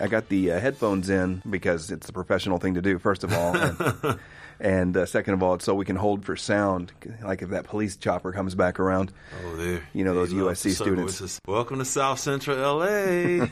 I 0.00 0.08
got 0.08 0.28
the 0.28 0.52
uh, 0.52 0.60
headphones 0.60 1.08
in 1.08 1.42
because 1.48 1.90
it's 1.90 2.08
a 2.08 2.12
professional 2.12 2.58
thing 2.58 2.74
to 2.74 2.82
do. 2.82 2.98
First 2.98 3.24
of 3.24 3.32
all, 3.32 3.56
and, 3.56 4.18
and 4.60 4.96
uh, 4.96 5.06
second 5.06 5.34
of 5.34 5.42
all, 5.42 5.54
it's 5.54 5.64
so 5.64 5.74
we 5.74 5.84
can 5.84 5.96
hold 5.96 6.24
for 6.24 6.36
sound. 6.36 6.92
Like 7.22 7.42
if 7.42 7.50
that 7.50 7.64
police 7.64 7.96
chopper 7.96 8.32
comes 8.32 8.54
back 8.54 8.78
around. 8.78 9.12
Oh, 9.44 9.56
there. 9.56 9.82
You 9.94 10.04
know 10.04 10.14
those 10.14 10.32
USC 10.32 10.74
students. 10.74 11.18
just, 11.18 11.40
Welcome 11.46 11.78
to 11.78 11.84
South 11.84 12.18
Central 12.18 12.56
LA. 12.78 12.86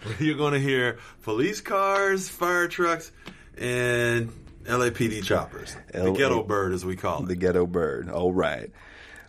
You're 0.18 0.36
going 0.36 0.52
to 0.52 0.60
hear 0.60 0.98
police 1.22 1.60
cars, 1.60 2.28
fire 2.28 2.68
trucks, 2.68 3.10
and 3.56 4.32
LAPD 4.64 5.24
choppers. 5.24 5.74
the 5.92 6.12
ghetto 6.12 6.42
bird, 6.42 6.72
as 6.72 6.84
we 6.84 6.96
call 6.96 7.22
it. 7.22 7.28
The 7.28 7.36
ghetto 7.36 7.66
bird. 7.66 8.10
All 8.10 8.32
right, 8.32 8.70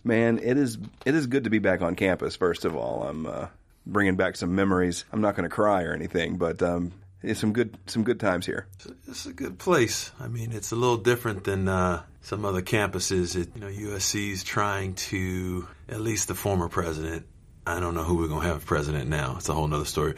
man. 0.04 0.40
It 0.40 0.58
is 0.58 0.78
it 1.06 1.16
is 1.16 1.28
good 1.28 1.46
to 1.46 1.50
be 1.50 1.60
back 1.60 1.82
on 1.82 1.96
campus. 1.96 2.36
First 2.36 2.66
of 2.66 2.76
all, 2.76 3.04
I'm 3.04 3.26
uh, 3.26 3.48
bringing 3.86 4.16
back 4.16 4.36
some 4.36 4.55
memories. 4.55 5.05
I'm 5.11 5.21
not 5.21 5.36
going 5.36 5.50
to 5.50 5.54
cry 5.54 5.84
or 5.84 5.93
anything, 5.93 6.38
but 6.38 6.61
um, 6.61 6.93
it's 7.21 7.39
some 7.39 7.54
good 7.54 7.77
some 7.88 8.03
good 8.03 8.20
times 8.20 8.45
here. 8.45 8.67
It's 9.08 9.26
a 9.26 9.34
good 9.34 9.59
place. 9.59 10.12
I 10.20 10.27
mean, 10.27 10.52
it's 10.52 10.72
a 10.72 10.76
little 10.76 10.98
different 10.98 11.44
than 11.44 11.67
uh, 11.67 12.03
some 12.22 12.45
other 12.45 12.62
campuses. 12.62 13.36
It, 13.36 13.49
you 13.55 13.62
know, 13.62 13.67
USC's 13.67 14.44
trying 14.44 14.95
to, 14.95 15.67
at 15.89 16.02
least 16.02 16.27
the 16.27 16.36
former 16.36 16.70
president, 16.70 17.25
I 17.66 17.80
don't 17.80 17.94
know 17.94 18.03
who 18.03 18.17
we're 18.17 18.27
going 18.27 18.41
to 18.41 18.48
have 18.48 18.66
president 18.66 19.09
now. 19.09 19.36
It's 19.38 19.49
a 19.49 19.53
whole 19.53 19.72
other 19.72 19.86
story. 19.86 20.16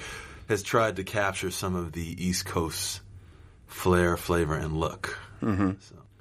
Has 0.50 0.64
tried 0.64 0.98
to 0.98 1.04
capture 1.04 1.52
some 1.52 1.76
of 1.76 1.94
the 1.94 2.26
East 2.26 2.46
Coast 2.46 3.02
flair, 3.66 4.18
flavor, 4.18 4.56
and 4.56 4.80
look. 4.80 5.18
Mm-hmm. 5.42 5.72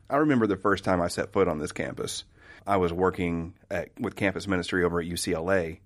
I 0.08 0.16
remember 0.16 0.46
the 0.46 0.56
first 0.56 0.84
time 0.84 1.00
I 1.00 1.08
set 1.08 1.32
foot 1.32 1.48
on 1.48 1.58
this 1.58 1.72
campus. 1.72 2.24
I 2.66 2.76
was 2.76 2.92
working 2.92 3.54
at, 3.70 3.90
with 3.98 4.16
campus 4.16 4.46
ministry 4.46 4.84
over 4.84 5.00
at 5.00 5.06
UCLA. 5.06 5.78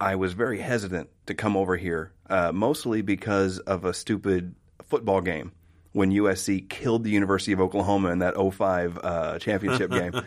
I 0.00 0.16
was 0.16 0.32
very 0.32 0.58
hesitant 0.58 1.08
to 1.26 1.34
come 1.34 1.56
over 1.56 1.76
here, 1.76 2.12
uh, 2.28 2.52
mostly 2.52 3.02
because 3.02 3.58
of 3.60 3.84
a 3.84 3.94
stupid 3.94 4.54
football 4.86 5.20
game 5.20 5.52
when 5.92 6.10
USC 6.10 6.68
killed 6.68 7.04
the 7.04 7.10
University 7.10 7.52
of 7.52 7.60
Oklahoma 7.60 8.10
in 8.10 8.18
that 8.18 8.34
05 8.36 8.98
uh, 9.02 9.38
championship 9.38 9.90
game. 9.92 10.20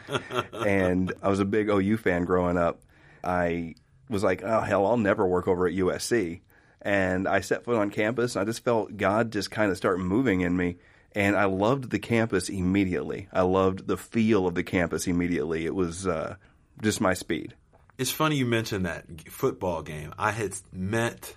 and 0.54 1.14
I 1.22 1.28
was 1.28 1.42
a 1.42 1.46
big 1.46 1.70
OU 1.70 1.98
fan 1.98 2.24
growing 2.24 2.58
up. 2.58 2.82
I 3.24 3.76
was 4.10 4.24
like, 4.24 4.42
oh, 4.44 4.62
hell, 4.62 4.86
I'll 4.88 4.98
never 4.98 5.28
work 5.28 5.48
over 5.48 5.68
at 5.68 5.74
USC. 5.74 6.40
And 6.82 7.28
I 7.28 7.42
set 7.42 7.66
foot 7.66 7.76
on 7.76 7.90
campus. 7.90 8.36
And 8.36 8.44
I 8.44 8.46
just 8.46 8.64
felt 8.64 8.96
God 8.96 9.32
just 9.32 9.52
kind 9.52 9.70
of 9.70 9.76
start 9.76 10.00
moving 10.00 10.40
in 10.40 10.56
me. 10.56 10.78
And 11.12 11.36
I 11.36 11.46
loved 11.46 11.90
the 11.90 12.00
campus 12.00 12.48
immediately. 12.48 13.28
I 13.34 13.42
loved 13.42 13.88
the 13.88 13.98
feel 13.98 14.48
of 14.48 14.56
the 14.56 14.64
campus 14.64 15.06
immediately. 15.06 15.66
It 15.66 15.76
was 15.76 16.08
uh, 16.08 16.36
just 16.82 17.02
my 17.02 17.14
speed. 17.14 17.56
It's 17.98 18.12
funny 18.12 18.36
you 18.36 18.46
mentioned 18.46 18.86
that 18.86 19.06
football 19.30 19.82
game. 19.82 20.14
I 20.18 20.32
had 20.32 20.54
met 20.72 21.36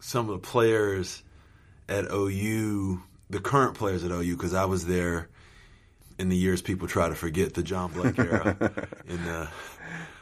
some 0.00 0.28
of 0.30 0.40
the 0.40 0.46
players 0.46 1.22
at 1.88 2.06
OU, 2.10 3.02
the 3.30 3.40
current 3.40 3.74
players 3.74 4.02
at 4.04 4.10
OU, 4.10 4.36
because 4.36 4.54
I 4.54 4.64
was 4.64 4.86
there 4.86 5.28
in 6.18 6.28
the 6.28 6.36
years 6.36 6.62
people 6.62 6.88
try 6.88 7.08
to 7.08 7.14
forget 7.14 7.54
the 7.54 7.62
John 7.62 7.92
Blake 7.92 8.18
era 8.18 8.56
in 9.06 9.24
the, 9.24 9.48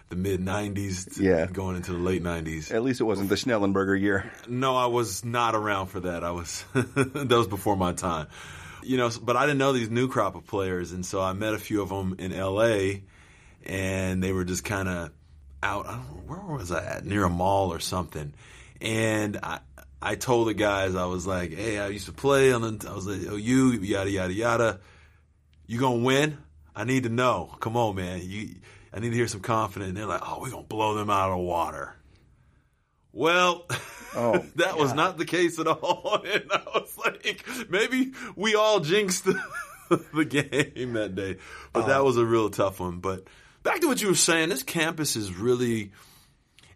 the 0.08 0.16
mid 0.16 0.40
90s, 0.40 1.20
Yeah. 1.20 1.46
going 1.46 1.76
into 1.76 1.92
the 1.92 1.98
late 1.98 2.22
90s. 2.22 2.72
At 2.74 2.82
least 2.82 3.00
it 3.00 3.04
wasn't 3.04 3.28
the 3.28 3.36
Schnellenberger 3.36 4.00
year. 4.00 4.30
No, 4.48 4.76
I 4.76 4.86
was 4.86 5.24
not 5.24 5.54
around 5.54 5.86
for 5.86 6.00
that. 6.00 6.24
I 6.24 6.32
was 6.32 6.64
that 6.74 7.28
was 7.30 7.46
before 7.46 7.76
my 7.76 7.92
time. 7.92 8.26
You 8.82 8.96
know, 8.96 9.10
but 9.22 9.36
I 9.36 9.42
didn't 9.46 9.58
know 9.58 9.72
these 9.72 9.90
new 9.90 10.08
crop 10.08 10.34
of 10.34 10.46
players, 10.46 10.90
and 10.92 11.04
so 11.06 11.20
I 11.20 11.32
met 11.34 11.52
a 11.54 11.58
few 11.58 11.82
of 11.82 11.90
them 11.90 12.16
in 12.18 12.32
L.A. 12.32 13.02
and 13.66 14.22
they 14.22 14.32
were 14.32 14.44
just 14.44 14.64
kind 14.64 14.88
of 14.88 15.10
out. 15.62 15.86
I 15.86 15.92
don't 15.92 16.08
know 16.08 16.22
where 16.26 16.58
was 16.58 16.72
I 16.72 16.84
at 16.84 17.04
near 17.04 17.24
a 17.24 17.30
mall 17.30 17.72
or 17.72 17.80
something, 17.80 18.32
and 18.80 19.38
I 19.42 19.60
I 20.02 20.14
told 20.14 20.48
the 20.48 20.54
guys 20.54 20.94
I 20.94 21.06
was 21.06 21.26
like, 21.26 21.52
hey, 21.52 21.78
I 21.78 21.88
used 21.88 22.06
to 22.06 22.12
play 22.12 22.52
on 22.52 22.62
the 22.62 22.88
I 22.88 22.94
was 22.94 23.06
like, 23.06 23.20
oh 23.28 23.36
you 23.36 23.72
yada 23.72 24.10
yada 24.10 24.32
yada. 24.32 24.80
You 25.66 25.78
gonna 25.78 26.04
win? 26.04 26.38
I 26.74 26.84
need 26.84 27.04
to 27.04 27.10
know. 27.10 27.54
Come 27.60 27.76
on, 27.76 27.96
man. 27.96 28.20
You 28.22 28.56
I 28.92 29.00
need 29.00 29.10
to 29.10 29.16
hear 29.16 29.28
some 29.28 29.40
confidence. 29.40 29.90
And 29.90 29.96
they're 29.96 30.06
like, 30.06 30.22
oh, 30.24 30.40
we're 30.40 30.50
gonna 30.50 30.62
blow 30.62 30.94
them 30.94 31.10
out 31.10 31.30
of 31.30 31.36
the 31.36 31.42
water. 31.44 31.94
Well, 33.12 33.66
Oh, 34.14 34.38
that 34.56 34.78
was 34.78 34.94
not 34.94 35.18
the 35.18 35.24
case 35.24 35.58
at 35.58 35.66
all. 35.66 36.22
And 36.30 36.44
I 36.50 36.62
was 36.74 36.96
like, 36.98 37.44
maybe 37.70 38.12
we 38.36 38.54
all 38.54 38.80
jinxed 38.80 39.24
the, 39.24 39.40
the 40.14 40.24
game 40.24 40.92
that 40.94 41.14
day. 41.14 41.38
But 41.72 41.86
that 41.86 42.00
oh. 42.00 42.04
was 42.04 42.16
a 42.16 42.24
real 42.24 42.50
tough 42.50 42.80
one. 42.80 42.98
But 42.98 43.24
back 43.62 43.80
to 43.80 43.88
what 43.88 44.00
you 44.00 44.08
were 44.08 44.14
saying, 44.14 44.48
this 44.48 44.62
campus 44.62 45.16
is 45.16 45.34
really, 45.34 45.92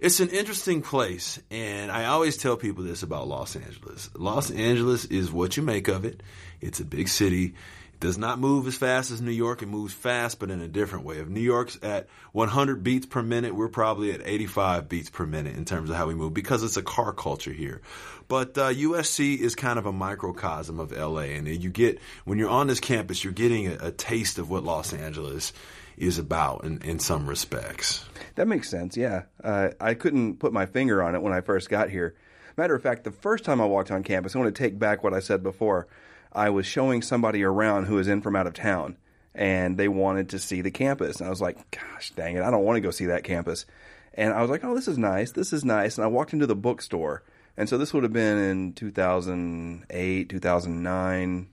it's 0.00 0.20
an 0.20 0.30
interesting 0.30 0.82
place. 0.82 1.40
And 1.50 1.90
I 1.90 2.06
always 2.06 2.36
tell 2.36 2.56
people 2.56 2.84
this 2.84 3.02
about 3.02 3.28
Los 3.28 3.56
Angeles. 3.56 4.10
Los 4.14 4.50
Angeles 4.50 5.04
is 5.06 5.32
what 5.32 5.56
you 5.56 5.62
make 5.62 5.88
of 5.88 6.04
it. 6.04 6.22
It's 6.60 6.80
a 6.80 6.84
big 6.84 7.08
city. 7.08 7.54
It 7.94 8.00
does 8.00 8.18
not 8.18 8.38
move 8.38 8.66
as 8.66 8.76
fast 8.76 9.10
as 9.10 9.22
New 9.22 9.30
York. 9.30 9.62
It 9.62 9.66
moves 9.66 9.94
fast, 9.94 10.38
but 10.38 10.50
in 10.50 10.60
a 10.60 10.68
different 10.68 11.04
way. 11.04 11.18
If 11.18 11.28
New 11.28 11.40
York's 11.40 11.78
at 11.82 12.08
100 12.32 12.82
beats 12.82 13.06
per 13.06 13.22
minute, 13.22 13.54
we're 13.54 13.68
probably 13.68 14.12
at 14.12 14.20
85 14.24 14.88
beats 14.88 15.10
per 15.10 15.24
minute 15.24 15.56
in 15.56 15.64
terms 15.64 15.90
of 15.90 15.96
how 15.96 16.06
we 16.06 16.14
move 16.14 16.34
because 16.34 16.62
it's 16.62 16.76
a 16.76 16.82
car 16.82 17.12
culture 17.12 17.52
here. 17.52 17.80
But 18.26 18.56
uh, 18.58 18.72
USC 18.72 19.38
is 19.38 19.54
kind 19.54 19.78
of 19.78 19.86
a 19.86 19.92
microcosm 19.92 20.80
of 20.80 20.92
LA, 20.92 21.34
and 21.36 21.46
you 21.46 21.70
get 21.70 22.00
when 22.24 22.38
you're 22.38 22.50
on 22.50 22.66
this 22.66 22.80
campus, 22.80 23.22
you're 23.22 23.32
getting 23.32 23.68
a, 23.68 23.76
a 23.80 23.92
taste 23.92 24.38
of 24.38 24.50
what 24.50 24.64
Los 24.64 24.92
Angeles 24.92 25.52
is 25.96 26.18
about 26.18 26.64
in, 26.64 26.80
in 26.82 26.98
some 26.98 27.26
respects. 27.26 28.04
That 28.34 28.48
makes 28.48 28.68
sense. 28.68 28.96
Yeah, 28.96 29.22
uh, 29.42 29.70
I 29.80 29.94
couldn't 29.94 30.38
put 30.38 30.52
my 30.52 30.66
finger 30.66 31.02
on 31.02 31.14
it 31.14 31.22
when 31.22 31.32
I 31.32 31.40
first 31.40 31.68
got 31.68 31.90
here. 31.90 32.14
Matter 32.56 32.74
of 32.74 32.82
fact, 32.82 33.04
the 33.04 33.10
first 33.10 33.44
time 33.44 33.60
I 33.60 33.66
walked 33.66 33.90
on 33.90 34.02
campus, 34.02 34.34
I 34.34 34.38
want 34.38 34.54
to 34.54 34.62
take 34.62 34.78
back 34.78 35.02
what 35.02 35.14
I 35.14 35.20
said 35.20 35.42
before. 35.42 35.88
I 36.32 36.50
was 36.50 36.66
showing 36.66 37.02
somebody 37.02 37.42
around 37.42 37.86
who 37.86 37.96
was 37.96 38.08
in 38.08 38.20
from 38.20 38.36
out 38.36 38.46
of 38.46 38.54
town, 38.54 38.96
and 39.34 39.76
they 39.76 39.88
wanted 39.88 40.30
to 40.30 40.38
see 40.38 40.60
the 40.60 40.70
campus. 40.70 41.18
And 41.18 41.26
I 41.26 41.30
was 41.30 41.40
like, 41.40 41.70
"Gosh, 41.70 42.10
dang 42.10 42.36
it, 42.36 42.42
I 42.42 42.50
don't 42.50 42.64
want 42.64 42.76
to 42.76 42.80
go 42.80 42.90
see 42.90 43.06
that 43.06 43.24
campus." 43.24 43.66
And 44.14 44.32
I 44.32 44.40
was 44.40 44.50
like, 44.50 44.64
"Oh, 44.64 44.74
this 44.74 44.88
is 44.88 44.98
nice. 44.98 45.32
This 45.32 45.52
is 45.52 45.64
nice." 45.64 45.96
And 45.96 46.04
I 46.04 46.08
walked 46.08 46.32
into 46.32 46.46
the 46.46 46.56
bookstore, 46.56 47.22
and 47.56 47.68
so 47.68 47.78
this 47.78 47.92
would 47.94 48.02
have 48.02 48.12
been 48.12 48.38
in 48.38 48.72
2008, 48.72 50.28
2009. 50.28 51.48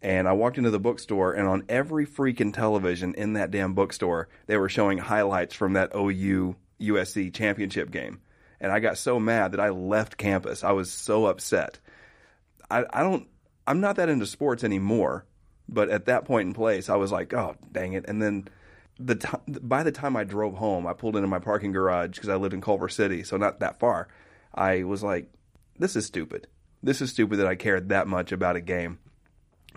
And 0.00 0.28
I 0.28 0.32
walked 0.32 0.58
into 0.58 0.70
the 0.70 0.78
bookstore, 0.78 1.32
and 1.32 1.48
on 1.48 1.64
every 1.68 2.06
freaking 2.06 2.54
television 2.54 3.14
in 3.14 3.32
that 3.32 3.50
damn 3.50 3.74
bookstore, 3.74 4.28
they 4.46 4.56
were 4.56 4.68
showing 4.68 4.98
highlights 4.98 5.54
from 5.54 5.72
that 5.72 5.90
OU 5.94 6.54
USC 6.80 7.34
championship 7.34 7.90
game. 7.90 8.20
And 8.60 8.70
I 8.70 8.78
got 8.78 8.98
so 8.98 9.18
mad 9.18 9.52
that 9.52 9.60
I 9.60 9.70
left 9.70 10.16
campus. 10.16 10.62
I 10.62 10.72
was 10.72 10.90
so 10.90 11.26
upset. 11.26 11.80
I, 12.70 12.84
I 12.92 13.02
don't, 13.02 13.26
I'm 13.66 13.80
not 13.80 13.96
that 13.96 14.08
into 14.08 14.26
sports 14.26 14.62
anymore, 14.62 15.26
but 15.68 15.90
at 15.90 16.06
that 16.06 16.24
point 16.24 16.46
in 16.46 16.54
place, 16.54 16.88
I 16.88 16.96
was 16.96 17.10
like, 17.10 17.34
oh, 17.34 17.56
dang 17.72 17.94
it. 17.94 18.04
And 18.06 18.22
then 18.22 18.48
the 19.00 19.16
t- 19.16 19.28
by 19.60 19.82
the 19.82 19.92
time 19.92 20.16
I 20.16 20.24
drove 20.24 20.54
home, 20.54 20.86
I 20.86 20.92
pulled 20.92 21.16
into 21.16 21.28
my 21.28 21.38
parking 21.40 21.72
garage 21.72 22.14
because 22.14 22.28
I 22.28 22.36
lived 22.36 22.54
in 22.54 22.60
Culver 22.60 22.88
City, 22.88 23.24
so 23.24 23.36
not 23.36 23.60
that 23.60 23.80
far. 23.80 24.08
I 24.54 24.84
was 24.84 25.02
like, 25.02 25.28
this 25.76 25.96
is 25.96 26.06
stupid. 26.06 26.46
This 26.82 27.00
is 27.00 27.10
stupid 27.10 27.38
that 27.38 27.46
I 27.48 27.56
cared 27.56 27.88
that 27.88 28.06
much 28.06 28.30
about 28.30 28.56
a 28.56 28.60
game 28.60 28.98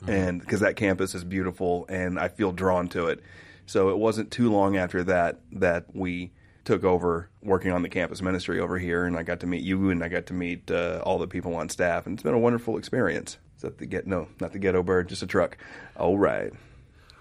and 0.07 0.39
because 0.39 0.62
that 0.62 0.75
campus 0.75 1.16
is 1.16 1.23
beautiful 1.23 1.85
and 1.89 2.19
I 2.19 2.28
feel 2.28 2.51
drawn 2.51 2.88
to 2.89 3.07
it. 3.07 3.22
So 3.66 3.89
it 3.89 3.97
wasn't 3.97 4.31
too 4.31 4.51
long 4.51 4.78
after 4.78 5.03
that 5.06 5.39
that 5.53 5.95
we 5.95 6.31
took 6.63 6.84
over 6.84 7.29
working 7.41 7.72
on 7.72 7.81
the 7.81 7.89
campus 7.89 8.22
ministry 8.22 8.59
over 8.59 8.78
here, 8.78 9.06
and 9.06 9.17
I 9.17 9.23
got 9.23 9.39
to 9.41 9.47
meet 9.47 9.63
you 9.63 9.89
and 9.89 10.03
I 10.03 10.09
got 10.09 10.28
to 10.28 10.34
meet 10.34 10.69
uh, 10.69 11.01
all 11.03 11.17
the 11.17 11.28
people 11.28 11.56
on 11.56 11.69
staff, 11.69 12.06
and 12.06 12.13
it's 12.13 12.23
been 12.23 12.34
a 12.34 12.39
wonderful 12.39 12.78
experience. 12.78 13.38
Is 13.56 13.62
that 13.63 13.78
the 13.78 13.85
get? 13.85 14.07
No, 14.07 14.28
not 14.39 14.53
the 14.53 14.59
ghetto 14.59 14.84
bird, 14.84 15.09
just 15.09 15.23
a 15.23 15.28
truck. 15.28 15.57
All 15.95 16.18
right. 16.18 16.51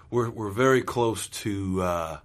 We're 0.09 0.29
we're 0.29 0.51
very 0.51 0.81
close 0.81 1.27
to 1.27 1.81
uh, 1.81 2.17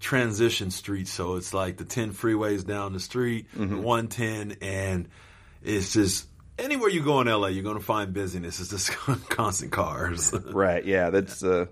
transition 0.00 0.70
street, 0.70 1.08
so 1.08 1.36
it's 1.36 1.52
like 1.52 1.78
the 1.78 1.84
ten 1.84 2.12
freeways 2.12 2.64
down 2.64 2.92
the 2.92 3.00
street, 3.00 3.46
one 3.82 4.08
ten, 4.08 4.56
and 4.60 5.08
it's 5.62 5.92
just 5.92 6.28
anywhere 6.58 6.88
you 6.88 7.02
go 7.02 7.20
in 7.20 7.26
LA, 7.26 7.48
you're 7.48 7.64
going 7.64 7.78
to 7.78 7.84
find 7.84 8.12
busyness. 8.12 8.60
It's 8.60 8.70
just 8.70 8.90
constant 9.28 9.72
cars. 9.72 10.32
right. 10.52 10.84
Yeah. 10.84 11.10
That's. 11.10 11.42
Uh, 11.42 11.66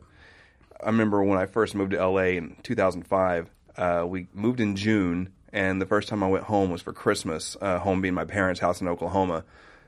I 0.82 0.86
remember 0.86 1.22
when 1.22 1.38
I 1.38 1.46
first 1.46 1.74
moved 1.74 1.92
to 1.92 2.04
LA 2.04 2.36
in 2.36 2.56
2005. 2.62 3.50
Uh, 3.76 4.04
we 4.06 4.26
moved 4.34 4.60
in 4.60 4.76
June, 4.76 5.32
and 5.52 5.80
the 5.80 5.86
first 5.86 6.08
time 6.08 6.22
I 6.22 6.28
went 6.28 6.44
home 6.44 6.70
was 6.70 6.82
for 6.82 6.92
Christmas. 6.92 7.56
Uh, 7.60 7.78
home 7.78 8.00
being 8.00 8.14
my 8.14 8.24
parents' 8.24 8.60
house 8.60 8.80
in 8.80 8.88
Oklahoma, 8.88 9.44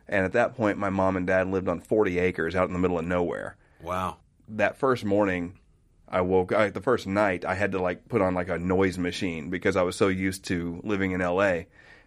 and 0.08 0.24
at 0.24 0.32
that 0.32 0.56
point, 0.56 0.78
my 0.78 0.90
mom 0.90 1.16
and 1.16 1.26
dad 1.26 1.48
lived 1.48 1.68
on 1.68 1.80
40 1.80 2.18
acres 2.18 2.54
out 2.54 2.68
in 2.68 2.72
the 2.72 2.78
middle 2.78 2.98
of 2.98 3.04
nowhere. 3.04 3.56
wow. 3.82 4.18
That 4.46 4.76
first 4.76 5.06
morning, 5.06 5.58
I 6.06 6.20
woke. 6.20 6.52
I, 6.52 6.68
the 6.68 6.82
first 6.82 7.06
night, 7.06 7.46
I 7.46 7.54
had 7.54 7.72
to 7.72 7.78
like 7.80 8.08
put 8.08 8.20
on 8.20 8.34
like 8.34 8.48
a 8.48 8.58
noise 8.58 8.98
machine 8.98 9.48
because 9.48 9.74
I 9.74 9.82
was 9.82 9.96
so 9.96 10.08
used 10.08 10.44
to 10.44 10.80
living 10.84 11.12
in 11.12 11.20
LA 11.20 11.62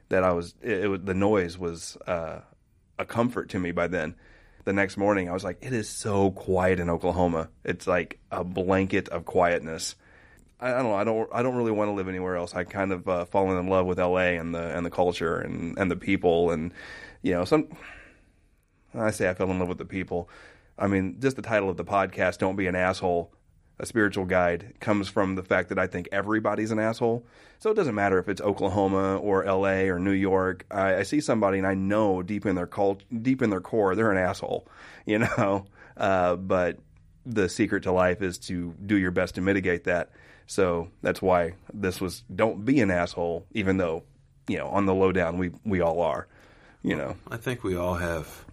that 0.10 0.24
I 0.24 0.32
was. 0.34 0.54
It, 0.62 0.84
it 0.84 0.88
was 0.88 1.02
the 1.04 1.16
noise 1.16 1.58
was 1.58 1.98
uh, 2.06 2.42
a 3.00 3.06
comfort 3.06 3.50
to 3.50 3.60
me 3.60 3.72
by 3.72 3.88
then. 3.88 4.16
The 4.66 4.74
next 4.74 4.98
morning, 4.98 5.30
I 5.30 5.34
was 5.34 5.46
like, 5.46 5.60
it 5.62 5.72
is 5.72 5.88
so 5.88 6.32
quiet 6.32 6.80
in 6.80 6.90
Oklahoma. 6.90 7.50
It's 7.64 7.88
like 7.88 8.20
a 8.32 8.44
blanket 8.44 9.08
of 9.10 9.24
quietness. 9.26 9.96
I, 10.60 10.72
don't 10.72 10.84
know. 10.84 10.94
I 10.94 11.04
don't. 11.04 11.30
I 11.32 11.44
don't 11.44 11.56
really 11.56 11.72
want 11.72 11.90
to 11.90 11.94
live 11.94 12.08
anywhere 12.08 12.36
else. 12.36 12.56
I 12.56 12.64
kind 12.64 12.92
of 12.92 13.08
uh, 13.08 13.26
fallen 13.26 13.58
in 13.58 13.68
love 13.68 13.86
with 13.86 14.00
LA 14.00 14.38
and 14.40 14.56
the 14.56 14.76
and 14.76 14.86
the 14.86 14.90
culture 14.90 15.38
and 15.38 15.78
and 15.78 15.90
the 15.90 15.96
people 15.96 16.52
and 16.52 16.74
you 17.22 17.34
know 17.34 17.46
some. 17.46 17.68
I 18.96 19.12
say 19.12 19.30
I 19.30 19.36
fell 19.36 19.52
in 19.52 19.60
love 19.60 19.68
with 19.68 19.78
the 19.78 19.86
people. 19.86 20.30
I 20.78 20.88
mean, 20.88 21.18
just 21.20 21.36
the 21.36 21.44
title 21.44 21.70
of 21.70 21.78
the 21.78 21.86
podcast, 21.86 22.40
"Don't 22.40 22.56
Be 22.56 22.66
an 22.66 22.76
Asshole." 22.76 23.32
A 23.80 23.86
spiritual 23.86 24.26
guide 24.26 24.74
comes 24.80 25.08
from 25.08 25.36
the 25.36 25.44
fact 25.44 25.70
that 25.70 25.78
I 25.78 25.88
think 25.88 26.10
everybody's 26.12 26.72
an 26.72 26.80
asshole. 26.80 27.26
So 27.60 27.72
it 27.72 27.76
doesn't 27.76 27.94
matter 27.96 28.18
if 28.18 28.28
it's 28.28 28.42
Oklahoma 28.42 29.18
or 29.18 29.44
L.A. 29.44 29.90
or 29.90 30.00
New 30.00 30.12
York. 30.12 30.66
I, 30.72 30.98
I 30.98 31.04
see 31.04 31.22
somebody 31.22 31.60
and 31.60 31.68
I 31.68 31.76
know 31.76 32.24
deep 32.24 32.46
in 32.46 32.56
their 32.56 32.68
cult, 32.68 33.04
deep 33.22 33.42
in 33.42 33.50
their 33.50 33.62
core, 33.62 33.96
they're 33.96 34.12
an 34.12 34.18
asshole. 34.18 34.68
You 35.06 35.20
know, 35.20 35.66
uh, 35.96 36.36
but 36.36 36.80
the 37.26 37.48
secret 37.48 37.84
to 37.84 37.94
life 37.94 38.22
is 38.22 38.38
to 38.40 38.74
do 38.86 38.98
your 38.98 39.12
best 39.12 39.36
to 39.36 39.42
mitigate 39.42 39.86
that. 39.86 40.12
So 40.48 40.90
that's 41.02 41.22
why 41.22 41.54
this 41.74 42.02
was 42.02 42.24
don't 42.34 42.66
be 42.66 42.82
an 42.82 42.92
asshole, 42.92 43.46
even 43.52 43.78
though, 43.78 44.04
you 44.50 44.58
know, 44.58 44.68
on 44.68 44.86
the 44.86 44.94
lowdown 44.94 45.38
we 45.38 45.52
we 45.64 45.80
all 45.80 46.02
are. 46.02 46.28
You 46.84 46.98
know. 46.98 47.16
I 47.32 47.38
think 47.38 47.64
we 47.64 47.78
all 47.78 47.96
have 47.96 48.46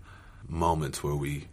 moments 0.49 1.03
where 1.03 1.15
we 1.15 1.49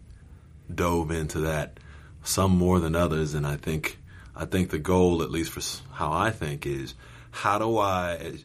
dove 0.72 1.10
into 1.10 1.40
that, 1.40 1.78
some 2.22 2.56
more 2.56 2.80
than 2.80 2.94
others, 2.94 3.34
and 3.34 3.46
I 3.46 3.56
think 3.56 3.98
I 4.34 4.44
think 4.44 4.70
the 4.70 4.78
goal, 4.78 5.22
at 5.22 5.30
least 5.30 5.52
for 5.52 5.60
how 5.92 6.12
I 6.12 6.30
think, 6.30 6.66
is 6.66 6.94
how 7.30 7.58
do 7.58 7.78
I, 7.78 8.16
as, 8.16 8.44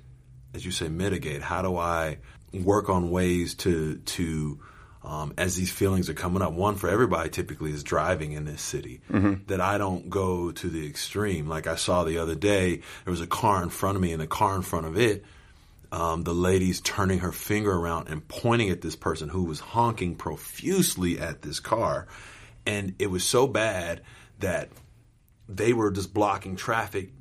as 0.53 0.65
you 0.65 0.71
say, 0.71 0.87
mitigate? 0.87 1.41
How 1.41 1.61
do 1.61 1.77
I 1.77 2.17
work 2.53 2.89
on 2.89 3.11
ways 3.11 3.55
to 3.55 3.97
to 3.97 4.59
um, 5.03 5.33
as 5.37 5.55
these 5.55 5.71
feelings 5.71 6.09
are 6.09 6.13
coming 6.13 6.41
up. 6.41 6.51
One 6.51 6.75
for 6.75 6.89
everybody 6.89 7.29
typically 7.29 7.71
is 7.71 7.83
driving 7.83 8.33
in 8.33 8.43
this 8.45 8.61
city. 8.61 9.01
Mm-hmm. 9.09 9.45
That 9.47 9.61
I 9.61 9.77
don't 9.77 10.09
go 10.09 10.51
to 10.51 10.69
the 10.69 10.85
extreme. 10.85 11.47
Like 11.47 11.65
I 11.65 11.75
saw 11.75 12.03
the 12.03 12.17
other 12.17 12.35
day, 12.35 12.81
there 13.05 13.11
was 13.11 13.21
a 13.21 13.27
car 13.27 13.63
in 13.63 13.69
front 13.69 13.95
of 13.95 14.01
me, 14.01 14.11
and 14.11 14.21
the 14.21 14.27
car 14.27 14.55
in 14.55 14.63
front 14.63 14.85
of 14.85 14.97
it, 14.97 15.23
um, 15.91 16.23
the 16.23 16.33
lady's 16.33 16.81
turning 16.81 17.19
her 17.19 17.31
finger 17.31 17.71
around 17.71 18.09
and 18.09 18.27
pointing 18.27 18.69
at 18.69 18.81
this 18.81 18.97
person 18.97 19.29
who 19.29 19.45
was 19.45 19.61
honking 19.61 20.15
profusely 20.15 21.19
at 21.19 21.41
this 21.41 21.61
car, 21.61 22.07
and 22.67 22.95
it 22.99 23.07
was 23.07 23.23
so 23.23 23.47
bad 23.47 24.01
that 24.39 24.69
they 25.47 25.71
were 25.71 25.89
just 25.89 26.13
blocking 26.13 26.57
traffic 26.57 27.11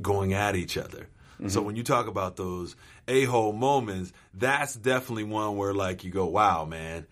going 0.00 0.32
at 0.32 0.56
each 0.56 0.78
other. 0.78 1.08
Mm-hmm. 1.34 1.48
So 1.48 1.60
when 1.60 1.76
you 1.76 1.82
talk 1.82 2.06
about 2.06 2.36
those 2.36 2.74
a 3.06 3.24
hole 3.24 3.52
moments, 3.52 4.12
that's 4.32 4.74
definitely 4.74 5.24
one 5.24 5.56
where 5.56 5.74
like 5.74 6.02
you 6.02 6.10
go, 6.10 6.26
wow, 6.26 6.64
man, 6.64 7.06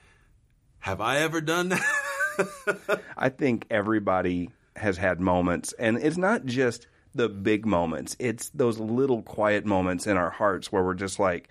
have 0.79 1.01
I 1.01 1.19
ever 1.19 1.41
done 1.41 1.69
that? 1.69 3.03
I 3.17 3.29
think 3.29 3.67
everybody 3.71 4.51
has 4.75 4.97
had 4.97 5.21
moments, 5.21 5.75
and 5.79 5.99
it's 5.99 6.17
not 6.17 6.47
just 6.47 6.87
the 7.15 7.29
big 7.29 7.67
moments, 7.67 8.17
it's 8.19 8.49
those 8.51 8.79
little 8.79 9.23
quiet 9.23 9.67
moments 9.67 10.07
in 10.07 10.17
our 10.17 10.31
hearts 10.31 10.73
where 10.73 10.83
we're 10.83 10.95
just 10.95 11.19
like, 11.19 11.49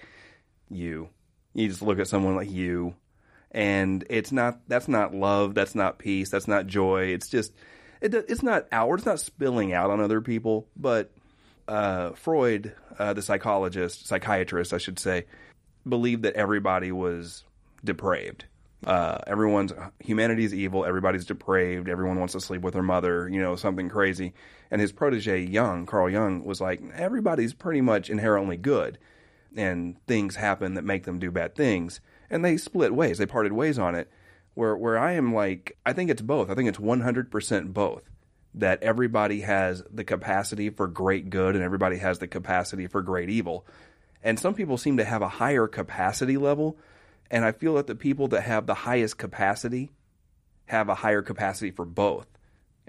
you. 0.70 1.10
You 1.54 1.68
just 1.68 1.82
look 1.82 2.00
at 2.00 2.08
someone 2.08 2.36
like 2.36 2.50
you, 2.52 2.96
and 3.52 4.04
it's 4.10 4.32
not 4.32 4.60
that's 4.68 4.88
not 4.88 5.14
love, 5.14 5.54
that's 5.54 5.76
not 5.76 6.00
peace, 6.00 6.30
that's 6.30 6.48
not 6.48 6.68
joy. 6.68 7.06
It's 7.06 7.30
just 7.30 7.54
it, 8.02 8.14
it's 8.14 8.44
not 8.44 8.68
outward, 8.72 9.00
it's 9.00 9.06
not 9.06 9.20
spilling 9.20 9.74
out 9.74 9.90
on 9.90 10.00
other 10.00 10.22
people, 10.22 10.68
but 10.76 11.12
uh, 11.68 12.12
Freud, 12.12 12.74
uh, 12.98 13.14
the 13.14 13.22
psychologist, 13.22 14.08
psychiatrist, 14.08 14.74
I 14.74 14.78
should 14.78 15.00
say, 15.00 15.26
believed 15.88 16.24
that 16.24 16.36
everybody 16.36 16.92
was 16.92 17.44
depraved. 17.84 18.46
Uh, 18.86 19.18
everyone's 19.26 19.74
humanity 20.00 20.44
is 20.44 20.54
evil. 20.54 20.86
Everybody's 20.86 21.26
depraved. 21.26 21.90
Everyone 21.90 22.20
wants 22.20 22.34
to 22.34 22.40
sleep 22.40 22.62
with 22.62 22.74
their 22.74 22.84
mother. 22.84 23.28
You 23.28 23.42
know, 23.42 23.56
something 23.56 23.90
crazy. 23.90 24.34
And 24.70 24.80
his 24.80 24.92
protege, 24.92 25.42
young 25.42 25.86
Carl 25.86 26.10
Jung, 26.10 26.44
was 26.44 26.62
like, 26.62 26.82
everybody's 26.94 27.54
pretty 27.54 27.82
much 27.82 28.10
inherently 28.10 28.58
good, 28.58 28.98
and 29.56 29.96
things 30.06 30.36
happen 30.36 30.76
that 30.76 30.84
make 30.84 31.06
them 31.06 31.20
do 31.20 31.32
bad 31.32 31.56
things. 31.56 32.02
And 32.30 32.44
they 32.44 32.58
split 32.58 32.94
ways. 32.94 33.18
They 33.18 33.26
parted 33.26 33.54
ways 33.54 33.80
on 33.80 33.96
it. 33.96 34.10
Where 34.54 34.76
where 34.76 34.98
I 34.98 35.14
am 35.14 35.34
like, 35.34 35.78
I 35.86 35.94
think 35.94 36.10
it's 36.10 36.22
both. 36.22 36.50
I 36.50 36.56
think 36.56 36.68
it's 36.68 36.80
one 36.80 37.02
hundred 37.02 37.32
percent 37.32 37.74
both 37.74 38.04
that 38.56 38.82
everybody 38.82 39.42
has 39.42 39.84
the 39.92 40.04
capacity 40.04 40.70
for 40.72 40.88
great 40.88 41.30
good 41.30 41.56
and 41.56 41.64
everybody 41.64 41.98
has 41.98 42.18
the 42.20 42.28
capacity 42.28 42.88
for 42.88 43.02
great 43.04 43.30
evil. 43.30 43.68
And 44.24 44.40
some 44.40 44.56
people 44.56 44.78
seem 44.78 44.98
to 44.98 45.06
have 45.06 45.22
a 45.22 45.30
higher 45.30 45.68
capacity 45.68 46.38
level. 46.38 46.78
And 47.30 47.46
I 47.46 47.52
feel 47.52 47.76
that 47.76 47.88
the 47.88 47.96
people 47.96 48.30
that 48.30 48.42
have 48.42 48.66
the 48.66 48.74
highest 48.74 49.18
capacity 49.18 49.92
have 50.66 50.90
a 50.90 50.96
higher 50.96 51.22
capacity 51.22 51.72
for 51.72 51.86
both. 51.86 52.28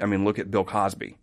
I 0.00 0.06
mean, 0.06 0.24
look 0.24 0.38
at 0.38 0.50
Bill 0.50 0.64
Cosby. 0.64 1.18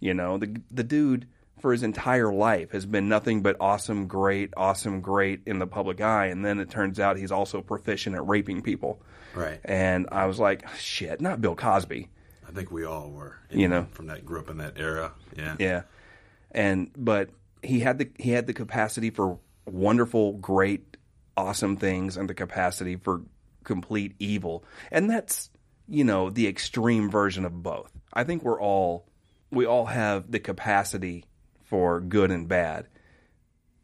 You 0.00 0.14
know, 0.14 0.38
the 0.38 0.60
the 0.70 0.84
dude 0.84 1.26
for 1.60 1.72
his 1.72 1.82
entire 1.82 2.32
life 2.32 2.72
has 2.72 2.86
been 2.86 3.08
nothing 3.08 3.42
but 3.42 3.56
awesome, 3.60 4.06
great, 4.06 4.52
awesome, 4.56 5.00
great 5.00 5.40
in 5.46 5.58
the 5.58 5.66
public 5.66 6.00
eye, 6.00 6.26
and 6.26 6.44
then 6.44 6.60
it 6.60 6.70
turns 6.70 7.00
out 7.00 7.16
he's 7.16 7.32
also 7.32 7.62
proficient 7.62 8.14
at 8.14 8.26
raping 8.26 8.62
people. 8.62 9.00
Right. 9.34 9.60
And 9.64 10.08
I 10.12 10.26
was 10.26 10.38
like, 10.38 10.68
shit, 10.76 11.20
not 11.20 11.40
Bill 11.40 11.54
Cosby. 11.54 12.08
I 12.46 12.52
think 12.52 12.70
we 12.70 12.84
all 12.84 13.10
were, 13.10 13.36
you 13.50 13.68
know, 13.68 13.86
from 13.92 14.06
that 14.06 14.24
group 14.24 14.48
in 14.48 14.58
that 14.58 14.78
era. 14.78 15.12
Yeah, 15.36 15.56
yeah. 15.58 15.82
And 16.52 16.90
but 16.96 17.30
he 17.62 17.80
had 17.80 17.98
the 17.98 18.08
he 18.18 18.30
had 18.30 18.46
the 18.46 18.54
capacity 18.54 19.10
for 19.10 19.38
wonderful, 19.64 20.34
great, 20.34 20.96
awesome 21.36 21.76
things, 21.76 22.16
and 22.16 22.28
the 22.28 22.34
capacity 22.34 22.96
for 22.96 23.22
complete 23.64 24.14
evil. 24.18 24.64
And 24.90 25.10
that's 25.10 25.50
you 25.88 26.04
know 26.04 26.30
the 26.30 26.46
extreme 26.46 27.10
version 27.10 27.44
of 27.44 27.62
both. 27.62 27.90
I 28.12 28.24
think 28.24 28.42
we're 28.42 28.60
all 28.60 29.06
we 29.50 29.66
all 29.66 29.86
have 29.86 30.30
the 30.30 30.40
capacity 30.40 31.24
for 31.66 32.00
good 32.00 32.30
and 32.30 32.48
bad. 32.48 32.86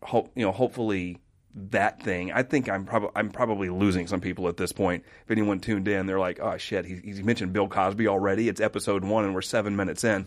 Hope 0.02 0.30
you 0.34 0.44
know. 0.44 0.52
Hopefully, 0.52 1.18
that 1.54 2.02
thing. 2.02 2.32
I 2.32 2.42
think 2.42 2.68
I'm 2.68 2.84
probably 2.84 3.10
I'm 3.14 3.30
probably 3.30 3.68
losing 3.68 4.06
some 4.06 4.20
people 4.20 4.48
at 4.48 4.56
this 4.56 4.72
point. 4.72 5.04
If 5.24 5.30
anyone 5.30 5.60
tuned 5.60 5.86
in, 5.88 6.06
they're 6.06 6.18
like, 6.18 6.40
"Oh 6.40 6.56
shit, 6.56 6.84
he, 6.84 7.22
mentioned 7.22 7.52
Bill 7.52 7.68
Cosby 7.68 8.08
already. 8.08 8.48
It's 8.48 8.60
episode 8.60 9.04
one, 9.04 9.24
and 9.24 9.34
we're 9.34 9.42
seven 9.42 9.76
minutes 9.76 10.04
in. 10.04 10.26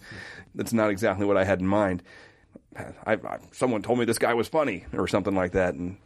That's 0.54 0.74
not 0.74 0.90
exactly 0.90 1.26
what 1.26 1.38
I 1.38 1.44
had 1.44 1.60
in 1.60 1.68
mind." 1.68 2.04
I, 3.06 3.14
I, 3.14 3.40
someone 3.52 3.82
told 3.82 4.00
me 4.00 4.06
this 4.06 4.18
guy 4.18 4.34
was 4.34 4.48
funny 4.48 4.86
or 4.94 5.08
something 5.08 5.36
like 5.36 5.54
that, 5.54 5.76
and 5.76 5.98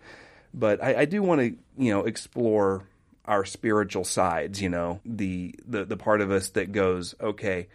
but 0.53 0.83
I, 0.83 1.01
I 1.01 1.05
do 1.05 1.21
want 1.21 1.41
to 1.41 1.55
you 1.77 1.91
know 1.91 2.05
explore 2.05 2.87
our 3.25 3.45
spiritual 3.45 4.03
sides. 4.03 4.61
You 4.61 4.69
know, 4.69 5.01
the 5.05 5.55
the 5.67 5.85
the 5.85 5.97
part 5.97 6.21
of 6.21 6.31
us 6.31 6.49
that 6.49 6.71
goes, 6.71 7.15
okay, 7.19 7.67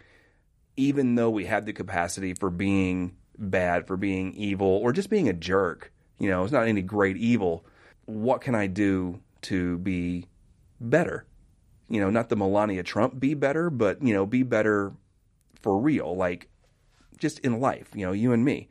even 0.77 1.15
though 1.15 1.29
we 1.29 1.45
have 1.45 1.65
the 1.65 1.73
capacity 1.73 2.33
for 2.33 2.49
being 2.49 3.15
bad, 3.37 3.87
for 3.87 3.97
being 3.97 4.33
evil, 4.33 4.67
or 4.67 4.91
just 4.91 5.09
being 5.09 5.29
a 5.29 5.33
jerk 5.33 5.91
you 6.19 6.29
know, 6.29 6.43
it's 6.43 6.53
not 6.53 6.67
any 6.67 6.81
great 6.81 7.17
evil. 7.17 7.65
What 8.05 8.41
can 8.41 8.55
I 8.55 8.67
do 8.67 9.21
to 9.43 9.77
be 9.79 10.27
better? 10.79 11.25
You 11.89 11.99
know, 11.99 12.09
not 12.09 12.29
the 12.29 12.35
Melania 12.35 12.83
Trump 12.83 13.19
be 13.19 13.33
better, 13.33 13.69
but, 13.69 14.01
you 14.01 14.13
know, 14.13 14.25
be 14.25 14.43
better 14.43 14.93
for 15.61 15.79
real, 15.79 16.15
like 16.15 16.49
just 17.17 17.39
in 17.39 17.59
life, 17.59 17.89
you 17.93 18.05
know, 18.05 18.11
you 18.11 18.33
and 18.33 18.43
me. 18.43 18.67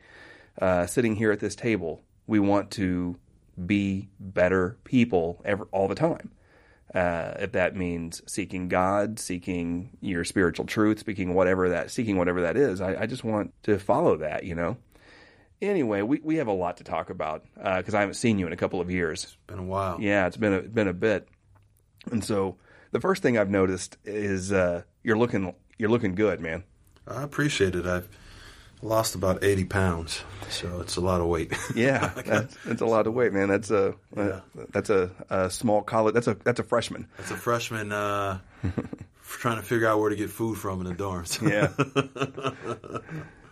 Uh, 0.61 0.85
sitting 0.85 1.15
here 1.15 1.31
at 1.31 1.39
this 1.39 1.55
table, 1.55 2.01
we 2.27 2.39
want 2.39 2.71
to 2.71 3.17
be 3.65 4.09
better 4.19 4.77
people 4.83 5.41
ever, 5.45 5.67
all 5.71 5.87
the 5.87 5.95
time. 5.95 6.31
Uh, 6.95 7.35
if 7.39 7.51
that 7.51 7.75
means 7.75 8.21
seeking 8.25 8.69
God, 8.69 9.19
seeking 9.19 9.97
your 9.99 10.23
spiritual 10.23 10.65
truth, 10.65 10.99
speaking 10.99 11.33
whatever 11.33 11.67
that, 11.69 11.91
seeking 11.91 12.15
whatever 12.15 12.43
that 12.43 12.55
is, 12.55 12.79
I, 12.79 13.01
I 13.01 13.05
just 13.05 13.25
want 13.25 13.53
to 13.63 13.77
follow 13.77 14.15
that, 14.17 14.45
you 14.45 14.55
know. 14.55 14.77
Anyway, 15.61 16.01
we, 16.03 16.21
we 16.23 16.37
have 16.37 16.47
a 16.47 16.53
lot 16.53 16.77
to 16.77 16.85
talk 16.85 17.09
about 17.09 17.43
because 17.53 17.93
uh, 17.93 17.97
I 17.97 17.99
haven't 17.99 18.15
seen 18.15 18.39
you 18.39 18.47
in 18.47 18.53
a 18.53 18.57
couple 18.57 18.79
of 18.79 18.89
years. 18.89 19.25
It's 19.25 19.37
been 19.45 19.59
a 19.59 19.63
while. 19.63 19.99
Yeah, 19.99 20.27
it's 20.27 20.37
been 20.37 20.53
a 20.53 20.61
been 20.61 20.87
a 20.87 20.93
bit. 20.93 21.27
And 22.11 22.23
so 22.23 22.55
the 22.91 23.01
first 23.01 23.21
thing 23.21 23.37
I've 23.37 23.49
noticed 23.49 23.97
is 24.05 24.53
uh, 24.53 24.83
you're 25.03 25.17
looking 25.17 25.53
you're 25.77 25.89
looking 25.89 26.15
good, 26.15 26.39
man. 26.39 26.63
I 27.05 27.23
appreciate 27.23 27.75
it. 27.75 27.85
I've 27.85 28.07
lost 28.85 29.15
about 29.15 29.43
eighty 29.43 29.65
pounds, 29.65 30.23
so 30.49 30.79
it's 30.81 30.95
a 30.95 31.01
lot 31.01 31.21
of 31.21 31.27
weight. 31.27 31.53
yeah, 31.75 32.11
that's, 32.25 32.55
that's, 32.65 32.81
a 32.81 32.85
lot 32.85 33.07
of 33.07 33.13
weight, 33.13 33.33
man. 33.33 33.49
That's 33.49 33.71
a 33.71 33.95
yeah. 34.15 34.41
that's 34.71 34.89
a, 34.89 35.11
a, 35.29 35.49
small 35.49 35.81
college. 35.81 36.13
That's 36.13 36.27
a 36.27 36.35
that's 36.35 36.59
a 36.59 36.63
freshman. 36.63 37.07
That's 37.17 37.31
a 37.31 37.37
freshman 37.37 37.91
uh, 37.91 38.39
trying 39.23 39.57
to 39.57 39.63
figure 39.63 39.87
out 39.87 39.99
where 39.99 40.09
to 40.09 40.15
get 40.15 40.29
food 40.29 40.57
from 40.57 40.85
in 40.85 40.87
the 40.87 40.95
dorms. 40.95 41.41
yeah. 41.41 41.71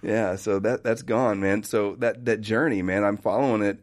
Yeah, 0.03 0.35
so 0.35 0.59
that 0.59 0.83
that's 0.83 1.01
gone, 1.01 1.39
man. 1.39 1.63
So 1.63 1.95
that 1.99 2.25
that 2.25 2.41
journey, 2.41 2.81
man, 2.81 3.03
I'm 3.03 3.17
following 3.17 3.61
it. 3.63 3.79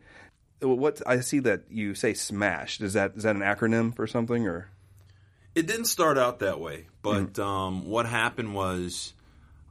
What 0.61 1.01
I 1.07 1.21
see 1.21 1.39
that 1.41 1.63
you 1.71 1.95
say 1.95 2.13
smash. 2.13 2.81
Is 2.81 2.93
that 2.93 3.13
is 3.17 3.23
that 3.23 3.35
an 3.35 3.43
acronym 3.43 3.97
for 3.97 4.07
something 4.07 4.47
or? 4.47 4.69
It 5.55 5.67
didn't 5.67 5.87
start 5.87 6.17
out 6.17 6.41
that 6.41 6.61
way, 6.61 6.87
but 7.03 7.33
mm-hmm. 7.33 7.43
um, 7.43 7.87
what 7.87 8.07
happened 8.07 8.55
was 8.55 9.15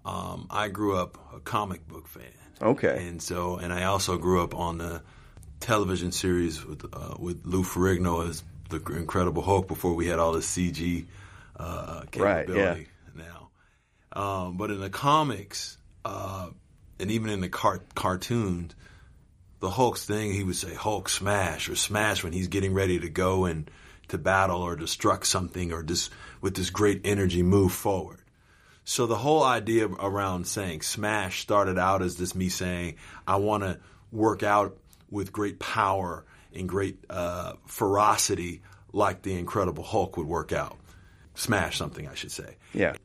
um, 0.05 0.47
I 0.49 0.69
grew 0.69 0.97
up 0.97 1.17
a 1.35 1.39
comic 1.39 1.87
book 1.87 2.07
fan. 2.07 2.23
Okay, 2.61 3.07
and 3.07 3.21
so 3.21 3.57
and 3.57 3.71
I 3.71 3.83
also 3.83 4.17
grew 4.17 4.43
up 4.43 4.53
on 4.53 4.77
the 4.77 5.01
television 5.59 6.11
series 6.11 6.65
with 6.65 6.85
uh, 6.93 7.15
with 7.17 7.45
Lou 7.45 7.63
Ferrigno 7.63 8.27
as 8.27 8.43
the 8.69 8.77
Incredible 8.93 9.41
Hulk 9.41 9.67
before 9.67 9.93
we 9.93 10.07
had 10.07 10.19
all 10.19 10.33
the 10.33 10.39
CG 10.39 11.05
uh, 11.57 12.01
capability. 12.11 12.61
Right, 12.61 12.87
yeah. 13.15 13.23
Now, 13.23 13.49
um, 14.21 14.57
but 14.57 14.71
in 14.71 14.79
the 14.79 14.89
comics, 14.89 15.77
uh, 16.05 16.49
and 16.99 17.11
even 17.11 17.29
in 17.29 17.41
the 17.41 17.49
car- 17.49 17.81
cartoons, 17.95 18.75
the 19.59 19.69
Hulk's 19.69 20.05
thing, 20.05 20.33
he 20.33 20.43
would 20.43 20.55
say 20.55 20.73
Hulk 20.73 21.09
smash 21.09 21.69
or 21.69 21.75
smash 21.75 22.23
when 22.23 22.33
he's 22.33 22.47
getting 22.47 22.73
ready 22.73 22.99
to 22.99 23.09
go 23.09 23.45
and 23.45 23.69
to 24.09 24.17
battle 24.17 24.61
or 24.61 24.75
destruct 24.75 25.25
something 25.25 25.71
or 25.71 25.83
just 25.83 26.11
with 26.41 26.55
this 26.55 26.69
great 26.69 27.01
energy 27.03 27.43
move 27.43 27.71
forward. 27.71 28.19
So 28.89 29.05
the 29.05 29.15
whole 29.15 29.43
idea 29.43 29.87
around 29.87 30.47
saying 30.47 30.81
smash 30.81 31.41
started 31.41 31.77
out 31.77 32.01
as 32.01 32.15
this 32.15 32.33
me 32.33 32.49
saying 32.49 32.95
I 33.27 33.35
want 33.35 33.61
to 33.61 33.79
work 34.11 34.41
out 34.41 34.79
with 35.11 35.31
great 35.31 35.59
power 35.59 36.25
and 36.55 36.67
great 36.67 36.97
uh, 37.07 37.53
ferocity 37.67 38.63
like 38.91 39.21
the 39.21 39.37
Incredible 39.37 39.83
Hulk 39.83 40.17
would 40.17 40.25
work 40.25 40.51
out. 40.51 40.75
Smash 41.35 41.77
something, 41.77 42.07
I 42.07 42.15
should 42.15 42.31
say. 42.31 42.57
Yeah. 42.73 42.95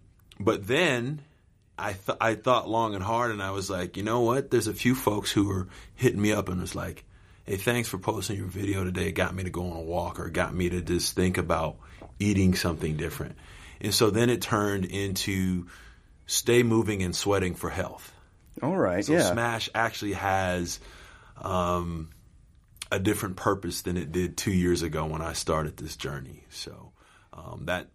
But 0.40 0.66
then 0.66 1.20
I 1.78 1.92
th- 1.92 2.16
I 2.18 2.36
thought 2.36 2.66
long 2.66 2.94
and 2.94 3.04
hard, 3.04 3.30
and 3.30 3.42
I 3.42 3.50
was 3.50 3.68
like, 3.68 3.98
you 3.98 4.04
know 4.04 4.22
what? 4.22 4.50
There's 4.50 4.68
a 4.68 4.72
few 4.72 4.94
folks 4.94 5.30
who 5.30 5.48
were 5.48 5.68
hitting 5.94 6.20
me 6.22 6.32
up 6.32 6.48
and 6.48 6.62
was 6.62 6.74
like, 6.74 7.04
hey, 7.44 7.56
thanks 7.56 7.90
for 7.90 7.98
posting 7.98 8.38
your 8.38 8.46
video 8.46 8.84
today. 8.84 9.08
It 9.08 9.12
got 9.12 9.34
me 9.34 9.44
to 9.44 9.50
go 9.50 9.70
on 9.70 9.76
a 9.76 9.82
walk 9.82 10.18
or 10.18 10.30
got 10.30 10.54
me 10.54 10.70
to 10.70 10.80
just 10.80 11.14
think 11.14 11.36
about 11.36 11.76
eating 12.18 12.54
something 12.54 12.96
different. 12.96 13.36
And 13.84 13.92
so 13.92 14.08
then 14.08 14.30
it 14.30 14.40
turned 14.40 14.86
into 14.86 15.66
stay 16.26 16.62
moving 16.62 17.02
and 17.02 17.14
sweating 17.14 17.54
for 17.54 17.68
health. 17.68 18.12
All 18.62 18.76
right. 18.76 19.04
So 19.04 19.12
yeah. 19.12 19.30
Smash 19.30 19.68
actually 19.74 20.14
has 20.14 20.80
um, 21.36 22.08
a 22.90 22.98
different 22.98 23.36
purpose 23.36 23.82
than 23.82 23.98
it 23.98 24.10
did 24.10 24.38
two 24.38 24.52
years 24.52 24.80
ago 24.80 25.04
when 25.04 25.20
I 25.20 25.34
started 25.34 25.76
this 25.76 25.96
journey. 25.96 26.44
So 26.48 26.92
um, 27.34 27.66
that 27.66 27.88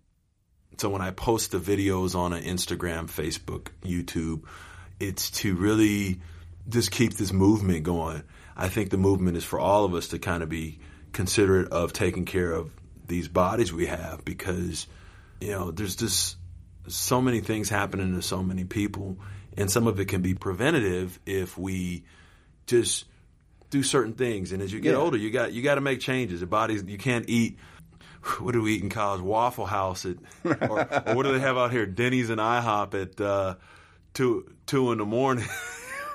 so 0.78 0.90
when 0.90 1.02
I 1.02 1.10
post 1.10 1.52
the 1.52 1.60
videos 1.60 2.16
on 2.16 2.34
an 2.34 2.44
Instagram, 2.44 3.10
Facebook, 3.10 3.70
YouTube, 3.82 4.44
it's 5.00 5.32
to 5.32 5.56
really 5.56 6.22
just 6.70 6.92
keep 6.92 7.16
this 7.16 7.34
movement 7.34 7.84
going. 7.84 8.22
I 8.56 8.70
think 8.70 8.92
the 8.92 8.98
movement 8.98 9.38
is 9.38 9.44
for 9.44 9.60
all 9.60 9.86
of 9.86 9.96
us 9.96 10.10
to 10.10 10.20
kind 10.20 10.44
of 10.44 10.50
be 10.50 10.80
considerate 11.14 11.72
of 11.72 11.94
taking 11.94 12.26
care 12.26 12.52
of 12.52 12.72
these 13.08 13.28
bodies 13.28 13.74
we 13.74 13.88
have 13.88 14.24
because 14.24 14.86
you 15.42 15.52
know 15.52 15.72
there's 15.72 15.96
just 15.96 16.38
so 16.88 17.22
many 17.22 17.40
things 17.40 17.70
happening 17.70 18.14
to 18.16 18.22
so 18.22 18.42
many 18.44 18.64
people 18.64 19.18
and 19.58 19.70
some 19.70 19.88
of 19.88 20.00
it 20.00 20.06
can 20.06 20.22
be 20.22 20.34
preventative 20.34 21.20
if 21.26 21.58
we 21.58 22.04
just 22.68 23.06
do 23.70 23.84
certain 23.84 24.14
things 24.14 24.52
and 24.52 24.62
as 24.62 24.72
you 24.74 24.80
get 24.80 24.92
Yeah. 24.94 24.98
older 25.00 25.18
you 25.18 25.30
got 25.32 25.54
you 25.54 25.62
got 25.62 25.76
to 25.76 25.82
make 25.82 26.00
changes 26.00 26.40
the 26.40 26.48
body's 26.48 26.84
you 26.84 26.98
can't 26.98 27.26
eat 27.30 27.58
what 28.40 28.54
do 28.54 28.62
we 28.62 28.76
eat 28.76 28.84
in 28.84 28.90
college 28.90 29.22
waffle 29.22 29.66
house 29.66 30.06
at 30.06 30.18
or, 30.44 30.58
or 31.08 31.16
what 31.16 31.24
do 31.24 31.32
they 31.34 31.40
have 31.40 31.58
out 31.58 31.72
here 31.72 31.86
denny's 31.86 32.30
and 32.30 32.40
ihop 32.42 32.94
at 33.00 33.22
uh, 33.22 33.56
two 34.14 34.52
two 34.66 34.92
in 34.92 34.98
the 34.98 35.06
morning 35.06 35.46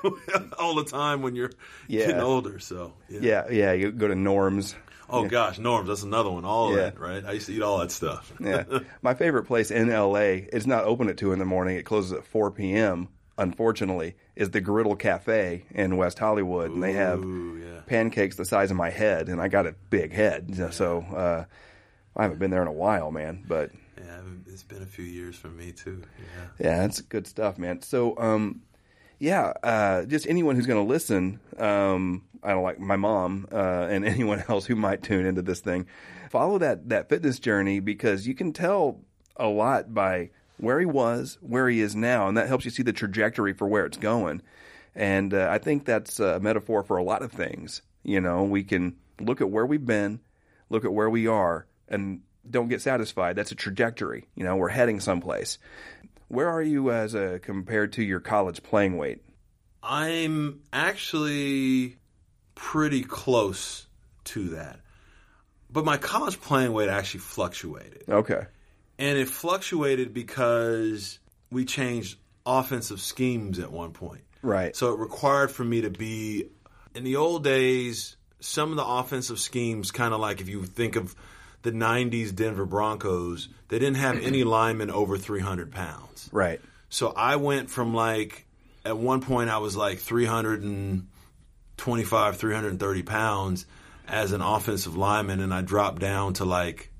all 0.59 0.75
the 0.75 0.83
time 0.85 1.21
when 1.21 1.35
you're 1.35 1.51
Yeah. 1.87 2.07
getting 2.07 2.21
older 2.21 2.59
so 2.59 2.93
yeah. 3.09 3.19
Yeah. 3.21 3.49
Yeah. 3.49 3.71
You 3.73 3.91
go 3.91 4.07
to 4.07 4.15
Norm's. 4.15 4.75
Oh 5.09 5.27
gosh 5.27 5.57
norms 5.59 5.87
that's 5.87 6.03
another 6.03 6.29
one 6.31 6.45
all 6.45 6.69
of 6.69 6.75
Yeah. 6.75 6.83
that 6.83 6.99
right 6.99 7.23
i 7.25 7.31
used 7.33 7.45
to 7.47 7.53
eat 7.53 7.61
all 7.61 7.79
that 7.79 7.91
stuff 7.91 8.31
Yeah. 8.39 8.63
My 9.01 9.13
favorite 9.13 9.43
place 9.43 9.71
in 9.71 9.89
LA, 9.89 10.47
it's 10.51 10.65
not 10.65 10.85
open 10.85 11.09
at 11.09 11.17
2 11.17 11.31
in 11.31 11.39
the 11.39 11.45
morning. 11.45 11.77
It 11.77 11.83
closes 11.83 12.11
at 12.13 12.25
4 12.25 12.51
p.m., 12.51 13.07
unfortunately, 13.37 14.15
is 14.35 14.49
the 14.51 14.61
Griddle 14.61 14.95
Cafe 14.95 15.63
in 15.71 15.97
West 15.97 16.17
Hollywood. 16.19 16.71
And 16.71 16.81
they 16.83 16.93
have 16.93 17.23
yeah. 17.23 17.81
pancakes 17.85 18.35
the 18.35 18.45
size 18.45 18.71
of 18.71 18.77
my 18.77 18.89
head, 18.89 19.29
and 19.29 19.39
I 19.41 19.47
got 19.47 19.67
a 19.67 19.75
big 19.89 20.11
head. 20.11 20.73
So 20.73 21.01
uh, 21.01 21.45
I 22.15 22.21
haven't 22.23 22.39
been 22.39 22.51
there 22.51 22.61
in 22.61 22.67
a 22.67 22.73
while, 22.73 23.11
man. 23.11 23.43
But 23.47 23.71
yeah 23.97 24.19
it's 24.47 24.63
been 24.63 24.81
a 24.81 24.85
few 24.85 25.05
years 25.05 25.35
for 25.35 25.47
me 25.49 25.71
too 25.71 26.01
yeah 26.17 26.69
yeah, 26.69 26.77
that's 26.79 27.01
good 27.01 27.27
stuff, 27.27 27.57
man. 27.57 27.81
So, 27.81 28.17
um, 28.17 28.61
yeah, 29.19 29.53
uh, 29.63 30.05
just 30.05 30.27
anyone 30.27 30.55
who's 30.55 30.65
going 30.65 30.83
to 30.85 30.89
listen, 30.89 31.39
um, 31.57 32.23
I 32.45 32.51
don't 32.51 32.63
like 32.63 32.79
my 32.79 32.95
mom 32.95 33.47
uh, 33.51 33.87
and 33.89 34.05
anyone 34.05 34.43
else 34.47 34.65
who 34.65 34.75
might 34.75 35.03
tune 35.03 35.25
into 35.25 35.41
this 35.41 35.59
thing, 35.59 35.87
follow 36.29 36.57
that 36.59 36.89
that 36.89 37.09
fitness 37.09 37.39
journey 37.39 37.79
because 37.79 38.27
you 38.27 38.35
can 38.35 38.53
tell 38.53 39.01
a 39.35 39.47
lot 39.47 39.93
by 39.93 40.29
where 40.57 40.79
he 40.79 40.85
was, 40.85 41.37
where 41.41 41.67
he 41.67 41.81
is 41.81 41.95
now, 41.95 42.27
and 42.27 42.37
that 42.37 42.47
helps 42.47 42.65
you 42.65 42.71
see 42.71 42.83
the 42.83 42.93
trajectory 42.93 43.53
for 43.53 43.67
where 43.67 43.85
it's 43.85 43.97
going. 43.97 44.41
And 44.95 45.33
uh, 45.33 45.49
I 45.51 45.57
think 45.57 45.83
that's 45.83 46.19
a 46.19 46.39
metaphor 46.39 46.83
for 46.83 46.97
a 46.97 47.03
lot 47.03 47.21
of 47.21 47.31
things. 47.31 47.81
You 48.03 48.21
know, 48.21 48.43
we 48.43 48.63
can 48.63 48.95
look 49.19 49.41
at 49.41 49.49
where 49.49 49.65
we've 49.65 49.85
been, 49.85 50.21
look 50.69 50.85
at 50.85 50.93
where 50.93 51.09
we 51.09 51.27
are, 51.27 51.65
and 51.89 52.21
don't 52.49 52.69
get 52.69 52.81
satisfied. 52.81 53.35
That's 53.35 53.51
a 53.51 53.55
trajectory. 53.55 54.27
You 54.35 54.45
know, 54.45 54.55
we're 54.55 54.69
heading 54.69 54.99
someplace. 54.99 55.57
Where 56.27 56.47
are 56.47 56.61
you 56.61 56.91
as 56.91 57.13
a 57.13 57.39
compared 57.39 57.93
to 57.93 58.03
your 58.03 58.19
college 58.19 58.63
playing 58.63 58.97
weight? 58.97 59.21
I'm 59.83 60.61
actually 60.73 61.97
pretty 62.55 63.03
close 63.03 63.85
to 64.25 64.49
that. 64.49 64.79
But 65.69 65.85
my 65.85 65.97
college 65.97 66.39
playing 66.39 66.73
weight 66.73 66.89
actually 66.89 67.19
fluctuated. 67.21 68.05
Okay. 68.07 68.45
And 68.97 69.17
it 69.17 69.27
fluctuated 69.27 70.13
because 70.13 71.19
we 71.51 71.65
changed 71.65 72.17
offensive 72.45 73.01
schemes 73.01 73.59
at 73.59 73.71
one 73.71 73.91
point. 73.91 74.21
Right. 74.41 74.75
So 74.75 74.93
it 74.93 74.99
required 74.99 75.51
for 75.51 75.63
me 75.63 75.81
to 75.81 75.89
be 75.89 76.45
in 76.93 77.03
the 77.03 77.17
old 77.17 77.43
days, 77.43 78.15
some 78.39 78.69
of 78.71 78.77
the 78.77 78.85
offensive 78.85 79.39
schemes 79.39 79.91
kind 79.91 80.13
of 80.13 80.19
like 80.19 80.39
if 80.39 80.47
you 80.47 80.63
think 80.63 80.95
of 80.95 81.15
the 81.63 81.71
90s 81.71 82.33
Denver 82.33 82.65
Broncos, 82.65 83.49
they 83.67 83.79
didn't 83.79 83.97
have 83.97 84.23
any 84.23 84.43
linemen 84.45 84.89
over 84.91 85.17
300 85.17 85.71
pounds. 85.71 86.29
Right. 86.31 86.61
So 86.89 87.11
I 87.11 87.35
went 87.35 87.69
from 87.69 87.93
like 87.93 88.45
at 88.85 88.97
one 88.97 89.21
point 89.21 89.49
I 89.49 89.57
was 89.57 89.75
like 89.75 89.99
325, 91.77 92.37
330 92.37 93.03
pounds 93.03 93.65
as 94.07 94.31
an 94.31 94.41
offensive 94.41 94.95
lineman, 94.95 95.39
and 95.39 95.53
I 95.53 95.61
dropped 95.61 95.99
down 96.01 96.33
to 96.35 96.45
like 96.45 96.91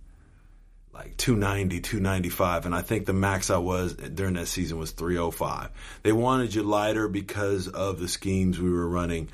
like 0.93 1.17
290, 1.17 1.81
295, 1.81 2.65
and 2.65 2.73
I 2.73 2.81
think 2.81 3.05
the 3.05 3.11
max 3.13 3.49
I 3.49 3.57
was 3.57 3.93
during 3.95 4.35
that 4.35 4.47
season 4.47 4.77
was 4.77 4.91
305. 4.91 5.69
They 6.03 6.13
wanted 6.13 6.55
you 6.55 6.63
lighter 6.63 7.09
because 7.09 7.67
of 7.67 7.99
the 7.99 8.07
schemes 8.07 8.59
we 8.61 8.69
were 8.71 8.87
running. 8.87 9.27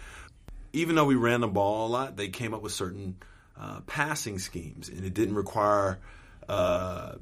Even 0.74 0.96
though 0.96 1.06
we 1.06 1.14
ran 1.16 1.42
the 1.42 1.48
ball 1.48 1.86
a 1.86 1.90
lot, 1.90 2.18
they 2.18 2.30
came 2.30 2.56
up 2.56 2.64
with 2.64 2.72
certain 2.72 3.18
uh, 3.60 3.82
passing 3.82 4.40
schemes, 4.40 4.90
and 4.90 5.06
it 5.06 5.14
didn't 5.14 5.36
require. 5.36 6.00
Uh, 6.50 7.14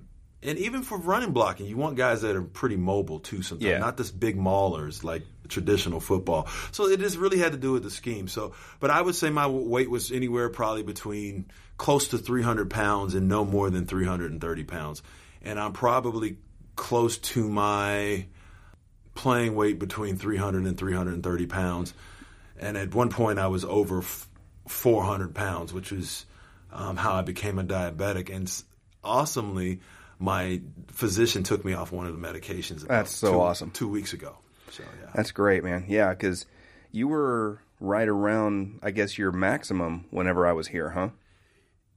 and 0.41 0.57
even 0.57 0.83
for 0.83 0.97
running 0.97 1.33
blocking, 1.33 1.65
you 1.65 1.75
want 1.75 1.97
guys 1.97 2.21
that 2.21 2.33
are 2.33 2.41
pretty 2.41 2.77
mobile 2.77 3.19
too. 3.19 3.41
Sometimes, 3.41 3.69
Yeah. 3.69 3.79
not 3.79 3.97
just 3.97 4.17
big 4.17 4.37
maulers 4.37 5.03
like 5.03 5.23
traditional 5.49 5.99
football. 5.99 6.47
So 6.71 6.87
it 6.87 6.99
just 6.99 7.17
really 7.17 7.39
had 7.39 7.51
to 7.51 7.57
do 7.57 7.73
with 7.73 7.83
the 7.83 7.91
scheme. 7.91 8.27
So, 8.27 8.53
but 8.79 8.89
I 8.89 9.01
would 9.01 9.15
say 9.15 9.29
my 9.29 9.47
weight 9.47 9.89
was 9.89 10.11
anywhere 10.11 10.49
probably 10.49 10.83
between 10.83 11.45
close 11.77 12.09
to 12.09 12.17
300 12.17 12.69
pounds 12.69 13.15
and 13.15 13.27
no 13.27 13.45
more 13.45 13.69
than 13.69 13.85
330 13.85 14.63
pounds, 14.63 15.01
and 15.41 15.59
I'm 15.59 15.73
probably 15.73 16.37
close 16.75 17.17
to 17.17 17.47
my 17.47 18.25
playing 19.15 19.53
weight 19.53 19.79
between 19.79 20.15
300 20.15 20.65
and 20.65 20.77
330 20.77 21.45
pounds. 21.47 21.93
And 22.57 22.77
at 22.77 22.93
one 22.95 23.09
point, 23.09 23.37
I 23.37 23.47
was 23.47 23.65
over 23.65 24.01
400 24.67 25.35
pounds, 25.35 25.73
which 25.73 25.91
is 25.91 26.25
um, 26.71 26.95
how 26.95 27.13
I 27.15 27.21
became 27.21 27.59
a 27.59 27.63
diabetic. 27.63 28.33
And 28.33 28.49
awesomely, 29.03 29.81
my 30.19 30.61
physician 30.87 31.43
took 31.43 31.65
me 31.65 31.73
off 31.73 31.91
one 31.91 32.05
of 32.05 32.19
the 32.19 32.27
medications. 32.27 32.87
That's 32.87 33.11
so 33.11 33.33
two- 33.33 33.41
awesome. 33.41 33.71
Two 33.71 33.87
weeks 33.87 34.13
ago. 34.13 34.37
So 34.71 34.83
yeah, 34.83 35.09
That's 35.15 35.31
great, 35.31 35.63
man. 35.63 35.85
Yeah, 35.87 36.09
because 36.09 36.45
you 36.91 37.07
were 37.07 37.61
right 37.79 38.07
around, 38.07 38.79
I 38.83 38.91
guess, 38.91 39.17
your 39.17 39.31
maximum 39.31 40.05
whenever 40.09 40.45
I 40.45 40.53
was 40.53 40.67
here, 40.67 40.89
huh? 40.89 41.09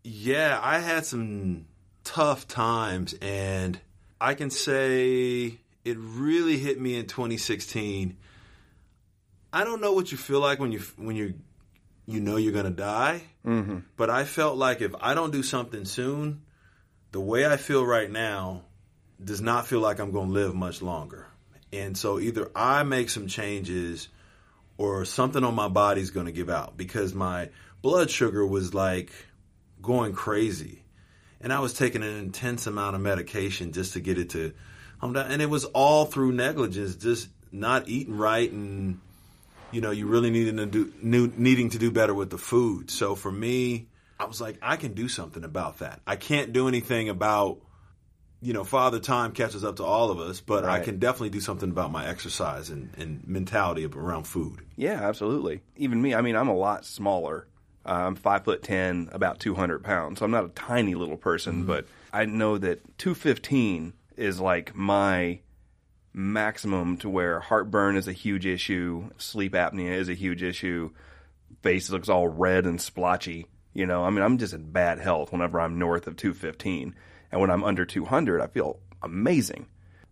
yeah, 0.04 0.58
I 0.60 0.78
had 0.78 1.06
some 1.06 1.66
tough 2.04 2.48
times, 2.48 3.14
and 3.20 3.78
I 4.20 4.34
can 4.34 4.50
say 4.50 5.58
it 5.84 5.96
really 5.98 6.58
hit 6.58 6.80
me 6.80 6.96
in 6.96 7.06
2016. 7.06 8.16
I 9.52 9.64
don't 9.64 9.80
know 9.80 9.92
what 9.92 10.10
you 10.10 10.18
feel 10.18 10.40
like 10.40 10.58
when 10.58 10.72
you 10.72 10.80
when 10.96 11.16
you 11.16 11.34
you 12.06 12.20
know 12.20 12.36
you're 12.36 12.52
gonna 12.52 12.70
die, 12.70 13.22
mm-hmm. 13.46 13.78
but 13.96 14.10
I 14.10 14.24
felt 14.24 14.56
like 14.56 14.80
if 14.80 14.94
I 15.00 15.14
don't 15.14 15.30
do 15.30 15.42
something 15.42 15.84
soon, 15.84 16.42
the 17.12 17.20
way 17.20 17.46
I 17.46 17.56
feel 17.56 17.84
right 17.84 18.10
now 18.10 18.62
does 19.22 19.40
not 19.40 19.66
feel 19.66 19.80
like 19.80 20.00
I'm 20.00 20.10
going 20.10 20.28
to 20.28 20.32
live 20.32 20.54
much 20.54 20.82
longer. 20.82 21.28
And 21.72 21.96
so 21.96 22.18
either 22.18 22.50
I 22.54 22.82
make 22.82 23.10
some 23.10 23.26
changes 23.26 24.08
or 24.76 25.04
something 25.04 25.44
on 25.44 25.54
my 25.54 25.68
body's 25.68 26.10
going 26.10 26.26
to 26.26 26.32
give 26.32 26.50
out 26.50 26.76
because 26.76 27.14
my 27.14 27.50
blood 27.80 28.10
sugar 28.10 28.46
was 28.46 28.74
like 28.74 29.12
going 29.80 30.12
crazy. 30.12 30.82
And 31.40 31.52
I 31.52 31.60
was 31.60 31.74
taking 31.74 32.02
an 32.02 32.16
intense 32.16 32.66
amount 32.66 32.94
of 32.94 33.02
medication 33.02 33.72
just 33.72 33.94
to 33.94 34.00
get 34.00 34.18
it 34.18 34.30
to 34.30 34.52
calm 35.00 35.12
down. 35.12 35.30
And 35.30 35.42
it 35.42 35.50
was 35.50 35.64
all 35.64 36.04
through 36.04 36.32
negligence, 36.32 36.94
just 36.96 37.28
not 37.50 37.88
eating 37.88 38.16
right 38.16 38.50
and 38.50 39.00
you 39.72 39.80
know, 39.80 39.90
you 39.90 40.06
really 40.06 40.30
needing 40.30 40.58
to 40.58 40.66
do 40.66 40.92
new, 41.02 41.32
needing 41.34 41.70
to 41.70 41.78
do 41.78 41.90
better 41.90 42.14
with 42.14 42.30
the 42.30 42.38
food. 42.38 42.90
So 42.90 43.14
for 43.14 43.32
me, 43.32 43.88
I 44.20 44.26
was 44.26 44.40
like, 44.40 44.58
I 44.62 44.76
can 44.76 44.92
do 44.92 45.08
something 45.08 45.42
about 45.42 45.78
that. 45.78 46.00
I 46.06 46.16
can't 46.16 46.52
do 46.52 46.68
anything 46.68 47.08
about, 47.08 47.58
you 48.42 48.52
know, 48.52 48.64
Father 48.64 48.98
Time 48.98 49.30
catches 49.32 49.62
up 49.64 49.76
to 49.76 49.84
all 49.84 50.10
of 50.10 50.18
us, 50.18 50.40
but 50.40 50.64
I 50.64 50.80
can 50.80 50.98
definitely 50.98 51.30
do 51.30 51.40
something 51.40 51.70
about 51.70 51.92
my 51.92 52.06
exercise 52.06 52.70
and, 52.70 52.92
and 52.98 53.26
mentality 53.26 53.86
around 53.86 54.24
food. 54.24 54.60
Yeah, 54.76 55.00
absolutely. 55.00 55.62
Even 55.76 56.02
me, 56.02 56.12
I 56.14 56.22
mean, 56.22 56.34
I'm 56.34 56.48
a 56.48 56.56
lot 56.56 56.84
smaller 56.84 57.46
Uh, 57.86 57.92
I'm 58.06 58.14
five 58.16 58.44
foot 58.44 58.62
ten, 58.62 59.08
about 59.12 59.40
200 59.40 59.82
pounds. 59.82 60.18
So 60.18 60.24
I'm 60.24 60.30
not 60.30 60.44
a 60.44 60.48
tiny 60.48 60.94
little 60.94 61.16
person, 61.16 61.64
but 61.66 61.86
I 62.12 62.24
know 62.26 62.58
that 62.58 62.98
215 62.98 63.92
is 64.16 64.40
like 64.40 64.74
my 64.74 65.40
maximum 66.12 66.96
to 66.98 67.08
where 67.08 67.40
heartburn 67.40 67.96
is 67.96 68.06
a 68.08 68.12
huge 68.12 68.44
issue, 68.46 69.10
sleep 69.18 69.52
apnea 69.54 69.92
is 69.92 70.08
a 70.08 70.14
huge 70.14 70.42
issue, 70.42 70.90
face 71.62 71.90
looks 71.90 72.08
all 72.08 72.28
red 72.28 72.66
and 72.66 72.80
splotchy. 72.80 73.46
You 73.72 73.86
know, 73.86 74.04
I 74.04 74.10
mean, 74.10 74.22
I'm 74.22 74.36
just 74.38 74.52
in 74.52 74.70
bad 74.70 74.98
health 74.98 75.32
whenever 75.32 75.60
I'm 75.60 75.78
north 75.78 76.06
of 76.06 76.16
215. 76.16 76.94
And 77.32 77.40
when 77.40 77.50
I'm 77.50 77.64
under 77.64 77.84
200, 77.84 78.40
I 78.40 78.46
feel 78.46 78.78
amazing. 79.02 79.66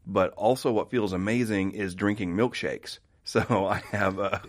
But 0.06 0.32
also, 0.32 0.72
what 0.72 0.90
feels 0.90 1.12
amazing 1.12 1.72
is 1.72 1.94
drinking 1.94 2.34
milkshakes. 2.36 2.98
So 3.22 3.66
I 3.66 3.80
have 3.92 4.18
a 4.18 4.42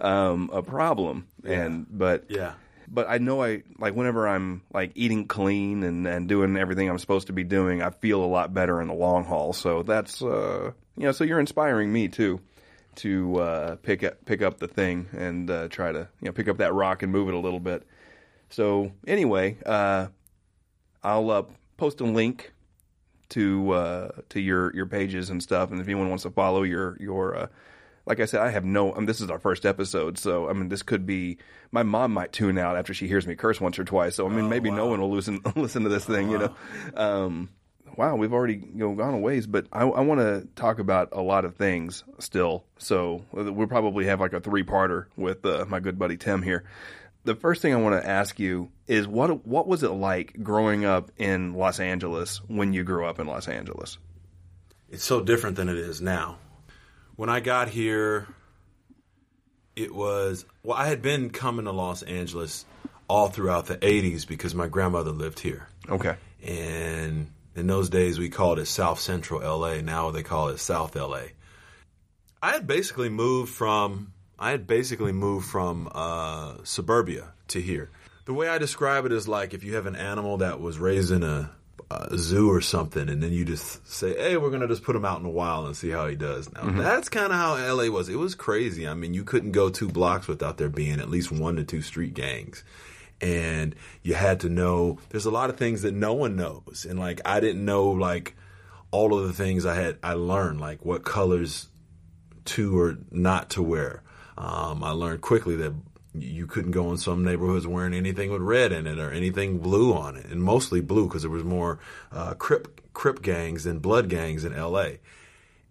um, 0.00 0.50
a 0.52 0.62
problem, 0.62 1.28
and 1.44 1.86
but 1.88 2.24
Yeah. 2.28 2.54
but 2.88 3.06
I 3.08 3.18
know 3.18 3.40
I 3.44 3.62
like 3.78 3.94
whenever 3.94 4.26
I'm 4.26 4.62
like 4.72 4.90
eating 4.96 5.28
clean 5.28 5.84
and, 5.84 6.06
and 6.06 6.26
doing 6.26 6.56
everything 6.56 6.88
I'm 6.88 6.98
supposed 6.98 7.28
to 7.28 7.32
be 7.34 7.44
doing, 7.44 7.82
I 7.82 7.90
feel 7.90 8.24
a 8.24 8.26
lot 8.26 8.52
better 8.52 8.80
in 8.80 8.88
the 8.88 8.94
long 8.94 9.24
haul. 9.24 9.52
So 9.52 9.82
that's 9.84 10.22
uh 10.22 10.72
you 10.96 11.04
know, 11.04 11.12
so 11.12 11.22
you're 11.22 11.38
inspiring 11.38 11.92
me 11.92 12.08
too 12.08 12.40
to 12.96 13.36
uh 13.38 13.76
pick 13.76 14.02
up 14.02 14.24
pick 14.24 14.42
up 14.42 14.58
the 14.58 14.66
thing 14.66 15.06
and 15.12 15.48
uh 15.48 15.68
try 15.68 15.92
to 15.92 16.08
you 16.20 16.26
know 16.26 16.32
pick 16.32 16.48
up 16.48 16.56
that 16.56 16.72
rock 16.72 17.02
and 17.04 17.12
move 17.12 17.28
it 17.28 17.34
a 17.34 17.38
little 17.38 17.60
bit. 17.60 17.86
So 18.48 18.90
anyway, 19.06 19.58
uh 19.64 20.06
I'll 21.04 21.30
uh, 21.30 21.42
post 21.76 22.00
a 22.00 22.04
link 22.04 22.52
to 23.28 23.72
uh 23.72 24.08
to 24.28 24.40
your 24.40 24.74
your 24.74 24.86
pages 24.86 25.30
and 25.30 25.42
stuff 25.42 25.70
and 25.70 25.80
if 25.80 25.86
anyone 25.86 26.08
wants 26.08 26.22
to 26.22 26.30
follow 26.30 26.62
your 26.62 26.96
your 27.00 27.36
uh 27.36 27.46
like 28.06 28.20
I 28.20 28.26
said, 28.26 28.40
I 28.40 28.50
have 28.50 28.64
no. 28.64 28.92
I 28.92 28.98
mean, 28.98 29.06
this 29.06 29.20
is 29.20 29.30
our 29.30 29.38
first 29.38 29.66
episode, 29.66 30.16
so 30.16 30.48
I 30.48 30.52
mean, 30.52 30.68
this 30.68 30.82
could 30.82 31.06
be. 31.06 31.38
My 31.72 31.82
mom 31.82 32.12
might 32.12 32.32
tune 32.32 32.56
out 32.56 32.76
after 32.76 32.94
she 32.94 33.08
hears 33.08 33.26
me 33.26 33.34
curse 33.34 33.60
once 33.60 33.78
or 33.78 33.84
twice. 33.84 34.14
So 34.14 34.26
I 34.26 34.30
mean, 34.30 34.48
maybe 34.48 34.70
no 34.70 34.86
one 34.86 35.00
will 35.00 35.10
listen 35.10 35.40
listen 35.56 35.82
to 35.82 35.88
this 35.88 36.04
thing. 36.04 36.30
You 36.30 36.38
know, 36.38 36.54
um, 36.94 37.50
wow, 37.96 38.14
we've 38.14 38.32
already 38.32 38.54
you 38.54 38.78
know 38.78 38.94
gone 38.94 39.14
a 39.14 39.18
ways, 39.18 39.48
but 39.48 39.66
I, 39.72 39.82
I 39.82 40.00
want 40.02 40.20
to 40.20 40.46
talk 40.54 40.78
about 40.78 41.08
a 41.12 41.20
lot 41.20 41.44
of 41.44 41.56
things 41.56 42.04
still. 42.20 42.64
So 42.78 43.24
we'll 43.32 43.66
probably 43.66 44.06
have 44.06 44.20
like 44.20 44.32
a 44.32 44.40
three 44.40 44.62
parter 44.62 45.06
with 45.16 45.44
uh, 45.44 45.64
my 45.68 45.80
good 45.80 45.98
buddy 45.98 46.16
Tim 46.16 46.42
here. 46.42 46.64
The 47.26 47.34
first 47.34 47.60
thing 47.60 47.74
I 47.74 47.78
want 47.78 48.00
to 48.00 48.08
ask 48.08 48.38
you 48.38 48.70
is 48.86 49.08
what 49.08 49.44
what 49.44 49.66
was 49.66 49.82
it 49.82 49.90
like 49.90 50.44
growing 50.44 50.84
up 50.84 51.10
in 51.16 51.54
Los 51.54 51.80
Angeles 51.80 52.40
when 52.46 52.72
you 52.72 52.84
grew 52.84 53.04
up 53.04 53.18
in 53.18 53.26
Los 53.26 53.48
Angeles? 53.48 53.98
It's 54.88 55.02
so 55.02 55.20
different 55.20 55.56
than 55.56 55.68
it 55.68 55.76
is 55.76 56.00
now. 56.00 56.38
When 57.16 57.28
I 57.28 57.40
got 57.40 57.68
here, 57.68 58.28
it 59.74 59.92
was 59.92 60.44
well. 60.62 60.78
I 60.78 60.86
had 60.86 61.02
been 61.02 61.30
coming 61.30 61.64
to 61.64 61.72
Los 61.72 62.04
Angeles 62.04 62.64
all 63.08 63.28
throughout 63.28 63.66
the 63.66 63.78
'80s 63.78 64.24
because 64.24 64.54
my 64.54 64.68
grandmother 64.68 65.10
lived 65.10 65.40
here, 65.40 65.66
Okay, 65.88 66.14
and 66.44 67.28
in 67.56 67.66
those 67.66 67.88
days 67.88 68.20
we 68.20 68.28
called 68.28 68.60
it 68.60 68.66
South 68.66 69.00
Central 69.00 69.40
LA. 69.40 69.80
Now 69.80 70.12
they 70.12 70.22
call 70.22 70.50
it 70.50 70.58
South 70.58 70.94
LA. 70.94 71.22
I 72.40 72.52
had 72.52 72.68
basically 72.68 73.08
moved 73.08 73.52
from 73.52 74.12
I 74.38 74.50
had 74.50 74.66
basically 74.66 75.12
moved 75.12 75.46
from 75.46 75.88
uh, 75.92 76.56
suburbia 76.64 77.32
to 77.48 77.60
here. 77.60 77.90
The 78.26 78.34
way 78.34 78.48
I 78.48 78.58
describe 78.58 79.06
it 79.06 79.12
is 79.12 79.28
like 79.28 79.54
if 79.54 79.64
you 79.64 79.76
have 79.76 79.86
an 79.86 79.96
animal 79.96 80.38
that 80.38 80.60
was 80.60 80.78
raised 80.78 81.10
in 81.10 81.22
a, 81.22 81.50
a 81.90 82.18
zoo 82.18 82.50
or 82.50 82.60
something, 82.60 83.08
and 83.08 83.22
then 83.22 83.32
you 83.32 83.44
just 83.44 83.86
say, 83.86 84.14
"Hey, 84.16 84.36
we're 84.36 84.50
gonna 84.50 84.68
just 84.68 84.82
put 84.82 84.96
him 84.96 85.04
out 85.04 85.18
in 85.18 85.22
the 85.22 85.30
wild 85.30 85.66
and 85.66 85.76
see 85.76 85.90
how 85.90 86.08
he 86.08 86.16
does." 86.16 86.52
Now 86.52 86.70
that's 86.70 87.08
kind 87.08 87.32
of 87.32 87.38
how 87.38 87.54
LA 87.56 87.88
was. 87.88 88.08
It 88.08 88.16
was 88.16 88.34
crazy. 88.34 88.86
I 88.86 88.94
mean, 88.94 89.14
you 89.14 89.24
couldn't 89.24 89.52
go 89.52 89.70
two 89.70 89.88
blocks 89.88 90.26
without 90.26 90.58
there 90.58 90.68
being 90.68 91.00
at 91.00 91.08
least 91.08 91.30
one 91.30 91.56
to 91.56 91.64
two 91.64 91.82
street 91.82 92.14
gangs 92.14 92.64
and 93.20 93.74
you 94.02 94.14
had 94.14 94.40
to 94.40 94.48
know 94.48 94.98
there's 95.08 95.24
a 95.24 95.30
lot 95.30 95.48
of 95.48 95.56
things 95.56 95.82
that 95.82 95.94
no 95.94 96.12
one 96.12 96.36
knows 96.36 96.86
and 96.88 96.98
like 96.98 97.20
i 97.24 97.40
didn't 97.40 97.64
know 97.64 97.88
like 97.88 98.36
all 98.90 99.18
of 99.18 99.26
the 99.26 99.32
things 99.32 99.64
i 99.64 99.74
had 99.74 99.96
i 100.02 100.12
learned 100.12 100.60
like 100.60 100.84
what 100.84 101.02
colors 101.02 101.68
to 102.44 102.78
or 102.78 102.98
not 103.10 103.48
to 103.50 103.62
wear 103.62 104.02
um, 104.38 104.82
i 104.84 104.90
learned 104.90 105.20
quickly 105.20 105.56
that 105.56 105.72
you 106.14 106.46
couldn't 106.46 106.70
go 106.70 106.90
in 106.90 106.96
some 106.96 107.22
neighborhoods 107.24 107.66
wearing 107.66 107.92
anything 107.92 108.30
with 108.30 108.40
red 108.40 108.72
in 108.72 108.86
it 108.86 108.98
or 108.98 109.10
anything 109.10 109.58
blue 109.58 109.92
on 109.92 110.16
it 110.16 110.26
and 110.26 110.42
mostly 110.42 110.80
blue 110.80 111.06
because 111.06 111.22
there 111.22 111.30
was 111.30 111.44
more 111.44 111.78
uh, 112.12 112.32
crip 112.34 112.80
crip 112.94 113.20
gangs 113.20 113.64
than 113.64 113.78
blood 113.78 114.08
gangs 114.08 114.44
in 114.44 114.56
la 114.56 114.88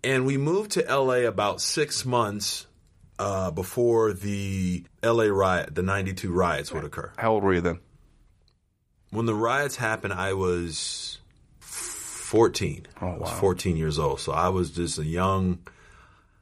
and 0.04 0.26
we 0.26 0.38
moved 0.38 0.72
to 0.72 0.82
la 0.96 1.16
about 1.28 1.62
six 1.62 2.06
months 2.06 2.68
uh, 3.18 3.52
before 3.52 4.14
the 4.14 4.84
LA 5.04 5.26
riot, 5.26 5.74
the 5.74 5.84
92 5.84 6.32
riots 6.32 6.72
would 6.72 6.84
occur. 6.84 7.12
how 7.18 7.34
old 7.34 7.44
were 7.44 7.54
you 7.54 7.62
then? 7.62 7.80
When 9.12 9.26
the 9.26 9.36
riots 9.36 9.76
happened, 9.78 10.14
I 10.14 10.34
was 10.34 11.20
14. 11.60 12.88
Oh, 13.02 13.08
I 13.08 13.18
was 13.18 13.32
wow. 13.32 13.40
14 13.40 13.78
years 13.78 14.00
old. 14.00 14.20
So 14.20 14.34
I 14.34 14.50
was 14.50 14.72
just 14.72 14.98
a 14.98 15.06
young 15.06 15.60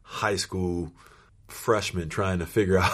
high 0.02 0.38
school 0.38 0.92
freshman 1.48 2.10
trying 2.10 2.40
to 2.40 2.46
figure 2.46 2.78
out 2.78 2.92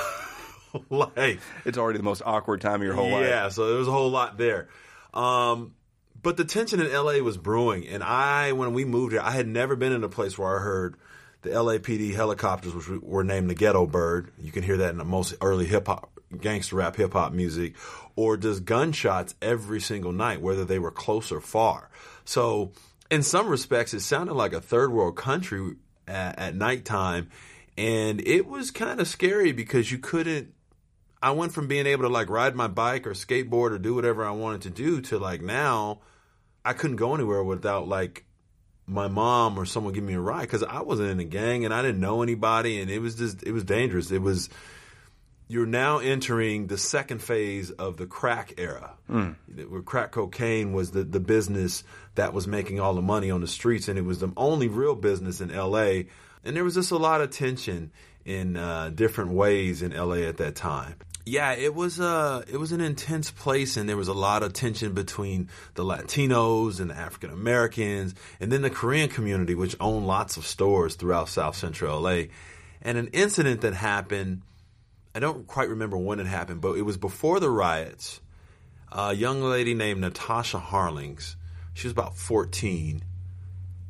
life. 0.90 1.48
It's 1.66 1.78
already 1.78 1.98
the 1.98 2.04
most 2.04 2.22
awkward 2.26 2.62
time 2.62 2.76
of 2.76 2.84
your 2.84 2.94
whole 2.94 3.10
life. 3.10 3.26
Yeah, 3.26 3.50
so 3.50 3.70
there 3.70 3.78
was 3.78 3.88
a 3.88 3.92
whole 3.92 4.10
lot 4.10 4.38
there. 4.38 4.70
Um, 5.14 5.74
but 6.22 6.38
the 6.38 6.46
tension 6.46 6.80
in 6.80 6.92
LA 6.92 7.20
was 7.20 7.38
brewing, 7.38 7.88
and 7.88 8.04
I, 8.04 8.52
when 8.52 8.74
we 8.74 8.86
moved 8.86 9.14
here, 9.14 9.22
I 9.22 9.32
had 9.32 9.48
never 9.48 9.76
been 9.76 9.94
in 9.94 10.04
a 10.04 10.10
place 10.10 10.38
where 10.38 10.58
I 10.58 10.62
heard 10.62 10.96
the 11.42 11.50
LAPD 11.50 12.14
helicopters, 12.14 12.74
which 12.74 12.88
were 13.02 13.24
named 13.24 13.50
the 13.50 13.56
Ghetto 13.56 13.86
Bird. 13.86 14.32
You 14.38 14.52
can 14.52 14.64
hear 14.64 14.78
that 14.78 14.90
in 14.90 14.98
the 14.98 15.06
most 15.06 15.36
early 15.42 15.66
hip 15.66 15.88
hop, 15.88 16.12
gangster 16.40 16.76
rap, 16.76 16.98
hip 16.98 17.14
hop 17.14 17.32
music, 17.32 17.76
or 18.16 18.36
just 18.36 18.66
gunshots 18.66 19.36
every 19.42 19.80
single 19.80 20.12
night, 20.12 20.42
whether 20.42 20.66
they 20.66 20.80
were 20.80 20.92
close 20.92 21.32
or 21.32 21.40
far. 21.40 21.90
So, 22.26 22.74
in 23.10 23.24
some 23.24 23.48
respects, 23.48 23.94
it 23.94 24.02
sounded 24.02 24.34
like 24.34 24.54
a 24.54 24.62
third 24.62 24.92
world 24.92 25.16
country 25.16 25.76
at, 26.08 26.38
at 26.38 26.56
nighttime, 26.56 27.30
and 27.80 28.28
it 28.28 28.46
was 28.46 28.72
kind 28.72 29.00
of 29.00 29.08
scary 29.08 29.54
because 29.54 29.90
you 29.90 29.98
couldn't 29.98 30.54
I 31.22 31.32
went 31.32 31.54
from 31.54 31.68
being 31.68 31.86
able 31.86 32.04
to 32.04 32.10
like 32.10 32.30
ride 32.30 32.56
my 32.56 32.68
bike 32.68 33.08
or 33.08 33.12
skateboard 33.12 33.72
or 33.72 33.78
do 33.78 33.96
whatever 33.96 34.26
I 34.26 34.32
wanted 34.32 34.64
to 34.64 34.70
do 34.70 35.00
to 35.02 35.18
like 35.18 35.42
now 35.42 36.02
I 36.66 36.74
couldn't 36.74 36.98
go 36.98 37.16
anywhere 37.16 37.44
without 37.44 37.88
like 37.88 38.26
my 38.86 39.08
mom 39.08 39.58
or 39.58 39.66
someone 39.66 39.94
give 39.94 40.04
me 40.04 40.16
a 40.16 40.20
ride 40.20 40.42
because 40.42 40.64
I 40.64 40.82
wasn't 40.82 41.12
in 41.12 41.20
a 41.22 41.26
gang 41.26 41.64
and 41.64 41.74
I 41.74 41.82
didn't 41.82 42.02
know 42.02 42.22
anybody 42.22 42.82
and 42.82 42.92
it 42.92 43.00
was 43.00 43.16
just 43.16 43.44
it 43.44 43.54
was 43.54 43.64
dangerous. 43.64 44.12
It 44.12 44.22
was 44.22 44.50
you're 45.48 45.66
now 45.66 46.00
entering 46.00 46.68
the 46.68 46.78
second 46.78 47.24
phase 47.24 47.72
of 47.72 47.98
the 47.98 48.06
crack 48.06 48.54
era, 48.58 48.92
hmm. 49.08 49.32
where 49.68 49.82
crack 49.82 50.12
cocaine 50.12 50.74
was 50.74 50.92
the, 50.92 51.04
the 51.04 51.20
business 51.20 51.84
that 52.14 52.34
was 52.34 52.46
making 52.46 52.80
all 52.80 52.94
the 52.94 53.02
money 53.02 53.32
on 53.32 53.42
the 53.42 53.48
streets, 53.48 53.88
and 53.88 53.98
it 53.98 54.04
was 54.04 54.20
the 54.20 54.32
only 54.38 54.68
real 54.68 54.94
business 54.94 55.42
in 55.42 55.50
L.A. 55.50 56.06
And 56.44 56.56
there 56.56 56.64
was 56.64 56.76
just 56.76 56.92
a 56.92 56.98
lot 56.98 57.22
of 57.22 57.32
tension 57.32 57.92
in 58.26 58.58
uh, 58.58 58.92
different 58.94 59.32
ways 59.32 59.82
in 59.82 59.94
L.A. 59.94 60.26
at 60.26 60.38
that 60.38 60.56
time. 60.56 60.96
Yeah, 61.26 61.52
it 61.52 61.76
was 61.76 62.00
uh 62.00 62.44
it 62.48 62.58
was 62.58 62.72
an 62.72 62.82
intense 62.82 63.30
place, 63.30 63.78
and 63.78 63.88
there 63.88 63.98
was 63.98 64.08
a 64.08 64.14
lot 64.14 64.42
of 64.42 64.54
tension 64.54 64.94
between 64.94 65.50
the 65.76 65.84
Latinos 65.84 66.80
and 66.80 66.90
the 66.90 66.96
African 66.96 67.30
Americans, 67.30 68.16
and 68.40 68.52
then 68.52 68.64
the 68.64 68.72
Korean 68.72 69.10
community, 69.10 69.54
which 69.54 69.76
owned 69.80 70.08
lots 70.08 70.38
of 70.38 70.48
stores 70.48 70.96
throughout 70.96 71.30
South 71.30 71.56
Central 71.56 72.02
LA. 72.02 72.24
And 72.82 72.98
an 72.98 73.10
incident 73.14 73.62
that 73.62 73.76
happened 73.76 74.42
I 75.14 75.20
don't 75.20 75.48
quite 75.48 75.70
remember 75.70 75.98
when 75.98 76.20
it 76.20 76.28
happened, 76.28 76.62
but 76.62 76.78
it 76.78 76.84
was 76.84 76.98
before 76.98 77.40
the 77.40 77.50
riots. 77.50 78.22
A 78.92 79.14
young 79.14 79.42
lady 79.42 79.74
named 79.74 80.02
Natasha 80.02 80.60
Harlins, 80.60 81.36
she 81.74 81.88
was 81.88 81.92
about 81.92 82.16
14, 82.16 83.04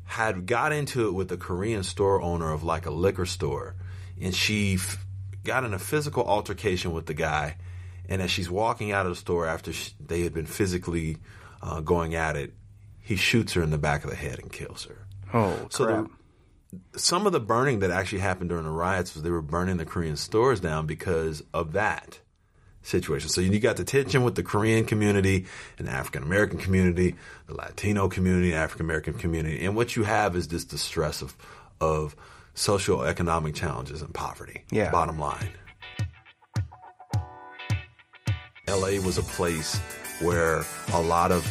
had 0.10 0.48
got 0.48 0.72
into 0.74 1.08
it 1.08 1.12
with 1.14 1.32
a 1.32 1.38
Korean 1.38 1.84
store 1.84 2.20
owner 2.20 2.52
of 2.52 2.64
like 2.64 2.88
a 2.88 2.92
liquor 2.92 3.28
store. 3.28 3.76
And 4.20 4.34
she 4.34 4.74
f- 4.74 5.06
got 5.44 5.64
in 5.64 5.74
a 5.76 5.78
physical 5.80 6.24
altercation 6.26 6.94
with 6.94 7.06
the 7.06 7.14
guy. 7.14 7.58
And 8.08 8.20
as 8.20 8.32
she's 8.32 8.50
walking 8.50 8.92
out 8.92 9.06
of 9.06 9.12
the 9.12 9.16
store 9.16 9.46
after 9.46 9.72
sh- 9.72 9.92
they 10.04 10.22
had 10.22 10.34
been 10.34 10.48
physically 10.48 11.18
uh, 11.62 11.82
going 11.82 12.16
at 12.16 12.36
it, 12.36 12.54
he 13.00 13.16
shoots 13.18 13.54
her 13.54 13.62
in 13.62 13.70
the 13.70 13.78
back 13.78 14.04
of 14.04 14.10
the 14.10 14.16
head 14.16 14.40
and 14.40 14.52
kills 14.52 14.86
her. 14.86 15.06
Oh, 15.32 15.68
So 15.70 15.86
crap. 15.86 16.08
the, 16.94 17.00
some 17.00 17.28
of 17.28 17.32
the 17.32 17.40
burning 17.40 17.80
that 17.80 17.92
actually 17.92 18.20
happened 18.22 18.50
during 18.50 18.64
the 18.66 18.72
riots 18.72 19.14
was 19.14 19.22
they 19.22 19.30
were 19.30 19.44
burning 19.44 19.78
the 19.78 19.86
Korean 19.86 20.16
stores 20.18 20.60
down 20.60 20.88
because 20.88 21.44
of 21.54 21.74
that 21.74 22.20
situation. 22.82 23.30
So 23.30 23.42
you 23.42 23.60
got 23.60 23.78
the 23.78 23.84
tension 23.84 24.24
with 24.24 24.36
the 24.36 24.44
Korean 24.44 24.86
community 24.86 25.46
and 25.78 25.88
the 25.88 25.92
African 25.92 26.24
American 26.24 26.60
community, 26.60 27.16
the 27.48 27.56
Latino 27.56 28.08
community, 28.08 28.54
African 28.54 28.86
American 28.86 29.14
community, 29.14 29.66
and 29.66 29.76
what 29.76 29.96
you 29.96 30.04
have 30.04 30.36
is 30.36 30.48
just 30.48 30.70
the 30.70 30.78
stress 30.78 31.22
of 31.22 31.36
of 31.82 32.16
socioeconomic 32.56 33.56
challenges 33.56 34.02
and 34.02 34.14
poverty. 34.14 34.64
Yeah. 34.72 34.92
Bottom 34.92 35.20
line. 35.20 35.50
LA 38.68 39.02
was 39.04 39.18
a 39.18 39.24
place 39.24 39.80
where 40.22 40.64
a 40.94 41.02
lot 41.02 41.32
of 41.32 41.44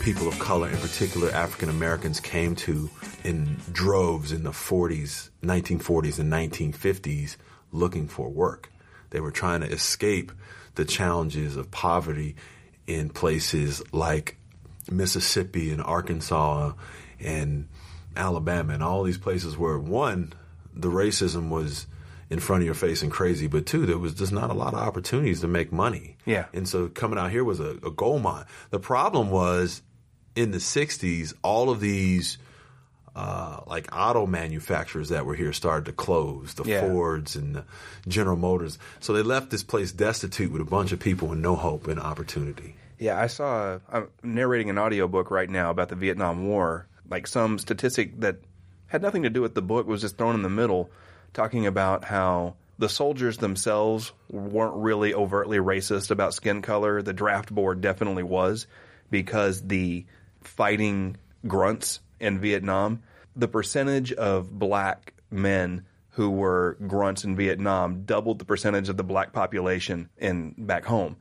people 0.00 0.26
of 0.26 0.38
color, 0.38 0.68
in 0.68 0.76
particular 0.78 1.30
African 1.30 1.68
Americans, 1.68 2.18
came 2.18 2.56
to 2.56 2.90
in 3.22 3.56
droves 3.72 4.32
in 4.32 4.42
the 4.42 4.50
40s, 4.50 5.30
1940s, 5.42 6.18
and 6.18 6.32
1950s 6.32 7.36
looking 7.72 8.08
for 8.08 8.28
work. 8.28 8.70
They 9.10 9.20
were 9.20 9.30
trying 9.30 9.60
to 9.60 9.70
escape 9.70 10.32
the 10.74 10.84
challenges 10.84 11.56
of 11.56 11.70
poverty 11.70 12.36
in 12.86 13.10
places 13.10 13.82
like 13.92 14.36
Mississippi 14.90 15.70
and 15.70 15.82
Arkansas 15.82 16.72
and 17.20 17.68
Alabama 18.16 18.74
and 18.74 18.82
all 18.82 19.02
these 19.02 19.18
places 19.18 19.56
where 19.56 19.78
one, 19.78 20.32
the 20.74 20.88
racism 20.88 21.48
was 21.48 21.86
in 22.28 22.40
front 22.40 22.62
of 22.62 22.66
your 22.66 22.74
face 22.74 23.02
and 23.02 23.12
crazy, 23.12 23.46
but 23.46 23.66
two, 23.66 23.86
there 23.86 23.98
was 23.98 24.14
just 24.14 24.32
not 24.32 24.50
a 24.50 24.54
lot 24.54 24.74
of 24.74 24.80
opportunities 24.80 25.40
to 25.40 25.48
make 25.48 25.72
money. 25.72 26.16
Yeah. 26.24 26.46
And 26.52 26.68
so 26.68 26.88
coming 26.88 27.18
out 27.18 27.30
here 27.30 27.44
was 27.44 27.60
a, 27.60 27.78
a 27.84 27.90
gold 27.90 28.22
mine. 28.22 28.46
The 28.70 28.80
problem 28.80 29.30
was 29.30 29.82
in 30.34 30.50
the 30.50 30.58
60s, 30.58 31.34
all 31.42 31.70
of 31.70 31.80
these 31.80 32.38
uh, 33.16 33.60
like 33.66 33.88
auto 33.96 34.26
manufacturers 34.26 35.08
that 35.08 35.24
were 35.24 35.34
here 35.34 35.54
started 35.54 35.86
to 35.86 35.92
close, 35.92 36.52
the 36.52 36.64
Yeah. 36.64 36.82
Fords 36.82 37.34
and 37.34 37.56
the 37.56 37.64
General 38.06 38.36
Motors. 38.36 38.78
So 39.00 39.14
they 39.14 39.22
left 39.22 39.48
this 39.50 39.62
place 39.62 39.90
destitute 39.90 40.52
with 40.52 40.60
a 40.60 40.66
bunch 40.66 40.92
of 40.92 41.00
people 41.00 41.28
with 41.28 41.38
no 41.38 41.56
hope 41.56 41.88
and 41.88 41.98
opportunity. 41.98 42.76
Yeah, 42.98 43.18
I 43.18 43.28
saw. 43.28 43.78
I'm 43.90 44.08
narrating 44.22 44.68
an 44.68 44.78
audiobook 44.78 45.30
right 45.30 45.48
now 45.48 45.70
about 45.70 45.88
the 45.88 45.94
Vietnam 45.96 46.46
War. 46.46 46.86
Like 47.08 47.26
some 47.26 47.58
statistic 47.58 48.20
that 48.20 48.36
had 48.88 49.00
nothing 49.00 49.22
to 49.22 49.30
do 49.30 49.40
with 49.40 49.54
the 49.54 49.62
book 49.62 49.86
was 49.86 50.02
just 50.02 50.18
thrown 50.18 50.34
in 50.34 50.42
the 50.42 50.50
middle, 50.50 50.90
talking 51.32 51.66
about 51.66 52.04
how 52.04 52.56
the 52.78 52.88
soldiers 52.90 53.38
themselves 53.38 54.12
weren't 54.30 54.74
really 54.74 55.14
overtly 55.14 55.56
racist 55.56 56.10
about 56.10 56.34
skin 56.34 56.60
color. 56.60 57.00
The 57.00 57.14
draft 57.14 57.50
board 57.50 57.80
definitely 57.80 58.24
was, 58.24 58.66
because 59.10 59.62
the 59.62 60.04
fighting 60.42 61.16
grunts 61.46 62.00
in 62.20 62.40
Vietnam, 62.40 63.02
the 63.34 63.48
percentage 63.48 64.12
of 64.12 64.50
black 64.50 65.14
men 65.30 65.84
who 66.10 66.30
were 66.30 66.78
grunts 66.86 67.24
in 67.24 67.36
Vietnam 67.36 68.04
doubled 68.04 68.38
the 68.38 68.44
percentage 68.44 68.88
of 68.88 68.96
the 68.96 69.04
black 69.04 69.32
population 69.32 70.08
in 70.18 70.54
back 70.56 70.84
home 70.84 71.16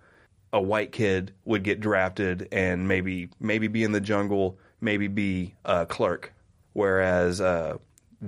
a 0.55 0.61
white 0.61 0.93
kid 0.93 1.33
would 1.43 1.63
get 1.63 1.81
drafted 1.81 2.47
and 2.53 2.87
maybe 2.87 3.27
maybe 3.41 3.67
be 3.67 3.83
in 3.83 3.91
the 3.91 3.99
jungle, 3.99 4.57
maybe 4.79 5.09
be 5.09 5.53
a 5.65 5.85
clerk, 5.85 6.33
whereas 6.71 7.41
uh, 7.41 7.77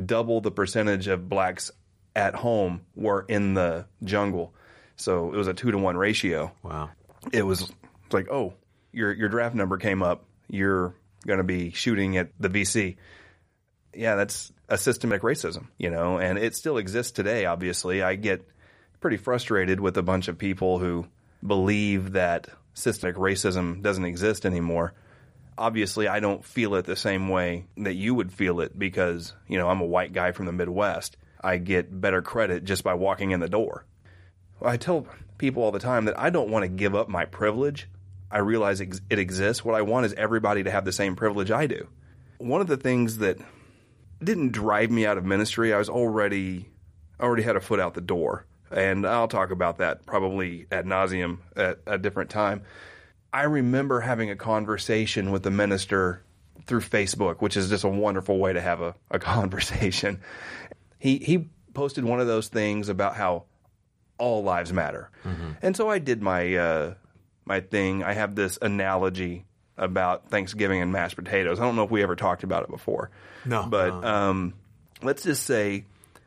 double 0.06 0.42
the 0.42 0.52
percentage 0.52 1.08
of 1.08 1.30
blacks 1.30 1.72
at 2.18 2.36
home 2.36 2.82
were 2.96 3.26
in 3.30 3.54
the 3.54 3.86
jungle. 4.04 4.54
So 4.98 5.34
it 5.34 5.38
was 5.38 5.48
a 5.48 5.54
two 5.54 5.72
to 5.72 5.78
one 5.78 5.96
ratio. 5.96 6.52
Wow. 6.64 6.90
It 7.32 7.44
was 7.44 7.62
it's 7.62 8.14
like, 8.14 8.30
oh, 8.30 8.54
your 8.92 9.14
your 9.14 9.30
draft 9.30 9.56
number 9.56 9.78
came 9.78 10.04
up. 10.04 10.26
You're 10.50 10.96
going 11.26 11.40
to 11.40 11.44
be 11.44 11.72
shooting 11.72 12.18
at 12.18 12.30
the 12.40 12.50
VC. 12.50 12.98
Yeah, 13.94 14.16
that's 14.16 14.52
a 14.70 14.78
systemic 14.78 15.22
racism, 15.22 15.68
you 15.78 15.90
know, 15.90 16.20
and 16.20 16.38
it 16.38 16.56
still 16.56 16.78
exists 16.78 17.12
today. 17.12 17.46
Obviously, 17.46 18.04
I 18.04 18.16
get 18.16 18.48
pretty 19.00 19.18
frustrated 19.18 19.80
with 19.80 19.98
a 19.98 20.04
bunch 20.04 20.28
of 20.28 20.38
people 20.38 20.80
who 20.80 21.08
believe 21.46 22.14
that 22.14 22.48
systemic 22.74 23.16
racism 23.16 23.82
doesn't 23.82 24.06
exist 24.06 24.46
anymore. 24.46 24.94
Obviously, 25.58 26.08
I 26.08 26.20
don't 26.20 26.46
feel 26.46 26.76
it 26.76 26.86
the 26.86 26.96
same 26.96 27.30
way 27.30 27.66
that 27.78 27.96
you 27.96 28.14
would 28.14 28.32
feel 28.32 28.60
it 28.62 28.78
because, 28.78 29.34
you 29.48 29.58
know, 29.58 29.70
I'm 29.70 29.82
a 29.82 29.86
white 29.86 30.14
guy 30.14 30.32
from 30.32 30.46
the 30.46 30.52
Midwest. 30.52 31.18
I 31.42 31.58
get 31.58 32.00
better 32.00 32.22
credit 32.22 32.64
just 32.64 32.84
by 32.84 32.94
walking 32.94 33.32
in 33.32 33.40
the 33.40 33.50
door. 33.50 33.86
I 34.62 34.78
tell 34.78 35.08
people 35.38 35.64
all 35.64 35.72
the 35.72 35.80
time 35.80 36.06
that 36.06 36.20
I 36.20 36.30
don't 36.30 36.50
want 36.50 36.64
to 36.64 36.70
give 36.70 36.96
up 36.96 37.10
my 37.10 37.26
privilege. 37.26 37.88
I 38.30 38.40
realize 38.40 38.82
it 38.82 39.00
exists. 39.10 39.64
What 39.64 39.76
I 39.76 39.82
want 39.82 40.06
is 40.06 40.14
everybody 40.14 40.64
to 40.64 40.72
have 40.72 40.86
the 40.86 40.92
same 40.92 41.16
privilege 41.16 41.52
I 41.52 41.68
do. 41.68 41.88
One 42.40 42.62
of 42.62 42.68
the 42.68 42.78
things 42.78 43.20
that 43.20 43.38
didn't 44.24 44.52
drive 44.52 44.92
me 44.92 45.06
out 45.06 45.18
of 45.18 45.26
ministry, 45.26 45.74
I 45.74 45.78
was 45.78 45.90
already 45.90 46.70
already 47.20 47.44
had 47.44 47.56
a 47.56 47.60
foot 47.62 47.80
out 47.80 47.94
the 47.94 48.02
door, 48.02 48.46
and 48.70 49.06
I'll 49.08 49.28
talk 49.28 49.50
about 49.52 49.80
that 49.80 50.06
probably 50.06 50.68
ad 50.72 50.86
nauseum 50.86 51.40
at 51.56 51.80
a 51.88 51.98
different 51.98 52.30
time. 52.30 52.62
I 53.34 53.44
remember 53.44 54.02
having 54.02 54.30
a 54.30 54.36
conversation 54.36 55.32
with 55.32 55.44
the 55.44 55.52
minister 55.52 56.24
through 56.66 56.82
Facebook, 56.82 57.42
which 57.42 57.58
is 57.58 57.70
just 57.70 57.84
a 57.84 57.90
wonderful 57.90 58.38
way 58.38 58.54
to 58.54 58.62
have 58.62 58.82
a, 58.82 58.96
a 59.10 59.20
conversation. 59.34 60.22
He 61.00 61.18
he 61.18 61.50
posted 61.74 62.04
one 62.04 62.20
of 62.20 62.28
those 62.28 62.50
things 62.50 62.90
about 62.90 63.16
how 63.16 63.46
all 64.18 64.44
lives 64.44 64.74
matter, 64.74 65.12
and 65.62 65.76
so 65.76 65.90
I 65.90 66.00
did 66.00 66.22
my 66.22 66.56
uh, 66.56 66.94
my 67.48 67.62
thing. 67.62 68.04
I 68.04 68.14
have 68.14 68.36
this 68.36 68.60
analogy 68.62 69.46
about 69.78 70.30
Thanksgiving 70.30 70.82
and 70.82 70.92
mashed 70.92 71.16
potatoes. 71.16 71.60
I 71.60 71.64
don't 71.64 71.76
know 71.76 71.84
if 71.84 71.92
we 71.92 72.04
ever 72.04 72.16
talked 72.16 72.44
about 72.44 72.64
it 72.64 72.70
before. 72.70 73.12
No, 73.46 73.66
but 73.68 73.90
no. 73.90 74.08
um, 74.08 74.54
let's 75.02 75.24
just 75.24 75.44
say 75.44 75.86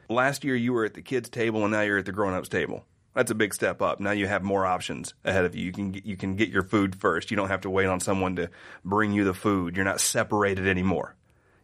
last 0.08 0.44
year 0.44 0.56
you 0.56 0.72
were 0.72 0.84
at 0.84 0.94
the 0.94 1.02
kids' 1.02 1.28
table 1.28 1.62
and 1.62 1.72
now 1.72 1.82
you're 1.82 1.98
at 1.98 2.06
the 2.06 2.12
grown-ups 2.12 2.48
table. 2.48 2.84
That's 3.14 3.32
a 3.32 3.34
big 3.34 3.52
step 3.52 3.82
up. 3.82 3.98
Now 3.98 4.12
you 4.12 4.28
have 4.28 4.42
more 4.44 4.64
options 4.64 5.14
ahead 5.24 5.44
of 5.44 5.56
you. 5.56 5.64
You 5.64 5.72
can 5.72 5.90
get, 5.90 6.06
you 6.06 6.16
can 6.16 6.36
get 6.36 6.48
your 6.48 6.62
food 6.62 6.94
first. 6.94 7.30
You 7.30 7.36
don't 7.36 7.48
have 7.48 7.62
to 7.62 7.70
wait 7.70 7.86
on 7.86 7.98
someone 7.98 8.36
to 8.36 8.50
bring 8.84 9.12
you 9.12 9.24
the 9.24 9.34
food. 9.34 9.74
You're 9.74 9.84
not 9.84 10.00
separated 10.00 10.68
anymore. 10.68 11.16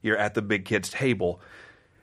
You're 0.03 0.17
at 0.17 0.35
the 0.35 0.43
big 0.43 0.65
kids' 0.65 0.91
table, 0.91 1.41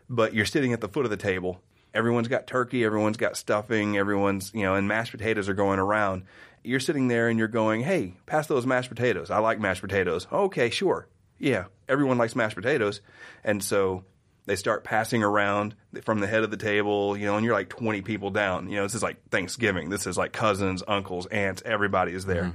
but 0.10 0.34
you're 0.34 0.46
sitting 0.46 0.72
at 0.72 0.80
the 0.80 0.88
foot 0.88 1.06
of 1.06 1.12
the 1.12 1.18
table. 1.18 1.62
Everyone's 1.94 2.28
got 2.28 2.48
turkey, 2.48 2.84
everyone's 2.84 3.18
got 3.18 3.38
stuffing, 3.38 3.98
everyone's, 3.98 4.52
you 4.54 4.64
know, 4.64 4.76
and 4.76 4.88
mashed 4.88 5.12
potatoes 5.12 5.48
are 5.48 5.54
going 5.54 5.78
around. 5.78 6.24
You're 6.64 6.80
sitting 6.80 7.08
there 7.08 7.30
and 7.30 7.38
you're 7.38 7.48
going, 7.48 7.82
"Hey, 7.82 8.16
pass 8.26 8.48
those 8.48 8.66
mashed 8.66 8.90
potatoes. 8.90 9.30
I 9.30 9.40
like 9.40 9.60
mashed 9.60 9.82
potatoes." 9.82 10.28
Okay, 10.32 10.70
sure. 10.70 11.08
Yeah, 11.40 11.66
everyone 11.90 12.18
likes 12.18 12.36
mashed 12.36 12.56
potatoes. 12.56 13.02
And 13.44 13.64
so 13.64 14.06
they 14.46 14.56
start 14.56 14.84
passing 14.84 15.24
around 15.24 15.76
from 16.04 16.20
the 16.20 16.28
head 16.28 16.44
of 16.44 16.52
the 16.52 16.58
table, 16.58 17.18
you 17.18 17.26
know, 17.26 17.36
and 17.38 17.46
you're 17.46 17.54
like 17.54 17.70
20 17.70 18.02
people 18.02 18.30
down. 18.30 18.70
You 18.70 18.78
know, 18.78 18.84
this 18.84 18.96
is 18.96 19.04
like 19.04 19.18
Thanksgiving. 19.30 19.90
This 19.90 20.06
is 20.08 20.18
like 20.18 20.34
cousins, 20.34 20.84
uncles, 20.88 21.26
aunts, 21.28 21.62
everybody 21.66 22.14
is 22.14 22.26
there. 22.26 22.54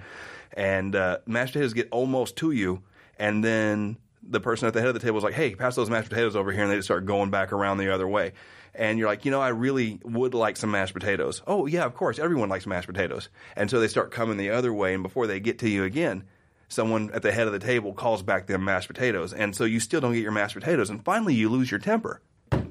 And 0.55 0.97
uh, 0.97 1.19
mashed 1.27 1.53
potatoes 1.53 1.73
get 1.75 1.89
almost 1.91 2.37
to 2.37 2.51
you, 2.51 2.83
and 3.19 3.45
then 3.45 3.97
the 4.23 4.41
person 4.41 4.69
at 4.69 4.75
the 4.75 4.81
head 4.81 4.89
of 4.89 4.95
the 4.95 5.01
table 5.01 5.19
is 5.19 5.25
like, 5.25 5.35
"Hey, 5.35 5.55
pass 5.55 5.77
those 5.77 5.89
mashed 5.91 6.09
potatoes 6.09 6.35
over 6.37 6.53
here," 6.53 6.63
and 6.63 6.71
they 6.71 6.77
just 6.77 6.87
start 6.89 7.07
going 7.07 7.31
back 7.31 7.53
around 7.53 7.79
the 7.79 7.93
other 7.93 8.09
way. 8.09 8.33
And 8.79 8.97
you're 8.97 9.09
like, 9.09 9.25
you 9.25 9.33
know, 9.33 9.41
I 9.41 9.49
really 9.49 9.99
would 10.05 10.35
like 10.35 10.57
some 10.57 10.71
mashed 10.71 10.95
potatoes. 10.95 11.43
Oh 11.49 11.67
yeah, 11.67 11.85
of 11.85 11.97
course, 11.97 12.21
everyone 12.21 12.49
likes 12.49 12.65
mashed 12.65 12.87
potatoes. 12.87 13.29
And 13.57 13.69
so 13.69 13.81
they 13.81 13.89
start 13.89 14.13
coming 14.13 14.37
the 14.37 14.51
other 14.51 14.73
way, 14.73 14.95
and 14.95 15.03
before 15.03 15.27
they 15.27 15.41
get 15.41 15.59
to 15.59 15.69
you 15.69 15.83
again, 15.83 16.23
someone 16.69 17.11
at 17.13 17.23
the 17.23 17.33
head 17.33 17.49
of 17.49 17.53
the 17.53 17.59
table 17.59 17.93
calls 17.93 18.23
back 18.23 18.47
them 18.47 18.65
mashed 18.65 18.87
potatoes, 18.87 19.33
and 19.33 19.57
so 19.57 19.65
you 19.65 19.81
still 19.81 20.01
don't 20.01 20.13
get 20.13 20.23
your 20.23 20.31
mashed 20.31 20.55
potatoes, 20.55 20.91
and 20.91 21.05
finally 21.05 21.35
you 21.35 21.49
lose 21.49 21.73
your 21.73 21.81
temper. 21.81 22.23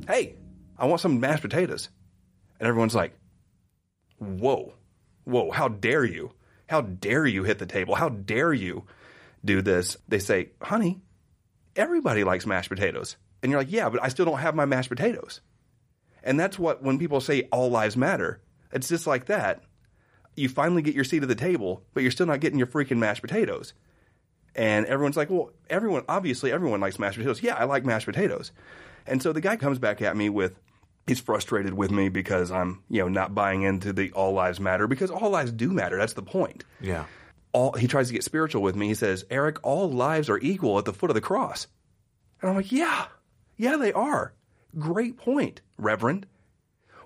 Hey, 0.08 0.36
I 0.78 0.86
want 0.86 1.02
some 1.02 1.20
mashed 1.20 1.42
potatoes, 1.42 1.90
and 2.58 2.70
everyone's 2.70 2.96
like, 2.96 3.14
"Whoa, 4.18 4.76
whoa! 5.26 5.52
How 5.52 5.68
dare 5.68 6.06
you? 6.06 6.32
How 6.70 6.80
dare 6.80 7.26
you 7.26 7.44
hit 7.44 7.60
the 7.60 7.66
table? 7.66 7.96
How 7.96 8.08
dare 8.08 8.54
you 8.54 8.86
do 9.44 9.62
this?" 9.62 9.98
They 10.08 10.20
say, 10.20 10.52
"Honey, 10.62 11.02
everybody 11.76 12.24
likes 12.24 12.46
mashed 12.46 12.70
potatoes," 12.70 13.18
and 13.44 13.52
you're 13.52 13.60
like, 13.60 13.74
"Yeah, 13.74 13.90
but 13.90 14.02
I 14.02 14.08
still 14.08 14.26
don't 14.26 14.40
have 14.40 14.56
my 14.56 14.66
mashed 14.66 14.90
potatoes." 14.90 15.42
And 16.28 16.38
that's 16.38 16.60
what 16.60 16.84
when 16.84 17.00
people 17.00 17.22
say 17.22 17.48
all 17.54 17.70
lives 17.70 17.96
matter, 17.96 18.42
it's 18.74 18.90
just 18.90 19.08
like 19.08 19.28
that. 19.28 19.64
You 20.36 20.50
finally 20.50 20.82
get 20.82 20.94
your 20.94 21.06
seat 21.06 21.24
at 21.24 21.30
the 21.30 21.36
table, 21.36 21.84
but 21.94 22.04
you're 22.04 22.12
still 22.12 22.26
not 22.26 22.42
getting 22.42 22.60
your 22.60 22.68
freaking 22.68 22.98
mashed 22.98 23.22
potatoes. 23.22 23.74
And 24.54 24.86
everyone's 24.88 25.16
like, 25.16 25.30
well, 25.30 25.52
everyone, 25.70 26.04
obviously, 26.10 26.52
everyone 26.52 26.82
likes 26.82 27.00
mashed 27.00 27.16
potatoes. 27.18 27.42
Yeah, 27.42 27.56
I 27.56 27.64
like 27.64 27.86
mashed 27.86 28.08
potatoes. 28.08 28.52
And 29.08 29.24
so 29.24 29.32
the 29.32 29.40
guy 29.40 29.56
comes 29.56 29.80
back 29.80 30.02
at 30.02 30.18
me 30.18 30.28
with, 30.28 30.60
he's 31.08 31.22
frustrated 31.22 31.74
with 31.74 31.92
me 31.92 32.10
because 32.10 32.52
I'm, 32.52 32.84
you 32.90 33.00
know, 33.00 33.08
not 33.08 33.34
buying 33.34 33.62
into 33.62 33.94
the 33.94 34.12
all 34.12 34.34
lives 34.34 34.60
matter 34.60 34.86
because 34.86 35.10
all 35.10 35.30
lives 35.30 35.54
do 35.54 35.72
matter. 35.72 35.98
That's 35.98 36.14
the 36.14 36.24
point. 36.24 36.66
Yeah. 36.82 37.06
All, 37.54 37.72
he 37.72 37.88
tries 37.88 38.08
to 38.08 38.14
get 38.14 38.26
spiritual 38.26 38.62
with 38.62 38.76
me. 38.76 38.90
He 38.90 38.96
says, 38.96 39.24
Eric, 39.30 39.60
all 39.64 39.90
lives 39.90 40.30
are 40.30 40.40
equal 40.40 40.78
at 40.78 40.84
the 40.84 40.94
foot 40.94 41.10
of 41.10 41.16
the 41.16 41.22
cross. 41.22 41.68
And 42.42 42.50
I'm 42.50 42.58
like, 42.58 42.74
yeah, 42.74 43.06
yeah, 43.56 43.78
they 43.78 43.94
are. 43.94 44.34
Great 44.78 45.18
point, 45.18 45.62
Reverend. 45.78 46.26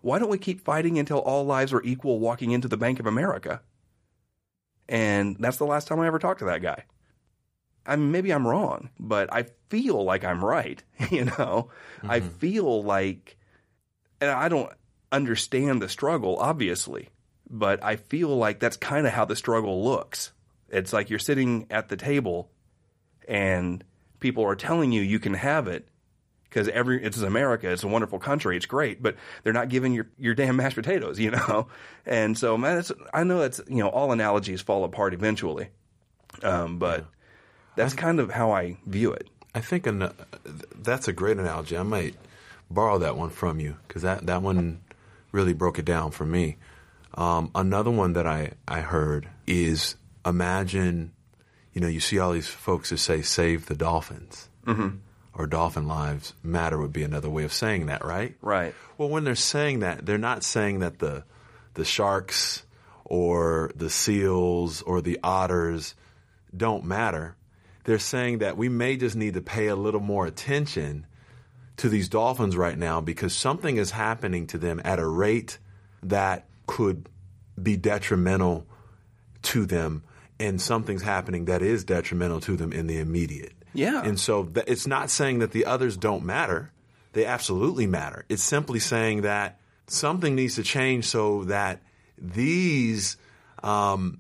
Why 0.02 0.20
don't 0.20 0.30
we 0.30 0.38
keep 0.38 0.62
fighting 0.62 0.98
until 0.98 1.20
all 1.20 1.46
lives 1.46 1.74
are 1.74 1.84
equal 1.84 2.20
walking 2.20 2.52
into 2.52 2.68
the 2.68 2.78
Bank 2.78 3.00
of 3.00 3.06
America? 3.06 3.62
And 4.90 5.38
that's 5.40 5.58
the 5.58 5.66
last 5.66 5.88
time 5.88 6.00
I 6.00 6.08
ever 6.08 6.20
talked 6.20 6.40
to 6.40 6.46
that 6.46 6.62
guy. 6.62 6.86
I 7.86 7.96
mean, 7.96 8.12
maybe 8.12 8.32
I'm 8.32 8.48
wrong, 8.48 8.90
but 9.00 9.32
I 9.34 9.46
feel 9.70 10.04
like 10.04 10.24
I'm 10.24 10.44
right. 10.44 10.84
You 11.12 11.26
know, 11.26 11.70
I 12.04 12.20
mm-hmm. 12.20 12.30
feel 12.30 12.84
like, 12.84 13.38
and 14.22 14.30
I 14.30 14.48
don't 14.50 14.72
understand 15.12 15.82
the 15.82 15.90
struggle, 15.90 16.38
obviously, 16.38 17.10
but 17.50 17.84
I 17.84 17.98
feel 17.98 18.30
like 18.30 18.60
that's 18.60 18.78
kind 18.78 19.06
of 19.06 19.14
how 19.14 19.26
the 19.26 19.36
struggle 19.36 19.84
looks. 19.84 20.32
It's 20.70 20.94
like 20.94 21.10
you're 21.10 21.20
sitting 21.20 21.68
at 21.70 21.90
the 21.90 21.98
table 21.98 22.50
and 23.28 23.84
people 24.20 24.46
are 24.46 24.56
telling 24.56 24.92
you 24.92 25.02
you 25.02 25.20
can 25.20 25.34
have 25.34 25.68
it 25.68 25.90
because 26.52 26.68
every 26.68 27.02
it's 27.02 27.18
America, 27.18 27.72
it's 27.72 27.84
a 27.84 27.88
wonderful 27.88 28.20
country, 28.20 28.58
it's 28.58 28.66
great, 28.66 29.02
but 29.02 29.16
they're 29.44 29.54
not 29.54 29.70
giving 29.70 29.94
your 29.94 30.08
your 30.20 30.36
damn 30.36 30.58
mashed 30.58 30.76
potatoes, 30.76 31.18
you 31.18 31.32
know. 31.48 31.68
And 32.06 32.38
so, 32.38 32.58
man, 32.58 32.78
it's, 32.78 32.92
I 33.14 33.24
know 33.24 33.40
that's 33.40 33.62
you 33.68 33.78
know 33.78 33.88
all 33.88 34.12
analogies 34.12 34.62
fall 34.62 34.84
apart 34.84 35.14
eventually, 35.14 35.70
um, 36.44 36.78
but 36.78 37.06
that's 37.76 37.94
kind 37.94 38.20
of 38.20 38.30
how 38.30 38.52
I 38.52 38.78
view 38.86 39.14
it. 39.14 39.30
I 39.56 39.62
think 39.62 39.88
an, 39.88 40.12
that's 40.76 41.08
a 41.08 41.14
great 41.14 41.38
analogy. 41.38 41.78
I 41.78 41.84
might 41.84 42.16
borrow 42.70 42.98
that 43.00 43.18
one 43.18 43.30
from 43.30 43.60
you 43.60 43.78
because 43.88 44.02
that, 44.02 44.26
that 44.26 44.42
one 44.42 44.82
really 45.32 45.54
broke 45.54 45.80
it 45.80 45.86
down 45.86 46.12
for 46.12 46.26
me. 46.26 46.58
Um, 47.16 47.52
another 47.54 47.92
one 47.92 48.14
that 48.14 48.26
I, 48.26 48.54
I 48.68 48.80
heard 48.80 49.28
is 49.46 49.96
imagine, 50.26 51.12
you 51.74 51.82
know, 51.82 51.88
you 51.88 52.00
see 52.00 52.20
all 52.20 52.32
these 52.32 52.48
folks 52.48 52.90
who 52.90 52.98
say 52.98 53.22
save 53.22 53.66
the 53.66 53.76
dolphins. 53.76 54.50
Mm-hmm. 54.66 54.98
Or 55.34 55.48
dolphin 55.48 55.88
lives 55.88 56.34
matter 56.44 56.78
would 56.78 56.92
be 56.92 57.04
another 57.04 57.30
way 57.30 57.46
of 57.46 57.54
saying 57.54 57.86
that, 57.86 58.04
right? 58.04 58.36
Right. 58.42 58.76
Well, 58.98 59.10
when 59.10 59.24
they're 59.24 59.36
saying 59.36 59.80
that, 59.80 60.06
they're 60.06 60.18
not 60.18 60.44
saying 60.44 60.80
that 60.80 61.00
the 61.00 61.24
the 61.74 61.86
sharks 61.86 62.64
or 63.06 63.72
the 63.76 63.90
seals 63.90 64.82
or 64.82 65.02
the 65.02 65.20
otters 65.24 65.96
don't 66.56 66.84
matter. 66.84 67.36
They're 67.86 68.00
saying 68.00 68.40
that 68.40 68.58
we 68.58 68.70
may 68.70 68.98
just 68.98 69.16
need 69.16 69.36
to 69.36 69.42
pay 69.42 69.68
a 69.68 69.76
little 69.76 70.02
more 70.02 70.26
attention 70.26 71.06
to 71.78 71.90
these 71.90 72.10
dolphins 72.10 72.56
right 72.56 72.78
now 72.78 73.02
because 73.02 73.34
something 73.34 73.78
is 73.78 73.92
happening 73.92 74.48
to 74.48 74.58
them 74.58 74.82
at 74.84 75.00
a 75.00 75.08
rate 75.08 75.58
that 76.04 76.46
could 76.68 77.10
be 77.62 77.78
detrimental 77.78 78.68
to 79.42 79.66
them 79.66 80.04
and 80.40 80.62
something's 80.62 81.02
happening 81.02 81.46
that 81.46 81.62
is 81.62 81.84
detrimental 81.84 82.40
to 82.42 82.56
them 82.56 82.74
in 82.74 82.88
the 82.88 83.00
immediate. 83.00 83.54
Yeah. 83.74 84.02
And 84.04 84.20
so 84.20 84.44
th- 84.46 84.66
it's 84.68 84.88
not 84.88 85.10
saying 85.10 85.40
that 85.40 85.52
the 85.52 85.66
others 85.66 85.98
don't 85.98 86.24
matter. 86.24 86.72
They 87.14 87.26
absolutely 87.26 87.88
matter. 87.88 88.26
It's 88.30 88.44
simply 88.44 88.80
saying 88.80 89.22
that 89.22 89.60
something 89.88 90.36
needs 90.36 90.56
to 90.56 90.64
change 90.64 91.06
so 91.06 91.44
that 91.46 91.82
these 92.18 93.18
um, 93.64 94.20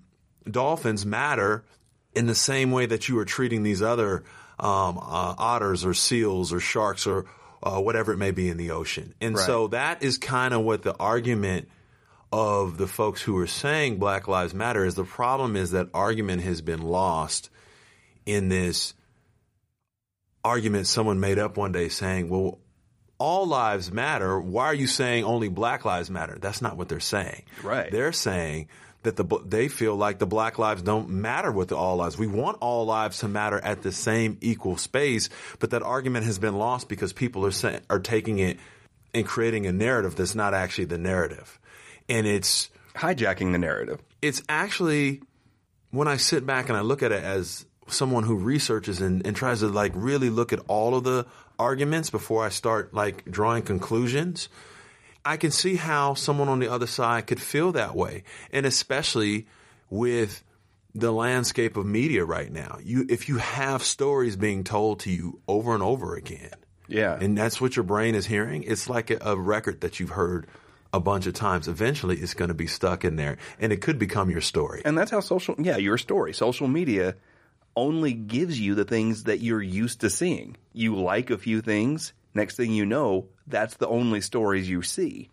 dolphins 0.49 1.05
matter 1.05 1.63
in 2.13 2.25
the 2.27 2.35
same 2.35 2.71
way 2.71 2.85
that 2.85 3.07
you 3.07 3.17
are 3.19 3.25
treating 3.25 3.63
these 3.63 3.81
other 3.81 4.23
um, 4.59 4.97
uh, 4.97 5.35
otters 5.37 5.85
or 5.85 5.93
seals 5.93 6.51
or 6.51 6.59
sharks 6.59 7.07
or 7.07 7.25
uh, 7.63 7.79
whatever 7.79 8.11
it 8.11 8.17
may 8.17 8.31
be 8.31 8.49
in 8.49 8.57
the 8.57 8.71
ocean. 8.71 9.13
And 9.21 9.35
Right. 9.35 9.45
so 9.45 9.67
that 9.67 10.03
is 10.03 10.17
kind 10.17 10.53
of 10.53 10.61
what 10.61 10.83
the 10.83 10.95
argument 10.97 11.69
of 12.31 12.77
the 12.77 12.87
folks 12.87 13.21
who 13.21 13.37
are 13.37 13.47
saying 13.47 13.97
Black 13.97 14.27
Lives 14.27 14.53
Matter 14.53 14.85
is. 14.85 14.95
The 14.95 15.03
problem 15.03 15.55
is 15.55 15.71
that 15.71 15.89
argument 15.93 16.41
has 16.43 16.61
been 16.61 16.81
lost 16.81 17.49
in 18.25 18.49
this 18.49 18.93
argument 20.43 20.87
someone 20.87 21.19
made 21.19 21.39
up 21.39 21.57
one 21.57 21.71
day 21.71 21.89
saying, 21.89 22.29
well, 22.29 22.59
all 23.17 23.45
lives 23.45 23.91
matter. 23.91 24.39
Why 24.39 24.65
are 24.65 24.73
you 24.73 24.87
saying 24.87 25.23
only 25.23 25.47
black 25.47 25.85
lives 25.85 26.09
matter? 26.09 26.37
That's 26.41 26.61
not 26.61 26.77
what 26.77 26.89
they're 26.89 26.99
saying. 26.99 27.43
Right. 27.63 27.91
They're 27.91 28.13
saying 28.13 28.67
that 29.03 29.15
the 29.15 29.23
they 29.45 29.67
feel 29.67 29.95
like 29.95 30.19
the 30.19 30.25
black 30.27 30.57
lives 30.59 30.81
don't 30.81 31.09
matter 31.09 31.51
with 31.51 31.69
the 31.69 31.75
all 31.75 31.97
lives. 31.97 32.17
We 32.17 32.27
want 32.27 32.57
all 32.61 32.85
lives 32.85 33.19
to 33.19 33.27
matter 33.27 33.59
at 33.59 33.83
the 33.83 33.91
same 33.91 34.37
equal 34.41 34.77
space, 34.77 35.29
but 35.59 35.71
that 35.71 35.83
argument 35.83 36.25
has 36.25 36.39
been 36.39 36.57
lost 36.57 36.89
because 36.89 37.13
people 37.13 37.45
are 37.45 37.51
saying, 37.51 37.81
are 37.89 37.99
taking 37.99 38.39
it 38.39 38.57
and 39.13 39.25
creating 39.25 39.67
a 39.67 39.71
narrative 39.71 40.15
that's 40.15 40.35
not 40.35 40.53
actually 40.53 40.85
the 40.85 40.97
narrative. 40.97 41.59
And 42.09 42.25
it's 42.25 42.69
Hijacking 42.95 43.51
the 43.51 43.57
narrative. 43.57 44.01
it's 44.21 44.41
actually 44.49 45.21
when 45.91 46.07
I 46.07 46.17
sit 46.17 46.45
back 46.45 46.69
and 46.69 46.77
I 46.77 46.81
look 46.81 47.03
at 47.03 47.11
it 47.11 47.23
as 47.23 47.65
someone 47.91 48.23
who 48.23 48.35
researches 48.35 49.01
and, 49.01 49.25
and 49.25 49.35
tries 49.35 49.59
to 49.59 49.67
like 49.67 49.91
really 49.95 50.29
look 50.29 50.53
at 50.53 50.59
all 50.67 50.95
of 50.95 51.03
the 51.03 51.25
arguments 51.59 52.09
before 52.09 52.45
I 52.45 52.49
start 52.49 52.93
like 52.93 53.25
drawing 53.25 53.63
conclusions, 53.63 54.49
I 55.23 55.37
can 55.37 55.51
see 55.51 55.75
how 55.75 56.15
someone 56.15 56.49
on 56.49 56.59
the 56.59 56.71
other 56.71 56.87
side 56.87 57.27
could 57.27 57.41
feel 57.41 57.73
that 57.73 57.95
way. 57.95 58.23
And 58.51 58.65
especially 58.65 59.47
with 59.89 60.43
the 60.93 61.11
landscape 61.11 61.77
of 61.77 61.85
media 61.85 62.25
right 62.25 62.51
now. 62.51 62.77
You 62.83 63.05
if 63.09 63.29
you 63.29 63.37
have 63.37 63.83
stories 63.83 64.35
being 64.35 64.63
told 64.63 65.01
to 65.01 65.11
you 65.11 65.39
over 65.47 65.73
and 65.73 65.83
over 65.83 66.15
again. 66.15 66.51
Yeah. 66.87 67.17
And 67.19 67.37
that's 67.37 67.61
what 67.61 67.75
your 67.75 67.83
brain 67.83 68.15
is 68.15 68.25
hearing. 68.25 68.63
It's 68.63 68.89
like 68.89 69.09
a, 69.09 69.17
a 69.21 69.35
record 69.37 69.81
that 69.81 69.99
you've 69.99 70.09
heard 70.09 70.47
a 70.91 70.99
bunch 70.99 71.25
of 71.25 71.33
times. 71.33 71.69
Eventually 71.69 72.17
it's 72.17 72.33
going 72.33 72.49
to 72.49 72.53
be 72.53 72.67
stuck 72.67 73.05
in 73.05 73.15
there 73.15 73.37
and 73.59 73.71
it 73.71 73.81
could 73.81 73.97
become 73.97 74.29
your 74.29 74.41
story. 74.41 74.81
And 74.83 74.97
that's 74.97 75.11
how 75.11 75.21
social, 75.21 75.55
yeah, 75.57 75.77
your 75.77 75.97
story. 75.97 76.33
Social 76.33 76.67
media 76.67 77.15
only 77.75 78.13
gives 78.13 78.59
you 78.59 78.75
the 78.75 78.85
things 78.85 79.23
that 79.23 79.39
you're 79.39 79.61
used 79.61 80.01
to 80.01 80.09
seeing. 80.09 80.57
You 80.73 80.95
like 80.95 81.29
a 81.29 81.37
few 81.37 81.61
things, 81.61 82.13
next 82.33 82.55
thing 82.55 82.73
you 82.73 82.85
know, 82.85 83.27
that's 83.47 83.75
the 83.75 83.87
only 83.87 84.21
stories 84.21 84.69
you 84.69 84.81
see. 84.81 85.29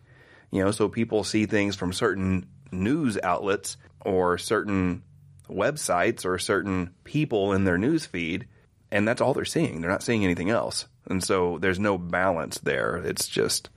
You 0.51 0.63
know, 0.63 0.71
so 0.71 0.89
people 0.89 1.23
see 1.23 1.45
things 1.45 1.75
from 1.75 1.93
certain 1.93 2.47
news 2.71 3.17
outlets 3.21 3.77
or 4.01 4.37
certain 4.37 5.03
websites 5.49 6.25
or 6.25 6.37
certain 6.37 6.93
people 7.03 7.53
in 7.53 7.63
their 7.63 7.77
news 7.77 8.05
feed, 8.05 8.47
and 8.91 9.07
that's 9.07 9.21
all 9.21 9.33
they're 9.33 9.45
seeing. 9.45 9.81
They're 9.81 9.91
not 9.91 10.03
seeing 10.03 10.23
anything 10.23 10.49
else. 10.49 10.85
And 11.07 11.23
so 11.23 11.57
there's 11.59 11.79
no 11.79 11.97
balance 11.97 12.59
there. 12.59 12.97
It's 12.97 13.27
just, 13.27 13.69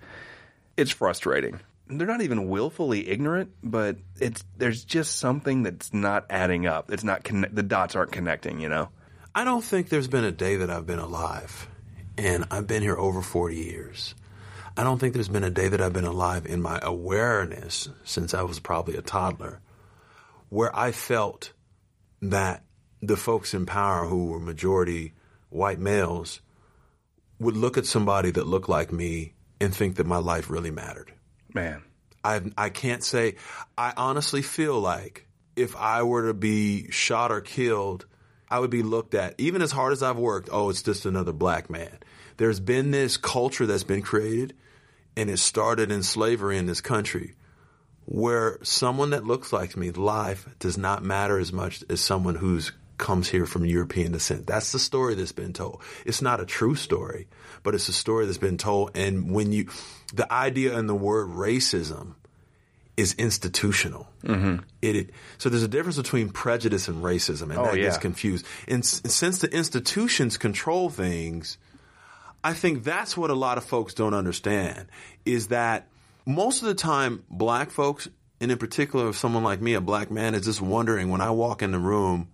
it's 0.76 0.90
frustrating. 0.90 1.60
They're 1.88 2.06
not 2.06 2.22
even 2.22 2.48
willfully 2.48 3.08
ignorant, 3.08 3.50
but 3.62 3.96
it's 4.18 4.44
there's 4.56 4.84
just 4.84 5.16
something 5.18 5.62
that's 5.62 5.92
not 5.92 6.26
adding 6.30 6.66
up. 6.66 6.90
It's 6.90 7.04
not 7.04 7.24
conne- 7.24 7.50
the 7.52 7.62
dots 7.62 7.96
aren't 7.96 8.12
connecting. 8.12 8.60
You 8.60 8.68
know. 8.68 8.88
I 9.34 9.44
don't 9.44 9.64
think 9.64 9.88
there's 9.88 10.08
been 10.08 10.24
a 10.24 10.32
day 10.32 10.56
that 10.56 10.70
I've 10.70 10.86
been 10.86 10.98
alive, 10.98 11.68
and 12.18 12.44
I've 12.50 12.66
been 12.66 12.82
here 12.82 12.96
over 12.96 13.22
40 13.22 13.56
years. 13.56 14.14
I 14.76 14.84
don't 14.84 14.98
think 14.98 15.12
there's 15.14 15.28
been 15.28 15.44
a 15.44 15.50
day 15.50 15.68
that 15.68 15.80
I've 15.80 15.92
been 15.92 16.04
alive 16.04 16.46
in 16.46 16.62
my 16.62 16.78
awareness 16.82 17.88
since 18.04 18.32
I 18.32 18.42
was 18.42 18.58
probably 18.58 18.96
a 18.96 19.02
toddler 19.02 19.60
where 20.48 20.74
I 20.76 20.92
felt 20.92 21.52
that 22.22 22.62
the 23.00 23.16
folks 23.16 23.52
in 23.52 23.66
power 23.66 24.06
who 24.06 24.26
were 24.26 24.38
majority 24.38 25.14
white 25.48 25.78
males 25.78 26.40
would 27.38 27.56
look 27.56 27.76
at 27.76 27.86
somebody 27.86 28.30
that 28.30 28.46
looked 28.46 28.68
like 28.68 28.92
me 28.92 29.34
and 29.60 29.74
think 29.74 29.96
that 29.96 30.06
my 30.06 30.18
life 30.18 30.50
really 30.50 30.70
mattered. 30.70 31.12
Man, 31.54 31.82
I 32.24 32.40
I 32.56 32.68
can't 32.70 33.02
say. 33.02 33.36
I 33.76 33.92
honestly 33.96 34.42
feel 34.42 34.80
like 34.80 35.26
if 35.56 35.76
I 35.76 36.02
were 36.02 36.28
to 36.28 36.34
be 36.34 36.90
shot 36.90 37.30
or 37.30 37.40
killed, 37.40 38.06
I 38.48 38.58
would 38.58 38.70
be 38.70 38.82
looked 38.82 39.14
at. 39.14 39.34
Even 39.38 39.62
as 39.62 39.72
hard 39.72 39.92
as 39.92 40.02
I've 40.02 40.18
worked, 40.18 40.48
oh, 40.52 40.70
it's 40.70 40.82
just 40.82 41.06
another 41.06 41.32
black 41.32 41.70
man. 41.70 41.98
There's 42.36 42.60
been 42.60 42.90
this 42.90 43.16
culture 43.16 43.66
that's 43.66 43.84
been 43.84 44.02
created, 44.02 44.54
and 45.16 45.30
it 45.30 45.38
started 45.38 45.90
in 45.90 46.02
slavery 46.02 46.58
in 46.58 46.66
this 46.66 46.80
country, 46.80 47.34
where 48.06 48.58
someone 48.62 49.10
that 49.10 49.24
looks 49.24 49.52
like 49.52 49.76
me, 49.76 49.90
life 49.90 50.48
does 50.58 50.78
not 50.78 51.04
matter 51.04 51.38
as 51.38 51.52
much 51.52 51.84
as 51.88 52.00
someone 52.00 52.34
who's 52.34 52.72
comes 52.98 53.28
here 53.28 53.46
from 53.46 53.64
European 53.64 54.12
descent. 54.12 54.46
That's 54.46 54.70
the 54.70 54.78
story 54.78 55.14
that's 55.14 55.32
been 55.32 55.52
told. 55.52 55.82
It's 56.06 56.22
not 56.22 56.40
a 56.40 56.46
true 56.46 56.76
story, 56.76 57.26
but 57.64 57.74
it's 57.74 57.88
a 57.88 57.92
story 57.92 58.26
that's 58.26 58.38
been 58.38 58.58
told. 58.58 58.92
And 58.96 59.32
when 59.32 59.50
you, 59.50 59.68
the 60.12 60.30
idea 60.32 60.76
and 60.76 60.88
the 60.88 60.94
word 60.94 61.28
racism 61.28 62.14
is 62.96 63.14
institutional. 63.14 64.08
Mm-hmm. 64.24 64.56
It, 64.82 64.96
it- 64.96 65.10
so 65.38 65.48
there's 65.48 65.62
a 65.62 65.68
difference 65.68 65.96
between 65.96 66.28
prejudice 66.28 66.88
and 66.88 67.02
racism, 67.02 67.50
and 67.50 67.58
Oh, 67.58 67.64
that 67.64 67.76
gets 67.76 67.96
confused. 67.98 68.46
And 68.68 68.84
s- 68.84 69.00
since 69.06 69.38
the 69.38 69.50
institutions 69.50 70.36
control 70.36 70.90
things, 70.90 71.56
I 72.44 72.52
think 72.52 72.84
that's 72.84 73.16
what 73.16 73.30
a 73.30 73.34
lot 73.34 73.56
of 73.56 73.64
folks 73.64 73.94
don't 73.94 74.14
understand 74.14 74.88
is 75.24 75.48
that 75.48 75.88
most 76.26 76.60
of 76.62 76.68
the 76.68 76.74
time, 76.74 77.24
black 77.30 77.70
folks, 77.70 78.08
and 78.40 78.50
in 78.52 78.58
particular, 78.58 79.08
if 79.08 79.16
someone 79.16 79.42
like 79.44 79.60
me, 79.60 79.74
a 79.74 79.80
black 79.80 80.10
man, 80.10 80.34
is 80.34 80.44
just 80.44 80.60
wondering 80.60 81.08
when 81.08 81.20
I 81.20 81.30
walk 81.30 81.62
in 81.62 81.70
the 81.72 81.78
room, 81.78 82.28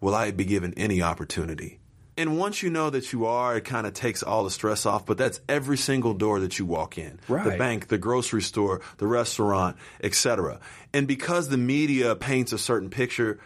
will 0.00 0.14
I 0.14 0.30
be 0.30 0.44
given 0.44 0.72
any 0.76 1.02
opportunity? 1.02 1.80
And 2.16 2.38
once 2.38 2.62
you 2.62 2.70
know 2.70 2.90
that 2.90 3.12
you 3.12 3.26
are, 3.26 3.56
it 3.56 3.64
kind 3.64 3.86
of 3.86 3.92
takes 3.92 4.22
all 4.22 4.44
the 4.44 4.50
stress 4.50 4.86
off, 4.86 5.04
but 5.04 5.18
that's 5.18 5.40
every 5.48 5.76
single 5.76 6.14
door 6.14 6.40
that 6.40 6.58
you 6.58 6.64
walk 6.64 6.96
in. 6.96 7.18
The 7.44 7.58
bank, 7.58 7.88
the 7.88 7.98
grocery 7.98 8.42
store, 8.42 8.80
the 8.98 9.06
restaurant, 9.06 9.76
etc. 10.02 10.60
And 10.92 11.08
because 11.08 11.48
the 11.48 11.56
media 11.56 12.14
paints 12.14 12.52
a 12.52 12.58
certain 12.58 12.88
picture 12.88 13.40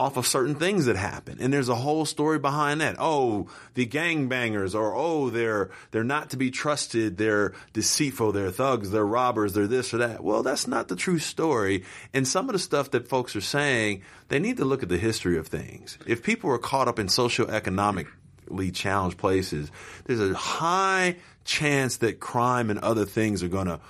off 0.00 0.16
of 0.16 0.26
certain 0.26 0.54
things 0.54 0.86
that 0.86 0.96
happen, 0.96 1.36
and 1.40 1.52
there's 1.52 1.68
a 1.68 1.74
whole 1.74 2.06
story 2.06 2.38
behind 2.38 2.80
that. 2.80 2.96
Oh, 2.98 3.48
the 3.74 3.84
gangbangers, 3.84 4.74
or 4.74 4.94
oh, 4.96 5.28
they're 5.28 5.68
they're 5.90 6.02
not 6.02 6.30
to 6.30 6.38
be 6.38 6.50
trusted. 6.50 7.18
They're 7.18 7.52
deceitful. 7.74 8.32
They're 8.32 8.50
thugs. 8.50 8.90
They're 8.90 9.04
robbers. 9.04 9.52
They're 9.52 9.66
this 9.66 9.92
or 9.92 9.98
that. 9.98 10.24
Well, 10.24 10.42
that's 10.42 10.66
not 10.66 10.88
the 10.88 10.96
true 10.96 11.18
story. 11.18 11.84
And 12.14 12.26
some 12.26 12.48
of 12.48 12.54
the 12.54 12.58
stuff 12.58 12.92
that 12.92 13.08
folks 13.08 13.36
are 13.36 13.42
saying, 13.42 14.00
they 14.28 14.38
need 14.38 14.56
to 14.56 14.64
look 14.64 14.82
at 14.82 14.88
the 14.88 14.96
history 14.96 15.36
of 15.36 15.48
things. 15.48 15.98
If 16.06 16.22
people 16.22 16.50
are 16.50 16.58
caught 16.58 16.88
up 16.88 16.98
in 16.98 17.08
socioeconomically 17.08 18.72
challenged 18.72 19.18
places, 19.18 19.70
there's 20.06 20.22
a 20.22 20.32
high 20.32 21.16
chance 21.44 21.98
that 21.98 22.20
crime 22.20 22.70
and 22.70 22.78
other 22.78 23.04
things 23.04 23.42
are 23.42 23.48
going 23.48 23.66
to 23.66 23.80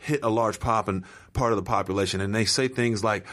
hit 0.00 0.20
a 0.22 0.28
large 0.28 0.60
pop 0.60 0.88
and 0.88 1.04
part 1.32 1.52
of 1.52 1.56
the 1.56 1.62
population. 1.62 2.20
And 2.20 2.34
they 2.34 2.44
say 2.44 2.68
things 2.68 3.02
like, 3.02 3.26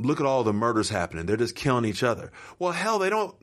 look 0.00 0.20
at 0.20 0.26
all 0.26 0.42
the 0.44 0.52
murders 0.52 0.88
happening. 0.88 1.26
They're 1.26 1.36
just 1.36 1.54
killing 1.54 1.84
each 1.84 2.02
other. 2.02 2.32
Well, 2.58 2.72
hell, 2.72 2.98
they 2.98 3.10
don't, 3.10 3.34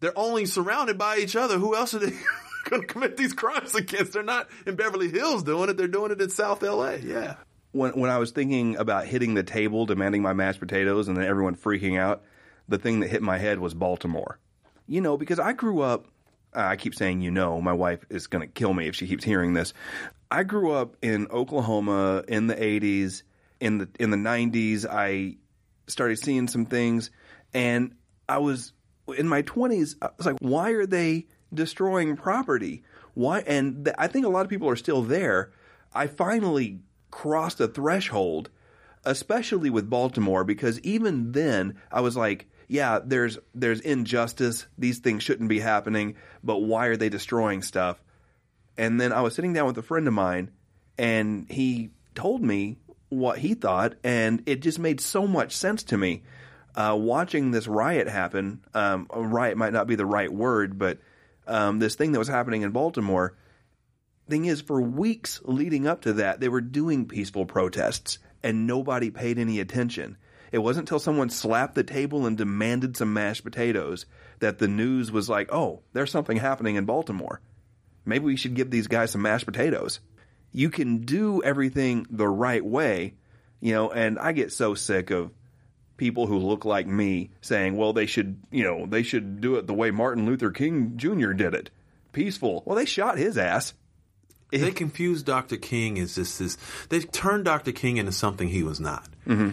they're 0.00 0.16
only 0.18 0.46
surrounded 0.46 0.96
by 0.98 1.18
each 1.18 1.36
other. 1.36 1.58
Who 1.58 1.74
else 1.74 1.94
are 1.94 1.98
they 1.98 2.12
going 2.70 2.82
to 2.82 2.86
commit 2.88 3.16
these 3.16 3.32
crimes 3.32 3.74
against? 3.74 4.12
They're 4.12 4.22
not 4.22 4.48
in 4.66 4.76
Beverly 4.76 5.08
Hills 5.10 5.42
doing 5.42 5.68
it. 5.70 5.76
They're 5.76 5.88
doing 5.88 6.12
it 6.12 6.20
in 6.20 6.30
South 6.30 6.62
LA. 6.62 6.92
Yeah. 7.02 7.34
when 7.72 7.92
when 7.92 8.10
I 8.10 8.18
was 8.18 8.30
thinking 8.30 8.76
about 8.76 9.06
hitting 9.06 9.34
the 9.34 9.42
table, 9.42 9.86
demanding 9.86 10.22
my 10.22 10.32
mashed 10.32 10.60
potatoes, 10.60 11.08
and 11.08 11.16
then 11.16 11.24
everyone 11.24 11.56
freaking 11.56 11.98
out, 11.98 12.22
the 12.68 12.78
thing 12.78 13.00
that 13.00 13.08
hit 13.10 13.22
my 13.22 13.38
head 13.38 13.58
was 13.58 13.74
Baltimore. 13.74 14.38
You 14.86 15.00
know, 15.00 15.16
because 15.16 15.38
I 15.38 15.52
grew 15.52 15.80
up. 15.80 16.06
I 16.56 16.76
keep 16.76 16.94
saying, 16.94 17.20
you 17.20 17.32
know, 17.32 17.60
my 17.60 17.72
wife 17.72 18.04
is 18.10 18.28
going 18.28 18.46
to 18.46 18.52
kill 18.52 18.72
me 18.72 18.86
if 18.86 18.94
she 18.94 19.08
keeps 19.08 19.24
hearing 19.24 19.54
this. 19.54 19.74
I 20.30 20.44
grew 20.44 20.70
up 20.70 20.96
in 21.02 21.26
Oklahoma 21.32 22.22
in 22.28 22.46
the 22.46 22.54
'80s 22.54 23.22
in 23.60 23.78
the 23.78 23.88
in 23.98 24.10
the 24.10 24.16
90s 24.16 24.84
I 24.88 25.36
started 25.86 26.18
seeing 26.18 26.48
some 26.48 26.66
things 26.66 27.10
and 27.52 27.94
I 28.28 28.38
was 28.38 28.72
in 29.16 29.28
my 29.28 29.42
20s 29.42 29.96
I 30.00 30.10
was 30.16 30.26
like 30.26 30.38
why 30.40 30.70
are 30.70 30.86
they 30.86 31.26
destroying 31.52 32.16
property? 32.16 32.82
Why 33.14 33.40
and 33.40 33.84
th- 33.84 33.96
I 33.98 34.08
think 34.08 34.26
a 34.26 34.30
lot 34.30 34.44
of 34.44 34.50
people 34.50 34.68
are 34.68 34.76
still 34.76 35.02
there. 35.02 35.52
I 35.92 36.06
finally 36.06 36.80
crossed 37.10 37.60
a 37.60 37.68
threshold 37.68 38.50
especially 39.04 39.68
with 39.68 39.90
Baltimore 39.90 40.44
because 40.44 40.80
even 40.80 41.32
then 41.32 41.78
I 41.92 42.00
was 42.00 42.16
like 42.16 42.48
yeah 42.68 42.98
there's 43.04 43.38
there's 43.54 43.80
injustice. 43.80 44.66
These 44.78 44.98
things 44.98 45.22
shouldn't 45.22 45.48
be 45.48 45.60
happening 45.60 46.16
but 46.42 46.58
why 46.58 46.86
are 46.86 46.96
they 46.96 47.08
destroying 47.08 47.62
stuff? 47.62 48.02
And 48.76 49.00
then 49.00 49.12
I 49.12 49.20
was 49.20 49.34
sitting 49.34 49.52
down 49.52 49.66
with 49.66 49.78
a 49.78 49.82
friend 49.82 50.08
of 50.08 50.14
mine 50.14 50.50
and 50.98 51.46
he 51.50 51.90
told 52.14 52.42
me 52.42 52.78
what 53.18 53.38
he 53.38 53.54
thought, 53.54 53.94
and 54.04 54.42
it 54.46 54.60
just 54.60 54.78
made 54.78 55.00
so 55.00 55.26
much 55.26 55.56
sense 55.56 55.82
to 55.84 55.98
me. 55.98 56.22
Uh, 56.74 56.96
watching 56.98 57.50
this 57.50 57.68
riot 57.68 58.08
happen, 58.08 58.60
um, 58.74 59.06
a 59.10 59.22
riot 59.22 59.56
might 59.56 59.72
not 59.72 59.86
be 59.86 59.94
the 59.94 60.06
right 60.06 60.32
word, 60.32 60.78
but 60.78 60.98
um, 61.46 61.78
this 61.78 61.94
thing 61.94 62.12
that 62.12 62.18
was 62.18 62.28
happening 62.28 62.62
in 62.62 62.70
Baltimore. 62.70 63.36
Thing 64.28 64.46
is, 64.46 64.60
for 64.60 64.80
weeks 64.80 65.40
leading 65.44 65.86
up 65.86 66.02
to 66.02 66.14
that, 66.14 66.40
they 66.40 66.48
were 66.48 66.60
doing 66.60 67.06
peaceful 67.06 67.46
protests, 67.46 68.18
and 68.42 68.66
nobody 68.66 69.10
paid 69.10 69.38
any 69.38 69.60
attention. 69.60 70.16
It 70.50 70.58
wasn't 70.58 70.84
until 70.88 70.98
someone 70.98 71.30
slapped 71.30 71.74
the 71.74 71.84
table 71.84 72.26
and 72.26 72.36
demanded 72.36 72.96
some 72.96 73.12
mashed 73.12 73.44
potatoes 73.44 74.06
that 74.38 74.58
the 74.58 74.68
news 74.68 75.12
was 75.12 75.28
like, 75.28 75.52
"Oh, 75.52 75.82
there's 75.92 76.10
something 76.10 76.36
happening 76.36 76.76
in 76.76 76.84
Baltimore. 76.84 77.40
Maybe 78.04 78.24
we 78.24 78.36
should 78.36 78.54
give 78.54 78.70
these 78.70 78.86
guys 78.86 79.10
some 79.10 79.22
mashed 79.22 79.46
potatoes." 79.46 80.00
You 80.54 80.70
can 80.70 80.98
do 80.98 81.42
everything 81.42 82.06
the 82.08 82.28
right 82.28 82.64
way, 82.64 83.14
you 83.60 83.74
know, 83.74 83.90
and 83.90 84.18
I 84.18 84.32
get 84.32 84.52
so 84.52 84.74
sick 84.74 85.10
of 85.10 85.32
people 85.96 86.26
who 86.28 86.38
look 86.38 86.64
like 86.64 86.86
me 86.86 87.30
saying, 87.40 87.76
well, 87.76 87.92
they 87.92 88.06
should, 88.06 88.40
you 88.50 88.62
know, 88.62 88.86
they 88.86 89.02
should 89.02 89.40
do 89.40 89.56
it 89.56 89.66
the 89.66 89.74
way 89.74 89.90
Martin 89.90 90.26
Luther 90.26 90.52
King 90.52 90.96
Jr. 90.96 91.32
did 91.32 91.54
it. 91.54 91.70
Peaceful. 92.12 92.62
Well, 92.64 92.76
they 92.76 92.84
shot 92.84 93.18
his 93.18 93.36
ass. 93.36 93.74
They 94.52 94.70
confused 94.70 95.26
Dr. 95.26 95.56
King 95.56 95.98
as 95.98 96.14
just 96.14 96.38
this, 96.38 96.56
they 96.88 97.00
turned 97.00 97.44
Dr. 97.44 97.72
King 97.72 97.96
into 97.96 98.12
something 98.12 98.48
he 98.48 98.62
was 98.62 98.78
not. 98.78 99.08
Mm-hmm. 99.26 99.50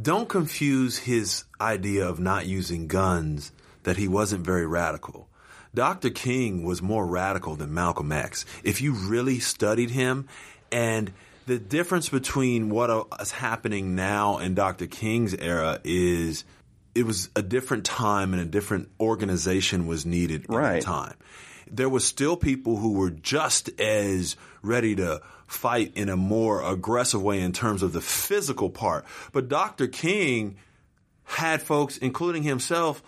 Don't 0.00 0.28
confuse 0.28 0.96
his 0.96 1.44
idea 1.60 2.08
of 2.08 2.18
not 2.18 2.46
using 2.46 2.86
guns 2.86 3.52
that 3.82 3.98
he 3.98 4.08
wasn't 4.08 4.46
very 4.46 4.66
radical. 4.66 5.28
Dr. 5.74 6.10
King 6.10 6.64
was 6.64 6.82
more 6.82 7.06
radical 7.06 7.56
than 7.56 7.72
Malcolm 7.72 8.10
X. 8.12 8.44
If 8.64 8.80
you 8.80 8.92
really 8.92 9.38
studied 9.38 9.90
him 9.90 10.28
and 10.72 11.12
the 11.46 11.58
difference 11.58 12.08
between 12.08 12.70
what 12.70 13.08
is 13.20 13.30
happening 13.30 13.94
now 13.94 14.38
and 14.38 14.56
Dr. 14.56 14.86
King's 14.86 15.34
era 15.34 15.80
is 15.84 16.44
it 16.94 17.04
was 17.04 17.30
a 17.36 17.42
different 17.42 17.84
time 17.84 18.32
and 18.32 18.42
a 18.42 18.44
different 18.44 18.88
organization 18.98 19.86
was 19.86 20.04
needed 20.04 20.46
right. 20.48 20.76
at 20.76 20.80
the 20.80 20.86
time. 20.86 21.14
There 21.70 21.88
were 21.88 22.00
still 22.00 22.36
people 22.36 22.76
who 22.76 22.94
were 22.94 23.10
just 23.10 23.68
as 23.80 24.36
ready 24.62 24.96
to 24.96 25.22
fight 25.46 25.92
in 25.96 26.08
a 26.08 26.16
more 26.16 26.64
aggressive 26.64 27.22
way 27.22 27.40
in 27.40 27.52
terms 27.52 27.82
of 27.82 27.92
the 27.92 28.00
physical 28.00 28.70
part. 28.70 29.04
But 29.32 29.48
Dr. 29.48 29.86
King 29.86 30.56
had 31.24 31.62
folks, 31.62 31.96
including 31.98 32.42
himself, 32.42 33.02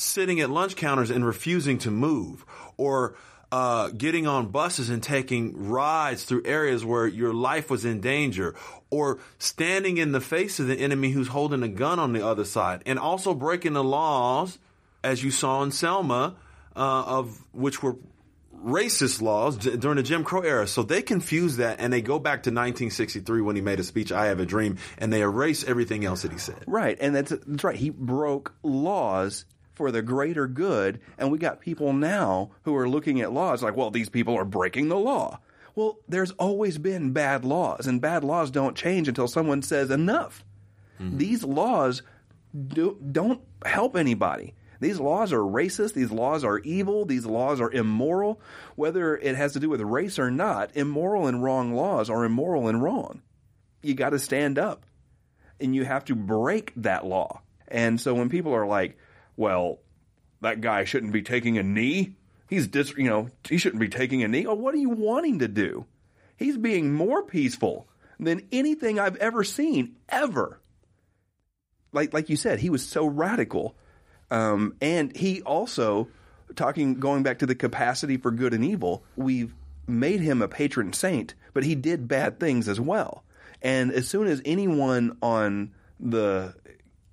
sitting 0.00 0.40
at 0.40 0.50
lunch 0.50 0.76
counters 0.76 1.10
and 1.10 1.24
refusing 1.24 1.78
to 1.78 1.90
move 1.90 2.44
or 2.76 3.14
uh, 3.52 3.88
getting 3.88 4.26
on 4.26 4.48
buses 4.48 4.90
and 4.90 5.02
taking 5.02 5.68
rides 5.68 6.24
through 6.24 6.42
areas 6.44 6.84
where 6.84 7.06
your 7.06 7.34
life 7.34 7.68
was 7.68 7.84
in 7.84 8.00
danger, 8.00 8.54
or 8.90 9.18
standing 9.38 9.98
in 9.98 10.12
the 10.12 10.20
face 10.20 10.60
of 10.60 10.68
the 10.68 10.76
enemy 10.76 11.10
who's 11.10 11.28
holding 11.28 11.62
a 11.64 11.68
gun 11.68 11.98
on 11.98 12.12
the 12.12 12.24
other 12.24 12.44
side, 12.44 12.82
and 12.86 12.98
also 12.98 13.34
breaking 13.34 13.72
the 13.72 13.82
laws, 13.82 14.58
as 15.02 15.24
you 15.24 15.32
saw 15.32 15.62
in 15.64 15.72
Selma, 15.72 16.36
uh, 16.76 16.78
of 16.78 17.44
which 17.52 17.82
were 17.82 17.96
racist 18.64 19.20
laws 19.20 19.56
d- 19.56 19.76
during 19.76 19.96
the 19.96 20.02
Jim 20.02 20.22
Crow 20.22 20.42
era. 20.42 20.68
So 20.68 20.82
they 20.84 21.02
confuse 21.02 21.56
that 21.56 21.80
and 21.80 21.92
they 21.92 22.02
go 22.02 22.18
back 22.18 22.44
to 22.44 22.50
1963 22.50 23.40
when 23.40 23.56
he 23.56 23.62
made 23.62 23.80
a 23.80 23.84
speech, 23.84 24.12
I 24.12 24.26
Have 24.26 24.38
a 24.38 24.46
Dream, 24.46 24.78
and 24.98 25.12
they 25.12 25.22
erase 25.22 25.64
everything 25.64 26.04
else 26.04 26.22
that 26.22 26.30
he 26.30 26.38
said. 26.38 26.62
Right. 26.66 26.96
And 27.00 27.16
that's, 27.16 27.30
that's 27.30 27.64
right. 27.64 27.76
He 27.76 27.90
broke 27.90 28.54
laws 28.62 29.44
for 29.80 29.90
the 29.90 30.02
greater 30.02 30.46
good. 30.46 31.00
And 31.16 31.32
we 31.32 31.38
got 31.38 31.58
people 31.58 31.94
now 31.94 32.50
who 32.64 32.76
are 32.76 32.86
looking 32.86 33.22
at 33.22 33.32
laws 33.32 33.62
like, 33.62 33.74
well, 33.74 33.90
these 33.90 34.10
people 34.10 34.36
are 34.36 34.44
breaking 34.44 34.90
the 34.90 34.98
law. 34.98 35.40
Well, 35.74 36.00
there's 36.06 36.32
always 36.32 36.76
been 36.76 37.14
bad 37.14 37.46
laws, 37.46 37.86
and 37.86 37.98
bad 37.98 38.22
laws 38.22 38.50
don't 38.50 38.76
change 38.76 39.08
until 39.08 39.26
someone 39.26 39.62
says 39.62 39.90
enough. 39.90 40.44
Mm-hmm. 41.00 41.16
These 41.16 41.44
laws 41.44 42.02
do, 42.54 42.98
don't 43.10 43.40
help 43.64 43.96
anybody. 43.96 44.52
These 44.80 45.00
laws 45.00 45.32
are 45.32 45.38
racist. 45.38 45.94
These 45.94 46.10
laws 46.10 46.44
are 46.44 46.58
evil. 46.58 47.06
These 47.06 47.24
laws 47.24 47.58
are 47.58 47.72
immoral. 47.72 48.38
Whether 48.76 49.16
it 49.16 49.34
has 49.34 49.54
to 49.54 49.60
do 49.60 49.70
with 49.70 49.80
race 49.80 50.18
or 50.18 50.30
not, 50.30 50.76
immoral 50.76 51.26
and 51.26 51.42
wrong 51.42 51.72
laws 51.72 52.10
are 52.10 52.26
immoral 52.26 52.68
and 52.68 52.82
wrong. 52.82 53.22
You 53.80 53.94
got 53.94 54.10
to 54.10 54.18
stand 54.18 54.58
up 54.58 54.84
and 55.58 55.74
you 55.74 55.86
have 55.86 56.04
to 56.06 56.14
break 56.14 56.74
that 56.76 57.06
law. 57.06 57.40
And 57.68 57.98
so 57.98 58.12
when 58.12 58.28
people 58.28 58.54
are 58.54 58.66
like, 58.66 58.98
well, 59.40 59.78
that 60.42 60.60
guy 60.60 60.84
shouldn't 60.84 61.14
be 61.14 61.22
taking 61.22 61.56
a 61.56 61.62
knee. 61.62 62.14
He's 62.46 62.66
dis, 62.66 62.92
you 62.94 63.08
know, 63.08 63.30
he 63.48 63.56
shouldn't 63.56 63.80
be 63.80 63.88
taking 63.88 64.22
a 64.22 64.28
knee. 64.28 64.44
Oh, 64.44 64.52
what 64.52 64.74
are 64.74 64.78
you 64.78 64.90
wanting 64.90 65.38
to 65.38 65.48
do? 65.48 65.86
He's 66.36 66.58
being 66.58 66.92
more 66.92 67.22
peaceful 67.22 67.88
than 68.18 68.46
anything 68.52 68.98
I've 68.98 69.16
ever 69.16 69.42
seen 69.42 69.96
ever. 70.10 70.60
Like 71.90 72.12
like 72.12 72.28
you 72.28 72.36
said, 72.36 72.60
he 72.60 72.68
was 72.68 72.86
so 72.86 73.06
radical, 73.06 73.74
um, 74.30 74.76
and 74.82 75.16
he 75.16 75.40
also 75.40 76.08
talking 76.54 77.00
going 77.00 77.22
back 77.22 77.38
to 77.38 77.46
the 77.46 77.54
capacity 77.54 78.18
for 78.18 78.30
good 78.30 78.52
and 78.52 78.62
evil. 78.64 79.04
We've 79.16 79.54
made 79.88 80.20
him 80.20 80.42
a 80.42 80.48
patron 80.48 80.92
saint, 80.92 81.34
but 81.54 81.64
he 81.64 81.74
did 81.74 82.08
bad 82.08 82.38
things 82.38 82.68
as 82.68 82.78
well. 82.78 83.24
And 83.62 83.90
as 83.90 84.06
soon 84.06 84.26
as 84.26 84.42
anyone 84.44 85.16
on 85.22 85.72
the 85.98 86.54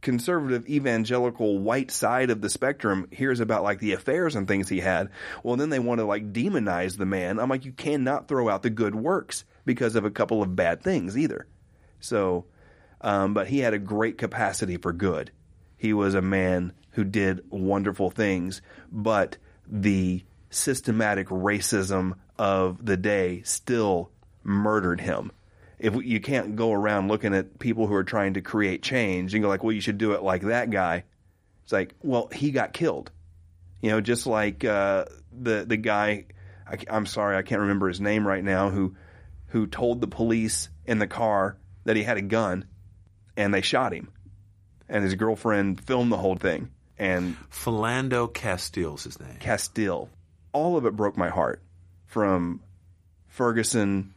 conservative 0.02 0.68
evangelical 0.70 1.60
white 1.60 1.92
side 1.92 2.30
of 2.30 2.42
the 2.42 2.50
spectrum 2.50 3.08
hears 3.12 3.40
about 3.40 3.64
like 3.64 3.80
the 3.80 3.94
affairs 3.94 4.36
and 4.36 4.48
things 4.48 4.70
he 4.70 4.80
had, 4.80 5.10
well 5.44 5.56
then 5.56 5.70
they 5.70 5.80
want 5.80 6.00
to 6.00 6.06
like 6.06 6.34
demonize 6.34 6.98
the 6.98 7.06
man. 7.06 7.40
I'm 7.40 7.50
like 7.50 7.66
you 7.66 7.72
cannot 7.72 8.28
throw 8.28 8.50
out 8.50 8.64
the 8.64 8.70
good 8.70 8.96
works 8.96 9.44
because 9.66 9.96
of 9.96 10.06
a 10.06 10.12
couple 10.12 10.42
of 10.42 10.56
bad 10.56 10.82
things 10.82 11.18
either. 11.18 11.48
So 12.00 12.46
um, 13.02 13.34
but 13.34 13.48
he 13.48 13.60
had 13.60 13.74
a 13.74 13.80
great 13.80 14.18
capacity 14.18 14.78
for 14.78 14.94
good. 14.94 15.32
He 15.78 15.94
was 15.94 16.16
a 16.16 16.22
man 16.22 16.74
who 16.92 17.04
did 17.04 17.44
wonderful 17.50 18.10
things, 18.10 18.62
but 18.92 19.38
the 19.68 20.24
systematic 20.50 21.28
racism 21.28 22.14
of 22.40 22.84
the 22.84 22.98
day 22.98 23.42
still 23.44 24.10
murdered 24.44 25.02
him 25.02 25.32
if 25.80 25.96
you 26.04 26.20
can't 26.20 26.56
go 26.56 26.72
around 26.72 27.08
looking 27.08 27.34
at 27.36 27.60
people 27.60 27.88
who 27.88 27.94
are 27.94 28.04
trying 28.04 28.34
to 28.34 28.42
create 28.42 28.82
change 28.82 29.34
and 29.34 29.44
go 29.44 29.50
like, 29.50 29.64
well, 29.64 29.74
you 29.74 29.82
should 29.82 29.98
do 29.98 30.14
it 30.14 30.24
like 30.24 30.42
that 30.44 30.70
guy. 30.70 31.04
It's 31.64 31.72
like, 31.72 31.94
well, 32.02 32.30
he 32.34 32.52
got 32.52 32.74
killed. 32.74 33.12
You 33.82 33.92
know, 33.92 34.02
just 34.02 34.26
like 34.26 34.66
uh, 34.66 35.06
the 35.32 35.66
the 35.68 35.78
guy. 35.78 36.26
I, 36.68 36.78
I'm 36.90 37.06
sorry, 37.06 37.38
I 37.38 37.44
can't 37.44 37.62
remember 37.62 37.88
his 37.88 38.02
name 38.02 38.28
right 38.28 38.44
now. 38.44 38.70
Who 38.70 38.96
who 39.48 39.68
told 39.68 40.02
the 40.02 40.08
police 40.08 40.70
in 40.86 41.00
the 41.00 41.08
car 41.08 41.58
that 41.84 41.96
he 41.96 42.04
had 42.04 42.18
a 42.18 42.22
gun, 42.22 42.66
and 43.36 43.54
they 43.54 43.62
shot 43.62 43.94
him. 43.94 44.12
And 44.90 45.04
his 45.04 45.16
girlfriend 45.16 45.82
filmed 45.86 46.12
the 46.12 46.18
whole 46.18 46.36
thing. 46.36 46.70
And 46.98 47.38
Philando 47.52 48.34
Castile's 48.34 49.04
his 49.04 49.20
name. 49.20 49.38
Castile. 49.40 50.10
All 50.54 50.78
of 50.78 50.86
it 50.86 50.96
broke 50.96 51.18
my 51.18 51.30
heart. 51.30 51.62
From 52.08 52.62
Ferguson 53.28 54.14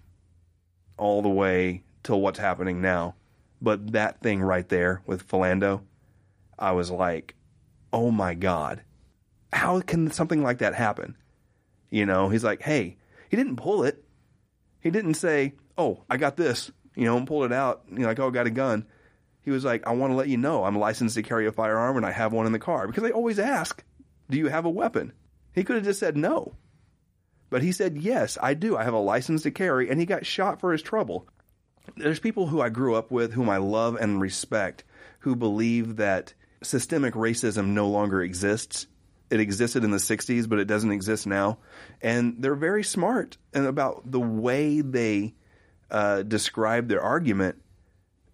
all 1.01 1.23
the 1.23 1.29
way 1.29 1.83
till 2.03 2.21
what's 2.21 2.39
happening 2.39 2.81
now. 2.81 3.15
But 3.61 3.93
that 3.93 4.21
thing 4.21 4.41
right 4.43 4.69
there 4.69 5.03
with 5.07 5.27
Philando, 5.27 5.83
I 6.59 6.73
was 6.73 6.91
like, 6.91 7.35
oh 7.93 8.11
my 8.11 8.35
God, 8.35 8.83
how 9.53 9.81
can 9.81 10.11
something 10.11 10.43
like 10.43 10.59
that 10.59 10.75
happen? 10.75 11.17
You 11.91 12.07
know, 12.07 12.29
he's 12.29 12.45
like, 12.45 12.63
hey, 12.63 12.97
he 13.29 13.37
didn't 13.37 13.57
pull 13.57 13.83
it. 13.85 14.05
He 14.81 14.91
didn't 14.91 15.15
say, 15.15 15.55
oh, 15.77 16.05
I 16.09 16.17
got 16.17 16.37
this, 16.37 16.71
you 16.95 17.05
know, 17.05 17.17
and 17.17 17.27
pull 17.27 17.45
it 17.45 17.53
out. 17.53 17.83
You 17.91 18.01
know, 18.01 18.07
like, 18.07 18.21
oh, 18.21 18.29
I 18.29 18.31
got 18.31 18.47
a 18.47 18.51
gun. 18.51 18.87
He 19.43 19.51
was 19.51 19.65
like, 19.65 19.87
I 19.87 19.93
want 19.93 20.13
to 20.13 20.17
let 20.17 20.29
you 20.29 20.37
know 20.37 20.65
I'm 20.65 20.79
licensed 20.79 21.17
to 21.17 21.23
carry 21.23 21.47
a 21.47 21.53
firearm 21.53 21.97
and 21.97 22.07
I 22.07 22.13
have 22.13 22.33
one 22.33 22.47
in 22.47 22.53
the 22.53 22.59
car 22.59 22.87
because 22.87 23.03
they 23.03 23.13
always 23.13 23.39
ask, 23.39 23.83
do 24.29 24.39
you 24.39 24.49
have 24.49 24.65
a 24.65 24.71
weapon? 24.71 25.13
He 25.55 25.65
could 25.65 25.77
have 25.77 25.85
just 25.85 25.99
said 25.99 26.17
no. 26.17 26.55
But 27.51 27.63
he 27.63 27.73
said, 27.73 27.99
Yes, 27.99 28.39
I 28.41 28.55
do. 28.55 28.77
I 28.77 28.85
have 28.85 28.95
a 28.95 28.99
license 28.99 29.43
to 29.43 29.51
carry. 29.51 29.91
And 29.91 30.01
he 30.01 30.07
got 30.07 30.25
shot 30.25 30.61
for 30.61 30.73
his 30.73 30.83
trouble. 30.83 31.29
There's 31.97 32.21
people 32.21 32.47
who 32.47 32.61
I 32.61 32.69
grew 32.69 32.95
up 32.95 33.11
with, 33.11 33.33
whom 33.33 33.51
I 33.51 33.57
love 33.57 33.97
and 33.97 34.21
respect, 34.21 34.85
who 35.21 35.35
believe 35.35 35.97
that 35.97 36.33
systemic 36.63 37.15
racism 37.15 37.69
no 37.69 37.89
longer 37.89 38.23
exists. 38.23 38.87
It 39.31 39.41
existed 39.41 39.85
in 39.85 39.91
the 39.91 39.97
60s, 39.99 40.49
but 40.49 40.59
it 40.59 40.67
doesn't 40.67 40.93
exist 40.93 41.27
now. 41.27 41.59
And 42.01 42.37
they're 42.43 42.55
very 42.55 42.85
smart 42.85 43.37
and 43.53 43.67
about 43.67 44.11
the 44.11 44.21
way 44.21 44.81
they 44.81 45.35
uh, 45.91 46.23
describe 46.23 46.89
their 46.89 47.03
argument. 47.03 47.61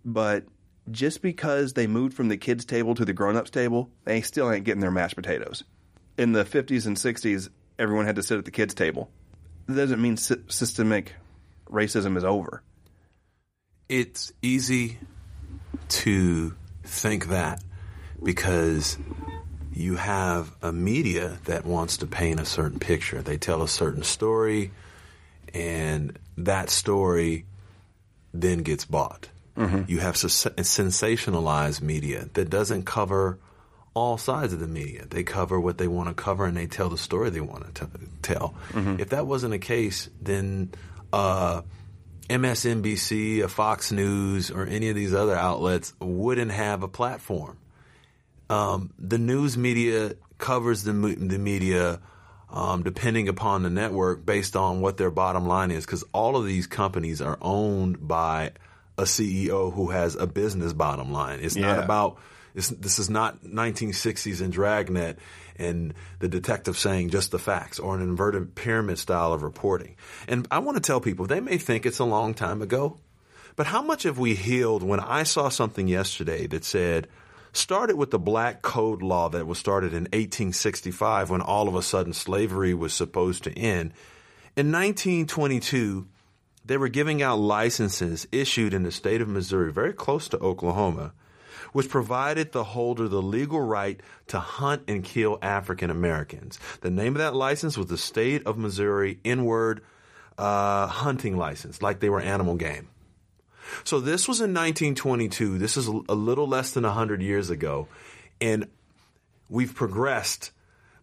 but 0.04 0.44
just 0.90 1.20
because 1.20 1.72
they 1.72 1.86
moved 1.86 2.14
from 2.14 2.28
the 2.28 2.36
kids' 2.36 2.64
table 2.64 2.94
to 2.94 3.04
the 3.04 3.12
grown-ups 3.12 3.50
table, 3.50 3.90
they 4.04 4.20
still 4.20 4.50
ain't 4.52 4.64
getting 4.64 4.80
their 4.80 4.90
mashed 4.90 5.16
potatoes. 5.16 5.64
In 6.16 6.32
the 6.32 6.44
50s 6.44 6.86
and 6.86 6.96
60s, 6.96 7.48
everyone 7.78 8.06
had 8.06 8.16
to 8.16 8.22
sit 8.22 8.38
at 8.38 8.44
the 8.44 8.50
kids' 8.50 8.74
table. 8.74 9.10
That 9.66 9.76
doesn't 9.76 10.00
mean 10.00 10.16
sy- 10.16 10.36
systemic 10.48 11.14
racism 11.68 12.16
is 12.16 12.24
over. 12.24 12.62
It's 13.88 14.32
easy 14.42 14.98
to 15.88 16.54
think 16.82 17.28
that 17.28 17.62
because 18.22 18.98
you 19.72 19.96
have 19.96 20.50
a 20.62 20.72
media 20.72 21.38
that 21.44 21.66
wants 21.66 21.98
to 21.98 22.06
paint 22.06 22.40
a 22.40 22.44
certain 22.44 22.78
picture. 22.78 23.20
They 23.20 23.36
tell 23.36 23.62
a 23.62 23.68
certain 23.68 24.02
story, 24.02 24.72
and 25.52 26.18
that 26.38 26.70
story 26.70 27.44
then 28.32 28.60
gets 28.62 28.84
bought. 28.84 29.28
Mm-hmm. 29.56 29.82
You 29.88 30.00
have 30.00 30.14
sensationalized 30.14 31.82
media 31.82 32.28
that 32.34 32.50
doesn't 32.50 32.84
cover 32.84 33.38
all 33.96 34.18
sides 34.18 34.52
of 34.52 34.60
the 34.60 34.66
media. 34.66 35.06
They 35.08 35.22
cover 35.24 35.58
what 35.58 35.78
they 35.78 35.88
want 35.88 36.08
to 36.10 36.14
cover 36.14 36.44
and 36.44 36.54
they 36.54 36.66
tell 36.66 36.90
the 36.90 36.98
story 36.98 37.30
they 37.30 37.40
want 37.40 37.74
to 37.74 37.86
t- 37.86 38.06
tell. 38.20 38.54
If 39.00 39.08
that 39.08 39.26
wasn't 39.26 39.52
the 39.52 39.58
case, 39.58 40.10
then 40.20 40.70
uh, 41.14 41.62
MSNBC, 42.28 43.42
a 43.42 43.48
Fox 43.48 43.90
News, 43.92 44.50
or 44.50 44.66
any 44.66 44.90
of 44.90 44.96
these 44.96 45.14
other 45.14 45.34
outlets 45.34 45.94
wouldn't 45.98 46.50
have 46.50 46.82
a 46.82 46.88
platform. 46.88 47.56
Um, 48.50 48.92
the 48.98 49.16
news 49.16 49.56
media 49.56 50.12
covers 50.36 50.82
the, 50.82 50.92
the 50.92 51.38
media 51.38 52.00
um, 52.50 52.82
depending 52.82 53.28
upon 53.30 53.62
the 53.62 53.70
network 53.70 54.26
based 54.26 54.56
on 54.56 54.82
what 54.82 54.98
their 54.98 55.10
bottom 55.10 55.46
line 55.46 55.70
is 55.70 55.86
because 55.86 56.04
all 56.12 56.36
of 56.36 56.44
these 56.44 56.66
companies 56.66 57.22
are 57.22 57.38
owned 57.40 58.06
by 58.06 58.52
a 58.98 59.04
CEO 59.04 59.72
who 59.72 59.88
has 59.88 60.16
a 60.16 60.26
business 60.26 60.74
bottom 60.74 61.12
line. 61.12 61.40
It's 61.40 61.56
not 61.56 61.78
about 61.84 62.18
it's, 62.56 62.68
this 62.70 62.98
is 62.98 63.08
not 63.08 63.44
1960s 63.44 64.40
in 64.40 64.50
Dragnet 64.50 65.18
and 65.56 65.94
the 66.18 66.28
detective 66.28 66.76
saying 66.76 67.10
just 67.10 67.30
the 67.30 67.38
facts 67.38 67.78
or 67.78 67.94
an 67.94 68.02
inverted 68.02 68.54
pyramid 68.54 68.98
style 68.98 69.32
of 69.32 69.42
reporting. 69.42 69.96
And 70.26 70.48
I 70.50 70.58
want 70.58 70.76
to 70.76 70.82
tell 70.82 71.00
people 71.00 71.26
they 71.26 71.40
may 71.40 71.58
think 71.58 71.86
it's 71.86 71.98
a 71.98 72.04
long 72.04 72.34
time 72.34 72.62
ago, 72.62 72.98
but 73.54 73.66
how 73.66 73.82
much 73.82 74.04
have 74.04 74.18
we 74.18 74.34
healed 74.34 74.82
when 74.82 75.00
I 75.00 75.22
saw 75.22 75.50
something 75.50 75.86
yesterday 75.86 76.46
that 76.48 76.64
said, 76.64 77.08
started 77.52 77.96
with 77.96 78.10
the 78.10 78.18
black 78.18 78.62
code 78.62 79.02
law 79.02 79.28
that 79.30 79.46
was 79.46 79.58
started 79.58 79.92
in 79.92 80.04
1865 80.04 81.30
when 81.30 81.40
all 81.40 81.68
of 81.68 81.74
a 81.74 81.82
sudden 81.82 82.12
slavery 82.12 82.74
was 82.74 82.92
supposed 82.92 83.44
to 83.44 83.58
end. 83.58 83.92
In 84.56 84.72
1922, 84.72 86.06
they 86.64 86.76
were 86.76 86.88
giving 86.88 87.22
out 87.22 87.38
licenses 87.38 88.26
issued 88.32 88.74
in 88.74 88.82
the 88.82 88.90
state 88.90 89.20
of 89.20 89.28
Missouri, 89.28 89.72
very 89.72 89.92
close 89.92 90.28
to 90.28 90.38
Oklahoma, 90.38 91.12
which 91.72 91.88
provided 91.88 92.52
the 92.52 92.64
holder 92.64 93.08
the 93.08 93.22
legal 93.22 93.60
right 93.60 94.00
to 94.28 94.38
hunt 94.38 94.82
and 94.88 95.04
kill 95.04 95.38
African 95.42 95.90
Americans. 95.90 96.58
The 96.80 96.90
name 96.90 97.14
of 97.14 97.18
that 97.18 97.34
license 97.34 97.76
was 97.76 97.86
the 97.86 97.98
state 97.98 98.46
of 98.46 98.58
Missouri 98.58 99.18
inward 99.24 99.82
uh, 100.38 100.86
hunting 100.86 101.36
license, 101.36 101.82
like 101.82 102.00
they 102.00 102.10
were 102.10 102.20
animal 102.20 102.56
game. 102.56 102.88
So 103.84 104.00
this 104.00 104.28
was 104.28 104.40
in 104.40 104.54
1922. 104.54 105.58
This 105.58 105.76
is 105.76 105.86
a 105.86 106.14
little 106.14 106.46
less 106.46 106.72
than 106.72 106.84
100 106.84 107.20
years 107.20 107.50
ago. 107.50 107.88
And 108.40 108.68
we've 109.48 109.74
progressed. 109.74 110.52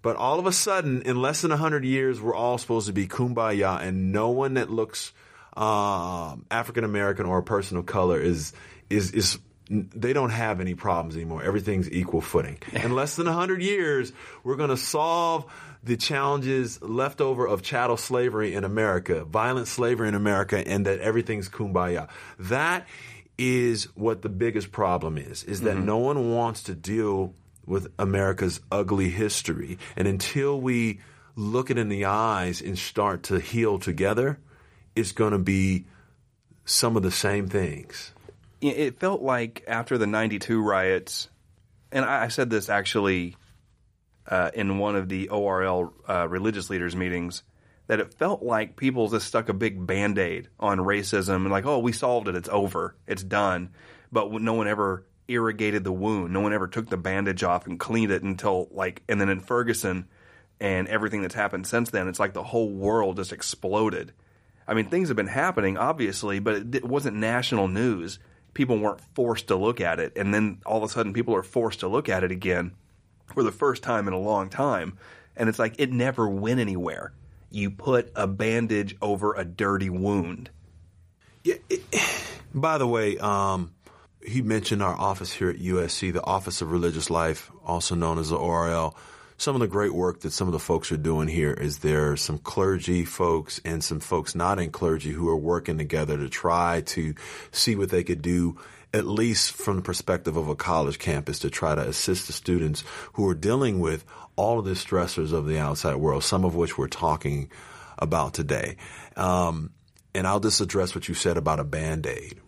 But 0.01 0.16
all 0.18 0.39
of 0.39 0.45
a 0.45 0.51
sudden, 0.51 1.01
in 1.03 1.22
less 1.22 1.41
than 1.41 1.51
100 1.51 1.86
years, 1.86 2.22
we're 2.22 2.36
all 2.36 2.57
supposed 2.57 2.88
to 2.88 2.93
be 2.93 3.07
kumbaya, 3.07 3.82
and 3.82 4.11
no 4.11 4.30
one 4.30 4.55
that 4.55 4.70
looks 4.70 5.14
um, 5.55 6.45
African 6.51 6.84
American 6.84 7.26
or 7.26 7.38
a 7.38 7.43
person 7.43 7.78
of 7.78 7.86
color 7.86 8.20
is 8.20 8.53
is 8.89 9.11
is 9.11 9.39
they 9.70 10.14
don't 10.14 10.32
have 10.32 10.59
any 10.59 10.76
problems 10.76 11.16
anymore. 11.16 11.43
Everything's 11.43 11.89
equal 11.89 12.22
footing. 12.22 12.57
In 12.74 12.93
less 12.93 13.16
than 13.16 13.26
100 13.26 13.61
years, 13.61 14.11
we're 14.43 14.55
going 14.55 14.70
to 14.70 14.78
solve 14.78 15.45
the 15.84 15.97
challenges 15.97 16.82
left 16.82 17.22
over 17.22 17.47
of 17.47 17.61
chattel 17.61 17.97
slavery 17.97 18.53
in 18.53 18.64
America, 18.64 19.26
violent 19.26 19.68
slavery 19.68 20.07
in 20.07 20.16
America, 20.16 20.66
and 20.66 20.86
that 20.86 20.99
everything's 20.99 21.49
kumbaya. 21.49 22.07
That 22.39 22.88
is 23.38 23.86
what 23.95 24.22
the 24.22 24.30
biggest 24.30 24.72
problem 24.72 25.18
is, 25.18 25.43
is 25.43 25.61
that 25.61 25.76
mm-hmm. 25.76 25.86
no 25.86 25.97
one 25.97 26.32
wants 26.32 26.64
to 26.64 26.76
deal 26.76 27.34
with 27.66 27.91
America's 27.99 28.61
ugly 28.72 29.09
history. 29.09 29.78
And 29.97 30.07
until 30.07 30.59
we 30.59 31.01
look 31.36 31.70
it 31.70 31.78
in 31.78 31.89
the 31.89 32.05
eyes 32.05 32.61
and 32.61 32.78
start 32.78 33.24
to 33.24 33.39
heal 33.39 33.80
together, 33.80 34.39
it's 34.95 35.11
going 35.11 35.32
to 35.32 35.39
be 35.39 35.86
some 36.66 36.95
of 36.95 37.03
the 37.03 37.11
same 37.11 37.49
things. 37.49 38.12
It 38.70 38.99
felt 38.99 39.22
like 39.22 39.64
after 39.68 39.97
the 39.97 40.07
92 40.07 40.61
riots, 40.61 41.30
and 41.91 42.05
I, 42.05 42.30
said 42.30 42.49
this 42.49 42.70
actually 42.70 43.36
uh, 44.28 44.51
in 44.53 44.78
one 44.78 44.95
of 44.95 45.09
the 45.09 45.30
ORL 45.30 45.93
uh, 46.07 46.28
religious 46.28 46.70
leaders 46.70 46.95
meetings, 46.95 47.43
that 47.88 47.99
it 47.99 48.14
felt 48.14 48.41
like 48.41 48.76
people 48.76 49.09
just 49.09 49.28
stuck 49.28 49.49
a 49.49 49.53
big 49.53 49.86
band 49.86 50.18
aid 50.18 50.49
on 50.59 50.80
racism 50.80 51.36
and 51.36 51.51
like, 51.51 51.66
oh, 51.66 51.80
we 51.80 51.91
solved 51.91 52.28
it, 52.28 52.36
it's 52.36 52.49
over, 52.49 52.95
it's 53.07 53.24
done. 53.24 53.70
But 54.11 54.32
no 54.32 54.53
one 54.53 54.68
ever 54.68 55.05
irrigated 55.28 55.84
the 55.84 55.91
wound. 55.91 56.34
No 56.34 56.39
one 56.39 56.53
ever 56.53 56.68
took 56.68 56.89
the 56.89 56.97
bandage 56.97 57.43
off 57.43 57.68
and 57.68 57.80
cleaned 57.80 58.11
it 58.11 58.24
until 58.24 58.68
like, 58.72 59.03
and 59.09 59.20
then 59.20 59.30
in 59.30 59.39
Ferguson 59.39 60.07
and 60.59 60.88
everything 60.88 61.22
that's 61.22 61.36
happened 61.36 61.68
since 61.68 61.89
then, 61.89 62.07
it's 62.07 62.20
like 62.20 62.34
the 62.34 62.43
whole 62.43 62.72
world 62.72 63.18
just 63.18 63.34
exploded. 63.34 64.14
I 64.68 64.74
mean, 64.74 64.86
things 64.86 65.09
have 65.09 65.18
been 65.18 65.28
happening, 65.28 65.78
obviously, 65.78 66.39
but 66.39 66.76
it 66.76 66.86
wasn't 66.86 67.18
national 67.18 67.68
news. 67.68 68.20
People 68.54 68.78
weren't 68.78 69.01
forced 69.16 69.47
to 69.47 69.56
look 69.56 69.82
at 69.82 69.99
it. 69.99 70.14
And 70.16 70.34
then 70.34 70.62
all 70.66 70.78
of 70.78 70.84
a 70.84 70.89
sudden, 70.89 71.14
people 71.14 71.36
are 71.36 71.43
forced 71.43 71.82
to 71.82 71.88
look 71.88 72.10
at 72.10 72.24
it 72.24 72.32
again 72.32 72.74
for 73.34 73.43
the 73.43 73.51
first 73.51 73.84
time 73.84 74.08
in 74.08 74.14
a 74.14 74.20
long 74.20 74.49
time. 74.49 74.97
And 75.36 75.49
it's 75.49 75.60
like 75.60 75.76
it 75.80 75.91
never 75.91 76.28
went 76.28 76.60
anywhere. 76.60 77.14
You 77.49 77.72
put 77.72 78.12
a 78.16 78.28
bandage 78.28 78.95
over 79.01 79.34
a 79.34 79.45
dirty 79.45 79.89
wound. 79.89 80.49
Yeah. 81.43 81.56
It, 81.70 81.84
by 82.54 82.78
the 82.78 82.88
way, 82.88 83.18
um, 83.18 83.74
he 84.26 84.41
mentioned 84.41 84.82
our 84.82 84.95
office 84.95 85.34
here 85.34 85.49
at 85.49 85.58
USC, 85.58 86.14
the 86.14 86.24
Office 86.24 86.62
of 86.62 86.72
Religious 86.72 87.10
Life, 87.10 87.51
also 87.66 87.95
known 87.95 88.20
as 88.20 88.30
the 88.30 88.38
ORL. 88.38 88.95
Some 89.43 89.55
of 89.55 89.59
the 89.59 89.67
great 89.67 89.93
work 89.93 90.21
that 90.21 90.31
some 90.31 90.47
of 90.47 90.53
the 90.53 90.57
folks 90.57 90.89
are 90.93 90.95
doing 90.95 91.27
here 91.27 91.51
is 91.51 91.79
there 91.79 92.13
are 92.13 92.15
some 92.15 92.37
clergy 92.37 93.03
folks 93.03 93.59
and 93.65 93.83
some 93.83 93.99
folks 93.99 94.35
not 94.35 94.57
in 94.57 94.71
clergy 94.71 95.11
who 95.11 95.27
are 95.27 95.35
working 95.35 95.77
together 95.77 96.15
to 96.15 96.29
try 96.29 96.79
to 96.85 97.13
see 97.51 97.75
what 97.75 97.89
they 97.89 98.05
could 98.05 98.21
do 98.21 98.57
at 98.93 99.05
least 99.05 99.51
from 99.51 99.75
the 99.75 99.81
perspective 99.81 100.37
of 100.37 100.47
a 100.47 100.55
college 100.55 100.97
campus 100.97 101.39
to 101.39 101.49
try 101.49 101.75
to 101.75 101.81
assist 101.81 102.27
the 102.27 102.31
students 102.31 102.85
who 103.15 103.27
are 103.27 103.35
dealing 103.35 103.81
with 103.81 104.05
all 104.37 104.59
of 104.59 104.65
the 104.65 104.71
stressors 104.71 105.33
of 105.33 105.45
the 105.45 105.59
outside 105.59 105.95
world, 105.95 106.23
some 106.23 106.45
of 106.45 106.55
which 106.55 106.77
we're 106.77 106.87
talking 106.87 107.51
about 107.99 108.33
today. 108.33 108.77
Um, 109.17 109.71
and 110.15 110.25
I'll 110.25 110.39
just 110.39 110.61
address 110.61 110.95
what 110.95 111.09
you 111.09 111.15
said 111.15 111.35
about 111.35 111.59
a 111.59 111.65
band 111.65 112.07
aid. 112.07 112.39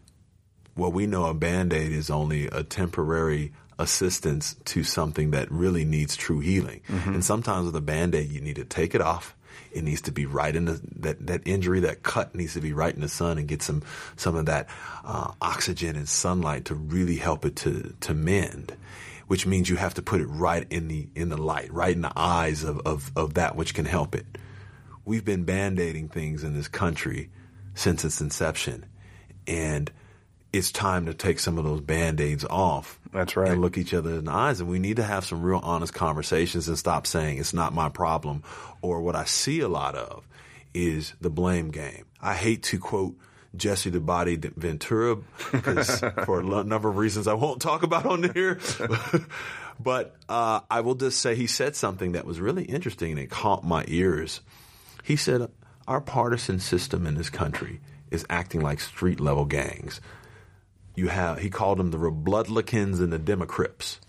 Well, 0.77 0.93
we 0.93 1.07
know 1.07 1.25
a 1.25 1.33
band 1.33 1.73
aid 1.73 1.91
is 1.91 2.09
only 2.09 2.47
a 2.47 2.63
temporary 2.63 3.51
assistance 3.77 4.55
to 4.65 4.83
something 4.83 5.31
that 5.31 5.51
really 5.51 5.85
needs 5.85 6.15
true 6.15 6.39
healing. 6.39 6.81
And 7.13 7.23
sometimes 7.23 7.65
with 7.65 7.75
a 7.75 7.81
band 7.81 8.15
aid, 8.15 8.31
you 8.31 8.41
need 8.41 8.55
to 8.55 8.65
take 8.65 8.95
it 8.95 9.01
off. 9.01 9.35
It 9.71 9.83
needs 9.83 10.01
to 10.01 10.11
be 10.11 10.25
right 10.25 10.55
in 10.55 10.65
the, 10.65 10.81
that, 10.97 11.27
that 11.27 11.41
injury, 11.45 11.81
that 11.81 12.01
cut 12.01 12.33
needs 12.33 12.53
to 12.53 12.61
be 12.61 12.71
right 12.71 12.93
in 12.93 13.01
the 13.01 13.09
sun 13.09 13.37
and 13.37 13.47
get 13.47 13.61
some, 13.61 13.83
some 14.15 14.35
of 14.35 14.45
that 14.45 14.69
uh, 15.03 15.33
oxygen 15.41 15.95
and 15.95 16.07
sunlight 16.07 16.65
to 16.65 16.75
really 16.75 17.17
help 17.17 17.45
it 17.45 17.57
to, 17.57 17.93
to 18.01 18.13
mend. 18.13 18.75
Which 19.27 19.47
means 19.47 19.69
you 19.69 19.75
have 19.75 19.95
to 19.95 20.03
put 20.03 20.21
it 20.21 20.27
right 20.27 20.67
in 20.69 20.87
the, 20.87 21.09
in 21.15 21.29
the 21.29 21.37
light, 21.37 21.73
right 21.73 21.95
in 21.95 22.01
the 22.01 22.13
eyes 22.15 22.63
of, 22.63 22.79
of, 22.85 23.11
of 23.15 23.33
that 23.33 23.55
which 23.55 23.73
can 23.73 23.85
help 23.85 24.13
it. 24.13 24.25
We've 25.03 25.25
been 25.25 25.45
band-aiding 25.45 26.09
things 26.09 26.43
in 26.43 26.53
this 26.53 26.67
country 26.67 27.31
since 27.73 28.05
its 28.05 28.21
inception. 28.21 28.85
And 29.47 29.91
it's 30.55 30.71
time 30.71 31.05
to 31.07 31.13
take 31.13 31.39
some 31.39 31.57
of 31.57 31.65
those 31.65 31.81
band-aids 31.81 32.45
off. 32.45 32.97
That's 33.11 33.35
right. 33.35 33.51
And 33.51 33.61
look 33.61 33.77
each 33.77 33.93
other 33.93 34.11
in 34.15 34.25
the 34.25 34.31
eyes. 34.31 34.61
And 34.61 34.69
we 34.69 34.79
need 34.79 34.95
to 34.97 35.03
have 35.03 35.25
some 35.25 35.41
real 35.41 35.59
honest 35.61 35.93
conversations 35.93 36.69
and 36.69 36.77
stop 36.77 37.05
saying 37.05 37.39
it's 37.39 37.53
not 37.53 37.73
my 37.73 37.89
problem. 37.89 38.43
Or 38.81 39.01
what 39.01 39.15
I 39.15 39.25
see 39.25 39.59
a 39.59 39.67
lot 39.67 39.95
of 39.95 40.25
is 40.73 41.13
the 41.19 41.29
blame 41.29 41.71
game. 41.71 42.05
I 42.21 42.35
hate 42.35 42.63
to 42.63 42.79
quote 42.79 43.15
Jesse 43.55 43.89
the 43.89 43.99
Body 43.99 44.37
Ventura 44.37 45.17
because 45.51 45.99
for 46.25 46.39
a 46.39 46.63
number 46.63 46.89
of 46.89 46.95
reasons 46.95 47.27
I 47.27 47.33
won't 47.33 47.61
talk 47.61 47.83
about 47.83 48.05
on 48.05 48.31
here. 48.33 48.59
but 49.79 50.15
uh, 50.29 50.61
I 50.69 50.81
will 50.81 50.95
just 50.95 51.19
say 51.19 51.35
he 51.35 51.47
said 51.47 51.75
something 51.75 52.13
that 52.13 52.25
was 52.25 52.39
really 52.39 52.63
interesting 52.63 53.11
and 53.11 53.19
it 53.19 53.29
caught 53.29 53.65
my 53.65 53.83
ears. 53.89 54.39
He 55.03 55.17
said, 55.17 55.49
Our 55.85 55.99
partisan 55.99 56.59
system 56.59 57.05
in 57.05 57.15
this 57.15 57.29
country 57.29 57.81
is 58.09 58.25
acting 58.29 58.61
like 58.61 58.79
street 58.79 59.19
level 59.19 59.43
gangs. 59.43 59.99
You 60.95 61.07
have, 61.09 61.39
he 61.39 61.49
called 61.49 61.77
them 61.77 61.91
the 61.91 61.97
Bloodlikins 61.97 62.99
and 63.01 63.11
the 63.11 63.19
Democrips. 63.19 63.99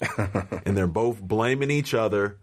and 0.65 0.77
they're 0.77 0.87
both 0.87 1.21
blaming 1.21 1.71
each 1.71 1.95
other 1.95 2.39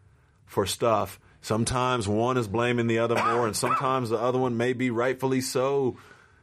for 0.46 0.66
stuff. 0.66 1.20
Sometimes 1.42 2.08
one 2.08 2.38
is 2.38 2.48
blaming 2.48 2.88
the 2.88 3.00
other 3.00 3.16
more, 3.16 3.46
and 3.46 3.56
sometimes 3.56 4.10
the 4.10 4.18
other 4.18 4.40
one 4.40 4.56
may 4.58 4.74
be 4.74 4.90
rightfully 4.90 5.42
so 5.42 5.98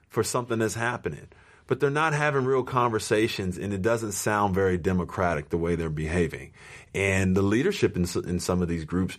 for 0.08 0.22
something 0.22 0.58
that's 0.58 0.74
happening. 0.74 1.28
but 1.66 1.78
they're 1.78 1.88
not 1.88 2.12
having 2.12 2.44
real 2.44 2.64
conversations, 2.64 3.56
and 3.56 3.72
it 3.72 3.80
doesn't 3.80 4.10
sound 4.10 4.52
very 4.54 4.76
democratic 4.76 5.50
the 5.50 5.56
way 5.56 5.76
they're 5.76 5.88
behaving. 5.88 6.50
And 6.92 7.36
the 7.36 7.42
leadership 7.42 7.96
in, 7.96 8.06
in 8.26 8.40
some 8.40 8.60
of 8.60 8.66
these 8.66 8.84
groups, 8.84 9.16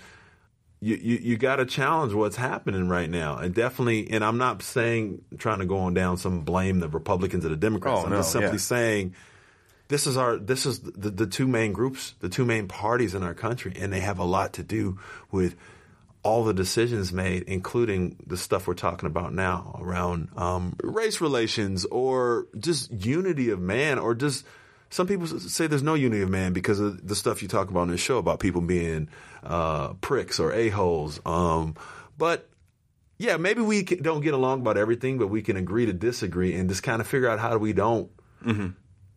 you, 0.81 0.95
you, 0.95 1.17
you 1.17 1.37
got 1.37 1.57
to 1.57 1.65
challenge 1.65 2.13
what's 2.13 2.35
happening 2.35 2.89
right 2.89 3.09
now. 3.09 3.37
And 3.37 3.53
definitely, 3.53 4.09
and 4.09 4.23
I'm 4.23 4.37
not 4.37 4.63
saying 4.63 5.23
trying 5.37 5.59
to 5.59 5.65
go 5.65 5.77
on 5.77 5.93
down 5.93 6.17
some 6.17 6.41
blame 6.41 6.79
the 6.79 6.89
Republicans 6.89 7.45
or 7.45 7.49
the 7.49 7.55
Democrats. 7.55 8.01
Oh, 8.01 8.05
I'm 8.05 8.09
no, 8.09 8.17
just 8.17 8.31
simply 8.31 8.51
yeah. 8.53 8.57
saying 8.57 9.15
this 9.87 10.07
is 10.07 10.17
our 10.17 10.37
this 10.37 10.65
is 10.65 10.79
the, 10.79 11.11
the 11.11 11.27
two 11.27 11.47
main 11.47 11.71
groups, 11.71 12.15
the 12.19 12.29
two 12.29 12.45
main 12.45 12.67
parties 12.67 13.13
in 13.13 13.21
our 13.21 13.35
country, 13.35 13.73
and 13.77 13.93
they 13.93 13.99
have 13.99 14.17
a 14.17 14.23
lot 14.23 14.53
to 14.53 14.63
do 14.63 14.97
with 15.29 15.55
all 16.23 16.43
the 16.43 16.53
decisions 16.53 17.11
made, 17.11 17.43
including 17.43 18.15
the 18.25 18.37
stuff 18.37 18.67
we're 18.67 18.73
talking 18.73 19.07
about 19.07 19.33
now 19.33 19.79
around 19.81 20.29
um, 20.35 20.75
race 20.83 21.19
relations 21.19 21.85
or 21.85 22.47
just 22.57 22.91
unity 22.91 23.49
of 23.49 23.59
man, 23.59 23.99
or 23.99 24.15
just 24.15 24.45
some 24.89 25.07
people 25.07 25.27
say 25.27 25.67
there's 25.67 25.83
no 25.83 25.93
unity 25.93 26.23
of 26.23 26.29
man 26.29 26.53
because 26.53 26.79
of 26.79 27.07
the 27.07 27.15
stuff 27.15 27.41
you 27.41 27.47
talk 27.47 27.69
about 27.69 27.83
in 27.83 27.89
the 27.89 27.97
show 27.97 28.17
about 28.17 28.39
people 28.39 28.61
being 28.61 29.07
uh, 29.43 29.93
pricks 30.01 30.39
or 30.39 30.51
a 30.53 30.69
holes. 30.69 31.19
Um, 31.25 31.75
but 32.17 32.49
yeah, 33.17 33.37
maybe 33.37 33.61
we 33.61 33.83
don't 33.83 34.21
get 34.21 34.33
along 34.33 34.61
about 34.61 34.77
everything, 34.77 35.17
but 35.17 35.27
we 35.27 35.41
can 35.41 35.57
agree 35.57 35.85
to 35.85 35.93
disagree 35.93 36.55
and 36.55 36.69
just 36.69 36.83
kind 36.83 37.01
of 37.01 37.07
figure 37.07 37.29
out 37.29 37.39
how 37.39 37.51
do 37.51 37.57
we 37.59 37.73
don't 37.73 38.09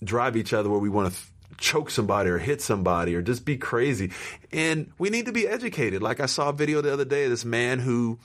drive 0.02 0.36
each 0.36 0.52
other 0.52 0.68
where 0.68 0.78
we 0.80 0.88
want 0.90 1.12
to 1.12 1.18
th- 1.18 1.30
choke 1.56 1.88
somebody 1.90 2.28
or 2.28 2.36
hit 2.38 2.60
somebody 2.60 3.14
or 3.14 3.22
just 3.22 3.44
be 3.44 3.56
crazy. 3.56 4.10
And 4.52 4.90
we 4.98 5.08
need 5.08 5.26
to 5.26 5.32
be 5.32 5.46
educated. 5.48 6.02
Like 6.02 6.20
I 6.20 6.26
saw 6.26 6.50
a 6.50 6.52
video 6.52 6.80
the 6.82 6.92
other 6.92 7.04
day 7.04 7.24
of 7.24 7.30
this 7.30 7.44
man 7.44 7.78
who, 7.78 8.18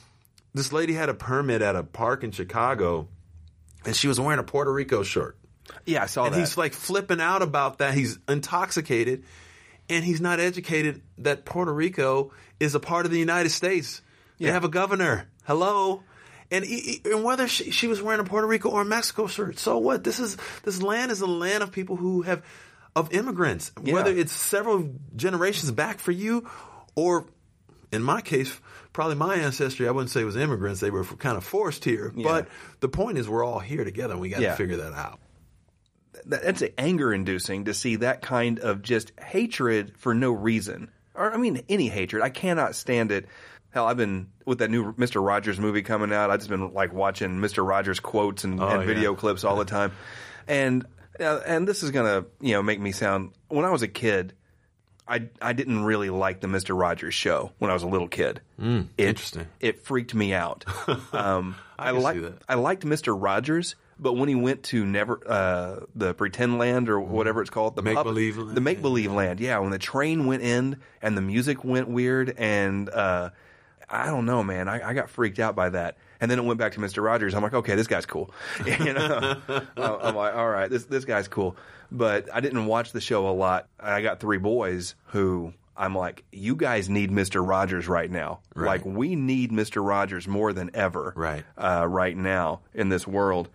this 0.54 0.74
lady 0.74 0.93
had 0.93 1.10
a 1.10 1.14
permit 1.14 1.62
at 1.62 1.76
a 1.76 1.84
park 1.84 2.24
in 2.24 2.32
Chicago 2.32 3.08
and 3.86 3.95
she 3.95 4.08
was 4.10 4.20
wearing 4.20 4.39
a 4.39 4.43
Puerto 4.43 4.74
Rico 4.74 5.04
shirt. 5.04 5.38
Yeah, 5.86 6.04
I 6.04 6.08
saw 6.08 6.26
And 6.26 6.34
that. 6.34 6.39
he's 6.39 6.58
like 6.58 6.74
flipping 6.74 7.22
out 7.22 7.41
about 7.43 7.78
that. 7.78 7.93
He's 7.93 8.18
intoxicated 8.28 9.24
and 9.89 10.03
he's 10.03 10.21
not 10.21 10.39
educated 10.39 11.01
that 11.19 11.45
Puerto 11.45 11.73
Rico 11.73 12.31
is 12.59 12.75
a 12.75 12.79
part 12.79 13.05
of 13.05 13.11
the 13.11 13.19
United 13.19 13.49
States. 13.49 14.01
They 14.37 14.45
Yeah. 14.47 14.53
have 14.53 14.63
a 14.63 14.69
governor. 14.69 15.27
Hello. 15.45 16.03
And, 16.51 16.65
he- 16.65 17.01
and 17.05 17.23
whether 17.23 17.47
she, 17.47 17.71
she 17.71 17.87
was 17.87 18.01
wearing 18.01 18.19
a 18.19 18.23
Puerto 18.23 18.47
Rico 18.47 18.69
or 18.69 18.81
a 18.81 18.85
Mexico 18.85 19.27
shirt, 19.27 19.59
so 19.59 19.77
what? 19.77 20.03
This 20.03 20.19
is 20.19 20.37
this 20.63 20.81
land 20.81 21.11
is 21.11 21.21
a 21.21 21.27
land 21.27 21.61
of 21.63 21.71
people 21.71 21.95
who 21.95 22.23
have 22.23 22.43
of 22.95 23.13
immigrants. 23.13 23.71
Whether 23.79 24.11
it's 24.11 24.31
several 24.31 24.89
generations 25.15 25.71
back 25.71 25.99
for 25.99 26.11
you, 26.11 26.49
or 26.95 27.25
in 27.91 28.01
my 28.01 28.21
case, 28.21 28.59
probably 28.93 29.15
my 29.15 29.35
ancestry. 29.35 29.87
I 29.87 29.91
wouldn't 29.91 30.09
say 30.09 30.23
was 30.23 30.35
immigrants; 30.35 30.79
they 30.79 30.89
were 30.89 31.03
kind 31.03 31.37
of 31.37 31.43
forced 31.43 31.85
here. 31.85 32.11
But 32.15 32.47
the 32.79 32.89
point 32.89 33.19
is, 33.19 33.29
we're 33.29 33.43
all 33.45 33.59
here 33.59 33.83
together, 33.83 34.13
and 34.13 34.21
we 34.21 34.29
got 34.29 34.37
to 34.37 34.43
Yeah. 34.43 34.55
figure 34.55 34.77
that 34.77 34.93
out. 34.93 35.19
That- 36.30 36.43
that's 36.43 36.63
anger 36.77 37.13
inducing 37.13 37.65
to 37.65 37.73
see 37.73 37.97
that 37.97 38.21
kind 38.21 38.59
of 38.59 38.82
just 38.82 39.11
hatred 39.19 39.93
for 39.97 40.13
no 40.13 40.32
reason. 40.32 40.89
Or 41.15 41.34
I 41.34 41.38
mean, 41.38 41.61
any 41.67 41.89
hatred. 41.89 42.23
I 42.23 42.30
cannot 42.30 42.75
stand 42.75 43.11
it. 43.11 43.25
Hell, 43.71 43.86
I've 43.86 43.97
been 43.97 44.30
with 44.45 44.59
that 44.59 44.71
new 44.71 44.95
Mister 44.97 45.21
Rogers 45.21 45.59
movie 45.59 45.84
coming 45.84 46.11
out. 46.13 46.32
I've 46.32 46.39
just 46.39 46.49
been 46.49 46.73
like 46.73 46.93
watching 46.93 47.39
Mister 47.39 47.63
Rogers 47.63 47.99
quotes 47.99 48.43
and, 48.43 48.59
and 48.59 48.82
yeah. 48.82 48.88
video 48.88 49.13
clips 49.15 49.43
all 49.43 49.57
the 49.57 49.65
time. 49.65 49.91
And 50.47 50.86
uh, 51.19 51.41
and 51.45 51.67
this 51.67 51.84
is 51.84 51.91
gonna 51.91 52.25
you 52.41 52.53
know 52.53 52.63
make 52.63 52.80
me 52.80 52.91
sound. 52.91 53.34
When 53.49 53.65
I 53.65 53.69
was 53.69 53.84
a 53.84 53.88
kid, 53.88 54.34
I 55.07 55.27
I 55.41 55.53
didn't 55.53 55.84
really 55.84 56.09
like 56.09 56.39
the 56.39 56.47
Mister 56.47 56.73
Rogers 56.73 57.13
show 57.13 57.51
when 57.59 57.69
I 57.69 57.73
was 57.73 57.84
a 57.84 57.88
little 57.88 58.07
kid. 58.07 58.41
Mm, 58.59 58.88
interesting. 58.97 59.47
It 59.59 59.84
freaked 59.86 60.15
me 60.15 60.34
out. 60.34 60.65
Um, 61.13 61.55
I, 61.77 61.91
see 61.91 61.99
like. 61.99 62.17
I 62.47 62.55
liked 62.55 62.86
Mister 62.86 63.15
Rogers, 63.15 63.75
but 64.00 64.14
when 64.14 64.30
he 64.30 64.36
went 64.36 64.64
to 64.64 64.86
never 64.86 65.20
uh, 65.28 65.82
the 65.95 66.14
pretend 66.14 66.58
land 66.58 66.89
or 66.89 67.00
whatever 67.00 67.41
it's 67.41 67.50
called, 67.50 67.76
the 67.76 67.82
Make-believe 67.82 68.38
land, 68.38 68.56
the 68.56 68.62
make 68.62 68.82
believe 68.82 69.12
land, 69.12 69.39
yeah. 69.39 69.60
When 69.60 69.72
the 69.72 69.80
train 69.80 70.26
went 70.26 70.41
in 70.43 70.78
and 71.02 71.18
the 71.18 71.22
music 71.22 71.64
went 71.64 71.88
weird, 71.89 72.34
and 72.38 72.89
uh, 72.89 73.30
I 73.89 74.06
don't 74.08 74.26
know, 74.26 74.43
man, 74.43 74.68
I, 74.68 74.89
I 74.89 74.93
got 74.93 75.10
freaked 75.10 75.39
out 75.39 75.56
by 75.56 75.70
that. 75.70 75.97
And 76.22 76.30
then 76.30 76.38
it 76.38 76.43
went 76.43 76.60
back 76.60 76.74
to 76.74 76.80
Mister 76.82 77.02
Rogers. 77.02 77.34
I'm 77.34 77.43
like, 77.43 77.54
okay, 77.54 77.76
this 77.76 77.88
guy's 77.88 78.06
cool. 78.06 78.32
you 78.66 78.93
know, 78.93 79.38
I'm 79.78 80.16
like, 80.16 80.36
all 80.36 80.50
right, 80.50 80.70
this 80.70 80.86
this 80.86 81.06
guy's 81.06 81.28
cool. 81.28 81.56
But 81.91 82.28
I 82.34 82.39
didn't 82.41 82.66
watch 82.66 82.91
the 82.91 83.02
show 83.02 83.28
a 83.30 83.32
lot. 83.32 83.68
I 83.80 84.02
got 84.02 84.20
three 84.20 84.38
boys 84.38 84.95
who. 85.08 85.54
I'm 85.78 85.95
like, 85.95 86.26
you 86.34 86.58
guys 86.58 86.89
need 86.89 87.10
Mr. 87.10 87.47
Rogers 87.47 87.88
right 87.88 88.12
now. 88.12 88.41
Right. 88.54 88.68
Like, 88.68 88.86
we 88.86 89.16
need 89.16 89.50
Mr. 89.54 89.82
Rogers 89.82 90.28
more 90.28 90.52
than 90.52 90.72
ever 90.74 91.14
Right. 91.16 91.45
uh, 91.58 91.86
right 91.88 92.18
now 92.18 92.60
in 92.74 92.89
this 92.89 93.08
world. 93.08 93.47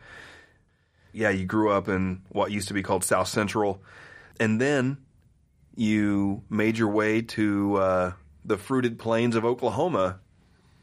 Yeah, 1.15 1.31
you 1.31 1.47
grew 1.47 1.71
up 1.71 1.89
in 1.89 2.23
what 2.29 2.51
used 2.51 2.69
to 2.69 2.75
be 2.75 2.83
called 2.83 3.05
South 3.05 3.29
Central, 3.29 3.81
and 4.41 4.61
then 4.61 4.99
you 5.77 6.43
made 6.51 6.77
your 6.77 6.91
way 6.91 7.23
to 7.23 7.77
uh, 7.77 8.13
the 8.45 8.57
fruited 8.57 8.99
plains 8.99 9.37
of 9.37 9.45
Oklahoma 9.45 10.19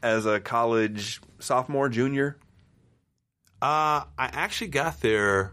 as 0.02 0.26
a 0.26 0.40
college 0.40 1.20
sophomore, 1.38 1.88
junior. 1.88 2.36
Uh, 3.60 4.08
I 4.18 4.30
actually 4.32 4.68
got 4.68 5.00
there. 5.00 5.52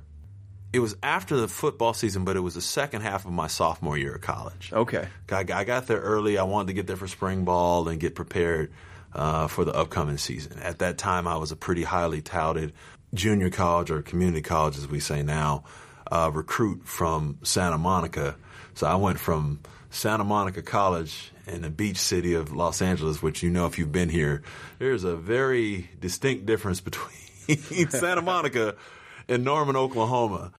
It 0.71 0.79
was 0.79 0.95
after 1.01 1.37
the 1.37 1.47
football 1.47 1.93
season, 1.93 2.25
but 2.25 2.35
it 2.35 2.41
was 2.41 2.55
the 2.55 2.61
second 2.61 3.01
half 3.01 3.25
of 3.25 3.31
my 3.31 3.47
sophomore 3.47 3.97
year 3.97 4.15
of 4.15 4.21
college. 4.21 4.71
Okay. 4.71 5.07
I, 5.31 5.45
I 5.53 5.63
got 5.63 5.87
there 5.87 5.99
early. 5.99 6.37
I 6.37 6.43
wanted 6.43 6.67
to 6.67 6.73
get 6.73 6.87
there 6.87 6.95
for 6.95 7.07
spring 7.07 7.43
ball 7.43 7.87
and 7.87 7.99
get 7.99 8.15
prepared 8.15 8.71
uh, 9.13 9.47
for 9.47 9.65
the 9.65 9.73
upcoming 9.73 10.17
season. 10.17 10.59
At 10.59 10.79
that 10.79 10.97
time, 10.97 11.27
I 11.27 11.37
was 11.37 11.51
a 11.51 11.55
pretty 11.55 11.83
highly 11.83 12.21
touted 12.21 12.73
junior 13.13 13.49
college 13.49 13.91
or 13.91 14.01
community 14.01 14.41
college, 14.41 14.77
as 14.77 14.87
we 14.87 14.99
say 14.99 15.23
now, 15.23 15.63
uh, 16.11 16.31
recruit 16.33 16.85
from 16.85 17.37
Santa 17.43 17.77
Monica. 17.77 18.35
So 18.73 18.87
I 18.87 18.95
went 18.95 19.19
from 19.19 19.59
Santa 19.89 20.23
Monica 20.23 20.61
College 20.61 21.31
in 21.47 21.61
the 21.61 21.69
beach 21.69 21.97
city 21.97 22.33
of 22.33 22.53
Los 22.53 22.81
Angeles, 22.81 23.21
which 23.21 23.41
you 23.43 23.49
know 23.49 23.65
if 23.65 23.79
you've 23.79 23.91
been 23.91 24.09
here, 24.09 24.43
there's 24.77 25.03
a 25.03 25.15
very 25.15 25.89
distinct 25.99 26.45
difference 26.45 26.81
between 26.81 27.89
Santa 27.89 28.21
Monica 28.21 28.75
and 29.27 29.43
Norman, 29.43 29.75
Oklahoma. 29.75 30.51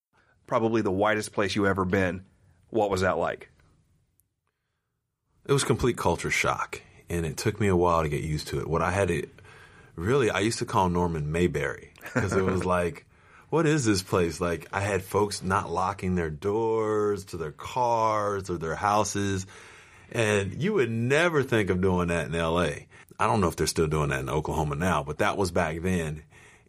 Probably 0.46 0.82
the 0.82 0.90
whitest 0.90 1.32
place 1.32 1.54
you 1.54 1.66
ever 1.66 1.84
been. 1.84 2.24
What 2.70 2.90
was 2.90 3.02
that 3.02 3.18
like? 3.18 3.50
it 5.50 5.52
was 5.52 5.64
complete 5.64 5.96
culture 5.96 6.30
shock, 6.30 6.80
and 7.08 7.26
it 7.26 7.36
took 7.36 7.60
me 7.60 7.66
a 7.66 7.74
while 7.74 8.04
to 8.04 8.08
get 8.08 8.22
used 8.22 8.46
to 8.48 8.60
it. 8.60 8.68
What 8.68 8.82
I 8.82 8.92
had 8.92 9.08
to 9.08 9.26
really, 9.96 10.30
I 10.30 10.38
used 10.38 10.60
to 10.60 10.64
call 10.64 10.88
Norman 10.88 11.32
Mayberry 11.32 11.89
because 12.02 12.32
it 12.32 12.44
was 12.44 12.64
like, 12.64 13.06
what 13.48 13.66
is 13.66 13.84
this 13.84 14.02
place? 14.02 14.40
Like, 14.40 14.68
I 14.72 14.80
had 14.80 15.02
folks 15.02 15.42
not 15.42 15.70
locking 15.70 16.14
their 16.14 16.30
doors 16.30 17.24
to 17.26 17.36
their 17.36 17.52
cars 17.52 18.48
or 18.50 18.58
their 18.58 18.76
houses, 18.76 19.46
and 20.12 20.60
you 20.62 20.74
would 20.74 20.90
never 20.90 21.42
think 21.42 21.70
of 21.70 21.80
doing 21.80 22.08
that 22.08 22.26
in 22.26 22.34
L.A. 22.34 22.86
I 23.18 23.26
don't 23.26 23.40
know 23.40 23.48
if 23.48 23.56
they're 23.56 23.66
still 23.66 23.86
doing 23.86 24.10
that 24.10 24.20
in 24.20 24.28
Oklahoma 24.30 24.76
now, 24.76 25.02
but 25.02 25.18
that 25.18 25.36
was 25.36 25.50
back 25.50 25.80
then, 25.82 26.22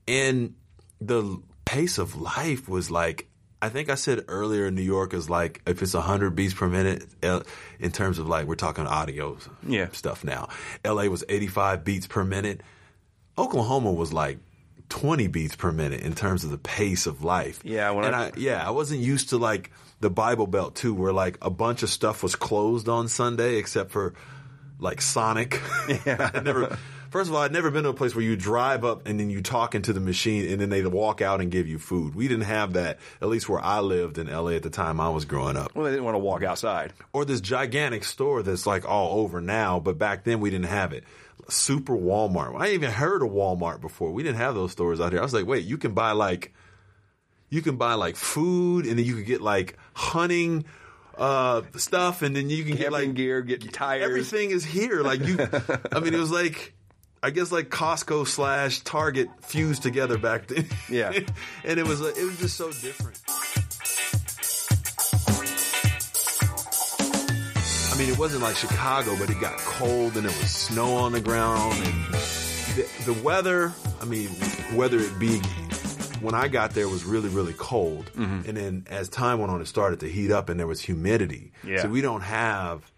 and 0.08 0.56
the 1.00 1.40
pace 1.66 1.98
of 1.98 2.20
life 2.20 2.68
was 2.68 2.92
like 2.92 3.28
I 3.64 3.70
think 3.70 3.90
I 3.90 3.96
said 3.96 4.26
earlier 4.28 4.70
New 4.72 4.82
York 4.82 5.14
is 5.14 5.30
like 5.30 5.62
if 5.68 5.82
it's 5.84 5.94
100 5.94 6.32
beats 6.36 6.54
per 6.56 6.68
minute 6.68 7.06
in 7.80 7.92
terms 7.92 8.18
of 8.20 8.28
like 8.28 8.48
we're 8.48 8.56
talking 8.56 8.88
audio 8.88 9.38
Yeah. 9.66 9.88
stuff 9.92 10.24
now. 10.24 10.50
LA 10.84 11.04
was 11.06 11.24
85 11.30 11.84
beats 11.84 12.08
per 12.08 12.24
minute. 12.24 12.62
Oklahoma 13.38 13.92
was 13.92 14.12
like 14.12 14.40
20 14.92 15.28
beats 15.28 15.56
per 15.56 15.72
minute 15.72 16.02
in 16.02 16.14
terms 16.14 16.44
of 16.44 16.52
the 16.52 16.58
pace 16.58 17.08
of 17.08 17.24
life. 17.24 17.62
Yeah, 17.64 17.90
when 17.92 18.06
and 18.06 18.16
I- 18.16 18.26
I, 18.28 18.32
yeah, 18.38 18.66
I 18.66 18.72
wasn't 18.72 19.00
used 19.02 19.30
to 19.30 19.38
like 19.38 19.72
the 20.02 20.10
Bible 20.10 20.48
Belt 20.48 20.76
too, 20.76 20.94
where 20.94 21.14
like 21.14 21.38
a 21.42 21.50
bunch 21.50 21.82
of 21.82 21.90
stuff 21.90 22.22
was 22.24 22.36
closed 22.36 22.88
on 22.90 23.08
Sunday 23.08 23.56
except 23.58 23.92
for 23.92 24.14
like 24.80 25.02
Sonic. 25.02 25.60
Yeah. 26.06 26.30
I 26.36 26.40
never. 26.42 26.78
First 27.10 27.30
of 27.30 27.36
all, 27.36 27.42
I'd 27.42 27.52
never 27.52 27.70
been 27.72 27.84
to 27.84 27.90
a 27.90 27.94
place 27.94 28.16
where 28.16 28.24
you 28.24 28.38
drive 28.38 28.86
up 28.86 29.06
and 29.06 29.20
then 29.20 29.30
you 29.30 29.42
talk 29.42 29.76
into 29.76 29.92
the 29.92 30.00
machine 30.00 30.50
and 30.50 30.62
then 30.62 30.70
they 30.70 30.82
walk 30.86 31.22
out 31.22 31.42
and 31.42 31.52
give 31.52 31.68
you 31.68 31.78
food. 31.78 32.16
We 32.16 32.30
didn't 32.30 32.46
have 32.46 32.74
that, 32.74 33.00
at 33.22 33.28
least 33.28 33.50
where 33.50 33.60
I 33.60 33.82
lived 33.82 34.18
in 34.18 34.28
LA 34.28 34.52
at 34.52 34.64
the 34.64 34.70
time 34.70 35.02
I 35.02 35.10
was 35.10 35.26
growing 35.26 35.58
up. 35.58 35.76
Well, 35.76 35.84
they 35.84 35.92
didn't 35.92 36.06
want 36.06 36.16
to 36.16 36.20
walk 36.20 36.42
outside. 36.44 36.94
Or 37.12 37.26
this 37.26 37.42
gigantic 37.42 38.06
store 38.06 38.44
that's 38.44 38.66
like 38.66 38.88
all 38.88 39.20
over 39.20 39.42
now, 39.42 39.82
but 39.82 39.98
back 39.98 40.24
then 40.24 40.40
we 40.40 40.50
didn't 40.52 40.68
have 40.68 40.94
it. 40.94 41.04
Super 41.50 41.94
Walmart. 41.94 42.60
I 42.60 42.68
ain't 42.68 42.76
even 42.76 42.92
heard 42.92 43.22
of 43.22 43.30
Walmart 43.30 43.82
before. 43.82 44.12
We 44.12 44.24
didn't 44.24 44.38
have 44.38 44.56
those 44.56 44.72
stores 44.72 45.00
out 45.02 45.12
here. 45.12 45.22
I 45.22 45.24
was 45.24 45.34
like, 45.34 45.46
wait, 45.46 45.66
you 45.66 45.78
can 45.78 45.94
buy 45.94 46.12
like, 46.12 46.54
you 47.50 47.62
can 47.62 47.78
buy 47.78 47.96
like 47.96 48.16
food 48.16 48.86
and 48.86 48.98
then 48.98 49.06
you 49.06 49.16
can 49.16 49.24
get 49.24 49.42
like 49.42 49.78
hunting 49.94 50.66
uh 51.18 51.62
stuff 51.76 52.22
and 52.22 52.36
then 52.36 52.50
you 52.50 52.64
can 52.64 52.78
get 52.78 52.92
like 52.92 53.14
gear, 53.14 53.42
get 53.42 53.74
tires. 53.74 54.04
everything 54.04 54.52
is 54.52 54.64
here. 54.64 55.02
Like 55.02 55.22
you, 55.22 55.38
I 55.92 56.00
mean, 56.00 56.14
it 56.14 56.20
was 56.20 56.32
like, 56.32 56.74
I 57.24 57.30
guess 57.30 57.52
like 57.52 57.70
Costco 57.70 58.28
slash 58.28 58.80
Target 58.80 59.30
fused 59.42 59.84
together 59.84 60.18
back 60.18 60.48
then. 60.48 60.66
Yeah. 60.90 61.12
and 61.64 61.80
it 61.80 61.88
was, 61.88 62.02
it 62.02 62.24
was 62.24 62.40
just 62.40 62.58
so 62.58 62.72
different. 62.72 63.20
Mean, 68.02 68.10
it 68.10 68.18
wasn't 68.18 68.42
like 68.42 68.56
Chicago, 68.56 69.16
but 69.20 69.30
it 69.30 69.40
got 69.40 69.58
cold 69.60 70.16
and 70.18 70.28
there 70.28 70.36
was 70.40 70.50
snow 70.50 70.96
on 70.96 71.12
the 71.12 71.22
ground 71.22 71.74
and 71.74 72.14
the, 72.14 72.90
the 73.06 73.14
weather. 73.22 73.72
I 74.02 74.06
mean, 74.06 74.30
whether 74.74 74.98
it 75.00 75.20
be 75.20 75.38
when 76.20 76.34
I 76.34 76.48
got 76.48 76.72
there, 76.72 76.86
it 76.86 76.90
was 76.90 77.04
really, 77.04 77.30
really 77.30 77.54
cold. 77.54 78.10
Mm-hmm. 78.16 78.50
And 78.50 78.58
then 78.58 78.88
as 78.90 79.08
time 79.08 79.38
went 79.38 79.52
on, 79.52 79.62
it 79.62 79.68
started 79.68 80.00
to 80.00 80.10
heat 80.10 80.32
up 80.32 80.50
and 80.50 80.60
there 80.60 80.66
was 80.66 80.82
humidity. 80.82 81.52
Yeah. 81.64 81.84
So 81.84 81.90
we 81.90 82.02
don't 82.02 82.22
have 82.22 82.92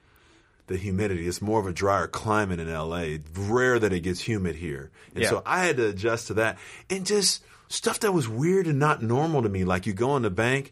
the 0.67 0.77
humidity. 0.77 1.27
It's 1.27 1.41
more 1.41 1.59
of 1.59 1.67
a 1.67 1.73
drier 1.73 2.07
climate 2.07 2.61
in 2.61 2.71
LA. 2.71 2.97
It's 2.99 3.37
rare 3.37 3.79
that 3.79 3.91
it 3.91 4.01
gets 4.01 4.21
humid 4.21 4.55
here. 4.55 4.89
And 5.15 5.23
Yeah. 5.23 5.29
so 5.31 5.43
I 5.45 5.65
had 5.65 5.75
to 5.77 5.87
adjust 5.89 6.27
to 6.27 6.35
that. 6.35 6.57
And 6.89 7.05
just 7.05 7.43
stuff 7.67 7.99
that 8.01 8.13
was 8.13 8.29
weird 8.29 8.67
and 8.67 8.79
not 8.79 9.03
normal 9.03 9.41
to 9.43 9.49
me. 9.49 9.65
Like 9.65 9.85
you 9.85 9.91
go 9.91 10.15
in 10.15 10.21
the 10.21 10.29
bank 10.29 10.71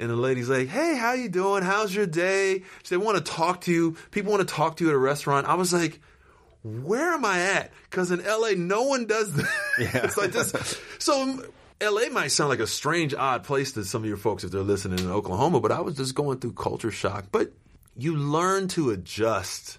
and 0.00 0.10
the 0.10 0.16
lady's 0.16 0.48
like, 0.48 0.68
Hey, 0.68 0.96
how 0.96 1.12
you 1.12 1.28
doing? 1.28 1.62
How's 1.62 1.94
your 1.94 2.06
day? 2.06 2.62
They 2.88 2.96
want 2.96 3.18
to 3.18 3.32
talk 3.32 3.60
to 3.62 3.72
you. 3.72 3.96
People 4.10 4.32
want 4.32 4.46
to 4.46 4.52
talk 4.54 4.76
to 4.78 4.84
you 4.84 4.90
at 4.90 4.96
a 4.96 4.98
restaurant. 4.98 5.46
I 5.46 5.54
was 5.54 5.72
like, 5.72 6.00
where 6.62 7.12
am 7.12 7.24
I 7.24 7.40
at? 7.40 7.72
Because 7.88 8.10
in 8.10 8.22
LA, 8.24 8.50
no 8.56 8.82
one 8.82 9.06
does 9.06 9.32
that. 9.34 9.48
Yeah. 9.78 10.04
it's 10.04 10.16
like 10.16 10.32
this. 10.32 10.78
So 10.98 11.42
LA 11.80 12.08
might 12.10 12.28
sound 12.28 12.50
like 12.50 12.60
a 12.60 12.66
strange, 12.66 13.14
odd 13.14 13.44
place 13.44 13.72
to 13.72 13.84
some 13.84 14.02
of 14.02 14.08
your 14.08 14.18
folks 14.18 14.44
if 14.44 14.50
they're 14.50 14.60
listening 14.60 14.98
in 14.98 15.10
Oklahoma, 15.10 15.60
but 15.60 15.72
I 15.72 15.80
was 15.80 15.96
just 15.96 16.14
going 16.14 16.38
through 16.38 16.52
culture 16.52 16.90
shock. 16.90 17.26
But 17.32 17.52
you 17.96 18.16
learn 18.16 18.68
to 18.68 18.90
adjust 18.90 19.78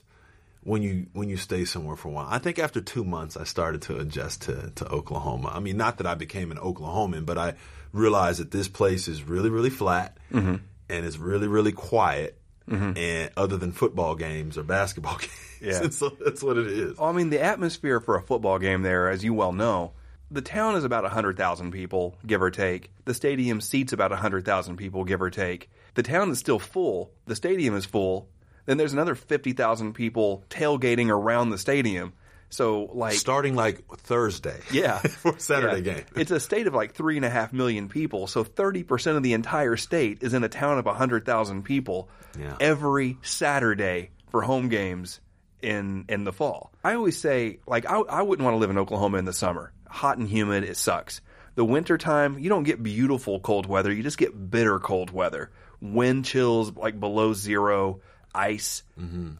when 0.64 0.82
you 0.82 1.08
when 1.14 1.30
you 1.30 1.38
stay 1.38 1.66
somewhere 1.66 1.96
for 1.96 2.08
a 2.08 2.12
while. 2.12 2.28
I 2.30 2.40
think 2.40 2.58
after 2.58 2.82
two 2.82 3.04
months, 3.04 3.38
I 3.38 3.44
started 3.44 3.84
to 3.84 3.98
adjust 3.98 4.44
to 4.44 4.72
to 4.76 4.88
Oklahoma. 4.88 5.52
I 5.54 5.60
mean, 5.60 5.78
not 5.78 5.98
that 5.98 6.08
I 6.08 6.16
became 6.16 6.52
an 6.52 6.58
Oklahoman, 6.58 7.26
but 7.26 7.38
I 7.38 7.54
realized 7.94 8.40
that 8.40 8.52
this 8.52 8.68
place 8.68 9.08
is 9.08 9.24
really 9.24 9.50
really 9.50 9.70
flat 9.70 10.18
mm-hmm. 10.32 10.56
and 10.90 11.06
it's 11.06 11.18
really 11.18 11.48
really 11.48 11.72
quiet. 11.72 12.38
Mm-hmm. 12.70 12.98
And 12.98 13.32
other 13.36 13.58
than 13.58 13.74
football 13.74 14.16
games 14.16 14.58
or 14.58 14.64
basketball 14.64 15.18
games, 15.20 15.32
Yeah. 15.62 15.90
so 15.90 16.10
that's 16.24 16.42
what 16.42 16.58
it 16.58 16.68
is. 16.68 16.98
Well, 16.98 17.10
I 17.10 17.12
mean, 17.12 17.30
the 17.30 17.42
atmosphere 17.42 18.00
for 18.00 18.16
a 18.16 18.22
football 18.22 18.60
game 18.60 18.82
there, 18.82 19.10
as 19.10 19.24
you 19.24 19.34
well 19.34 19.52
know, 19.52 19.92
the 20.30 20.42
town 20.42 20.76
is 20.76 20.86
about 20.86 21.04
100,000 21.04 21.72
people, 21.72 22.16
give 22.26 22.42
or 22.42 22.50
take. 22.52 22.92
The 23.04 23.14
stadium 23.14 23.60
seats 23.60 23.92
about 23.92 24.12
100,000 24.12 24.78
people, 24.78 25.04
give 25.04 25.22
or 25.22 25.30
take. 25.30 25.70
The 25.96 26.04
town 26.04 26.32
is 26.32 26.40
still 26.40 26.60
full. 26.60 27.12
The 27.26 27.36
stadium 27.36 27.76
is 27.76 27.86
full. 27.86 28.30
Then 28.66 28.78
there's 28.78 28.94
another 28.94 29.16
50,000 29.16 29.94
people 29.94 30.46
tailgating 30.50 31.10
around 31.10 31.50
the 31.50 31.58
stadium. 31.58 32.14
So, 32.52 32.90
like, 32.94 33.14
Starting 33.16 33.56
like 33.56 33.84
Thursday, 33.98 34.60
yeah. 34.72 35.00
for 35.00 35.40
Saturday 35.40 35.78
Yeah. 35.78 35.94
game. 35.96 36.06
It's 36.16 36.32
a 36.32 36.40
state 36.40 36.68
of 36.68 36.74
like 36.76 36.94
three 36.94 37.16
and 37.16 37.26
a 37.26 37.30
half 37.30 37.52
million 37.54 37.90
people. 37.90 38.28
So 38.28 38.44
30% 38.44 39.16
of 39.18 39.24
the 39.24 39.34
entire 39.34 39.78
state 39.78 40.20
is 40.22 40.34
in 40.34 40.44
a 40.44 40.50
town 40.50 40.78
of 40.78 40.86
100,000 40.86 41.64
people 41.64 42.10
Yeah. 42.40 42.56
every 42.60 43.18
Saturday 43.24 44.12
for 44.30 44.42
home 44.42 44.70
games 44.70 45.20
in, 45.62 46.06
in 46.10 46.24
the 46.26 46.34
fall. 46.34 46.72
I 46.84 46.94
always 46.96 47.18
say, 47.18 47.60
like, 47.66 47.90
I, 47.90 48.00
I 48.00 48.22
wouldn't 48.22 48.44
want 48.44 48.54
to 48.56 48.60
live 48.60 48.70
in 48.70 48.78
Oklahoma 48.78 49.18
in 49.18 49.26
the 49.26 49.34
summer. 49.34 49.72
Hot 49.88 50.18
and 50.18 50.28
humid, 50.28 50.64
it 50.64 50.78
sucks. 50.78 51.22
The 51.56 51.66
winter 51.66 51.98
time, 51.98 52.40
you 52.40 52.50
don't 52.50 52.64
get 52.64 52.82
beautiful 52.84 53.40
cold 53.40 53.66
weather. 53.66 53.92
You 53.92 54.04
just 54.04 54.18
get 54.18 54.50
bitter 54.52 54.80
cold 54.80 55.12
weather. 55.12 55.52
Wind 55.82 56.26
chills 56.26 56.72
like 56.76 57.00
below 57.00 57.34
zero, 57.34 58.00
ice. 58.34 58.84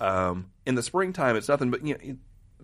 Um, 0.02 0.52
in 0.66 0.76
the 0.76 0.84
springtime, 0.84 1.36
it's 1.38 1.48
nothing 1.48 1.72
but 1.72 1.86
you 1.86 1.94
know, 1.94 2.16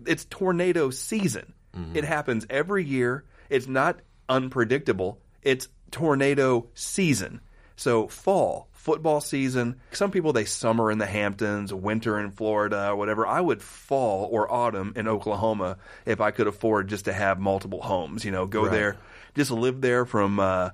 it's 0.06 0.24
tornado 0.26 0.90
season. 0.90 1.54
It 1.94 2.02
happens 2.04 2.44
every 2.50 2.84
year. 2.84 3.24
It's 3.50 3.68
not 3.68 4.00
unpredictable. 4.28 5.20
It's 5.42 5.68
tornado 5.92 6.66
season. 6.74 7.40
So 7.76 8.08
fall, 8.08 8.68
football 8.72 9.20
season. 9.20 9.76
Some 9.92 10.10
people 10.10 10.32
they 10.32 10.44
summer 10.44 10.90
in 10.90 10.98
the 10.98 11.06
Hamptons, 11.06 11.72
winter 11.72 12.18
in 12.18 12.32
Florida, 12.32 12.88
or 12.90 12.96
whatever. 12.96 13.24
I 13.26 13.40
would 13.40 13.62
fall 13.62 14.28
or 14.32 14.50
autumn 14.52 14.92
in 14.96 15.06
Oklahoma 15.06 15.76
if 16.04 16.20
I 16.20 16.32
could 16.32 16.48
afford 16.48 16.88
just 16.88 17.04
to 17.04 17.12
have 17.12 17.38
multiple 17.38 17.80
homes. 17.80 18.24
You 18.24 18.32
know, 18.32 18.46
go 18.46 18.62
Right. 18.64 18.72
there, 18.72 18.96
just 19.36 19.52
live 19.52 19.80
there 19.80 20.04
from 20.04 20.40
uh, 20.40 20.70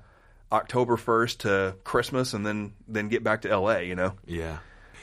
October 0.51 0.97
first 0.97 1.41
to 1.41 1.75
Christmas, 1.83 2.33
and 2.33 2.43
then 2.43 2.73
then 2.87 3.09
get 3.09 3.23
back 3.23 3.41
to 3.43 3.49
L.A. 3.51 3.83
You 3.83 3.93
know. 3.95 4.13
Yeah. 4.25 4.57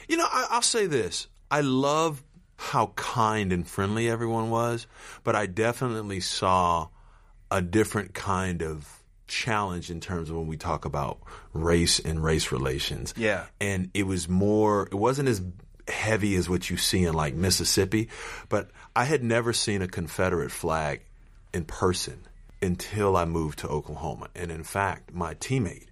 You 0.09 0.17
know, 0.17 0.27
I, 0.29 0.47
I'll 0.49 0.61
say 0.61 0.85
this. 0.87 1.27
I 1.49 1.61
love 1.61 2.21
how 2.55 2.87
kind 2.95 3.51
and 3.51 3.67
friendly 3.67 4.09
everyone 4.09 4.49
was, 4.49 4.87
but 5.23 5.35
I 5.35 5.45
definitely 5.45 6.19
saw 6.19 6.87
a 7.51 7.61
different 7.61 8.13
kind 8.13 8.61
of 8.61 8.87
challenge 9.27 9.89
in 9.89 9.99
terms 9.99 10.29
of 10.29 10.35
when 10.35 10.47
we 10.47 10.57
talk 10.57 10.85
about 10.85 11.19
race 11.53 11.99
and 11.99 12.23
race 12.23 12.51
relations. 12.51 13.13
Yeah. 13.17 13.45
And 13.59 13.89
it 13.93 14.03
was 14.03 14.27
more, 14.29 14.87
it 14.91 14.95
wasn't 14.95 15.29
as 15.29 15.41
heavy 15.87 16.35
as 16.35 16.47
what 16.47 16.69
you 16.69 16.77
see 16.77 17.03
in 17.03 17.13
like 17.13 17.35
Mississippi, 17.35 18.09
but 18.49 18.69
I 18.95 19.05
had 19.05 19.23
never 19.23 19.53
seen 19.53 19.81
a 19.81 19.87
Confederate 19.87 20.51
flag 20.51 21.01
in 21.53 21.65
person 21.65 22.19
until 22.61 23.17
I 23.17 23.25
moved 23.25 23.59
to 23.59 23.67
Oklahoma. 23.67 24.29
And 24.35 24.51
in 24.51 24.63
fact, 24.63 25.13
my 25.13 25.33
teammate 25.35 25.87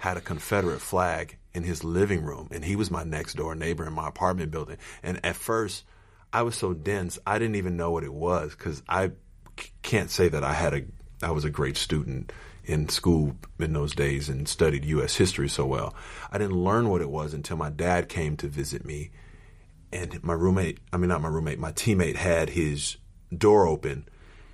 had 0.00 0.16
a 0.16 0.20
Confederate 0.20 0.80
flag 0.80 1.36
in 1.52 1.62
his 1.62 1.84
living 1.84 2.24
room, 2.24 2.48
and 2.50 2.64
he 2.64 2.74
was 2.74 2.90
my 2.90 3.04
next 3.04 3.34
door 3.34 3.54
neighbor 3.54 3.86
in 3.86 3.92
my 3.92 4.08
apartment 4.08 4.50
building. 4.50 4.78
And 5.02 5.24
at 5.24 5.36
first, 5.36 5.84
I 6.32 6.42
was 6.42 6.54
so 6.54 6.72
dense, 6.72 7.18
I 7.26 7.38
didn't 7.38 7.56
even 7.56 7.76
know 7.76 7.90
what 7.90 8.04
it 8.04 8.12
was 8.12 8.52
because 8.52 8.82
I 8.88 9.12
can't 9.82 10.10
say 10.10 10.28
that 10.28 10.42
I 10.42 10.54
had 10.54 10.74
a 10.74 10.82
I 11.22 11.32
was 11.32 11.44
a 11.44 11.50
great 11.50 11.76
student 11.76 12.32
in 12.64 12.88
school 12.88 13.36
in 13.58 13.74
those 13.74 13.94
days 13.94 14.30
and 14.30 14.48
studied 14.48 14.86
U.S. 14.86 15.16
history 15.16 15.50
so 15.50 15.66
well. 15.66 15.94
I 16.32 16.38
didn't 16.38 16.56
learn 16.56 16.88
what 16.88 17.02
it 17.02 17.10
was 17.10 17.34
until 17.34 17.58
my 17.58 17.68
dad 17.68 18.08
came 18.08 18.38
to 18.38 18.48
visit 18.48 18.86
me, 18.86 19.10
and 19.92 20.22
my 20.24 20.32
roommate, 20.32 20.78
I 20.94 20.96
mean 20.96 21.08
not 21.08 21.20
my 21.20 21.28
roommate, 21.28 21.58
my 21.58 21.72
teammate 21.72 22.16
had 22.16 22.50
his 22.50 22.96
door 23.36 23.66
open 23.66 24.08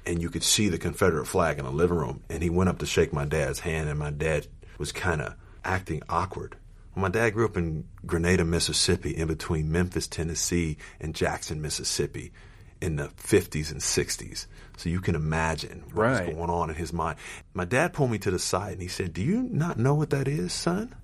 and 0.06 0.22
you 0.22 0.30
could 0.30 0.44
see 0.44 0.68
the 0.68 0.78
Confederate 0.78 1.26
flag 1.26 1.58
in 1.58 1.64
the 1.64 1.70
living 1.70 1.98
room. 1.98 2.22
And 2.30 2.42
he 2.42 2.48
went 2.48 2.70
up 2.70 2.78
to 2.78 2.86
shake 2.86 3.12
my 3.12 3.24
dad's 3.24 3.60
hand, 3.60 3.88
and 3.88 3.98
my 3.98 4.10
dad 4.10 4.46
was 4.78 4.92
kind 4.92 5.20
of 5.22 5.34
acting 5.64 6.02
awkward. 6.08 6.56
Well, 6.94 7.02
my 7.02 7.08
dad 7.08 7.30
grew 7.30 7.44
up 7.44 7.56
in 7.56 7.84
Grenada, 8.06 8.44
Mississippi, 8.44 9.10
in 9.16 9.28
between 9.28 9.70
Memphis, 9.70 10.06
Tennessee, 10.08 10.78
and 11.00 11.14
Jackson, 11.14 11.60
Mississippi, 11.60 12.32
in 12.80 12.96
the 12.96 13.08
50s 13.08 13.70
and 13.70 13.80
60s. 13.80 14.46
So 14.78 14.88
you 14.90 15.00
can 15.00 15.14
imagine 15.14 15.82
what 15.92 16.02
Right. 16.02 16.26
was 16.26 16.34
going 16.36 16.50
on 16.50 16.70
in 16.70 16.76
his 16.76 16.92
mind. 16.92 17.18
My 17.54 17.64
dad 17.64 17.92
pulled 17.92 18.10
me 18.10 18.18
to 18.18 18.30
the 18.30 18.38
side 18.38 18.72
and 18.74 18.82
he 18.82 18.88
said, 18.88 19.12
Do 19.12 19.22
you 19.22 19.42
not 19.50 19.78
know 19.78 19.94
what 19.94 20.10
that 20.10 20.28
is, 20.28 20.52
son? 20.52 20.94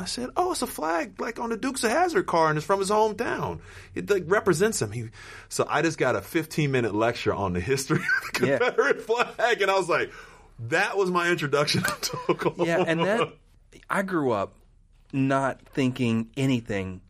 I 0.00 0.04
said, 0.04 0.30
"Oh, 0.36 0.52
it's 0.52 0.62
a 0.62 0.66
flag 0.68 1.20
like 1.20 1.40
on 1.40 1.50
the 1.50 1.56
Dukes 1.56 1.82
of 1.82 1.90
Hazzard 1.90 2.24
car, 2.28 2.50
and 2.50 2.56
it's 2.56 2.64
from 2.64 2.78
his 2.78 2.88
hometown. 2.88 3.58
It 3.96 4.08
like 4.08 4.22
represents 4.28 4.80
him." 4.80 4.92
He, 4.92 5.08
so 5.48 5.66
I 5.68 5.82
just 5.82 5.98
got 5.98 6.14
a 6.14 6.20
15 6.22 6.70
minute 6.70 6.94
lecture 6.94 7.34
on 7.34 7.52
the 7.52 7.58
history 7.58 7.96
of 7.96 8.40
the 8.40 8.46
Yeah. 8.46 8.58
Confederate 8.58 9.02
flag, 9.02 9.60
and 9.60 9.68
I 9.68 9.76
was 9.76 9.88
like, 9.88 10.12
"That 10.58 10.96
was 10.96 11.10
my 11.10 11.30
introduction 11.30 11.82
to 12.02 12.18
Oklahoma." 12.28 12.66
Yeah, 12.66 12.84
and 12.86 13.00
that 13.00 13.28
I 13.88 14.02
grew 14.02 14.32
up 14.32 14.54
not 15.12 15.60
thinking 15.62 16.30
anything 16.36 17.00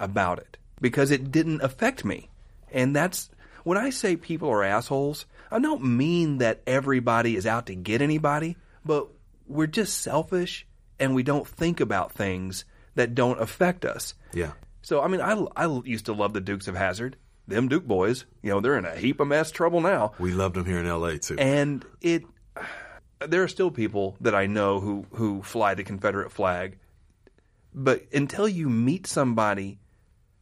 about 0.00 0.38
it 0.38 0.58
because 0.80 1.10
it 1.10 1.30
didn't 1.30 1.62
affect 1.62 2.04
me. 2.04 2.28
And 2.70 2.94
that's 2.94 3.30
when 3.64 3.78
I 3.78 3.90
say 3.90 4.16
people 4.16 4.48
are 4.50 4.62
assholes, 4.62 5.26
I 5.50 5.58
don't 5.58 5.82
mean 5.84 6.38
that 6.38 6.60
everybody 6.66 7.36
is 7.36 7.46
out 7.46 7.66
to 7.66 7.74
get 7.74 8.02
anybody, 8.02 8.56
but 8.84 9.08
we're 9.46 9.66
just 9.66 9.98
selfish 10.02 10.66
and 11.00 11.14
we 11.14 11.22
don't 11.22 11.46
think 11.46 11.80
about 11.80 12.12
things 12.12 12.64
that 12.94 13.14
don't 13.14 13.40
affect 13.40 13.84
us. 13.84 14.14
yeah, 14.34 14.52
So, 14.82 15.00
I 15.00 15.08
mean, 15.08 15.20
I, 15.20 15.32
I 15.56 15.80
used 15.84 16.06
to 16.06 16.12
love 16.12 16.32
the 16.32 16.40
Dukes 16.40 16.68
of 16.68 16.74
Hazzard. 16.74 17.16
Them 17.46 17.68
Duke 17.68 17.86
boys, 17.86 18.26
you 18.42 18.50
know, 18.50 18.60
they're 18.60 18.76
in 18.76 18.84
a 18.84 18.96
heap 18.96 19.20
of 19.20 19.28
mess 19.28 19.50
trouble 19.50 19.80
now. 19.80 20.12
we 20.18 20.32
loved 20.32 20.56
them 20.56 20.66
here 20.66 20.78
in 20.78 20.86
L.A. 20.86 21.18
too. 21.18 21.36
And 21.38 21.84
it, 22.02 22.24
there 23.26 23.42
are 23.42 23.48
still 23.48 23.70
people 23.70 24.16
that 24.20 24.34
I 24.34 24.46
know 24.46 24.80
who 24.80 25.06
who 25.12 25.42
fly 25.42 25.74
the 25.74 25.84
Confederate 25.84 26.32
flag, 26.32 26.78
but 27.74 28.04
until 28.12 28.48
you 28.48 28.68
meet 28.68 29.06
somebody 29.06 29.78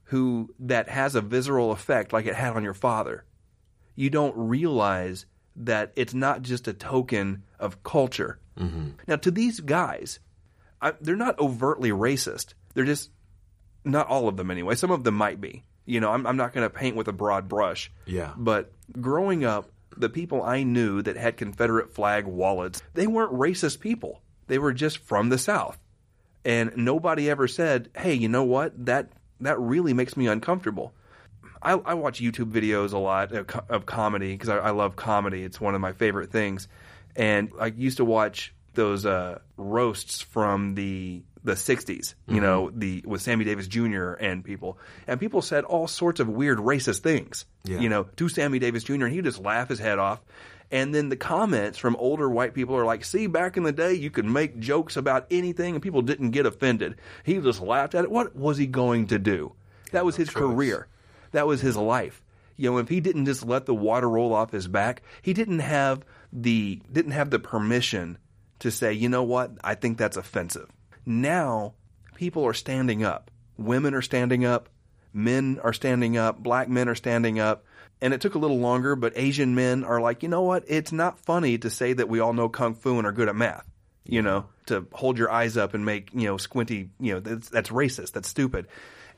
who 0.04 0.54
that 0.60 0.88
has 0.88 1.14
a 1.14 1.20
visceral 1.20 1.72
effect 1.72 2.12
like 2.12 2.26
it 2.26 2.34
had 2.34 2.54
on 2.54 2.64
your 2.64 2.74
father, 2.74 3.24
you 3.94 4.10
don't 4.10 4.34
realize 4.36 5.26
that 5.56 5.92
it's 5.96 6.14
not 6.14 6.42
just 6.42 6.68
a 6.68 6.72
token 6.72 7.42
of 7.58 7.82
culture. 7.82 8.38
Mm-hmm. 8.58 8.90
Now, 9.08 9.16
to 9.16 9.30
these 9.30 9.60
guys, 9.60 10.20
I, 10.80 10.92
they're 11.00 11.16
not 11.16 11.38
overtly 11.38 11.90
racist. 11.90 12.54
They're 12.74 12.84
just 12.84 13.10
not 13.84 14.08
all 14.08 14.28
of 14.28 14.36
them 14.36 14.50
anyway. 14.50 14.74
Some 14.74 14.90
of 14.90 15.04
them 15.04 15.14
might 15.14 15.40
be. 15.40 15.64
You 15.86 16.00
know, 16.00 16.10
I'm, 16.10 16.26
I'm 16.26 16.36
not 16.36 16.52
going 16.52 16.64
to 16.64 16.70
paint 16.70 16.96
with 16.96 17.08
a 17.08 17.12
broad 17.12 17.48
brush. 17.48 17.90
Yeah. 18.04 18.32
But 18.36 18.72
growing 19.00 19.44
up, 19.44 19.70
the 19.96 20.08
people 20.08 20.42
I 20.42 20.62
knew 20.62 21.02
that 21.02 21.16
had 21.16 21.36
Confederate 21.36 21.92
flag 21.94 22.26
wallets, 22.26 22.82
they 22.94 23.06
weren't 23.06 23.32
racist 23.32 23.80
people. 23.80 24.22
They 24.46 24.58
were 24.58 24.72
just 24.72 24.98
from 24.98 25.28
the 25.28 25.38
South. 25.38 25.78
And 26.44 26.76
nobody 26.76 27.28
ever 27.28 27.48
said, 27.48 27.90
"Hey, 27.96 28.14
you 28.14 28.28
know 28.28 28.44
what? 28.44 28.86
That 28.86 29.10
that 29.40 29.58
really 29.58 29.92
makes 29.92 30.16
me 30.16 30.26
uncomfortable." 30.28 30.94
I, 31.62 31.72
I 31.72 31.94
watch 31.94 32.20
YouTube 32.20 32.52
videos 32.52 32.92
a 32.92 32.98
lot 32.98 33.32
of, 33.32 33.48
of 33.68 33.86
comedy 33.86 34.32
because 34.32 34.48
I, 34.48 34.58
I 34.58 34.70
love 34.70 34.94
comedy. 34.94 35.42
It's 35.42 35.60
one 35.60 35.74
of 35.74 35.80
my 35.80 35.92
favorite 35.92 36.30
things. 36.30 36.68
And 37.16 37.50
I 37.58 37.66
used 37.66 37.96
to 37.96 38.04
watch 38.04 38.54
those 38.74 39.06
uh, 39.06 39.40
roasts 39.56 40.20
from 40.20 40.74
the 40.74 41.22
the 41.46 41.52
60s, 41.52 42.14
you 42.26 42.40
know, 42.40 42.66
mm-hmm. 42.66 42.78
the 42.80 43.04
with 43.06 43.22
Sammy 43.22 43.44
Davis 43.44 43.68
Jr. 43.68 44.14
and 44.14 44.44
people. 44.44 44.78
And 45.06 45.20
people 45.20 45.40
said 45.42 45.64
all 45.64 45.86
sorts 45.86 46.18
of 46.18 46.28
weird 46.28 46.58
racist 46.58 46.98
things, 47.00 47.46
Yeah. 47.64 47.78
you 47.78 47.88
know, 47.88 48.02
to 48.16 48.28
Sammy 48.28 48.58
Davis 48.58 48.82
Jr. 48.82 49.04
and 49.04 49.12
he'd 49.12 49.24
just 49.24 49.40
laugh 49.40 49.68
his 49.68 49.78
head 49.78 49.98
off. 50.00 50.20
And 50.72 50.92
then 50.92 51.08
the 51.08 51.16
comments 51.16 51.78
from 51.78 51.94
older 51.96 52.28
white 52.28 52.52
people 52.52 52.74
are 52.76 52.84
like, 52.84 53.04
see, 53.04 53.28
back 53.28 53.56
in 53.56 53.62
the 53.62 53.70
day, 53.70 53.94
you 53.94 54.10
could 54.10 54.24
make 54.24 54.58
jokes 54.58 54.96
about 54.96 55.28
anything 55.30 55.74
and 55.74 55.82
people 55.82 56.02
didn't 56.02 56.32
get 56.32 56.46
offended. 56.46 56.96
He 57.22 57.38
just 57.38 57.60
laughed 57.60 57.94
at 57.94 58.02
it. 58.02 58.10
What 58.10 58.34
was 58.34 58.58
he 58.58 58.66
going 58.66 59.06
to 59.06 59.18
do? 59.20 59.52
That 59.92 60.04
was 60.04 60.16
his 60.16 60.28
choice. 60.28 60.38
career. 60.38 60.88
That 61.30 61.46
was 61.46 61.60
his 61.60 61.76
life. 61.76 62.20
You 62.56 62.72
know, 62.72 62.78
if 62.78 62.88
he 62.88 63.00
didn't 63.00 63.26
just 63.26 63.46
let 63.46 63.66
the 63.66 63.74
water 63.74 64.08
roll 64.08 64.34
off 64.34 64.50
his 64.50 64.66
back, 64.66 65.02
he 65.22 65.32
didn't 65.32 65.60
have 65.60 66.04
the 66.32 66.82
didn't 66.90 67.12
have 67.12 67.30
the 67.30 67.38
permission 67.38 68.18
to 68.58 68.70
say, 68.70 68.92
you 68.92 69.08
know 69.08 69.22
what, 69.22 69.52
I 69.62 69.74
think 69.76 69.98
that's 69.98 70.16
offensive. 70.16 70.68
Now 71.06 71.74
people 72.16 72.44
are 72.44 72.54
standing 72.54 73.04
up. 73.04 73.30
Women 73.56 73.94
are 73.94 74.02
standing 74.02 74.44
up. 74.44 74.68
Men 75.12 75.60
are 75.62 75.72
standing 75.72 76.16
up. 76.16 76.42
Black 76.42 76.68
men 76.68 76.88
are 76.88 76.94
standing 76.94 77.38
up. 77.38 77.64
And 78.02 78.12
it 78.12 78.20
took 78.20 78.34
a 78.34 78.38
little 78.38 78.58
longer, 78.58 78.96
but 78.96 79.14
Asian 79.16 79.54
men 79.54 79.84
are 79.84 80.00
like, 80.00 80.22
you 80.22 80.28
know 80.28 80.42
what? 80.42 80.64
It's 80.66 80.92
not 80.92 81.18
funny 81.20 81.56
to 81.58 81.70
say 81.70 81.94
that 81.94 82.08
we 82.08 82.20
all 82.20 82.34
know 82.34 82.48
kung 82.48 82.74
fu 82.74 82.98
and 82.98 83.06
are 83.06 83.12
good 83.12 83.28
at 83.28 83.36
math. 83.36 83.64
You 84.04 84.22
know, 84.22 84.46
to 84.66 84.86
hold 84.92 85.18
your 85.18 85.32
eyes 85.32 85.56
up 85.56 85.74
and 85.74 85.84
make 85.84 86.10
you 86.12 86.28
know 86.28 86.36
squinty. 86.36 86.90
You 87.00 87.14
know, 87.14 87.20
that's, 87.20 87.48
that's 87.48 87.70
racist. 87.70 88.12
That's 88.12 88.28
stupid. 88.28 88.66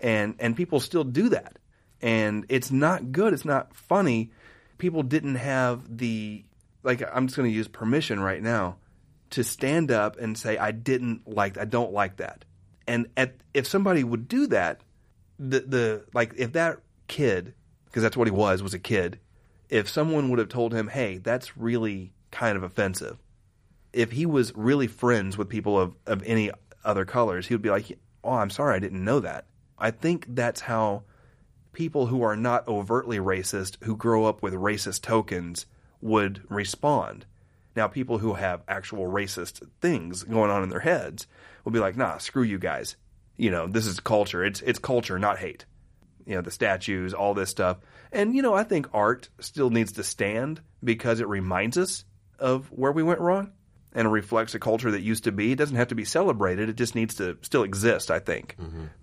And 0.01 0.35
and 0.39 0.57
people 0.57 0.81
still 0.81 1.05
do 1.05 1.31
that. 1.31 1.59
And 2.01 2.47
it's 2.49 2.71
not 2.71 3.13
good. 3.13 3.35
It's 3.35 3.45
not 3.45 3.75
funny. 3.75 4.31
People 4.79 5.03
didn't 5.03 5.35
have 5.35 5.99
the 5.99 6.45
like. 6.83 7.03
I'm 7.03 7.27
just 7.27 7.37
going 7.37 7.51
to 7.51 7.55
use 7.55 7.69
permission 7.69 8.21
right 8.21 8.43
now 8.43 8.77
to 9.31 9.45
stand 9.45 9.91
up 9.91 10.19
and 10.19 10.37
say 10.37 10.57
I 10.57 10.71
didn't 10.71 11.29
like 11.29 11.59
I 11.59 11.65
don't 11.65 11.93
like 11.93 12.17
that. 12.17 12.45
And 12.87 13.09
at, 13.17 13.35
if 13.53 13.67
somebody 13.67 14.05
would 14.05 14.29
do 14.29 14.47
that, 14.49 14.81
the 15.39 15.61
the 15.61 16.05
like 16.15 16.35
if 16.37 16.53
that 16.53 16.79
kid 17.07 17.55
because 17.87 18.03
that's 18.03 18.17
what 18.17 18.27
he 18.27 18.33
was 18.33 18.63
was 18.63 18.75
a 18.75 18.79
kid, 18.79 19.19
if 19.69 19.89
someone 19.89 20.31
would 20.31 20.39
have 20.39 20.49
told 20.49 20.73
him, 20.73 20.89
"Hey, 20.89 21.19
that's 21.19 21.57
really 21.57 22.13
kind 22.31 22.57
of 22.57 22.63
offensive." 22.63 23.19
If 23.93 24.13
he 24.13 24.27
was 24.27 24.55
really 24.55 24.87
friends 24.87 25.37
with 25.37 25.49
people 25.49 25.79
of 25.79 25.95
of 26.07 26.23
any 26.25 26.51
other 26.85 27.05
colors, 27.05 27.47
he 27.47 27.55
would 27.55 27.63
be 27.63 27.71
like, 27.71 27.99
"Oh, 28.25 28.33
I'm 28.35 28.51
sorry, 28.51 28.77
I 28.77 28.81
didn't 28.81 29.05
know 29.05 29.21
that." 29.21 29.47
I 29.79 29.91
think 29.91 30.27
that's 30.29 30.63
how 30.63 31.05
people 31.73 32.07
who 32.07 32.23
are 32.23 32.37
not 32.37 32.67
overtly 32.67 33.19
racist, 33.19 33.77
who 33.85 33.97
grow 33.97 34.25
up 34.25 34.43
with 34.43 34.55
racist 34.55 35.03
tokens, 35.03 35.67
would 36.01 36.43
respond. 36.49 37.27
Now, 37.79 37.87
people 37.87 38.19
who 38.19 38.35
have 38.35 38.65
actual 38.67 39.05
racist 39.05 39.63
things 39.81 40.25
going 40.25 40.51
on 40.51 40.65
in 40.65 40.69
their 40.69 40.81
heads 40.81 41.29
will 41.65 41.71
be 41.71 41.79
like, 41.79 41.97
"Nah, 41.97 42.19
screw 42.19 42.43
you 42.43 42.59
guys. 42.59 42.97
You 43.37 43.53
know, 43.53 43.69
this 43.69 43.87
is 43.87 44.01
culture. 44.01 44.45
It's 44.45 44.61
it's 44.63 44.81
culture, 44.81 45.17
not 45.17 45.39
hate." 45.39 45.65
You 46.27 46.35
know, 46.35 46.41
the 46.41 46.51
statues, 46.51 47.15
all 47.15 47.35
this 47.35 47.51
stuff, 47.51 47.77
and 48.11 48.35
you 48.35 48.43
know, 48.43 48.53
I 48.53 48.65
think 48.65 48.89
art 48.93 49.29
still 49.39 49.71
needs 49.71 49.93
to 49.93 50.03
stand 50.03 50.61
because 50.83 51.21
it 51.21 51.29
reminds 51.29 51.79
us 51.79 52.05
of 52.41 52.67
where 52.73 52.91
we 52.91 53.05
went 53.05 53.21
wrong 53.21 53.53
and 53.93 54.11
reflects 54.11 54.57
a 54.57 54.59
culture 54.59 54.91
that 54.91 55.03
used 55.03 55.23
to 55.25 55.33
be. 55.33 55.53
It 55.53 55.59
doesn't 55.59 55.77
have 55.77 55.89
to 55.89 55.95
be 55.95 56.05
celebrated. 56.05 56.69
It 56.69 56.77
just 56.77 56.97
needs 56.97 57.15
to 57.15 57.39
still 57.43 57.63
exist. 57.63 58.11
I 58.11 58.19
think, 58.19 58.57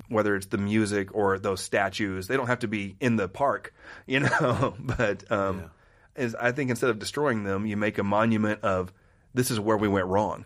whether 0.09 0.35
it's 0.35 0.47
the 0.47 0.57
music 0.57 1.15
or 1.15 1.39
those 1.39 1.61
statues, 1.61 2.27
they 2.27 2.35
don't 2.35 2.47
have 2.47 2.59
to 2.59 2.67
be 2.67 2.97
in 2.99 3.15
the 3.15 3.29
park, 3.29 3.73
you 4.05 4.19
know. 4.19 4.75
but 4.79 5.31
um, 5.31 5.71
is 6.15 6.35
I 6.35 6.51
think 6.51 6.69
instead 6.69 6.89
of 6.89 6.99
destroying 6.99 7.43
them, 7.43 7.65
you 7.65 7.77
make 7.77 7.97
a 7.97 8.03
monument 8.03 8.61
of 8.63 8.93
this 9.33 9.51
is 9.51 9.59
where 9.59 9.77
we 9.77 9.87
went 9.87 10.07
wrong. 10.07 10.45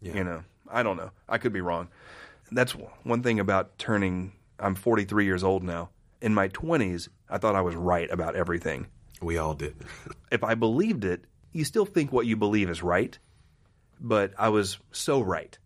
You 0.00 0.24
know, 0.24 0.44
I 0.70 0.82
don't 0.82 0.96
know. 0.96 1.10
I 1.28 1.38
could 1.38 1.52
be 1.52 1.60
wrong. 1.60 1.88
That's 2.52 2.72
one 2.72 3.22
thing 3.22 3.40
about 3.40 3.78
turning. 3.78 4.32
I'm 4.58 4.74
43 4.74 5.24
years 5.24 5.44
old 5.44 5.62
now. 5.62 5.90
In 6.20 6.34
my 6.34 6.48
20s, 6.48 7.08
I 7.28 7.38
thought 7.38 7.54
I 7.54 7.60
was 7.60 7.74
right 7.74 8.10
about 8.10 8.36
everything. 8.36 8.86
We 9.20 9.38
all 9.38 9.54
did. 9.54 9.74
If 10.30 10.44
I 10.44 10.54
believed 10.54 11.04
it, 11.06 11.24
you 11.52 11.64
still 11.64 11.86
think 11.86 12.12
what 12.12 12.26
you 12.26 12.36
believe 12.36 12.68
is 12.68 12.82
right, 12.82 13.18
but 13.98 14.34
I 14.38 14.50
was 14.50 14.76
so 14.92 15.22
right. 15.22 15.56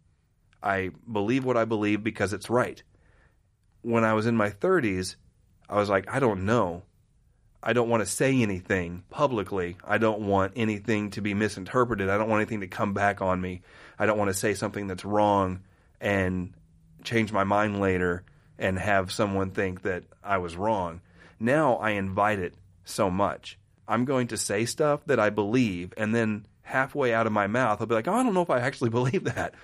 I 0.63 0.91
believe 1.11 1.45
what 1.45 1.57
I 1.57 1.65
believe 1.65 2.05
because 2.05 2.33
it's 2.33 2.49
right. 2.49 2.81
When 3.81 4.05
I 4.05 4.13
was 4.13 4.27
in 4.27 4.37
my 4.37 4.51
30s, 4.51 5.17
I 5.69 5.77
was 5.77 5.89
like, 5.89 6.09
I 6.09 6.21
don't 6.21 6.45
know. 6.45 6.85
I 7.63 7.73
don't 7.73 7.89
want 7.89 8.03
to 8.03 8.11
say 8.11 8.43
anything 8.43 9.05
publicly. 9.11 9.77
I 9.85 9.99
don't 9.99 10.23
want 10.23 10.55
anything 10.57 11.11
to 11.11 11.21
be 11.21 11.35
misinterpreted. 11.35 12.11
I 12.11 12.19
don't 12.19 12.29
want 12.29 12.41
anything 12.41 12.61
to 12.61 12.67
come 12.67 12.93
back 12.93 13.23
on 13.23 13.41
me. 13.41 13.63
I 13.99 14.07
don't 14.07 14.19
want 14.19 14.31
to 14.31 14.35
say 14.35 14.55
something 14.55 14.89
that's 14.89 15.05
wrong 15.05 15.61
and 16.01 16.53
change 17.05 17.33
my 17.33 17.45
mind 17.45 17.81
later 17.81 18.25
and 18.59 18.79
have 18.79 19.13
someone 19.13 19.51
think 19.51 19.83
that 19.83 20.05
I 20.23 20.39
was 20.39 20.57
wrong. 20.57 21.01
Now 21.39 21.77
I 21.77 21.91
invite 21.91 22.39
it 22.39 22.55
so 22.85 23.11
much. 23.11 23.59
I'm 23.87 24.05
going 24.05 24.29
to 24.29 24.37
say 24.37 24.65
stuff 24.65 25.05
that 25.07 25.19
I 25.19 25.31
believe, 25.31 25.93
and 25.97 26.15
then 26.15 26.47
halfway 26.63 27.13
out 27.13 27.27
of 27.27 27.33
my 27.33 27.47
mouth, 27.47 27.81
I'll 27.81 27.87
be 27.87 27.95
like, 27.95 28.09
oh, 28.09 28.15
I 28.15 28.23
don't 28.23 28.35
know 28.35 28.43
if 28.43 28.51
I 28.51 28.61
actually 28.61 28.91
believe 28.99 29.25
that. 29.25 29.55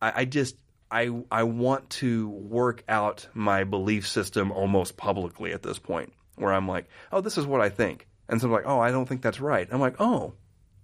I, 0.00 0.12
I 0.16 0.24
just, 0.24 0.56
I, 0.90 1.10
I 1.30 1.44
want 1.44 1.88
to 1.90 2.28
work 2.28 2.84
out 2.88 3.26
my 3.34 3.64
belief 3.64 4.06
system 4.06 4.52
almost 4.52 4.96
publicly 4.96 5.52
at 5.52 5.62
this 5.62 5.78
point, 5.78 6.12
where 6.36 6.52
I'm 6.52 6.68
like, 6.68 6.86
oh, 7.12 7.20
this 7.20 7.38
is 7.38 7.46
what 7.46 7.60
I 7.60 7.68
think. 7.68 8.06
And 8.28 8.40
so 8.40 8.46
I'm 8.46 8.52
like, 8.52 8.66
oh, 8.66 8.80
I 8.80 8.90
don't 8.90 9.06
think 9.06 9.22
that's 9.22 9.40
right. 9.40 9.68
I'm 9.70 9.80
like, 9.80 9.96
oh, 10.00 10.34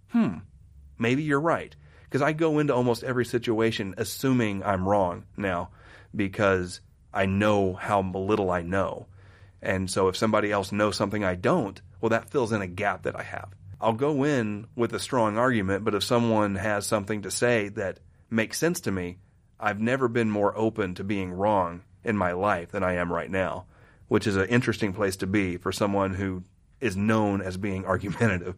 hmm, 0.09 0.39
maybe 0.99 1.23
you're 1.23 1.41
right. 1.41 1.75
Because 2.05 2.23
I 2.23 2.33
go 2.33 2.59
into 2.59 2.75
almost 2.75 3.05
every 3.05 3.25
situation 3.25 3.95
assuming 3.99 4.63
I'm 4.63 4.89
wrong 4.89 5.25
now 5.37 5.71
because 6.15 6.81
I 7.13 7.27
know 7.27 7.75
how 7.75 8.01
little 8.03 8.51
I 8.51 8.63
know. 8.63 9.07
And 9.61 9.91
so 9.91 10.09
if 10.09 10.17
somebody 10.17 10.51
else 10.51 10.73
knows 10.73 10.97
something 10.97 11.25
I 11.25 11.35
don't, 11.35 11.81
well, 12.01 12.11
that 12.11 12.31
fills 12.31 12.53
in 12.53 12.63
a 12.63 12.67
gap 12.67 13.03
that 13.03 13.19
I 13.19 13.23
have. 13.23 13.51
I'll 13.81 13.93
go 13.93 14.25
in 14.25 14.67
with 14.75 14.93
a 14.93 14.99
strong 14.99 15.39
argument, 15.39 15.85
but 15.85 15.95
if 15.95 16.03
someone 16.03 16.57
has 16.57 16.87
something 16.87 17.23
to 17.23 17.31
say 17.31 17.69
that 17.71 18.01
makes 18.31 18.59
sense 18.59 18.81
to 18.83 18.93
me, 18.93 19.19
I've 19.61 19.81
never 19.81 20.09
been 20.09 20.31
more 20.31 20.57
open 20.57 20.95
to 20.97 21.05
being 21.05 21.33
wrong 21.33 21.83
in 22.05 22.17
my 22.17 22.33
life 22.33 22.71
than 22.71 22.83
I 22.83 22.95
am 22.95 23.13
right 23.13 23.31
now, 23.31 23.67
which 24.09 24.27
is 24.27 24.37
an 24.37 24.49
interesting 24.49 24.93
place 24.93 25.17
to 25.17 25.27
be 25.27 25.57
for 25.57 25.73
someone 25.73 26.15
who 26.15 26.43
is 26.81 26.97
known 26.97 27.41
as 27.41 27.57
being 27.57 27.87
argumentative. 27.87 28.57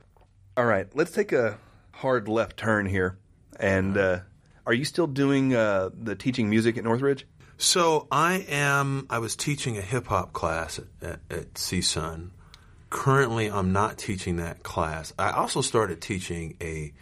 All 0.57 0.64
right, 0.64 0.86
let's 0.94 1.11
take 1.11 1.32
a 1.32 1.59
hard 1.92 2.28
left 2.28 2.57
turn 2.57 2.86
here. 2.86 3.18
And 3.59 3.96
uh, 3.96 4.20
are 4.66 4.72
you 4.72 4.84
still 4.84 5.07
doing 5.07 5.55
uh, 5.55 5.90
the 5.92 6.14
teaching 6.14 6.48
music 6.48 6.78
at 6.78 6.84
Northridge? 6.84 7.26
So 7.59 8.07
I 8.11 8.46
am. 8.48 9.07
I 9.11 9.18
was 9.18 9.36
teaching 9.36 9.76
a 9.76 9.82
hip 9.82 10.07
hop 10.07 10.32
class 10.32 10.78
at, 10.78 10.86
at, 11.03 11.20
at 11.30 11.55
CSUN. 11.55 12.30
Currently, 12.88 13.51
I'm 13.51 13.72
not 13.72 13.98
teaching 13.98 14.36
that 14.36 14.62
class. 14.62 15.12
I 15.18 15.30
also 15.32 15.61
started 15.61 16.01
teaching 16.01 16.57
a 16.61 16.92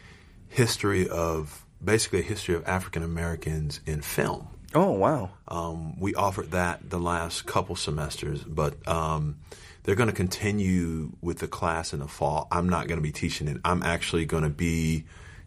history 0.48 1.08
of 1.08 1.64
basically 1.82 2.18
a 2.20 2.22
history 2.22 2.56
of 2.56 2.66
African 2.66 3.02
Americans 3.02 3.80
in 3.86 4.02
film. 4.02 4.48
Oh, 4.74 4.92
wow. 4.92 5.30
Um, 5.46 5.98
we 5.98 6.14
offered 6.14 6.50
that 6.50 6.90
the 6.90 6.98
last 6.98 7.46
couple 7.46 7.74
semesters, 7.74 8.42
but 8.44 8.86
um, 8.86 9.36
they're 9.82 9.94
going 9.94 10.10
to 10.10 10.14
continue 10.14 11.12
with 11.22 11.38
the 11.38 11.48
class 11.48 11.94
in 11.94 12.00
the 12.00 12.08
fall. 12.08 12.48
I'm 12.50 12.68
not 12.68 12.86
going 12.86 12.98
to 12.98 13.02
be 13.02 13.12
teaching 13.12 13.48
it. 13.48 13.58
I'm 13.64 13.82
actually 13.82 14.26
going 14.26 14.42
to 14.42 14.50
be 14.50 15.04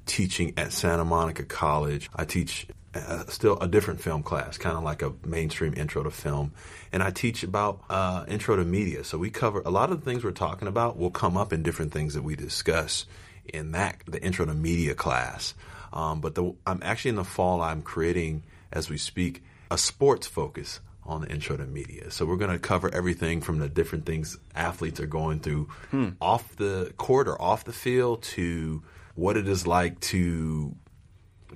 teaching 0.07 0.53
at 0.57 0.73
Santa 0.73 1.05
Monica 1.05 1.43
College. 1.43 2.09
I 2.15 2.25
teach 2.25 2.65
uh, 2.95 3.25
still 3.27 3.59
a 3.59 3.67
different 3.67 4.01
film 4.01 4.23
class, 4.23 4.57
kind 4.57 4.75
of 4.75 4.83
like 4.83 5.03
a 5.03 5.13
mainstream 5.23 5.75
intro 5.77 6.01
to 6.03 6.09
film. 6.09 6.53
And 6.91 7.03
I 7.03 7.11
teach 7.11 7.43
about 7.43 7.81
uh, 7.89 8.25
intro 8.27 8.55
to 8.55 8.65
media. 8.65 9.03
So 9.03 9.19
we 9.19 9.29
cover 9.29 9.61
a 9.63 9.69
lot 9.69 9.91
of 9.91 10.03
the 10.03 10.05
things 10.09 10.23
we're 10.23 10.31
talking 10.31 10.67
about 10.67 10.97
will 10.97 11.11
come 11.11 11.37
up 11.37 11.53
in 11.53 11.61
different 11.61 11.93
things 11.93 12.15
that 12.15 12.23
we 12.23 12.35
discuss 12.35 13.05
in 13.45 13.71
that 13.71 14.01
the 14.07 14.21
intro 14.21 14.45
to 14.45 14.53
media 14.53 14.95
class. 14.95 15.53
Um, 15.93 16.21
but 16.21 16.35
the, 16.35 16.53
I'm 16.65 16.79
actually 16.83 17.09
in 17.09 17.15
the 17.15 17.23
fall. 17.23 17.61
I'm 17.61 17.81
creating 17.81 18.43
as 18.71 18.89
we 18.89 18.97
speak 18.97 19.43
a 19.69 19.77
sports 19.77 20.27
focus 20.27 20.79
on 21.03 21.21
the 21.21 21.27
intro 21.29 21.57
to 21.57 21.65
media. 21.65 22.11
So 22.11 22.25
we're 22.25 22.37
going 22.37 22.51
to 22.51 22.59
cover 22.59 22.93
everything 22.93 23.41
from 23.41 23.59
the 23.59 23.67
different 23.67 24.05
things 24.05 24.37
athletes 24.55 24.99
are 24.99 25.07
going 25.07 25.39
through 25.39 25.65
hmm. 25.89 26.09
off 26.21 26.55
the 26.55 26.93
court 26.97 27.27
or 27.27 27.41
off 27.41 27.63
the 27.63 27.73
field 27.73 28.21
to 28.23 28.83
what 29.15 29.37
it 29.37 29.47
is 29.47 29.65
like 29.65 29.99
to 29.99 30.75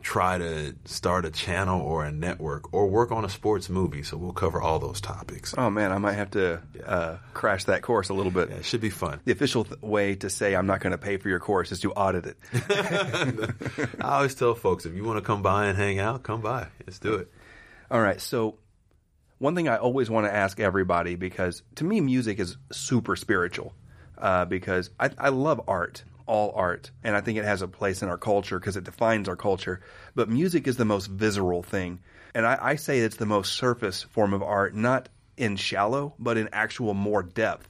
try 0.02 0.38
to 0.38 0.76
start 0.86 1.26
a 1.26 1.32
channel 1.32 1.82
or 1.82 2.06
a 2.06 2.12
network 2.12 2.74
or 2.74 2.88
work 2.88 3.12
on 3.12 3.26
a 3.26 3.30
sports 3.30 3.70
movie. 3.70 4.04
So 4.04 4.18
we'll 4.18 4.34
cover 4.34 4.62
all 4.62 4.80
those 4.80 5.02
topics. 5.02 5.54
Oh, 5.58 5.70
man, 5.70 5.92
I 5.92 5.98
might 5.98 6.14
have 6.14 6.32
to 6.32 6.62
uh, 6.86 7.18
crash 7.34 7.66
that 7.66 7.82
course 7.82 8.10
a 8.10 8.14
little 8.14 8.32
bit. 8.32 8.50
Yeah, 8.50 8.58
it 8.58 8.66
should 8.66 8.82
be 8.82 8.90
fun. 8.90 9.20
The 9.26 9.32
official 9.32 9.64
th- 9.64 9.82
way 9.82 10.16
to 10.16 10.30
say 10.30 10.56
I'm 10.56 10.68
not 10.68 10.80
going 10.80 10.92
to 10.92 10.98
pay 10.98 11.18
for 11.18 11.30
your 11.30 11.40
course 11.40 11.72
is 11.72 11.80
to 11.82 11.92
audit 11.94 12.26
it. 12.26 12.38
I 14.00 14.16
always 14.16 14.36
tell 14.36 14.56
folks 14.56 14.86
if 14.86 14.94
you 14.94 15.04
want 15.04 15.18
to 15.18 15.26
come 15.26 15.42
by 15.42 15.68
and 15.68 15.78
hang 15.78 16.00
out, 16.00 16.24
come 16.24 16.42
by. 16.42 16.68
Let's 16.86 17.00
do 17.00 17.16
it. 17.16 17.32
All 17.90 18.02
right. 18.02 18.20
So, 18.20 18.58
one 19.38 19.56
thing 19.56 19.68
I 19.68 19.78
always 19.78 20.10
want 20.10 20.28
to 20.28 20.34
ask 20.34 20.60
everybody 20.60 21.16
because 21.16 21.62
to 21.76 21.84
me, 21.84 22.02
music 22.02 22.40
is 22.40 22.58
super 22.72 23.16
spiritual 23.16 23.74
uh, 24.18 24.46
because 24.46 24.90
I, 25.00 25.10
I 25.18 25.30
love 25.30 25.62
art. 25.68 26.04
All 26.26 26.52
art, 26.56 26.92
and 27.04 27.16
I 27.16 27.22
think 27.22 27.38
it 27.38 27.46
has 27.46 27.62
a 27.62 27.68
place 27.68 28.02
in 28.02 28.10
our 28.10 28.18
culture 28.18 28.60
because 28.60 28.78
it 28.78 28.84
defines 28.84 29.30
our 29.30 29.36
culture. 29.36 29.82
But 30.16 30.30
music 30.30 30.68
is 30.68 30.78
the 30.78 30.86
most 30.86 31.08
visceral 31.08 31.64
thing, 31.64 32.00
and 32.34 32.46
I, 32.46 32.58
I 32.62 32.76
say 32.76 33.00
it's 33.00 33.18
the 33.18 33.26
most 33.26 33.54
surface 33.54 34.04
form 34.04 34.34
of 34.34 34.44
art, 34.44 34.76
not 34.76 35.10
in 35.38 35.56
shallow, 35.56 36.14
but 36.20 36.38
in 36.38 36.50
actual 36.54 36.94
more 36.94 37.24
depth. 37.24 37.70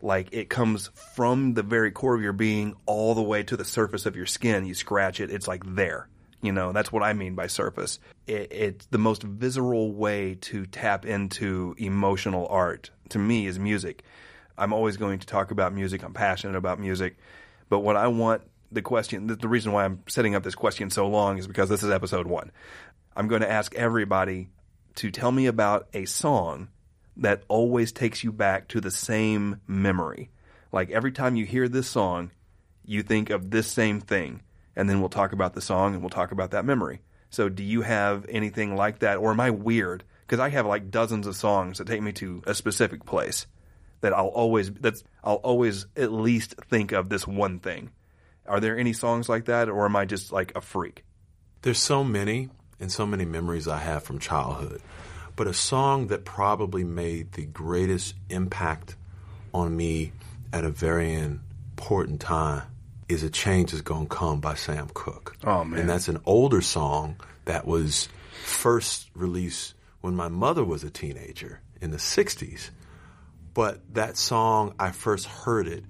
Like 0.00 0.28
it 0.32 0.48
comes 0.48 0.90
from 1.16 1.54
the 1.54 1.62
very 1.62 1.90
core 1.90 2.14
of 2.14 2.22
your 2.22 2.32
being 2.32 2.76
all 2.86 3.14
the 3.14 3.22
way 3.22 3.42
to 3.42 3.56
the 3.56 3.64
surface 3.64 4.06
of 4.06 4.14
your 4.14 4.26
skin. 4.26 4.64
You 4.64 4.74
scratch 4.74 5.20
it, 5.20 5.30
it's 5.30 5.48
like 5.48 5.62
there. 5.74 6.08
You 6.40 6.52
know, 6.52 6.72
that's 6.72 6.92
what 6.92 7.02
I 7.02 7.14
mean 7.14 7.34
by 7.34 7.48
surface. 7.48 7.98
It, 8.28 8.52
it's 8.52 8.86
the 8.86 8.98
most 8.98 9.24
visceral 9.24 9.92
way 9.92 10.36
to 10.42 10.66
tap 10.66 11.04
into 11.04 11.74
emotional 11.78 12.46
art 12.48 12.90
to 13.10 13.18
me 13.18 13.46
is 13.46 13.58
music. 13.58 14.04
I'm 14.56 14.72
always 14.72 14.96
going 14.96 15.18
to 15.20 15.26
talk 15.26 15.50
about 15.50 15.72
music. 15.72 16.02
I'm 16.02 16.14
passionate 16.14 16.56
about 16.56 16.78
music. 16.78 17.16
But 17.68 17.80
what 17.80 17.96
I 17.96 18.08
want 18.08 18.42
the 18.70 18.82
question, 18.82 19.26
the, 19.26 19.48
reason 19.48 19.72
why 19.72 19.84
I'm 19.84 20.02
setting 20.08 20.34
up 20.34 20.42
this 20.42 20.54
question 20.54 20.90
so 20.90 21.08
long 21.08 21.38
is 21.38 21.46
because 21.46 21.68
this 21.68 21.82
is 21.82 21.90
episode 21.90 22.26
one. 22.26 22.50
I'm 23.16 23.26
going 23.26 23.40
to 23.40 23.50
ask 23.50 23.74
everybody 23.74 24.50
to 24.96 25.10
tell 25.10 25.32
me 25.32 25.46
about 25.46 25.88
a 25.94 26.04
song 26.04 26.68
that 27.16 27.42
always 27.48 27.92
takes 27.92 28.22
you 28.22 28.30
back 28.30 28.68
to 28.68 28.80
the 28.80 28.90
same 28.90 29.60
memory. 29.66 30.30
Like 30.70 30.90
every 30.90 31.12
time 31.12 31.34
you 31.34 31.46
hear 31.46 31.66
this 31.66 31.88
song, 31.88 32.30
you 32.84 33.02
think 33.02 33.30
of 33.30 33.50
this 33.50 33.66
same 33.66 34.00
thing 34.00 34.42
and 34.78 34.88
then 34.88 35.00
we'll 35.00 35.08
talk 35.08 35.32
about 35.32 35.54
the 35.54 35.60
song 35.60 35.92
and 35.92 36.02
we'll 36.02 36.08
talk 36.08 36.30
about 36.30 36.52
that 36.52 36.64
memory. 36.64 37.00
So, 37.30 37.50
do 37.50 37.62
you 37.62 37.82
have 37.82 38.24
anything 38.30 38.74
like 38.76 39.00
that, 39.00 39.18
or 39.18 39.32
am 39.32 39.40
I 39.40 39.50
weird? 39.50 40.04
Because 40.26 40.40
I 40.40 40.48
have 40.48 40.64
like 40.64 40.90
dozens 40.90 41.26
of 41.26 41.36
songs 41.36 41.76
that 41.76 41.86
take 41.86 42.00
me 42.00 42.12
to 42.12 42.42
a 42.46 42.54
specific 42.54 43.04
place 43.04 43.46
that 44.00 44.12
I'll 44.12 44.26
always 44.26 44.70
that's 44.70 45.04
I'll 45.22 45.36
always 45.36 45.86
at 45.96 46.12
least 46.12 46.54
think 46.68 46.92
of 46.92 47.08
this 47.08 47.26
one 47.26 47.58
thing. 47.58 47.90
Are 48.46 48.60
there 48.60 48.78
any 48.78 48.92
songs 48.92 49.28
like 49.28 49.46
that, 49.46 49.68
or 49.68 49.84
am 49.84 49.96
I 49.96 50.04
just 50.04 50.32
like 50.32 50.52
a 50.56 50.60
freak? 50.60 51.04
There's 51.62 51.78
so 51.78 52.02
many 52.02 52.48
and 52.80 52.90
so 52.90 53.06
many 53.06 53.24
memories 53.24 53.68
I 53.68 53.78
have 53.78 54.04
from 54.04 54.18
childhood, 54.18 54.80
but 55.36 55.46
a 55.46 55.54
song 55.54 56.06
that 56.08 56.24
probably 56.24 56.84
made 56.84 57.32
the 57.32 57.44
greatest 57.44 58.14
impact 58.30 58.96
on 59.52 59.76
me 59.76 60.12
at 60.52 60.64
a 60.64 60.70
very 60.70 61.14
important 61.14 62.20
time 62.20 62.62
is 63.08 63.22
A 63.22 63.30
Change 63.30 63.72
Is 63.72 63.80
Gonna 63.80 64.06
Come 64.06 64.40
by 64.40 64.54
Sam 64.54 64.88
Cooke. 64.92 65.36
Oh, 65.44 65.64
man. 65.64 65.80
And 65.80 65.88
that's 65.88 66.08
an 66.08 66.20
older 66.26 66.60
song 66.60 67.16
that 67.46 67.66
was 67.66 68.08
first 68.44 69.10
released 69.14 69.74
when 70.00 70.14
my 70.14 70.28
mother 70.28 70.62
was 70.64 70.84
a 70.84 70.90
teenager 70.90 71.60
in 71.80 71.90
the 71.90 71.96
60s. 71.96 72.70
But 73.58 73.80
that 73.94 74.16
song, 74.16 74.76
I 74.78 74.92
first 74.92 75.26
heard 75.26 75.66
it 75.66 75.82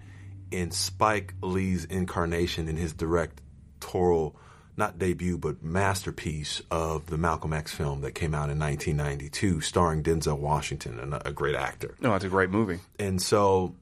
in 0.51 0.71
Spike 0.71 1.35
Lee's 1.43 1.85
incarnation 1.85 2.67
in 2.67 2.79
his 2.79 2.95
directorial, 2.95 4.41
not 4.79 4.99
debut, 4.99 5.37
but 5.37 5.63
masterpiece 5.63 6.63
of 6.71 7.09
the 7.09 7.19
Malcolm 7.19 7.53
X 7.53 7.75
film 7.75 8.01
that 8.01 8.13
came 8.13 8.33
out 8.35 8.49
in 8.49 8.59
1992, 8.59 9.61
starring 9.61 10.03
Denzel 10.03 10.39
Washington, 10.39 10.99
and 10.99 11.21
a 11.27 11.31
great 11.31 11.57
actor. 11.57 11.95
No, 12.01 12.15
it's 12.15 12.25
a 12.25 12.31
great 12.31 12.49
movie. 12.49 12.81
And 12.99 13.21
so 13.21 13.75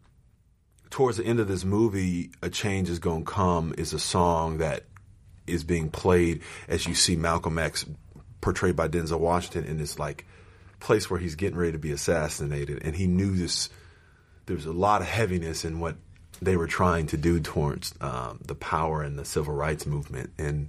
towards 0.90 1.18
the 1.18 1.24
end 1.24 1.38
of 1.38 1.46
this 1.46 1.64
movie, 1.64 2.32
A 2.42 2.50
Change 2.50 2.90
is 2.90 2.98
Gonna 2.98 3.24
Come 3.24 3.72
is 3.78 3.92
a 3.92 4.00
song 4.00 4.58
that 4.58 4.82
is 5.46 5.62
being 5.62 5.90
played 5.90 6.42
as 6.66 6.88
you 6.88 6.94
see 6.96 7.14
Malcolm 7.14 7.56
X 7.56 7.86
portrayed 8.40 8.74
by 8.74 8.88
Denzel 8.88 9.20
Washington 9.20 9.62
in 9.62 9.78
this 9.78 9.96
like 9.96 10.26
place 10.80 11.10
where 11.10 11.20
he's 11.20 11.34
getting 11.34 11.58
ready 11.58 11.72
to 11.72 11.78
be 11.78 11.92
assassinated. 11.92 12.82
And 12.82 12.94
he 12.94 13.06
knew 13.06 13.34
this, 13.34 13.70
there 14.46 14.56
was 14.56 14.66
a 14.66 14.72
lot 14.72 15.00
of 15.00 15.06
heaviness 15.06 15.64
in 15.64 15.80
what 15.80 15.96
they 16.40 16.56
were 16.56 16.66
trying 16.66 17.06
to 17.08 17.16
do 17.16 17.40
towards 17.40 17.94
um, 18.00 18.40
the 18.44 18.54
power 18.54 19.02
and 19.02 19.18
the 19.18 19.24
civil 19.24 19.54
rights 19.54 19.86
movement. 19.86 20.32
And 20.38 20.68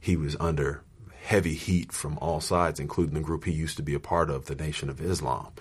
he 0.00 0.16
was 0.16 0.36
under 0.38 0.82
heavy 1.22 1.54
heat 1.54 1.92
from 1.92 2.18
all 2.20 2.40
sides, 2.40 2.80
including 2.80 3.14
the 3.14 3.20
group 3.20 3.44
he 3.44 3.52
used 3.52 3.76
to 3.76 3.82
be 3.82 3.94
a 3.94 4.00
part 4.00 4.28
of, 4.28 4.46
the 4.46 4.54
Nation 4.54 4.90
of 4.90 5.00
Islam. 5.00 5.52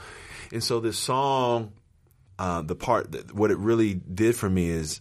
And 0.51 0.63
so 0.63 0.80
this 0.80 0.97
song 0.97 1.72
uh, 2.41 2.63
the 2.63 2.76
part 2.76 3.11
that 3.11 3.36
what 3.36 3.51
it 3.51 3.57
really 3.59 3.93
did 3.93 4.36
for 4.36 4.49
me 4.49 4.67
is 4.67 4.99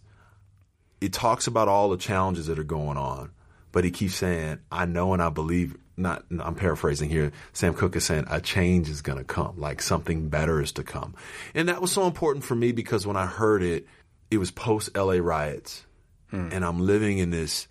it 1.00 1.10
talks 1.10 1.46
about 1.46 1.68
all 1.68 1.88
the 1.88 1.96
challenges 1.96 2.48
that 2.48 2.58
are 2.58 2.64
going 2.64 2.98
on, 2.98 3.30
but 3.72 3.82
he 3.82 3.90
keeps 3.90 4.14
saying, 4.14 4.58
"I 4.70 4.84
know 4.84 5.14
and 5.14 5.22
I 5.22 5.30
believe." 5.30 5.74
Not, 5.96 6.24
I'm 6.30 6.54
paraphrasing 6.54 7.10
here. 7.10 7.32
Sam 7.52 7.74
Cooke 7.74 7.96
is 7.96 8.04
saying 8.04 8.26
a 8.30 8.40
change 8.40 8.88
is 8.88 9.02
going 9.02 9.18
to 9.18 9.24
come, 9.24 9.58
like 9.58 9.82
something 9.82 10.28
better 10.28 10.62
is 10.62 10.72
to 10.72 10.82
come, 10.82 11.14
and 11.54 11.68
that 11.68 11.80
was 11.80 11.92
so 11.92 12.06
important 12.06 12.44
for 12.44 12.54
me 12.54 12.72
because 12.72 13.06
when 13.06 13.16
I 13.16 13.26
heard 13.26 13.62
it, 13.62 13.86
it 14.30 14.38
was 14.38 14.50
post 14.50 14.96
LA 14.96 15.14
riots, 15.14 15.84
hmm. 16.30 16.48
and 16.52 16.64
I'm 16.64 16.80
living 16.80 17.18
in 17.18 17.30
this 17.30 17.68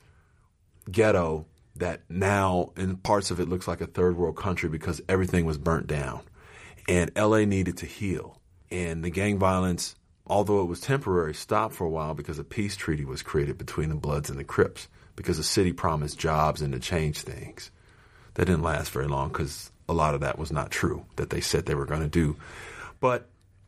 ghetto 0.91 1.45
that 1.78 2.01
now 2.09 2.72
in 2.76 2.97
parts 2.97 3.32
of 3.32 3.39
it 3.39 3.47
looks 3.47 3.67
like 3.67 3.82
a 3.82 3.88
third 3.88 4.17
world 4.17 4.36
country 4.36 4.70
because 4.70 5.01
everything 5.07 5.45
was 5.45 5.57
burnt 5.57 5.88
down, 5.88 6.22
and 6.88 7.11
LA 7.15 7.45
needed 7.45 7.78
to 7.78 7.86
heal 7.86 8.39
and 8.72 9.03
the 9.03 9.09
gang 9.09 9.38
violence, 9.38 9.95
although 10.28 10.61
it 10.61 10.67
was 10.67 10.80
temporary, 10.80 11.34
stopped 11.34 11.76
for 11.76 11.86
a 11.86 11.89
while 11.89 12.13
because 12.13 12.39
a 12.39 12.43
peace 12.43 12.76
treaty 12.76 13.05
was 13.05 13.22
created 13.22 13.57
between 13.57 13.89
the 13.89 13.95
Bloods 13.95 14.30
and 14.30 14.39
the 14.39 14.43
Crips 14.43 14.88
because 15.15 15.38
the 15.38 15.43
city 15.43 15.74
promised 15.74 16.20
jobs 16.20 16.61
and 16.61 16.74
to 16.74 16.80
change 16.80 17.22
things. 17.22 17.72
That 18.40 18.46
didn't 18.46 18.64
last 18.64 18.92
very 18.92 19.08
long 19.08 19.28
because 19.28 19.70
a 19.90 19.94
lot 19.94 20.16
of 20.16 20.22
that 20.22 20.40
was 20.40 20.50
not 20.50 20.72
true 20.72 21.06
that 21.18 21.30
they 21.30 21.42
said 21.42 21.66
they 21.66 21.76
were 21.76 21.86
going 21.86 22.00
to 22.00 22.08
do. 22.08 22.38
But 23.02 23.28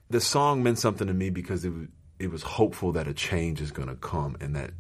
the 0.10 0.22
song 0.22 0.64
meant 0.64 0.80
something 0.80 1.08
to 1.08 1.14
me 1.14 1.30
because 1.30 1.66
it 1.66 1.72
was, 1.72 1.88
it 2.20 2.32
was 2.32 2.42
hopeful 2.42 2.94
that 2.94 3.06
a 3.06 3.14
change 3.14 3.60
is 3.60 3.72
going 3.72 3.90
to 3.90 3.96
come 3.96 4.38
and 4.40 4.56
that 4.56 4.72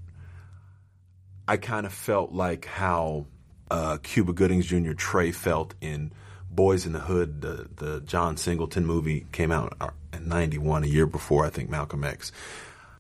I 1.46 1.58
kind 1.58 1.86
of 1.86 1.92
felt 1.92 2.32
like 2.32 2.64
how 2.64 3.26
uh, 3.70 3.98
Cuba 4.02 4.32
Goodings 4.32 4.66
Jr. 4.68 4.94
Trey 4.94 5.34
felt 5.34 5.74
in 5.82 6.14
Boyz 6.56 6.86
n 6.86 6.94
the 6.94 7.00
Hood, 7.00 7.42
the, 7.42 7.68
the 7.76 8.00
John 8.00 8.38
Singleton 8.38 8.86
movie 8.86 9.26
came 9.34 9.52
out 9.52 9.78
in 10.14 10.30
91, 10.30 10.86
a 10.86 10.88
year 10.88 11.06
before 11.06 11.46
I 11.46 11.50
think 11.50 11.70
Malcolm 11.70 12.06
X. 12.06 12.32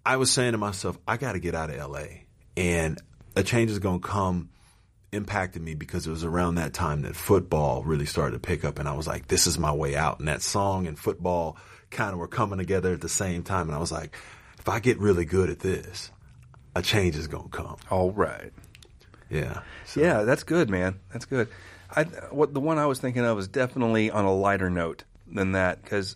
I 0.06 0.18
was 0.18 0.30
saying 0.30 0.52
to 0.52 0.58
myself, 0.58 0.98
I 1.08 1.16
got 1.16 1.34
to 1.34 1.40
get 1.40 1.56
out 1.56 1.70
of 1.70 1.90
LA. 1.90 2.04
And 2.58 3.02
a 3.38 3.44
change 3.44 3.72
is 3.72 3.80
going 3.80 4.02
to 4.02 4.06
come 4.06 4.50
impacted 5.12 5.62
me 5.62 5.76
because 5.76 6.08
it 6.08 6.10
was 6.10 6.24
around 6.24 6.56
that 6.56 6.74
time 6.74 7.02
that 7.02 7.16
football 7.16 7.84
really 7.84 8.06
started 8.06 8.34
to 8.34 8.40
pick 8.40 8.64
up. 8.64 8.80
And 8.80 8.88
I 8.88 8.94
was 8.94 9.08
like, 9.08 9.28
this 9.28 9.46
is 9.46 9.60
my 9.60 9.74
way 9.74 9.96
out. 9.96 10.20
And 10.20 10.28
that 10.28 10.42
song 10.42 10.88
and 10.88 10.98
football 10.98 11.58
kind 11.90 12.14
of 12.14 12.20
were 12.20 12.28
coming 12.28 12.58
together 12.58 12.94
at 12.94 13.02
the 13.02 13.10
same 13.10 13.44
time. 13.44 13.68
And 13.68 13.76
I 13.76 13.80
was 13.80 13.92
like, 13.92 14.16
if 14.58 14.70
I 14.70 14.80
get 14.80 15.00
really 15.00 15.26
good 15.26 15.50
at 15.50 15.60
this, 15.60 16.12
a 16.76 16.82
change 16.82 17.18
is 17.18 17.28
going 17.28 17.50
to 17.50 17.58
come. 17.58 17.78
All 17.90 18.12
right. 18.12 18.54
Yeah. 19.30 19.62
So. 19.86 20.02
Yeah, 20.02 20.24
that's 20.24 20.44
good, 20.44 20.70
man. 20.70 21.00
That's 21.12 21.26
good. 21.26 21.50
I, 21.94 22.04
what 22.04 22.54
the 22.54 22.62
one 22.62 22.78
I 22.78 22.86
was 22.86 23.00
thinking 23.00 23.26
of 23.26 23.38
is 23.38 23.50
definitely 23.50 24.12
on 24.12 24.24
a 24.24 24.34
lighter 24.34 24.70
note 24.70 25.04
than 25.28 25.54
that 25.54 25.82
because 25.82 26.16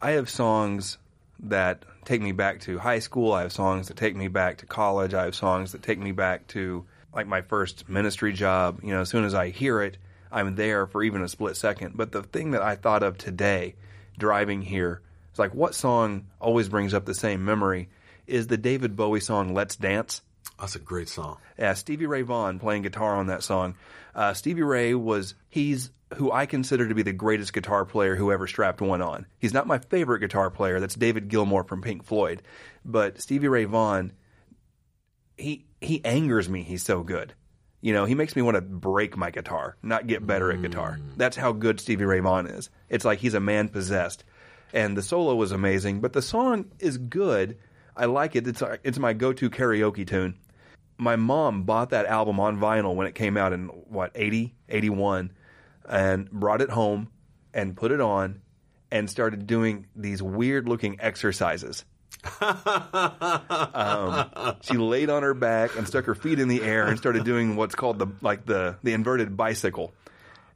I 0.00 0.12
have 0.12 0.30
songs 0.30 0.98
that 1.40 1.84
take 2.04 2.22
me 2.22 2.30
back 2.30 2.60
to 2.60 2.78
high 2.78 3.00
school. 3.00 3.32
I 3.32 3.42
have 3.42 3.52
songs 3.52 3.88
that 3.88 3.96
take 3.96 4.14
me 4.14 4.28
back 4.28 4.58
to 4.58 4.66
college. 4.66 5.12
I 5.12 5.24
have 5.24 5.34
songs 5.34 5.72
that 5.72 5.82
take 5.82 5.98
me 5.98 6.12
back 6.12 6.46
to 6.48 6.84
like 7.14 7.26
my 7.26 7.42
first 7.42 7.88
ministry 7.88 8.32
job. 8.32 8.80
You 8.82 8.92
know, 8.92 9.00
as 9.00 9.08
soon 9.08 9.24
as 9.24 9.34
I 9.34 9.50
hear 9.50 9.82
it, 9.82 9.98
I'm 10.30 10.54
there 10.54 10.86
for 10.86 11.02
even 11.02 11.22
a 11.22 11.28
split 11.28 11.56
second. 11.56 11.96
But 11.96 12.12
the 12.12 12.22
thing 12.22 12.52
that 12.52 12.62
I 12.62 12.76
thought 12.76 13.02
of 13.02 13.18
today, 13.18 13.74
driving 14.18 14.62
here, 14.62 15.02
is 15.32 15.38
like 15.38 15.54
what 15.54 15.74
song 15.74 16.26
always 16.40 16.68
brings 16.68 16.94
up 16.94 17.04
the 17.04 17.14
same 17.14 17.44
memory 17.44 17.88
is 18.26 18.46
the 18.46 18.56
David 18.56 18.96
Bowie 18.96 19.20
song 19.20 19.54
"Let's 19.54 19.76
Dance." 19.76 20.22
That's 20.58 20.76
a 20.76 20.80
great 20.80 21.08
song. 21.08 21.38
Yeah, 21.58 21.74
Stevie 21.74 22.06
Ray 22.06 22.22
Vaughan 22.22 22.58
playing 22.58 22.82
guitar 22.82 23.16
on 23.16 23.26
that 23.26 23.42
song. 23.42 23.74
Uh, 24.14 24.32
Stevie 24.34 24.62
Ray 24.62 24.94
was 24.94 25.34
he's 25.48 25.90
who 26.14 26.30
I 26.30 26.46
consider 26.46 26.88
to 26.88 26.94
be 26.94 27.02
the 27.02 27.12
greatest 27.12 27.52
guitar 27.52 27.84
player 27.84 28.16
who 28.16 28.32
ever 28.32 28.46
strapped 28.46 28.80
one 28.80 29.00
on. 29.00 29.26
He's 29.38 29.54
not 29.54 29.66
my 29.66 29.78
favorite 29.78 30.20
guitar 30.20 30.50
player. 30.50 30.78
That's 30.78 30.94
David 30.94 31.28
Gilmour 31.28 31.64
from 31.64 31.82
Pink 31.82 32.04
Floyd, 32.04 32.42
but 32.84 33.20
Stevie 33.20 33.48
Ray 33.48 33.64
Vaughan, 33.64 34.12
he 35.36 35.64
he 35.82 36.04
angers 36.04 36.48
me. 36.48 36.62
He's 36.62 36.82
so 36.82 37.02
good. 37.02 37.34
You 37.80 37.92
know, 37.92 38.04
he 38.04 38.14
makes 38.14 38.36
me 38.36 38.42
want 38.42 38.56
to 38.56 38.60
break 38.60 39.16
my 39.16 39.30
guitar, 39.30 39.76
not 39.82 40.06
get 40.06 40.24
better 40.26 40.52
at 40.52 40.62
guitar. 40.62 40.98
Mm. 41.00 41.16
That's 41.16 41.36
how 41.36 41.52
good 41.52 41.80
Stevie 41.80 42.04
Ray 42.04 42.20
Vaughan 42.20 42.46
is. 42.46 42.70
It's 42.88 43.04
like 43.04 43.18
he's 43.18 43.34
a 43.34 43.40
man 43.40 43.68
possessed. 43.68 44.24
And 44.72 44.96
the 44.96 45.02
solo 45.02 45.34
was 45.34 45.52
amazing, 45.52 46.00
but 46.00 46.12
the 46.12 46.22
song 46.22 46.66
is 46.78 46.96
good. 46.96 47.58
I 47.96 48.06
like 48.06 48.36
it. 48.36 48.46
It's 48.46 48.62
it's 48.84 48.98
my 48.98 49.12
go-to 49.12 49.50
karaoke 49.50 50.06
tune 50.06 50.38
my 51.02 51.16
mom 51.16 51.64
bought 51.64 51.90
that 51.90 52.06
album 52.06 52.38
on 52.38 52.58
vinyl 52.58 52.94
when 52.94 53.08
it 53.08 53.14
came 53.14 53.36
out 53.36 53.52
in 53.52 53.66
what 53.66 54.12
80 54.14 54.54
81 54.68 55.32
and 55.88 56.30
brought 56.30 56.62
it 56.62 56.70
home 56.70 57.08
and 57.52 57.76
put 57.76 57.90
it 57.90 58.00
on 58.00 58.40
and 58.90 59.10
started 59.10 59.46
doing 59.46 59.86
these 59.96 60.22
weird 60.22 60.68
looking 60.68 61.00
exercises 61.00 61.84
um, 63.74 64.56
she 64.62 64.76
laid 64.76 65.10
on 65.10 65.22
her 65.22 65.34
back 65.34 65.76
and 65.76 65.86
stuck 65.86 66.04
her 66.04 66.14
feet 66.14 66.38
in 66.38 66.48
the 66.48 66.62
air 66.62 66.86
and 66.86 66.98
started 66.98 67.24
doing 67.24 67.56
what's 67.56 67.74
called 67.74 67.98
the 67.98 68.06
like 68.20 68.46
the 68.46 68.76
the 68.82 68.92
inverted 68.92 69.36
bicycle 69.36 69.92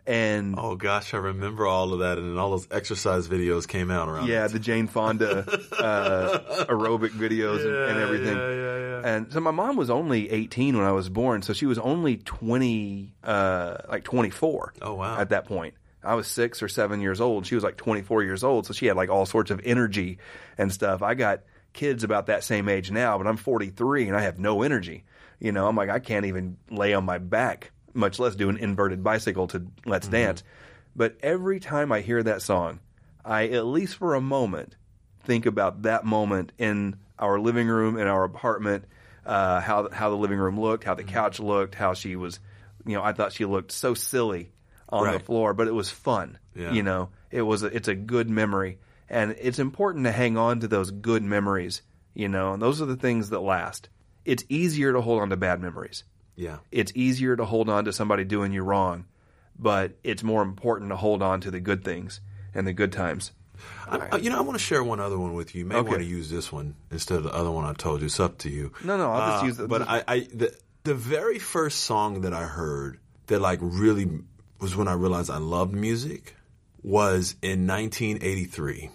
and 0.07 0.55
oh 0.57 0.77
gosh, 0.77 1.15
I 1.15 1.17
remember 1.17 1.67
all 1.67 1.93
of 1.93 1.99
that, 2.01 2.17
and 2.19 2.31
then 2.31 2.39
all 2.39 2.51
those 2.51 2.69
exercise 2.71 3.27
videos 3.27 3.67
came 3.67 3.91
out 3.91 4.09
around. 4.09 4.29
Yeah, 4.29 4.47
the 4.47 4.61
Jane 4.61 4.87
Fonda 4.87 5.41
uh, 5.81 6.65
aerobic 6.67 7.11
videos 7.11 7.59
yeah, 7.59 7.89
and, 7.89 7.91
and, 7.91 7.99
everything. 7.99 8.37
Yeah, 8.37 8.79
yeah, 8.79 9.17
And 9.17 9.33
so 9.33 9.41
my 9.41 9.51
mom 9.51 9.77
was 9.77 9.91
only 9.91 10.31
18 10.31 10.77
when 10.77 10.87
I 10.87 10.93
was 10.93 11.09
born, 11.09 11.43
so 11.43 11.53
she 11.53 11.67
was 11.67 11.79
only 11.79 12.19
20, 12.19 13.15
uh, 13.25 13.79
like 13.89 14.05
24. 14.05 14.75
Oh, 14.83 14.95
wow. 14.95 15.19
At 15.19 15.31
that 15.31 15.45
point, 15.47 15.75
I 16.05 16.15
was 16.15 16.29
six 16.29 16.63
or 16.63 16.69
seven 16.69 17.01
years 17.01 17.21
old. 17.21 17.45
She 17.47 17.57
was 17.57 17.65
like 17.65 17.77
24 17.77 18.23
years 18.23 18.45
old, 18.45 18.67
so 18.67 18.73
she 18.73 18.87
had 18.87 18.97
like 18.97 19.11
all 19.11 19.27
sorts 19.27 19.51
of 19.51 19.61
energy 19.65 20.19
and 20.57 20.73
stuff. 20.73 21.03
I 21.03 21.15
got 21.15 21.41
kids 21.77 22.03
about 22.03 22.27
that 22.27 22.43
same 22.43 22.69
age 22.69 22.91
now, 22.91 23.19
but 23.19 23.29
I'm 23.29 23.37
43 23.37 24.09
and 24.09 24.17
I 24.17 24.23
have 24.23 24.41
no 24.41 24.63
energy. 24.63 25.05
You 25.39 25.53
know, 25.53 25.69
I'm 25.69 25.77
like 25.77 25.91
I 25.91 26.01
can't 26.01 26.27
even 26.27 26.57
lay 26.71 26.95
on 26.95 27.05
my 27.05 27.19
back, 27.19 27.71
much 27.95 28.19
less 28.19 28.35
do 28.35 28.49
an 28.49 28.57
inverted 28.57 29.05
bicycle 29.05 29.47
to 29.49 29.67
Let's 29.85 30.09
Dance. 30.09 30.43
But 30.97 31.17
every 31.23 31.61
time 31.61 31.93
I 31.93 32.01
hear 32.01 32.23
that 32.23 32.43
song, 32.43 32.81
I 33.25 33.49
at 33.49 33.67
least 33.67 33.97
for 33.97 34.15
a 34.15 34.21
moment 34.21 34.77
think 35.25 35.47
about 35.47 35.83
that 35.83 36.05
moment 36.05 36.53
in 36.59 36.97
our 37.19 37.39
living 37.39 37.69
room 37.69 37.99
in 37.99 38.07
our 38.07 38.25
apartment, 38.25 38.85
uh, 39.25 39.61
how 39.61 39.89
how 39.91 40.11
the 40.11 40.17
living 40.17 40.39
room 40.39 40.59
looked, 40.59 40.85
how 40.85 40.95
the 40.95 41.05
couch 41.05 41.39
looked, 41.39 41.75
how 41.75 41.95
she 41.95 42.17
was, 42.17 42.41
you 42.87 42.95
know, 42.95 43.03
I 43.03 43.13
thought 43.13 43.33
she 43.33 43.45
looked 43.45 43.73
so 43.73 43.95
silly 43.95 44.51
on 44.89 45.13
the 45.13 45.19
floor, 45.19 45.53
but 45.53 45.67
it 45.67 45.75
was 45.75 45.91
fun. 45.91 46.39
Yeah. 46.55 46.73
You 46.73 46.83
know, 46.83 47.11
it 47.31 47.43
was 47.43 47.63
a, 47.63 47.67
it's 47.67 47.89
a 47.89 47.95
good 47.95 48.31
memory, 48.31 48.79
and 49.09 49.35
it's 49.41 49.59
important 49.59 50.05
to 50.05 50.13
hang 50.13 50.37
on 50.37 50.61
to 50.61 50.69
those 50.69 50.91
good 50.91 51.23
memories. 51.23 51.83
You 52.15 52.29
know, 52.29 52.55
and 52.55 52.63
those 52.63 52.81
are 52.81 52.87
the 52.87 52.97
things 52.97 53.29
that 53.31 53.41
last. 53.41 53.89
It's 54.25 54.45
easier 54.49 54.93
to 54.93 55.01
hold 55.03 55.21
on 55.23 55.29
to 55.31 55.37
bad 55.37 55.61
memories. 55.61 56.05
Yeah. 56.35 56.59
It's 56.73 56.93
easier 56.95 57.37
to 57.37 57.45
hold 57.45 57.69
on 57.69 57.85
to 57.85 57.93
somebody 57.93 58.25
doing 58.25 58.53
you 58.53 58.63
wrong, 58.63 59.05
but 59.59 59.97
it's 60.03 60.23
more 60.23 60.43
important 60.43 60.91
to 60.91 60.97
hold 60.97 61.23
on 61.23 61.41
to 61.43 61.51
the 61.51 61.61
good 61.61 61.85
things 61.85 62.21
and 62.55 62.67
the 62.67 62.73
good 62.73 62.93
times. 62.93 63.33
I, 63.89 64.09
I- 64.13 64.17
you 64.17 64.31
know, 64.31 64.39
I 64.39 64.41
want 64.43 64.59
to 64.59 64.65
share 64.65 64.83
one 64.85 65.01
other 65.01 65.19
one 65.19 65.35
with 65.35 65.55
you. 65.55 65.61
You 65.61 65.67
may 65.67 65.77
Okay. 65.77 65.89
want 65.89 66.01
to 66.03 66.07
use 66.09 66.31
this 66.31 66.51
one 66.53 66.75
instead 66.91 67.19
of 67.19 67.25
the 67.25 67.35
other 67.35 67.51
one 67.51 67.65
I 67.65 67.73
told 67.75 68.01
you. 68.01 68.07
It's 68.07 68.21
up 68.21 68.39
to 68.39 68.51
you. 68.51 68.73
No, 68.85 68.97
no, 68.97 69.11
I'll 69.13 69.31
just 69.33 69.43
Uh, 69.43 69.47
use 69.47 69.57
the- 69.59 69.69
But 69.69 69.83
I, 69.89 70.05
I 70.09 70.21
the, 70.21 70.55
the 70.85 70.95
very 70.95 71.39
first 71.39 71.81
song 71.85 72.23
that 72.23 72.33
I 72.35 72.45
heard 72.45 72.99
that 73.27 73.41
like 73.41 73.59
really 73.63 74.09
was 74.61 74.77
when 74.77 74.89
I 74.89 74.93
realized 74.95 75.31
I 75.31 75.39
loved 75.39 75.75
music 75.75 76.36
was 76.87 77.35
in 77.43 77.67
1983, 77.67 78.91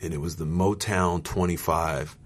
and 0.00 0.14
it 0.14 0.18
was 0.18 0.36
the 0.36 0.44
Motown 0.44 1.24
25 1.24 2.16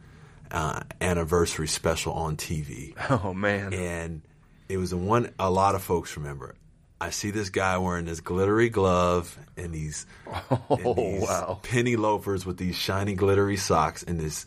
uh, 0.50 0.80
anniversary 1.00 1.66
special 1.66 2.12
on 2.12 2.36
TV 2.36 2.94
Oh 3.10 3.32
man, 3.32 3.72
and 3.72 4.22
it 4.68 4.76
was 4.76 4.90
the 4.90 4.98
one 4.98 5.32
a 5.38 5.50
lot 5.50 5.74
of 5.74 5.82
folks 5.82 6.16
remember. 6.18 6.54
I 7.00 7.10
see 7.10 7.30
this 7.30 7.48
guy 7.48 7.78
wearing 7.78 8.04
this 8.04 8.20
glittery 8.20 8.68
glove 8.68 9.36
and 9.56 9.72
these, 9.72 10.06
and 10.50 10.96
these 10.96 11.22
wow. 11.22 11.58
penny 11.62 11.96
loafers 11.96 12.44
with 12.44 12.58
these 12.58 12.76
shiny 12.76 13.14
glittery 13.14 13.56
socks 13.56 14.02
and 14.02 14.20
this 14.20 14.44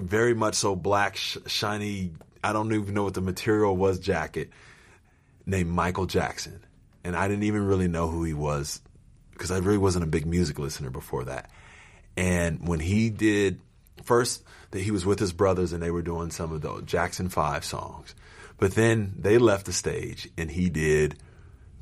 very 0.00 0.34
much 0.34 0.56
so 0.56 0.74
black 0.74 1.16
sh- 1.16 1.38
shiny. 1.46 2.10
I 2.42 2.52
don't 2.52 2.72
even 2.72 2.92
know 2.92 3.04
what 3.04 3.14
the 3.14 3.20
material 3.20 3.76
was 3.76 4.00
jacket 4.00 4.50
named 5.46 5.70
Michael 5.70 6.06
Jackson, 6.06 6.64
and 7.04 7.14
I 7.14 7.28
didn't 7.28 7.44
even 7.44 7.66
really 7.66 7.88
know 7.88 8.08
who 8.08 8.24
he 8.24 8.34
was 8.34 8.80
because 9.38 9.52
I 9.52 9.58
really 9.58 9.78
wasn't 9.78 10.04
a 10.04 10.08
big 10.08 10.26
music 10.26 10.58
listener 10.58 10.90
before 10.90 11.24
that. 11.24 11.50
And 12.16 12.66
when 12.66 12.80
he 12.80 13.10
did 13.10 13.60
first 14.02 14.42
that 14.72 14.80
he 14.80 14.90
was 14.90 15.06
with 15.06 15.18
his 15.18 15.32
brothers 15.32 15.72
and 15.72 15.82
they 15.82 15.90
were 15.90 16.02
doing 16.02 16.30
some 16.30 16.52
of 16.52 16.60
the 16.60 16.82
Jackson 16.82 17.28
5 17.28 17.64
songs. 17.64 18.14
But 18.58 18.74
then 18.74 19.14
they 19.16 19.38
left 19.38 19.66
the 19.66 19.72
stage 19.72 20.28
and 20.36 20.50
he 20.50 20.68
did 20.68 21.16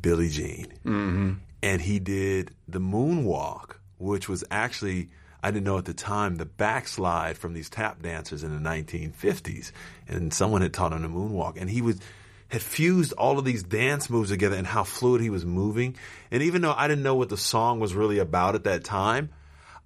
Billie 0.01 0.29
Jean. 0.29 0.67
Mm-hmm. 0.85 1.33
And 1.63 1.81
he 1.81 1.99
did 1.99 2.53
the 2.69 2.79
moonwalk, 2.79 3.77
which 3.99 4.29
was 4.29 4.45
actually 4.51 5.09
I 5.43 5.51
didn't 5.51 5.65
know 5.65 5.79
at 5.79 5.85
the 5.85 5.95
time 5.95 6.37
the 6.37 6.45
backslide 6.45 7.39
from 7.39 7.55
these 7.55 7.71
tap 7.71 8.03
dancers 8.03 8.43
in 8.43 8.53
the 8.53 8.69
1950s. 8.69 9.73
And 10.09 10.35
someone 10.35 10.63
had 10.63 10.75
taught 10.75 10.93
him 10.93 11.03
the 11.03 11.09
moonwalk 11.09 11.57
and 11.57 11.71
he 11.71 11.83
was 11.83 12.01
had 12.49 12.63
fused 12.63 13.13
all 13.15 13.39
of 13.39 13.45
these 13.45 13.63
dance 13.63 14.09
moves 14.09 14.31
together 14.31 14.57
and 14.57 14.67
how 14.67 14.85
fluid 14.85 15.21
he 15.21 15.31
was 15.31 15.45
moving. 15.45 15.97
And 16.31 16.43
even 16.43 16.63
though 16.63 16.75
I 16.77 16.87
didn't 16.89 17.03
know 17.03 17.17
what 17.17 17.29
the 17.29 17.37
song 17.37 17.81
was 17.81 17.95
really 17.95 18.19
about 18.19 18.55
at 18.55 18.65
that 18.65 18.85
time, 18.85 19.31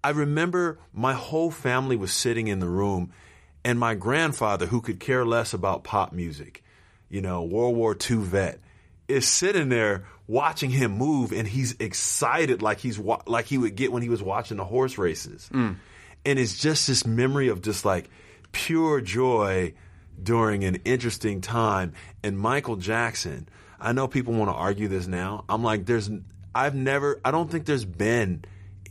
I 0.03 0.11
remember 0.11 0.79
my 0.93 1.13
whole 1.13 1.51
family 1.51 1.97
was 1.97 2.13
sitting 2.13 2.49
in 2.49 2.59
the 2.59 2.69
room, 2.69 3.13
and 3.65 3.79
my 3.79 3.95
grandfather, 3.95 4.67
who 4.67 4.81
could 4.81 4.99
care 4.99 5.25
less 5.25 5.53
about 5.53 5.85
pop 5.85 6.13
music, 6.13 6.63
you 7.11 7.21
know, 7.21 7.43
World 7.43 7.77
War 7.77 7.97
II 8.11 8.19
vet, 8.19 8.61
is 9.09 9.29
sitting 9.29 9.69
there 9.69 10.05
watching 10.27 10.71
him 10.71 10.93
move, 10.93 11.33
and 11.33 11.47
he's 11.47 11.77
excited 11.79 12.63
like 12.63 12.79
he's 12.79 12.99
wa- 12.99 13.23
like 13.27 13.47
he 13.47 13.59
would 13.59 13.77
get 13.77 13.93
when 13.93 14.03
he 14.03 14.09
was 14.09 14.23
watching 14.23 14.57
the 14.57 14.65
horse 14.65 14.97
races, 14.97 15.51
mm. 15.53 15.77
and 16.25 16.39
it's 16.39 16.59
just 16.59 16.87
this 16.87 17.05
memory 17.05 17.49
of 17.49 17.61
just 17.61 17.85
like 17.85 18.09
pure 18.53 19.01
joy 19.01 19.75
during 20.23 20.65
an 20.65 20.77
interesting 20.85 21.41
time. 21.41 21.93
And 22.23 22.39
Michael 22.39 22.77
Jackson, 22.77 23.49
I 23.79 23.93
know 23.93 24.09
people 24.09 24.35
want 24.35 24.51
to 24.51 24.55
argue 24.55 24.89
this 24.89 25.07
now. 25.07 25.45
I'm 25.49 25.63
like, 25.63 25.87
there's, 25.87 26.11
I've 26.55 26.75
never, 26.75 27.21
I 27.25 27.31
don't 27.31 27.51
think 27.51 27.67
there's 27.67 27.85
been 27.85 28.45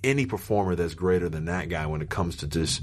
any 0.03 0.25
performer 0.25 0.75
that's 0.75 0.93
greater 0.93 1.29
than 1.29 1.45
that 1.45 1.69
guy 1.69 1.85
when 1.85 2.01
it 2.01 2.09
comes 2.09 2.37
to 2.37 2.47
just 2.47 2.81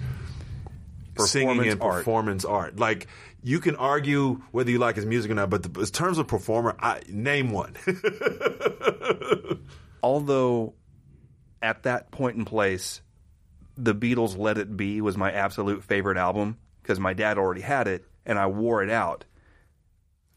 singing 1.18 1.66
and 1.66 1.80
art. 1.80 1.98
performance 1.98 2.44
art. 2.44 2.78
Like 2.78 3.06
you 3.42 3.60
can 3.60 3.76
argue 3.76 4.42
whether 4.50 4.70
you 4.70 4.78
like 4.78 4.96
his 4.96 5.06
music 5.06 5.30
or 5.30 5.34
not, 5.34 5.50
but 5.50 5.62
the, 5.62 5.80
in 5.80 5.86
terms 5.86 6.18
of 6.18 6.26
performer, 6.26 6.76
I 6.78 7.02
name 7.08 7.50
one. 7.50 7.76
although 10.02 10.74
at 11.62 11.84
that 11.84 12.10
point 12.10 12.36
in 12.36 12.44
place, 12.44 13.00
the 13.76 13.94
Beatles' 13.94 14.36
"Let 14.36 14.58
It 14.58 14.76
Be" 14.76 15.00
was 15.00 15.16
my 15.16 15.32
absolute 15.32 15.84
favorite 15.84 16.16
album 16.16 16.58
because 16.82 17.00
my 17.00 17.14
dad 17.14 17.38
already 17.38 17.60
had 17.60 17.88
it 17.88 18.04
and 18.26 18.38
I 18.38 18.46
wore 18.46 18.82
it 18.82 18.90
out. 18.90 19.24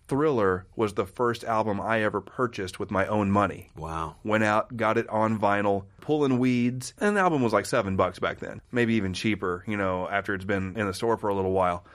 Thriller 0.08 0.66
was 0.76 0.96
the 0.96 1.06
first 1.06 1.44
album 1.44 1.80
I 1.80 2.02
ever 2.02 2.20
purchased 2.20 2.80
with 2.80 2.90
my 2.90 3.06
own 3.06 3.30
money. 3.30 3.70
wow. 3.76 4.16
Went 4.24 4.44
out, 4.44 4.76
got 4.76 4.98
it 4.98 5.08
on 5.08 5.38
vinyl, 5.38 5.86
pulling 6.02 6.40
weeds, 6.40 6.94
and 7.00 7.16
the 7.16 7.22
album 7.22 7.44
was 7.44 7.54
like 7.54 7.68
seven 7.68 7.96
bucks 7.96 8.18
back 8.18 8.40
then, 8.40 8.60
maybe 8.72 8.96
even 8.96 9.14
cheaper. 9.14 9.64
You 9.68 9.78
know, 9.78 10.10
after 10.10 10.34
it's 10.34 10.46
been 10.46 10.76
in 10.78 10.88
the 10.88 10.94
store 10.94 11.18
for 11.18 11.30
a 11.30 11.36
little 11.36 11.52
while. 11.52 11.86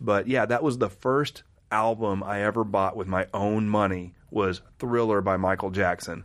But 0.00 0.26
yeah, 0.26 0.46
that 0.46 0.62
was 0.64 0.78
the 0.78 0.88
first 0.90 1.44
album 1.70 2.24
I 2.24 2.42
ever 2.42 2.64
bought 2.64 2.96
with 2.96 3.06
my 3.06 3.28
own 3.32 3.68
money. 3.68 4.14
Was 4.32 4.62
Thriller 4.78 5.20
by 5.20 5.36
Michael 5.36 5.70
Jackson. 5.70 6.24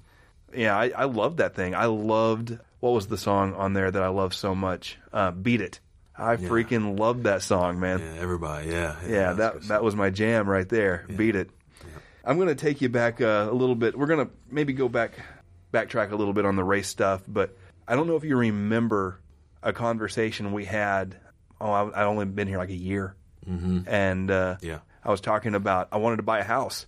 Yeah, 0.56 0.78
I, 0.78 0.92
I 0.96 1.04
loved 1.06 1.38
that 1.38 1.56
thing. 1.56 1.76
I 1.76 1.86
loved 1.86 2.58
what 2.80 2.92
was 2.94 3.08
the 3.08 3.18
song 3.18 3.56
on 3.56 3.74
there 3.74 3.90
that 3.90 4.04
I 4.04 4.10
loved 4.10 4.36
so 4.36 4.54
much? 4.54 4.98
Uh, 5.12 5.32
Beat 5.32 5.62
It. 5.62 5.80
I 6.18 6.38
freaking 6.38 6.98
loved 6.98 7.24
that 7.24 7.42
song, 7.42 7.80
man. 7.80 8.00
Yeah, 8.00 8.22
everybody. 8.22 8.70
Yeah. 8.70 8.96
Yeah, 9.08 9.34
that's 9.34 9.60
that 9.60 9.68
that 9.68 9.84
was 9.84 9.96
my 9.96 10.10
jam 10.10 10.50
right 10.50 10.68
there. 10.68 11.06
Beat 11.14 11.36
it. 11.36 11.50
I'm 12.24 12.38
going 12.38 12.48
to 12.48 12.56
take 12.56 12.82
you 12.82 12.90
back 12.90 13.22
uh, 13.22 13.48
a 13.50 13.54
little 13.54 13.76
bit. 13.76 13.98
We're 13.98 14.08
going 14.08 14.26
to 14.26 14.32
maybe 14.50 14.74
go 14.74 14.90
back, 14.90 15.20
backtrack 15.72 16.12
a 16.12 16.16
little 16.16 16.34
bit 16.34 16.46
on 16.46 16.56
the 16.56 16.64
race 16.64 16.88
stuff, 16.88 17.22
but 17.28 17.56
I 17.88 17.96
don't 17.96 18.08
know 18.08 18.16
if 18.16 18.24
you 18.24 18.36
remember 18.36 19.20
a 19.62 19.74
conversation 19.74 20.52
we 20.52 20.66
had. 20.66 21.18
Oh, 21.62 21.70
I, 21.72 22.02
I'd 22.02 22.06
only 22.06 22.26
been 22.26 22.48
here 22.48 22.58
like 22.58 22.70
a 22.70 22.76
year, 22.76 23.16
mm-hmm. 23.48 23.82
and 23.88 24.32
uh, 24.32 24.58
Yeah. 24.62 24.80
I 25.04 25.12
was 25.12 25.22
talking 25.22 25.54
about 25.54 25.90
I 25.92 25.98
wanted 25.98 26.18
to 26.18 26.24
buy 26.24 26.40
a 26.40 26.44
house 26.44 26.88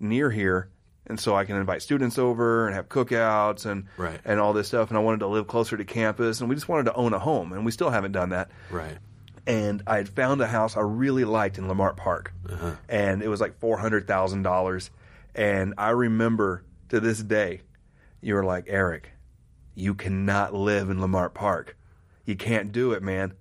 near 0.00 0.30
here, 0.30 0.70
and 1.08 1.18
so 1.18 1.34
I 1.36 1.44
can 1.44 1.56
invite 1.56 1.82
students 1.82 2.18
over 2.18 2.66
and 2.66 2.74
have 2.74 2.88
cookouts 2.88 3.64
and 3.66 3.84
Right. 3.96 4.20
and 4.24 4.38
all 4.40 4.52
this 4.52 4.68
stuff. 4.68 4.88
And 4.90 4.98
I 4.98 5.00
wanted 5.00 5.20
to 5.20 5.26
live 5.26 5.46
closer 5.46 5.76
to 5.76 5.84
campus, 5.84 6.40
and 6.40 6.48
we 6.48 6.54
just 6.54 6.68
wanted 6.68 6.84
to 6.84 6.94
own 6.94 7.14
a 7.14 7.18
home, 7.18 7.52
and 7.52 7.64
we 7.64 7.70
still 7.72 7.90
haven't 7.90 8.12
done 8.12 8.30
that 8.30 8.50
Right. 8.70 8.98
and 9.46 9.82
I 9.86 9.96
had 9.96 10.08
found 10.08 10.40
a 10.40 10.46
house 10.46 10.76
I 10.76 10.80
really 10.80 11.24
liked 11.24 11.58
in 11.58 11.68
Lamar 11.68 11.94
Park, 11.94 12.32
uh-huh. 12.48 12.72
and 12.88 13.22
it 13.22 13.28
was 13.28 13.40
like 13.40 13.58
four 13.58 13.78
hundred 13.78 14.06
thousand 14.06 14.42
dollars. 14.42 14.90
And 15.34 15.74
I 15.78 15.90
remember 15.90 16.64
to 16.88 17.00
this 17.00 17.22
day, 17.22 17.60
you 18.20 18.34
were 18.34 18.44
like 18.44 18.64
Eric, 18.68 19.10
you 19.74 19.94
cannot 19.94 20.52
live 20.54 20.90
in 20.90 21.00
Lamar 21.00 21.30
Park, 21.30 21.76
you 22.24 22.34
can't 22.36 22.72
do 22.72 22.92
it, 22.92 23.02
man. 23.02 23.32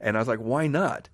And 0.00 0.16
I 0.16 0.20
was 0.20 0.28
like, 0.28 0.40
why 0.40 0.66
not? 0.66 1.08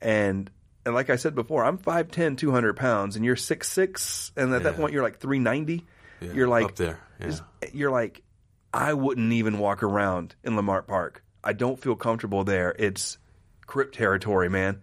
And 0.00 0.50
and 0.84 0.94
like 0.94 1.10
I 1.10 1.16
said 1.16 1.34
before, 1.34 1.64
I'm 1.64 1.78
5'10", 1.78 2.38
200 2.38 2.76
pounds, 2.76 3.16
and 3.16 3.24
you're 3.24 3.36
six 3.36 3.68
six, 3.68 4.32
and 4.36 4.52
at 4.54 4.62
that 4.64 4.76
point 4.76 4.92
you're 4.92 5.02
like 5.02 5.18
three 5.18 5.38
ninety. 5.38 5.86
Yeah, 6.20 6.32
You're 6.32 6.48
like 6.48 6.64
up 6.64 6.76
there. 6.76 7.00
Yeah. 7.18 7.38
you're 7.72 7.90
like, 7.90 8.22
I 8.74 8.92
wouldn't 8.92 9.32
even 9.32 9.58
walk 9.58 9.82
around 9.82 10.34
in 10.44 10.54
Lamar 10.54 10.82
Park. 10.82 11.24
I 11.42 11.54
don't 11.54 11.80
feel 11.80 11.96
comfortable 11.96 12.44
there. 12.44 12.74
It's 12.78 13.16
Crip 13.66 13.92
territory, 13.92 14.50
man. 14.50 14.82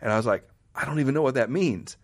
And 0.00 0.12
I 0.12 0.16
was 0.16 0.24
like, 0.24 0.48
I 0.74 0.84
don't 0.84 1.00
even 1.00 1.12
know 1.12 1.22
what 1.22 1.34
that 1.34 1.50
means. 1.50 1.96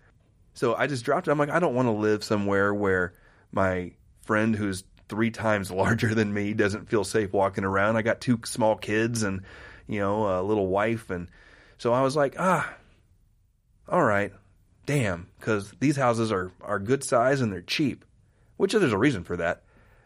So 0.54 0.74
I 0.74 0.86
just 0.86 1.04
dropped 1.04 1.28
it. 1.28 1.30
I'm 1.30 1.38
like, 1.38 1.50
I 1.50 1.60
don't 1.60 1.74
want 1.74 1.86
to 1.86 1.92
live 1.92 2.24
somewhere 2.24 2.74
where 2.74 3.14
my 3.52 3.92
friend 4.22 4.54
who's 4.54 4.84
three 5.08 5.30
times 5.30 5.70
larger 5.70 6.14
than 6.14 6.34
me 6.34 6.52
doesn't 6.54 6.88
feel 6.88 7.04
safe 7.04 7.32
walking 7.32 7.64
around. 7.64 7.96
I 7.96 8.02
got 8.02 8.20
two 8.20 8.40
small 8.44 8.76
kids 8.76 9.22
and, 9.22 9.42
you 9.86 10.00
know, 10.00 10.40
a 10.40 10.42
little 10.42 10.66
wife. 10.66 11.08
And 11.10 11.28
so 11.78 11.92
I 11.92 12.02
was 12.02 12.16
like, 12.16 12.34
ah, 12.38 12.68
all 13.88 14.04
right, 14.04 14.32
damn, 14.86 15.28
because 15.38 15.72
these 15.80 15.96
houses 15.96 16.32
are, 16.32 16.50
are 16.60 16.78
good 16.78 17.04
size 17.04 17.40
and 17.40 17.52
they're 17.52 17.60
cheap, 17.60 18.04
which 18.56 18.72
there's 18.72 18.92
a 18.92 18.98
reason 18.98 19.24
for 19.24 19.36
that. 19.36 19.62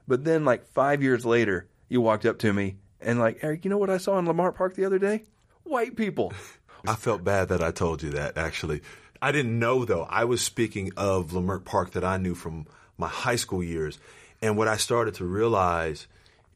But 0.06 0.24
then, 0.24 0.44
like 0.44 0.66
five 0.68 1.02
years 1.02 1.24
later, 1.24 1.66
you 1.88 2.00
walked 2.00 2.26
up 2.26 2.38
to 2.40 2.52
me 2.52 2.76
and 3.00 3.18
like, 3.18 3.38
Eric, 3.42 3.64
you 3.64 3.70
know 3.70 3.78
what 3.78 3.90
I 3.90 3.98
saw 3.98 4.18
in 4.18 4.26
Lamar 4.26 4.52
Park 4.52 4.74
the 4.74 4.84
other 4.84 4.98
day? 4.98 5.24
White 5.64 5.96
people, 5.96 6.32
I 6.86 6.94
felt 6.94 7.24
bad 7.24 7.48
that 7.48 7.62
I 7.62 7.70
told 7.70 8.02
you 8.02 8.10
that. 8.10 8.38
Actually, 8.38 8.82
I 9.20 9.32
didn't 9.32 9.58
know 9.58 9.84
though. 9.84 10.04
I 10.04 10.24
was 10.24 10.40
speaking 10.42 10.92
of 10.96 11.30
Leimert 11.30 11.64
Park 11.64 11.92
that 11.92 12.04
I 12.04 12.16
knew 12.16 12.34
from 12.34 12.66
my 12.96 13.08
high 13.08 13.36
school 13.36 13.62
years, 13.62 13.98
and 14.40 14.56
what 14.56 14.68
I 14.68 14.76
started 14.76 15.14
to 15.14 15.24
realize 15.24 16.06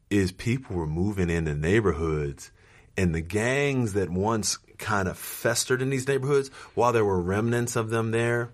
is 0.09 0.31
people 0.31 0.75
were 0.75 0.87
moving 0.87 1.29
into 1.29 1.55
neighborhoods, 1.55 2.51
and 2.97 3.13
the 3.13 3.21
gangs 3.21 3.93
that 3.93 4.09
once 4.09 4.57
kind 4.83 5.07
of 5.07 5.17
festered 5.17 5.81
in 5.81 5.89
these 5.89 6.07
neighborhoods, 6.07 6.49
while 6.75 6.91
there 6.93 7.05
were 7.05 7.19
remnants 7.21 7.75
of 7.75 7.89
them 7.89 8.11
there, 8.11 8.51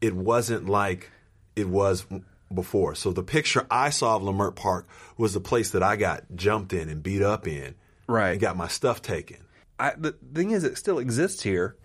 it 0.00 0.14
wasn't 0.14 0.68
like 0.68 1.10
it 1.56 1.68
was 1.68 2.04
before. 2.52 2.94
So 2.94 3.12
the 3.12 3.22
picture 3.22 3.66
I 3.70 3.90
saw 3.90 4.16
of 4.16 4.22
Leimert 4.22 4.56
Park 4.56 4.86
was 5.16 5.32
the 5.32 5.40
place 5.40 5.70
that 5.70 5.82
I 5.82 5.96
got 5.96 6.24
jumped 6.34 6.72
in 6.72 6.88
and 6.88 7.02
beat 7.02 7.22
up 7.22 7.46
in, 7.46 7.74
Right. 8.06 8.32
and 8.32 8.40
got 8.40 8.56
my 8.56 8.68
stuff 8.68 9.00
taken. 9.02 9.38
I, 9.78 9.92
the 9.96 10.12
thing 10.34 10.50
is, 10.50 10.64
it 10.64 10.76
still 10.76 10.98
exists 10.98 11.42
here. 11.42 11.76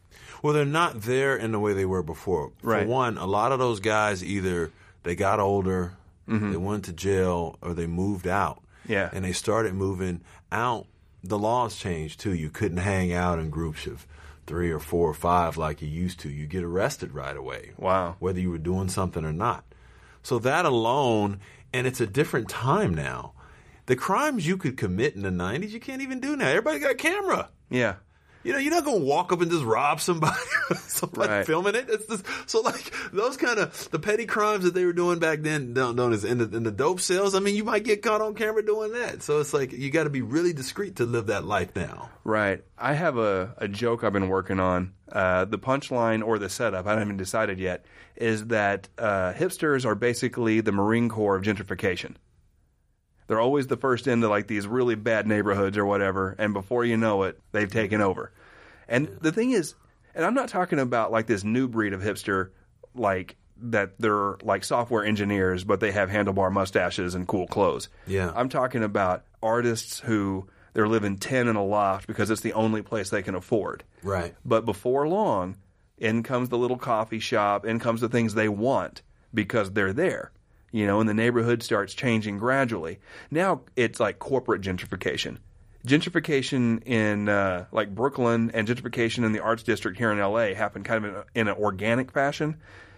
Well, 0.42 0.54
they're 0.54 0.66
not 0.66 1.02
there 1.02 1.36
in 1.38 1.52
the 1.52 1.60
way 1.60 1.74
they 1.74 1.86
were 1.86 2.04
before. 2.04 2.52
Right. 2.62 2.84
For 2.84 2.90
one, 2.90 3.18
a 3.18 3.26
lot 3.26 3.52
of 3.52 3.60
those 3.60 3.80
guys 3.80 4.24
either 4.24 4.72
they 5.04 5.16
got 5.16 5.40
older, 5.40 5.94
they 6.28 6.58
went 6.58 6.86
to 6.86 6.94
jail, 6.94 7.58
or 7.62 7.74
they 7.76 7.86
moved 7.88 8.26
out. 8.28 8.58
Mm-hmm. 8.84 8.92
Yeah. 8.94 9.10
And 9.14 9.24
they 9.24 9.32
started 9.34 9.74
moving 9.76 10.22
out. 10.52 10.88
The 11.28 11.40
laws 11.40 11.76
changed 11.76 12.20
too. 12.20 12.34
You 12.34 12.52
couldn't 12.52 12.78
hang 12.78 13.12
out 13.12 13.40
in 13.40 13.50
groups 13.50 13.88
of 13.88 14.06
three 14.46 14.70
or 14.72 14.80
four 14.80 15.10
or 15.10 15.14
five 15.16 15.58
like 15.58 15.82
you 15.82 15.88
used 15.88 16.20
to. 16.20 16.30
You 16.30 16.46
get 16.46 16.64
arrested 16.64 17.14
right 17.14 17.36
away. 17.36 17.72
Wow. 17.78 18.16
Whether 18.20 18.40
you 18.40 18.52
were 18.52 18.60
doing 18.60 18.90
something 18.90 19.26
or 19.26 19.34
not. 19.34 19.66
So 20.22 20.38
that 20.40 20.66
alone, 20.66 21.40
and 21.74 21.88
it's 21.88 22.02
a 22.02 22.08
different 22.08 22.48
time 22.48 22.94
now. 22.94 23.34
The 23.88 23.96
crimes 23.96 24.48
you 24.48 24.58
could 24.58 24.78
commit 24.78 25.16
in 25.16 25.22
the 25.22 25.30
90s, 25.30 25.70
you 25.70 25.80
can't 25.80 26.02
even 26.02 26.20
do 26.20 26.36
now. 26.36 26.48
Everybody 26.48 26.80
got 26.80 26.92
a 26.92 26.96
camera. 26.96 27.50
Yeah. 27.70 27.96
You 28.46 28.54
know, 28.54 28.60
you're 28.60 28.72
not 28.72 28.86
going 28.86 29.00
to 29.00 29.06
walk 29.06 29.32
up 29.34 29.42
and 29.42 29.50
just 29.50 29.64
rob 29.66 30.00
somebody, 30.00 30.36
somebody 30.88 31.30
Right. 31.32 31.46
filming 31.46 31.74
it. 31.76 31.88
It's 31.90 32.06
just, 32.06 32.26
so 32.48 32.62
like 32.62 32.94
those 33.12 33.38
kind 33.38 33.58
of 33.60 33.90
the 33.92 34.00
petty 34.00 34.26
crimes 34.28 34.64
that 34.66 34.74
they 34.76 34.86
were 34.86 34.94
doing 34.94 35.20
back 35.20 35.42
then, 35.42 35.74
known 35.74 35.96
known 35.96 36.14
as 36.14 36.24
in 36.24 36.38
the, 36.38 36.56
in 36.56 36.64
the 36.64 36.72
dope 36.72 37.00
sales. 37.02 37.34
I 37.36 37.40
mean, 37.40 37.56
you 37.56 37.64
might 37.64 37.84
get 37.84 38.02
caught 38.04 38.22
on 38.22 38.36
camera 38.36 38.64
doing 38.64 38.94
that. 38.94 39.24
So 39.24 39.40
it's 39.40 39.54
like 39.54 39.72
you 39.74 39.90
got 39.90 40.04
to 40.06 40.10
be 40.12 40.22
really 40.22 40.54
discreet 40.54 40.98
to 40.98 41.06
live 41.06 41.26
that 41.28 41.44
life 41.44 41.76
now. 41.76 42.10
Right. 42.24 42.64
I 42.78 42.94
have 42.94 43.18
a, 43.18 43.56
a 43.58 43.68
joke 43.68 44.04
I've 44.04 44.14
been 44.14 44.30
working 44.30 44.60
on. 44.60 44.94
Uh, 45.12 45.46
the 45.46 45.60
punchline 45.60 46.26
or 46.26 46.38
the 46.40 46.50
setup, 46.50 46.86
I 46.86 46.90
haven't 46.92 47.08
even 47.08 47.18
decided 47.18 47.60
yet, 47.60 47.86
is 48.16 48.48
that 48.48 48.90
uh, 48.98 49.34
hipsters 49.34 49.86
are 49.86 49.96
basically 49.96 50.62
the 50.62 50.72
Marine 50.72 51.10
Corps 51.10 51.36
of 51.36 51.44
gentrification. 51.44 52.16
They're 53.28 53.40
always 53.40 53.68
the 53.68 53.78
first 53.78 54.08
into 54.08 54.30
like 54.30 54.48
these 54.48 54.68
really 54.68 54.96
bad 54.96 55.28
neighborhoods 55.28 55.78
or 55.78 55.86
whatever, 55.86 56.36
and 56.38 56.54
before 56.54 56.86
you 56.86 56.98
know 56.98 57.24
it, 57.24 57.40
they've 57.52 57.72
taken 57.72 58.02
over. 58.02 58.32
And 58.88 59.08
the 59.22 59.32
thing 59.32 59.52
is, 59.52 59.76
and 60.14 60.24
I'm 60.24 60.34
not 60.34 60.50
talking 60.50 60.80
about 60.80 61.12
like 61.12 61.26
this 61.28 61.44
new 61.44 61.68
breed 61.68 61.94
of 61.94 62.02
hipster, 62.02 62.50
like 62.94 63.36
that 63.62 64.00
they're 64.00 64.36
like 64.44 64.64
software 64.64 65.04
engineers, 65.04 65.64
but 65.64 65.80
they 65.80 65.92
have 65.92 66.10
handlebar 66.10 66.52
mustaches 66.52 67.16
and 67.16 67.28
cool 67.28 67.48
clothes. 67.48 67.90
Yeah. 68.06 68.32
I'm 68.36 68.50
talking 68.50 68.84
about 68.84 69.24
artists 69.42 70.00
who 70.00 70.48
they're 70.74 70.88
living 70.88 71.18
10 71.18 71.48
in 71.48 71.56
a 71.56 71.64
loft 71.64 72.08
because 72.08 72.30
it's 72.30 72.42
the 72.42 72.54
only 72.54 72.82
place 72.82 73.10
they 73.10 73.24
can 73.24 73.36
afford. 73.36 73.84
Right. 74.04 74.36
But 74.44 74.66
before 74.66 75.08
long, 75.08 75.58
in 75.98 76.24
comes 76.24 76.50
the 76.50 76.58
little 76.58 76.78
coffee 76.78 77.20
shop, 77.20 77.66
in 77.66 77.80
comes 77.80 78.02
the 78.02 78.10
things 78.10 78.34
they 78.34 78.50
want 78.50 79.02
because 79.34 79.72
they're 79.72 79.94
there. 79.94 80.32
You 80.76 80.86
know, 80.86 81.00
and 81.00 81.08
the 81.08 81.14
neighborhood 81.14 81.64
starts 81.64 81.94
changing 81.94 82.38
gradually. 82.38 83.00
Now 83.32 83.62
it's 83.78 83.98
like 83.98 84.20
corporate 84.20 84.62
gentrification. 84.62 85.38
Gentrification 85.88 86.86
in 86.86 87.30
uh, 87.30 87.68
like 87.72 87.96
Brooklyn 87.96 88.52
and 88.54 88.68
gentrification 88.68 89.24
in 89.24 89.32
the 89.32 89.40
arts 89.40 89.64
district 89.64 89.98
here 89.98 90.12
in 90.12 90.20
LA 90.20 90.54
happened 90.54 90.84
kind 90.84 91.06
of 91.06 91.12
in, 91.12 91.16
a, 91.16 91.26
in 91.34 91.48
an 91.48 91.56
organic 91.56 92.12
fashion. 92.12 92.58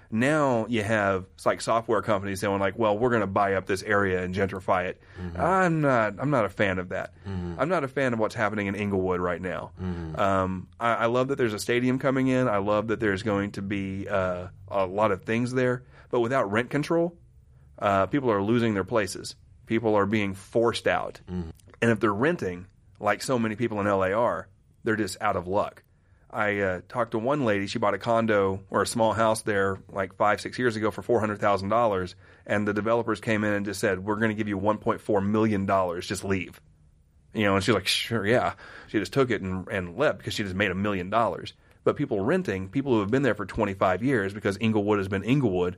Now 0.09 0.65
you 0.67 0.81
have 0.81 1.25
it's 1.35 1.45
like 1.45 1.61
software 1.61 2.01
companies 2.01 2.39
saying 2.39 2.57
like, 2.57 2.79
well, 2.79 2.97
we're 2.97 3.09
going 3.11 3.21
to 3.21 3.27
buy 3.27 3.53
up 3.53 3.67
this 3.67 3.83
area 3.83 4.23
and 4.23 4.33
gentrify 4.33 4.85
it. 4.85 4.99
I'm 5.35 5.81
not. 5.81 6.15
I'm 6.17 6.31
not 6.31 6.45
a 6.45 6.49
fan 6.49 6.79
of 6.79 6.89
that. 6.89 7.13
I'm 7.59 7.69
not 7.69 7.83
a 7.83 7.87
fan 7.87 8.11
of 8.11 8.17
what's 8.17 8.33
happening 8.33 8.65
in 8.65 8.73
Inglewood 8.73 9.19
right 9.19 9.41
now. 9.41 9.71
Um, 10.15 10.67
I, 10.79 10.93
I 10.93 11.05
love 11.05 11.27
that 11.27 11.37
there's 11.37 11.53
a 11.53 11.59
stadium 11.59 11.99
coming 11.99 12.27
in. 12.27 12.47
I 12.47 12.57
love 12.57 12.87
that 12.87 12.99
there's 12.99 13.21
going 13.21 13.51
to 13.51 13.61
be 13.61 14.07
uh, 14.09 14.47
a 14.67 14.87
lot 14.87 15.11
of 15.11 15.25
things 15.25 15.53
there, 15.53 15.83
but 16.09 16.21
without 16.21 16.51
rent 16.51 16.71
control, 16.71 17.15
uh, 17.79 18.05
people 18.07 18.31
are 18.31 18.41
losing 18.41 18.73
their 18.73 18.83
places. 18.83 19.35
People 19.65 19.95
are 19.95 20.05
being 20.05 20.33
forced 20.33 20.87
out, 20.87 21.19
and 21.27 21.91
if 21.91 21.99
they're 21.99 22.13
renting, 22.13 22.67
like 22.99 23.21
so 23.21 23.37
many 23.37 23.55
people 23.55 23.79
in 23.81 23.87
LA 23.87 24.07
are, 24.07 24.47
they're 24.83 24.95
just 24.95 25.17
out 25.21 25.35
of 25.35 25.47
luck. 25.47 25.83
I 26.29 26.59
uh, 26.59 26.81
talked 26.89 27.11
to 27.11 27.19
one 27.19 27.45
lady. 27.45 27.67
She 27.67 27.79
bought 27.79 27.93
a 27.93 27.97
condo 27.97 28.61
or 28.69 28.81
a 28.81 28.87
small 28.87 29.13
house 29.13 29.41
there 29.43 29.79
like 29.91 30.15
five, 30.15 30.41
six 30.41 30.59
years 30.59 30.75
ago 30.75 30.91
for 30.91 31.01
four 31.01 31.19
hundred 31.19 31.39
thousand 31.39 31.69
dollars, 31.69 32.15
and 32.45 32.67
the 32.67 32.73
developers 32.73 33.19
came 33.21 33.43
in 33.43 33.53
and 33.53 33.65
just 33.65 33.79
said, 33.79 34.03
"We're 34.03 34.17
going 34.17 34.29
to 34.29 34.35
give 34.35 34.47
you 34.47 34.57
one 34.57 34.77
point 34.77 35.01
four 35.01 35.21
million 35.21 35.65
dollars. 35.65 36.07
Just 36.07 36.23
leave." 36.23 36.59
You 37.33 37.43
know, 37.45 37.55
and 37.55 37.63
she's 37.63 37.75
like, 37.75 37.87
"Sure, 37.87 38.25
yeah." 38.25 38.53
She 38.87 38.99
just 38.99 39.13
took 39.13 39.31
it 39.31 39.41
and, 39.41 39.67
and 39.69 39.97
left 39.97 40.17
because 40.17 40.33
she 40.33 40.43
just 40.43 40.55
made 40.55 40.71
a 40.71 40.75
million 40.75 41.09
dollars. 41.09 41.53
But 41.83 41.95
people 41.95 42.19
renting, 42.19 42.67
people 42.69 42.91
who 42.93 42.99
have 42.99 43.11
been 43.11 43.23
there 43.23 43.35
for 43.35 43.45
twenty 43.45 43.73
five 43.73 44.03
years 44.03 44.33
because 44.33 44.57
Inglewood 44.59 44.97
has 44.97 45.07
been 45.07 45.23
Inglewood, 45.23 45.77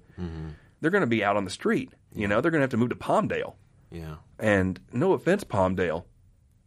they're 0.82 0.92
going 0.92 1.02
to 1.02 1.08
be 1.08 1.24
out 1.24 1.38
on 1.38 1.46
the 1.46 1.52
street. 1.52 1.92
You 2.14 2.28
know, 2.28 2.42
they're 2.42 2.52
going 2.52 2.60
to 2.60 2.64
have 2.64 2.72
to 2.72 2.78
move 2.78 2.90
to 2.90 2.96
Palmdale. 2.96 3.54
Yeah. 3.92 4.16
And 4.40 4.80
no 4.92 5.14
offense, 5.14 5.44
Palmdale, 5.44 6.06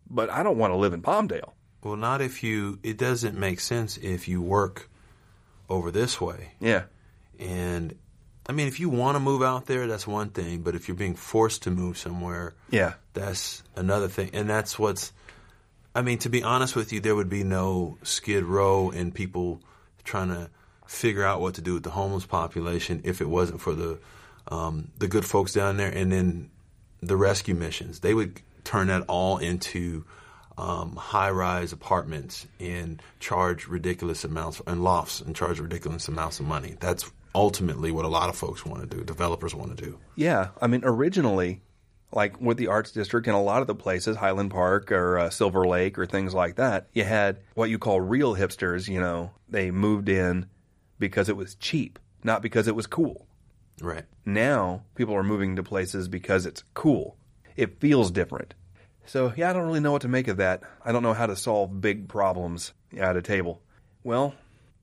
but 0.08 0.30
I 0.30 0.42
don't 0.42 0.58
want 0.58 0.72
to 0.72 0.76
live 0.76 0.92
in 0.92 1.02
Palmdale. 1.02 1.52
Well, 1.82 1.96
not 1.96 2.20
if 2.20 2.42
you. 2.42 2.78
It 2.82 2.96
doesn't 2.96 3.36
make 3.36 3.60
sense 3.60 3.96
if 3.96 4.28
you 4.28 4.40
work 4.40 4.88
over 5.68 5.90
this 5.90 6.20
way. 6.20 6.52
Yeah, 6.60 6.84
And 7.38 7.96
I 8.46 8.52
mean, 8.52 8.68
if 8.68 8.78
you 8.80 8.88
want 8.90 9.16
to 9.16 9.20
move 9.20 9.42
out 9.42 9.66
there, 9.66 9.86
that's 9.86 10.06
one 10.06 10.30
thing. 10.30 10.62
But 10.62 10.74
if 10.74 10.86
you're 10.88 10.96
being 10.96 11.14
forced 11.14 11.62
to 11.62 11.70
move 11.70 11.96
somewhere, 11.96 12.54
yeah, 12.70 12.94
that's 13.14 13.62
another 13.76 14.08
thing. 14.08 14.30
And 14.32 14.48
that's 14.48 14.78
what's. 14.78 15.12
I 15.94 16.02
mean, 16.02 16.18
to 16.18 16.28
be 16.28 16.42
honest 16.42 16.74
with 16.74 16.92
you, 16.92 17.00
there 17.00 17.14
would 17.14 17.28
be 17.28 17.44
no 17.44 17.98
Skid 18.02 18.44
Row 18.44 18.90
and 18.90 19.14
people 19.14 19.60
trying 20.04 20.28
to 20.28 20.50
figure 20.92 21.24
out 21.24 21.40
what 21.40 21.54
to 21.54 21.60
do 21.62 21.74
with 21.74 21.82
the 21.82 21.90
homeless 21.90 22.26
population 22.26 23.00
if 23.04 23.20
it 23.20 23.28
wasn't 23.28 23.60
for 23.60 23.74
the 23.74 23.98
um, 24.48 24.90
the 24.98 25.08
good 25.08 25.24
folks 25.24 25.52
down 25.52 25.76
there, 25.76 25.90
and 25.90 26.10
then 26.12 26.50
the 27.00 27.16
rescue 27.16 27.54
missions. 27.54 28.00
They 28.00 28.12
would 28.12 28.40
turn 28.64 28.88
that 28.88 29.04
all 29.08 29.38
into 29.38 30.04
um, 30.58 30.96
high-rise 30.96 31.72
apartments 31.72 32.46
and 32.60 33.00
charge 33.20 33.68
ridiculous 33.68 34.24
amounts 34.24 34.60
and 34.66 34.82
lofts 34.82 35.20
and 35.20 35.34
charge 35.34 35.60
ridiculous 35.60 36.08
amounts 36.08 36.40
of 36.40 36.46
money. 36.46 36.76
That's 36.80 37.10
ultimately 37.34 37.90
what 37.90 38.04
a 38.04 38.08
lot 38.08 38.28
of 38.28 38.36
folks 38.36 38.66
want 38.66 38.88
to 38.88 38.96
do. 38.96 39.04
Developers 39.04 39.54
want 39.54 39.76
to 39.76 39.84
do. 39.84 39.98
yeah. 40.16 40.48
I 40.60 40.66
mean, 40.66 40.82
originally, 40.84 41.62
like 42.12 42.40
with 42.40 42.58
the 42.58 42.66
Arts 42.66 42.90
District 42.92 43.26
and 43.26 43.36
a 43.36 43.40
lot 43.40 43.62
of 43.62 43.66
the 43.66 43.74
places, 43.74 44.16
Highland 44.16 44.50
Park 44.50 44.92
or 44.92 45.18
uh, 45.18 45.30
Silver 45.30 45.66
Lake 45.66 45.98
or 45.98 46.06
things 46.06 46.34
like 46.34 46.56
that, 46.56 46.88
you 46.92 47.04
had 47.04 47.38
what 47.54 47.70
you 47.70 47.78
call 47.78 48.00
real 48.00 48.34
hipsters. 48.36 48.88
You 48.88 49.00
know, 49.00 49.30
they 49.48 49.70
moved 49.70 50.08
in 50.08 50.46
because 51.02 51.28
it 51.28 51.36
was 51.36 51.56
cheap, 51.56 51.98
not 52.22 52.42
because 52.42 52.68
it 52.68 52.76
was 52.76 52.86
cool. 52.86 53.26
Right. 53.80 54.04
Now 54.24 54.84
people 54.94 55.16
are 55.16 55.24
moving 55.24 55.56
to 55.56 55.62
places 55.64 56.06
because 56.06 56.46
it's 56.46 56.62
cool. 56.74 57.16
It 57.56 57.80
feels 57.80 58.12
different. 58.12 58.54
So 59.04 59.32
yeah, 59.36 59.50
I 59.50 59.52
don't 59.52 59.66
really 59.66 59.80
know 59.80 59.90
what 59.90 60.02
to 60.02 60.08
make 60.08 60.28
of 60.28 60.36
that. 60.36 60.62
I 60.84 60.92
don't 60.92 61.02
know 61.02 61.12
how 61.12 61.26
to 61.26 61.34
solve 61.34 61.80
big 61.80 62.06
problems 62.06 62.72
at 62.96 63.16
a 63.16 63.22
table. 63.22 63.60
Well, 64.04 64.32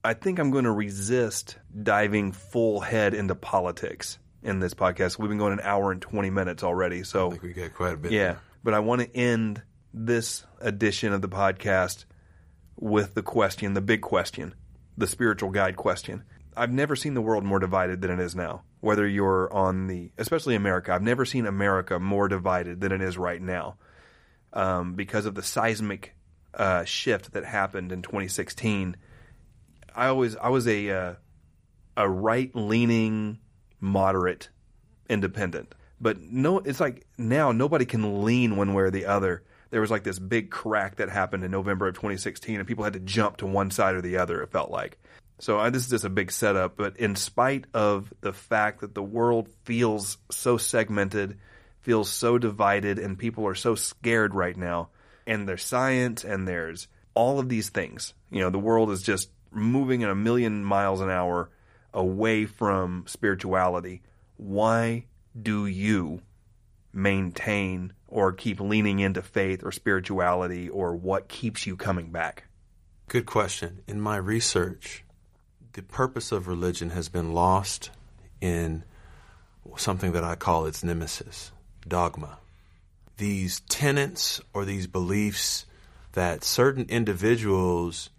I 0.03 0.13
think 0.13 0.39
I'm 0.39 0.51
going 0.51 0.65
to 0.65 0.73
resist 0.73 1.57
diving 1.83 2.33
full 2.33 2.81
head 2.81 3.13
into 3.13 3.33
politics 3.33 4.19
in 4.43 4.59
this 4.59 4.73
podcast. 4.73 5.17
We've 5.17 5.29
been 5.29 5.37
going 5.37 5.53
an 5.53 5.61
hour 5.63 5.89
and 5.93 6.01
20 6.01 6.31
minutes 6.31 6.63
already. 6.63 7.03
So 7.03 7.27
I 7.27 7.29
think 7.29 7.43
we 7.43 7.53
got 7.53 7.73
quite 7.73 7.93
a 7.93 7.97
bit. 7.97 8.11
yeah, 8.11 8.35
but 8.61 8.73
I 8.73 8.79
want 8.79 9.01
to 9.01 9.15
end 9.15 9.61
this 9.93 10.43
edition 10.59 11.13
of 11.13 11.21
the 11.21 11.29
podcast 11.29 12.03
with 12.75 13.13
the 13.13 13.23
question, 13.23 13.73
the 13.73 13.81
big 13.81 14.01
question, 14.01 14.53
the 14.99 15.07
spiritual 15.07 15.49
guide 15.49 15.75
question. 15.75 16.23
I've 16.55 16.71
never 16.71 16.95
seen 16.95 17.13
the 17.13 17.21
world 17.21 17.43
more 17.43 17.59
divided 17.59 18.01
than 18.01 18.11
it 18.11 18.19
is 18.19 18.35
now. 18.35 18.63
Whether 18.81 19.07
you're 19.07 19.51
on 19.51 19.87
the, 19.87 20.11
especially 20.17 20.55
America, 20.55 20.93
I've 20.93 21.01
never 21.01 21.25
seen 21.25 21.45
America 21.45 21.99
more 21.99 22.27
divided 22.27 22.81
than 22.81 22.91
it 22.91 23.01
is 23.01 23.17
right 23.17 23.41
now 23.41 23.77
um, 24.53 24.93
because 24.93 25.25
of 25.25 25.35
the 25.35 25.43
seismic 25.43 26.15
uh, 26.53 26.83
shift 26.83 27.31
that 27.33 27.45
happened 27.45 27.91
in 27.91 28.01
2016. 28.01 28.97
I 29.95 30.07
always, 30.07 30.35
I 30.35 30.49
was 30.49 30.67
a 30.67 30.89
uh, 30.89 31.13
a 31.99 32.09
right 32.09 32.49
leaning, 32.55 33.39
moderate 33.79 34.49
independent. 35.09 35.75
But 36.01 36.21
no, 36.21 36.59
it's 36.59 36.79
like 36.79 37.05
now 37.17 37.51
nobody 37.51 37.85
can 37.85 38.23
lean 38.23 38.55
one 38.55 38.73
way 38.73 38.83
or 38.83 38.91
the 38.91 39.05
other. 39.05 39.43
There 39.71 39.81
was 39.81 39.91
like 39.91 40.03
this 40.03 40.19
big 40.19 40.49
crack 40.49 40.97
that 40.97 41.09
happened 41.09 41.43
in 41.43 41.51
November 41.51 41.87
of 41.87 41.95
2016, 41.95 42.57
and 42.57 42.67
people 42.67 42.83
had 42.83 42.93
to 42.93 42.99
jump 42.99 43.37
to 43.37 43.45
one 43.45 43.71
side 43.71 43.95
or 43.95 44.01
the 44.01 44.17
other. 44.17 44.41
It 44.41 44.51
felt 44.51 44.71
like. 44.71 44.97
So 45.39 45.57
uh, 45.57 45.69
this 45.69 45.83
is 45.83 45.89
just 45.89 46.05
a 46.05 46.09
big 46.09 46.31
setup. 46.31 46.75
But 46.75 46.97
in 46.97 47.15
spite 47.15 47.65
of 47.73 48.13
the 48.21 48.33
fact 48.33 48.81
that 48.81 48.93
the 48.93 49.03
world 49.03 49.49
feels 49.63 50.17
so 50.31 50.57
segmented, 50.57 51.37
feels 51.81 52.09
so 52.09 52.37
divided, 52.37 52.99
and 52.99 53.17
people 53.17 53.47
are 53.47 53.55
so 53.55 53.75
scared 53.75 54.35
right 54.35 54.57
now, 54.57 54.89
and 55.25 55.47
there's 55.47 55.63
science 55.63 56.23
and 56.23 56.47
there's 56.47 56.87
all 57.13 57.39
of 57.39 57.49
these 57.49 57.69
things. 57.69 58.13
You 58.31 58.41
know, 58.41 58.49
the 58.49 58.59
world 58.59 58.91
is 58.91 59.01
just 59.01 59.29
moving 59.51 60.03
at 60.03 60.09
a 60.09 60.15
million 60.15 60.63
miles 60.63 61.01
an 61.01 61.09
hour 61.09 61.49
away 61.93 62.45
from 62.45 63.05
spirituality. 63.07 64.01
Why 64.37 65.05
do 65.39 65.65
you 65.65 66.21
maintain 66.93 67.93
or 68.07 68.33
keep 68.33 68.59
leaning 68.59 68.99
into 68.99 69.21
faith 69.21 69.63
or 69.63 69.71
spirituality 69.71 70.69
or 70.69 70.95
what 70.95 71.27
keeps 71.27 71.67
you 71.67 71.75
coming 71.75 72.11
back? 72.11 72.45
Good 73.07 73.25
question. 73.25 73.81
In 73.87 73.99
my 73.99 74.17
research, 74.17 75.03
the 75.73 75.81
purpose 75.81 76.31
of 76.31 76.47
religion 76.47 76.91
has 76.91 77.09
been 77.09 77.33
lost 77.33 77.91
in 78.41 78.83
something 79.77 80.11
that 80.13 80.23
I 80.23 80.35
call 80.35 80.65
its 80.65 80.83
nemesis 80.83 81.51
dogma. 81.87 82.39
These 83.17 83.61
tenets 83.61 84.41
or 84.53 84.65
these 84.65 84.87
beliefs 84.87 85.65
that 86.13 86.43
certain 86.43 86.85
individuals 86.89 88.09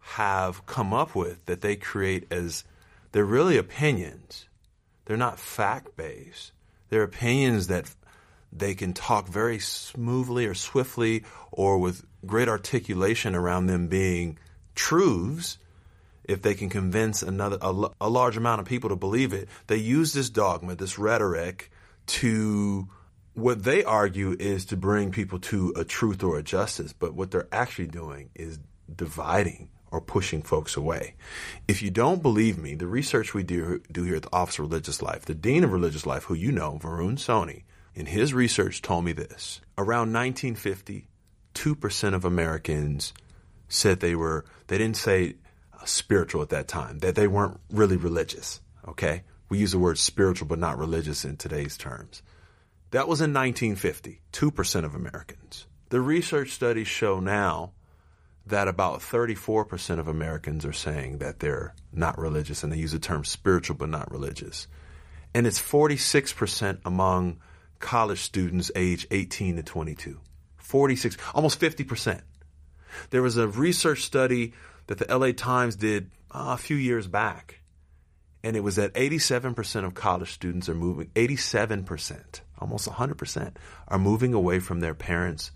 have 0.00 0.64
come 0.66 0.92
up 0.92 1.14
with 1.14 1.44
that 1.46 1.60
they 1.60 1.76
create 1.76 2.26
as 2.30 2.64
they're 3.12 3.24
really 3.24 3.56
opinions. 3.56 4.46
They're 5.04 5.16
not 5.16 5.38
fact 5.38 5.96
based. 5.96 6.52
They're 6.88 7.02
opinions 7.02 7.66
that 7.66 7.92
they 8.58 8.74
can 8.74 8.92
talk 8.92 9.28
very 9.28 9.58
smoothly 9.58 10.46
or 10.46 10.54
swiftly 10.54 11.24
or 11.50 11.78
with 11.78 12.04
great 12.24 12.48
articulation 12.48 13.34
around 13.34 13.66
them 13.66 13.88
being 13.88 14.38
truths 14.74 15.58
if 16.24 16.42
they 16.42 16.54
can 16.54 16.68
convince 16.68 17.22
another 17.22 17.58
a, 17.60 17.88
a, 18.00 18.10
large 18.10 18.36
amount 18.36 18.60
of 18.60 18.66
people 18.66 18.90
to 18.90 18.96
believe 18.96 19.32
it 19.32 19.48
they 19.66 19.76
use 19.76 20.12
this 20.12 20.30
dogma 20.30 20.74
this 20.74 20.98
rhetoric 20.98 21.70
to 22.06 22.88
what 23.34 23.62
they 23.62 23.84
argue 23.84 24.34
is 24.38 24.64
to 24.66 24.76
bring 24.76 25.12
people 25.12 25.38
to 25.38 25.72
a 25.76 25.84
truth 25.84 26.22
or 26.22 26.38
a 26.38 26.42
justice 26.42 26.92
but 26.92 27.14
what 27.14 27.30
they're 27.30 27.48
actually 27.52 27.86
doing 27.86 28.30
is 28.34 28.58
dividing 28.94 29.68
or 29.90 30.00
pushing 30.00 30.42
folks 30.42 30.76
away. 30.76 31.14
If 31.68 31.82
you 31.82 31.90
don't 31.90 32.22
believe 32.22 32.58
me, 32.58 32.74
the 32.74 32.86
research 32.86 33.34
we 33.34 33.42
do, 33.42 33.80
do 33.90 34.02
here 34.02 34.16
at 34.16 34.22
the 34.22 34.32
Office 34.32 34.58
of 34.58 34.68
Religious 34.68 35.00
Life, 35.00 35.24
the 35.24 35.34
Dean 35.34 35.64
of 35.64 35.72
Religious 35.72 36.06
Life, 36.06 36.24
who 36.24 36.34
you 36.34 36.52
know, 36.52 36.78
Varun 36.82 37.14
Soni, 37.14 37.62
in 37.96 38.06
his 38.06 38.34
research 38.34 38.82
told 38.82 39.04
me 39.04 39.12
this. 39.12 39.60
Around 39.78 40.12
1950, 40.12 41.08
2% 41.54 42.14
of 42.14 42.24
Americans 42.26 43.14
said 43.68 43.98
they 43.98 44.14
were, 44.14 44.44
they 44.66 44.76
didn't 44.76 44.98
say 44.98 45.36
uh, 45.72 45.84
spiritual 45.86 46.42
at 46.42 46.50
that 46.50 46.68
time, 46.68 46.98
that 46.98 47.14
they 47.14 47.26
weren't 47.26 47.58
really 47.70 47.96
religious. 47.96 48.60
Okay? 48.86 49.22
We 49.48 49.58
use 49.58 49.72
the 49.72 49.78
word 49.78 49.98
spiritual 49.98 50.46
but 50.46 50.58
not 50.58 50.78
religious 50.78 51.24
in 51.24 51.38
today's 51.38 51.78
terms. 51.78 52.22
That 52.90 53.08
was 53.08 53.20
in 53.20 53.32
1950, 53.32 54.20
2% 54.30 54.84
of 54.84 54.94
Americans. 54.94 55.66
The 55.88 56.00
research 56.00 56.50
studies 56.50 56.88
show 56.88 57.18
now 57.18 57.72
that 58.46 58.68
about 58.68 59.00
34% 59.00 59.98
of 59.98 60.06
Americans 60.06 60.66
are 60.66 60.72
saying 60.72 61.18
that 61.18 61.40
they're 61.40 61.74
not 61.92 62.18
religious, 62.18 62.62
and 62.62 62.72
they 62.72 62.76
use 62.76 62.92
the 62.92 62.98
term 62.98 63.24
spiritual 63.24 63.74
but 63.74 63.88
not 63.88 64.10
religious. 64.12 64.68
And 65.34 65.46
it's 65.46 65.60
46% 65.60 66.80
among 66.84 67.38
college 67.78 68.22
students 68.22 68.70
age 68.74 69.06
18 69.10 69.56
to 69.56 69.62
22. 69.62 70.20
46, 70.58 71.16
almost 71.34 71.60
50%. 71.60 72.20
There 73.10 73.22
was 73.22 73.36
a 73.36 73.46
research 73.46 74.02
study 74.02 74.52
that 74.86 74.98
the 74.98 75.16
LA 75.16 75.32
Times 75.32 75.76
did 75.76 76.10
uh, 76.30 76.54
a 76.54 76.56
few 76.56 76.76
years 76.76 77.06
back, 77.06 77.60
and 78.42 78.56
it 78.56 78.60
was 78.60 78.76
that 78.76 78.94
87% 78.94 79.84
of 79.84 79.94
college 79.94 80.32
students 80.32 80.68
are 80.68 80.74
moving, 80.74 81.08
87%, 81.14 82.40
almost 82.58 82.88
100%, 82.88 83.56
are 83.88 83.98
moving 83.98 84.34
away 84.34 84.60
from 84.60 84.80
their 84.80 84.94
parents' 84.94 85.50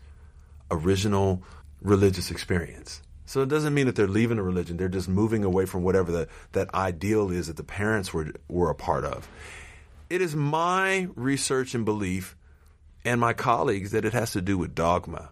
original 0.71 1.43
religious 1.81 2.31
experience. 2.31 3.03
So 3.31 3.43
it 3.43 3.49
doesn't 3.49 3.75
mean 3.75 3.87
that 3.87 3.95
they're 3.95 4.09
leaving 4.09 4.39
a 4.39 4.43
religion; 4.43 4.77
they're 4.77 4.89
just 4.89 5.09
moving 5.09 5.45
away 5.45 5.65
from 5.65 5.85
whatever 5.85 6.11
the, 6.11 6.29
that 6.51 6.75
ideal 6.75 7.31
is 7.31 7.47
that 7.47 7.57
the 7.57 7.63
parents 7.63 8.13
were 8.13 8.33
were 8.49 8.71
a 8.71 8.75
part 8.75 9.05
of. 9.05 9.29
It 10.11 10.21
is 10.21 10.35
my 10.35 11.07
research 11.15 11.77
and 11.77 11.85
belief, 11.85 12.37
and 13.05 13.21
my 13.21 13.33
colleagues, 13.33 13.93
that 13.93 14.05
it 14.05 14.13
has 14.13 14.33
to 14.33 14.43
do 14.43 14.59
with 14.59 14.75
dogma, 14.75 15.31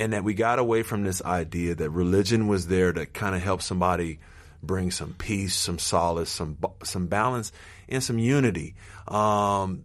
and 0.00 0.12
that 0.12 0.24
we 0.24 0.34
got 0.34 0.58
away 0.58 0.82
from 0.82 1.04
this 1.04 1.22
idea 1.22 1.76
that 1.76 1.88
religion 1.90 2.48
was 2.48 2.66
there 2.66 2.92
to 2.92 3.06
kind 3.06 3.36
of 3.36 3.42
help 3.42 3.62
somebody 3.62 4.18
bring 4.60 4.90
some 4.90 5.14
peace, 5.14 5.54
some 5.54 5.78
solace, 5.78 6.30
some 6.30 6.58
some 6.82 7.06
balance, 7.06 7.52
and 7.88 8.02
some 8.02 8.18
unity 8.18 8.74
um, 9.06 9.84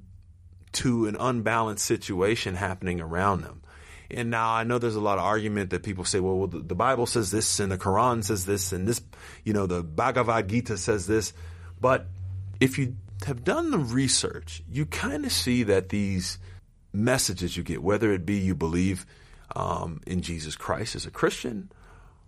to 0.71 1.05
an 1.05 1.15
unbalanced 1.19 1.85
situation 1.85 2.55
happening 2.55 2.99
around 2.99 3.41
them. 3.41 3.61
And 4.09 4.31
now 4.31 4.51
I 4.51 4.63
know 4.63 4.79
there's 4.79 4.95
a 4.95 5.01
lot 5.01 5.19
of 5.19 5.25
argument 5.25 5.69
that 5.71 5.83
people 5.83 6.05
say, 6.05 6.19
well, 6.19 6.37
well 6.37 6.47
the, 6.47 6.59
the, 6.59 6.75
Bible 6.75 7.05
says 7.05 7.29
this 7.29 7.59
and 7.59 7.71
the 7.71 7.77
Quran 7.77 8.23
says 8.23 8.45
this 8.45 8.71
and 8.71 8.87
this, 8.87 9.01
you 9.43 9.53
know, 9.53 9.67
the 9.67 9.83
Bhagavad 9.83 10.47
Gita 10.47 10.77
says 10.77 11.05
this. 11.07 11.33
But 11.79 12.07
if 12.59 12.77
you 12.77 12.95
have 13.25 13.43
done 13.43 13.71
the 13.71 13.77
research, 13.77 14.63
you 14.69 14.85
kind 14.85 15.25
of 15.25 15.31
see 15.31 15.63
that 15.63 15.89
these 15.89 16.37
messages 16.93 17.57
you 17.57 17.63
get, 17.63 17.83
whether 17.83 18.11
it 18.13 18.25
be 18.25 18.35
you 18.35 18.55
believe 18.55 19.05
um, 19.55 20.01
in 20.05 20.21
Jesus 20.21 20.55
Christ 20.55 20.95
as 20.95 21.05
a 21.05 21.11
Christian 21.11 21.71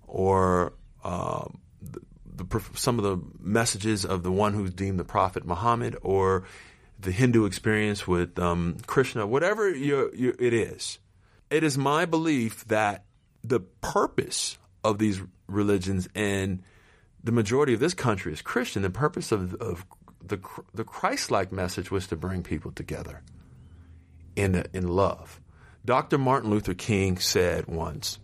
or 0.07 0.73
um, 1.03 1.59
the, 1.81 2.01
the, 2.25 2.61
some 2.73 2.97
of 2.99 3.03
the 3.03 3.19
messages 3.39 4.05
of 4.05 4.23
the 4.23 4.31
one 4.31 4.53
who's 4.53 4.71
deemed 4.71 4.99
the 4.99 5.03
prophet 5.03 5.45
Muhammad 5.45 5.95
or 6.01 6.43
the 6.99 7.11
Hindu 7.11 7.45
experience 7.45 8.07
with 8.07 8.37
um, 8.39 8.77
Krishna, 8.85 9.25
whatever 9.25 9.69
you, 9.69 10.11
you, 10.13 10.35
it 10.39 10.53
is 10.53 10.99
it 11.49 11.63
is 11.63 11.77
my 11.77 12.05
belief 12.05 12.65
that 12.67 13.05
the 13.43 13.59
purpose 13.59 14.57
of 14.83 14.99
these 14.99 15.21
religions 15.47 16.07
and 16.13 16.61
the 17.23 17.31
majority 17.31 17.73
of 17.73 17.79
this 17.79 17.93
country 17.93 18.31
is 18.31 18.41
Christian. 18.41 18.81
The 18.81 18.89
purpose 18.89 19.31
of, 19.31 19.55
of 19.55 19.85
the 20.29 20.39
the 20.73 20.83
Christ-like 20.83 21.51
message 21.51 21.91
was 21.91 22.07
to 22.07 22.15
bring 22.15 22.43
people 22.43 22.71
together 22.71 23.21
in 24.35 24.65
in 24.73 24.87
love. 24.87 25.39
Dr. 25.85 26.17
Martin 26.17 26.49
Luther 26.49 26.73
King 26.73 27.17
said 27.17 27.67
once 27.67 28.19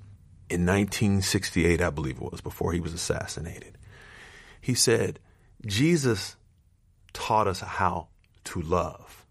in 0.49 0.65
1968, 0.65 1.81
I 1.81 1.89
believe 1.89 2.17
it 2.17 2.31
was, 2.31 2.41
before 2.41 2.71
he 2.73 2.79
was 2.79 2.93
assassinated. 2.93 3.77
He 4.61 4.73
said, 4.73 5.19
"Jesus 5.65 6.35
taught 7.13 7.47
us 7.47 7.59
how 7.61 8.07
to 8.45 8.61
love." 8.61 9.25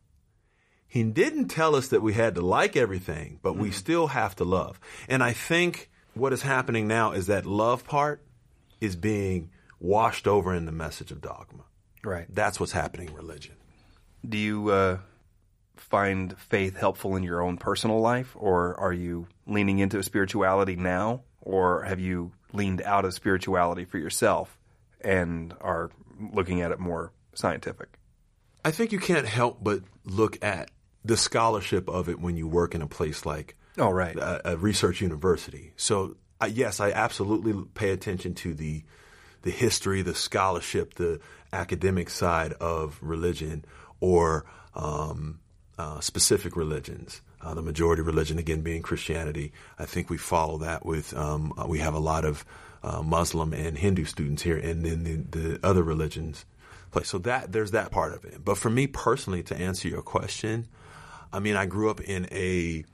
He 0.86 1.02
didn't 1.02 1.48
tell 1.48 1.74
us 1.74 1.88
that 1.88 2.02
we 2.02 2.12
had 2.12 2.36
to 2.36 2.40
like 2.40 2.76
everything, 2.76 3.40
but 3.42 3.54
mm-hmm. 3.54 3.62
we 3.62 3.70
still 3.72 4.06
have 4.08 4.36
to 4.36 4.44
love. 4.44 4.78
And 5.08 5.24
I 5.24 5.32
think 5.32 5.90
what 6.14 6.32
is 6.32 6.42
happening 6.42 6.86
now 6.86 7.12
is 7.12 7.26
that 7.26 7.46
love 7.46 7.84
part 7.84 8.22
is 8.80 8.94
being 8.94 9.50
washed 9.80 10.28
over 10.28 10.54
in 10.54 10.66
the 10.66 10.72
message 10.72 11.10
of 11.10 11.20
dogma. 11.20 11.64
Right. 12.04 12.26
That's 12.28 12.60
what's 12.60 12.72
happening 12.72 13.08
in 13.08 13.14
religion. 13.14 13.54
Do 14.28 14.38
you 14.38 14.70
uh, 14.70 14.98
find 15.76 16.38
faith 16.38 16.76
helpful 16.76 17.16
in 17.16 17.22
your 17.22 17.42
own 17.42 17.56
personal 17.56 18.00
life, 18.00 18.34
or 18.38 18.78
are 18.78 18.92
you 18.92 19.26
leaning 19.46 19.78
into 19.78 20.02
spirituality 20.02 20.76
now, 20.76 21.22
or 21.40 21.82
have 21.82 22.00
you 22.00 22.32
leaned 22.52 22.82
out 22.82 23.04
of 23.04 23.14
spirituality 23.14 23.84
for 23.84 23.98
yourself 23.98 24.58
and 25.00 25.54
are 25.60 25.90
looking 26.32 26.62
at 26.62 26.70
it 26.70 26.78
more 26.78 27.12
scientific? 27.34 27.98
I 28.64 28.70
think 28.70 28.92
you 28.92 28.98
can't 28.98 29.26
help 29.26 29.62
but 29.62 29.82
look 30.04 30.42
at 30.42 30.70
the 31.04 31.16
scholarship 31.16 31.88
of 31.88 32.08
it 32.08 32.18
when 32.18 32.36
you 32.36 32.48
work 32.48 32.74
in 32.74 32.80
a 32.80 32.86
place 32.86 33.26
like 33.26 33.56
oh 33.76 33.90
right 33.90 34.16
a, 34.16 34.52
a 34.52 34.56
research 34.56 35.02
university. 35.02 35.72
So 35.76 36.16
uh, 36.40 36.46
yes, 36.46 36.80
I 36.80 36.90
absolutely 36.92 37.54
pay 37.74 37.90
attention 37.90 38.34
to 38.36 38.54
the 38.54 38.84
the 39.44 39.50
history, 39.50 40.02
the 40.02 40.14
scholarship, 40.14 40.94
the 40.94 41.20
academic 41.52 42.10
side 42.10 42.52
of 42.54 42.98
religion 43.00 43.64
or 44.00 44.44
um, 44.74 45.38
uh, 45.78 46.00
specific 46.00 46.56
religions. 46.56 47.20
Uh, 47.40 47.52
the 47.52 47.62
majority 47.62 48.00
religion, 48.00 48.38
again, 48.38 48.62
being 48.62 48.80
Christianity. 48.80 49.52
I 49.78 49.84
think 49.84 50.08
we 50.08 50.16
follow 50.16 50.58
that 50.58 50.84
with, 50.86 51.14
um, 51.14 51.52
uh, 51.58 51.66
we 51.66 51.78
have 51.80 51.92
a 51.92 51.98
lot 51.98 52.24
of 52.24 52.42
uh, 52.82 53.02
Muslim 53.02 53.52
and 53.52 53.76
Hindu 53.76 54.06
students 54.06 54.42
here, 54.42 54.56
and 54.56 54.82
then 54.82 55.04
the, 55.04 55.38
the 55.38 55.60
other 55.62 55.82
religions 55.82 56.46
play. 56.90 57.02
So 57.02 57.18
that, 57.18 57.52
there's 57.52 57.72
that 57.72 57.90
part 57.90 58.14
of 58.14 58.24
it. 58.24 58.42
But 58.42 58.56
for 58.56 58.70
me 58.70 58.86
personally, 58.86 59.42
to 59.44 59.56
answer 59.56 59.88
your 59.88 60.00
question, 60.00 60.68
I 61.34 61.40
mean, 61.40 61.54
I 61.54 61.66
grew 61.66 61.90
up 61.90 62.00
in 62.00 62.28
a 62.32 62.84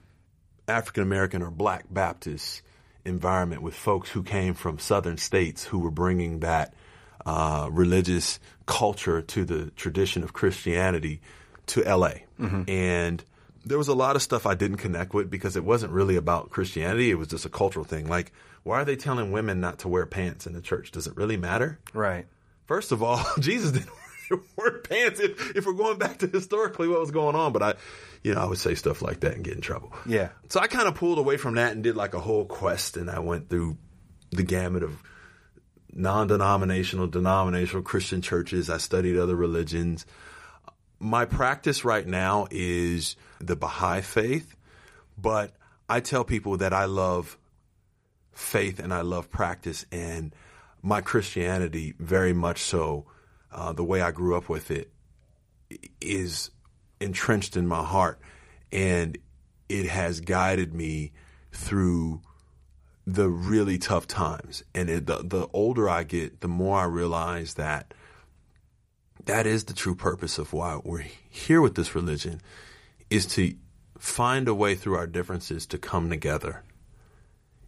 African 0.66 1.04
American 1.04 1.42
or 1.42 1.50
Black 1.50 1.84
Baptist 1.88 2.62
environment 3.10 3.60
with 3.60 3.74
folks 3.74 4.08
who 4.08 4.22
came 4.22 4.54
from 4.54 4.78
southern 4.78 5.18
states 5.18 5.64
who 5.64 5.80
were 5.80 5.90
bringing 5.90 6.40
that 6.40 6.72
uh, 7.26 7.68
religious 7.70 8.40
culture 8.64 9.20
to 9.20 9.44
the 9.44 9.70
tradition 9.72 10.22
of 10.22 10.32
Christianity 10.32 11.20
to 11.66 11.82
LA. 11.82 12.12
Mm-hmm. 12.40 12.62
And 12.68 13.22
there 13.64 13.76
was 13.76 13.88
a 13.88 13.94
lot 13.94 14.16
of 14.16 14.22
stuff 14.22 14.46
I 14.46 14.54
didn't 14.54 14.78
connect 14.78 15.12
with 15.12 15.30
because 15.30 15.56
it 15.56 15.64
wasn't 15.64 15.92
really 15.92 16.16
about 16.16 16.50
Christianity. 16.50 17.10
It 17.10 17.16
was 17.16 17.28
just 17.28 17.44
a 17.44 17.50
cultural 17.50 17.84
thing. 17.84 18.08
Like, 18.08 18.32
why 18.62 18.80
are 18.80 18.84
they 18.84 18.96
telling 18.96 19.32
women 19.32 19.60
not 19.60 19.80
to 19.80 19.88
wear 19.88 20.06
pants 20.06 20.46
in 20.46 20.54
the 20.54 20.60
church? 20.60 20.90
Does 20.90 21.06
it 21.06 21.16
really 21.16 21.36
matter? 21.36 21.78
Right. 21.92 22.26
First 22.66 22.92
of 22.92 23.02
all, 23.02 23.24
Jesus 23.40 23.72
didn't 23.72 23.90
wear 24.56 24.78
pants 24.78 25.20
if, 25.20 25.56
if 25.56 25.66
we're 25.66 25.72
going 25.72 25.98
back 25.98 26.18
to 26.18 26.26
historically 26.26 26.88
what 26.88 27.00
was 27.00 27.10
going 27.10 27.36
on. 27.36 27.52
But 27.52 27.62
I, 27.62 27.74
you 28.22 28.34
know, 28.34 28.40
I 28.40 28.46
would 28.46 28.58
say 28.58 28.74
stuff 28.74 29.02
like 29.02 29.20
that 29.20 29.34
and 29.34 29.44
get 29.44 29.54
in 29.54 29.60
trouble. 29.60 29.92
Yeah. 30.06 30.30
So 30.48 30.60
I 30.60 30.66
kind 30.66 30.88
of 30.88 30.94
pulled 30.94 31.18
away 31.18 31.36
from 31.36 31.54
that 31.54 31.72
and 31.72 31.82
did 31.82 31.96
like 31.96 32.14
a 32.14 32.20
whole 32.20 32.44
quest, 32.44 32.96
and 32.96 33.10
I 33.10 33.20
went 33.20 33.48
through 33.48 33.76
the 34.30 34.42
gamut 34.42 34.82
of 34.82 35.02
non-denominational, 35.92 37.08
denominational 37.08 37.82
Christian 37.82 38.22
churches. 38.22 38.70
I 38.70 38.78
studied 38.78 39.16
other 39.18 39.34
religions. 39.34 40.06
My 40.98 41.24
practice 41.24 41.84
right 41.84 42.06
now 42.06 42.46
is 42.50 43.16
the 43.40 43.56
Baha'i 43.56 44.02
faith, 44.02 44.54
but 45.18 45.52
I 45.88 46.00
tell 46.00 46.24
people 46.24 46.58
that 46.58 46.72
I 46.72 46.84
love 46.84 47.36
faith 48.32 48.78
and 48.78 48.94
I 48.94 49.00
love 49.00 49.30
practice 49.30 49.84
and 49.90 50.34
my 50.82 51.00
Christianity 51.00 51.94
very 51.98 52.32
much 52.32 52.62
so, 52.62 53.06
uh, 53.52 53.72
the 53.72 53.84
way 53.84 54.00
I 54.00 54.10
grew 54.10 54.36
up 54.36 54.48
with 54.48 54.70
it 54.70 54.90
is 56.00 56.50
entrenched 57.00 57.56
in 57.56 57.66
my 57.66 57.82
heart 57.82 58.20
and 58.72 59.18
it 59.68 59.86
has 59.86 60.20
guided 60.20 60.74
me 60.74 61.12
through 61.52 62.20
the 63.06 63.28
really 63.28 63.78
tough 63.78 64.06
times. 64.06 64.62
And 64.74 64.90
it, 64.90 65.06
the, 65.06 65.22
the 65.24 65.48
older 65.52 65.88
I 65.88 66.04
get, 66.04 66.40
the 66.40 66.48
more 66.48 66.78
I 66.78 66.84
realize 66.84 67.54
that 67.54 67.94
that 69.24 69.46
is 69.46 69.64
the 69.64 69.74
true 69.74 69.94
purpose 69.94 70.38
of 70.38 70.52
why 70.52 70.80
we're 70.82 71.06
here 71.28 71.60
with 71.60 71.74
this 71.74 71.94
religion 71.94 72.40
is 73.10 73.26
to 73.26 73.54
find 73.98 74.48
a 74.48 74.54
way 74.54 74.74
through 74.74 74.96
our 74.96 75.06
differences 75.06 75.66
to 75.66 75.78
come 75.78 76.08
together 76.08 76.62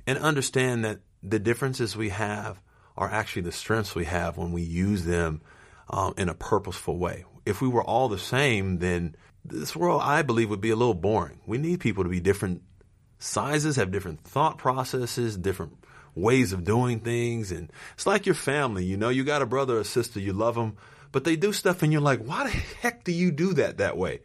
and 0.07 0.19
understand 0.19 0.85
that 0.85 1.01
the 1.23 1.39
differences 1.39 1.97
we 1.97 2.09
have 2.09 2.61
are 2.97 3.11
actually 3.11 3.43
the 3.43 3.53
strengths 3.53 3.95
we 3.95 4.05
have 4.05 4.37
when 4.37 4.53
we 4.53 4.63
use 4.63 5.05
them 5.05 5.41
um, 5.93 6.15
in 6.17 6.29
a 6.29 6.35
purposeful 6.35 6.97
way. 6.99 7.25
If 7.45 7.61
we 7.61 7.69
were 7.69 7.85
all 7.85 8.09
the 8.09 8.19
same, 8.19 8.79
then 8.79 9.15
this 9.45 9.77
world, 9.77 10.01
I 10.03 10.23
believe, 10.23 10.51
would 10.51 10.61
be 10.61 10.71
a 10.71 10.77
little 10.77 10.95
boring. 10.95 11.41
We 11.47 11.59
need 11.59 11.81
people 11.81 12.05
to 12.05 12.11
be 12.11 12.21
different 12.21 12.63
sizes, 13.19 13.77
have 13.77 13.91
different 13.91 14.21
thought 14.21 14.59
processes, 14.59 15.37
different 15.37 15.85
ways 16.15 16.53
of 16.53 16.65
doing 16.65 17.01
things. 17.01 17.53
And 17.53 17.71
it's 17.95 18.07
like 18.07 18.27
your 18.27 18.35
family, 18.35 18.85
you 18.85 18.97
know, 18.97 19.09
you 19.09 19.25
got 19.25 19.43
a 19.43 19.47
brother 19.47 19.79
or 19.79 19.85
sister, 19.85 20.21
you 20.21 20.33
love 20.33 20.55
them, 20.55 20.77
but 21.11 21.25
they 21.25 21.37
do 21.37 21.53
stuff 21.53 21.83
and 21.83 21.93
you're 21.93 22.03
like, 22.03 22.23
why 22.25 22.45
the 22.45 22.51
heck 22.51 23.05
do 23.05 23.13
you 23.13 23.31
do 23.31 23.55
that 23.55 23.79
that 23.79 23.97
way? 23.97 24.21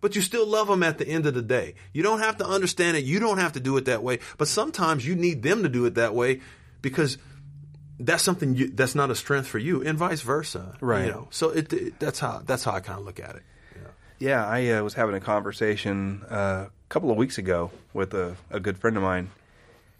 But 0.00 0.16
you 0.16 0.22
still 0.22 0.46
love 0.46 0.68
them 0.68 0.82
at 0.82 0.96
the 0.96 1.06
end 1.06 1.26
of 1.26 1.34
the 1.34 1.42
day. 1.42 1.74
You 1.92 2.02
don't 2.02 2.20
have 2.20 2.38
to 2.38 2.46
understand 2.46 2.96
it. 2.96 3.04
You 3.04 3.20
don't 3.20 3.38
have 3.38 3.52
to 3.52 3.60
do 3.60 3.76
it 3.76 3.84
that 3.84 4.02
way. 4.02 4.20
But 4.38 4.48
sometimes 4.48 5.06
you 5.06 5.14
need 5.14 5.42
them 5.42 5.62
to 5.62 5.68
do 5.68 5.84
it 5.84 5.96
that 5.96 6.14
way 6.14 6.40
because 6.80 7.18
that's 8.00 8.22
something 8.22 8.56
you, 8.56 8.70
that's 8.70 8.94
not 8.94 9.10
a 9.10 9.14
strength 9.14 9.46
for 9.46 9.58
you, 9.58 9.82
and 9.82 9.96
vice 9.96 10.22
versa. 10.22 10.76
Right. 10.80 11.06
You 11.06 11.10
know? 11.10 11.28
So 11.30 11.50
it, 11.50 11.72
it, 11.72 12.00
that's 12.00 12.18
how 12.18 12.42
that's 12.44 12.64
how 12.64 12.72
I 12.72 12.80
kind 12.80 12.98
of 12.98 13.04
look 13.04 13.20
at 13.20 13.36
it. 13.36 13.42
Yeah, 14.20 14.46
I 14.46 14.68
uh, 14.68 14.82
was 14.82 14.92
having 14.92 15.14
a 15.14 15.20
conversation 15.20 16.22
uh, 16.30 16.66
a 16.68 16.70
couple 16.90 17.10
of 17.10 17.16
weeks 17.16 17.38
ago 17.38 17.70
with 17.94 18.12
a, 18.12 18.36
a 18.50 18.60
good 18.60 18.76
friend 18.76 18.98
of 18.98 19.02
mine, 19.02 19.30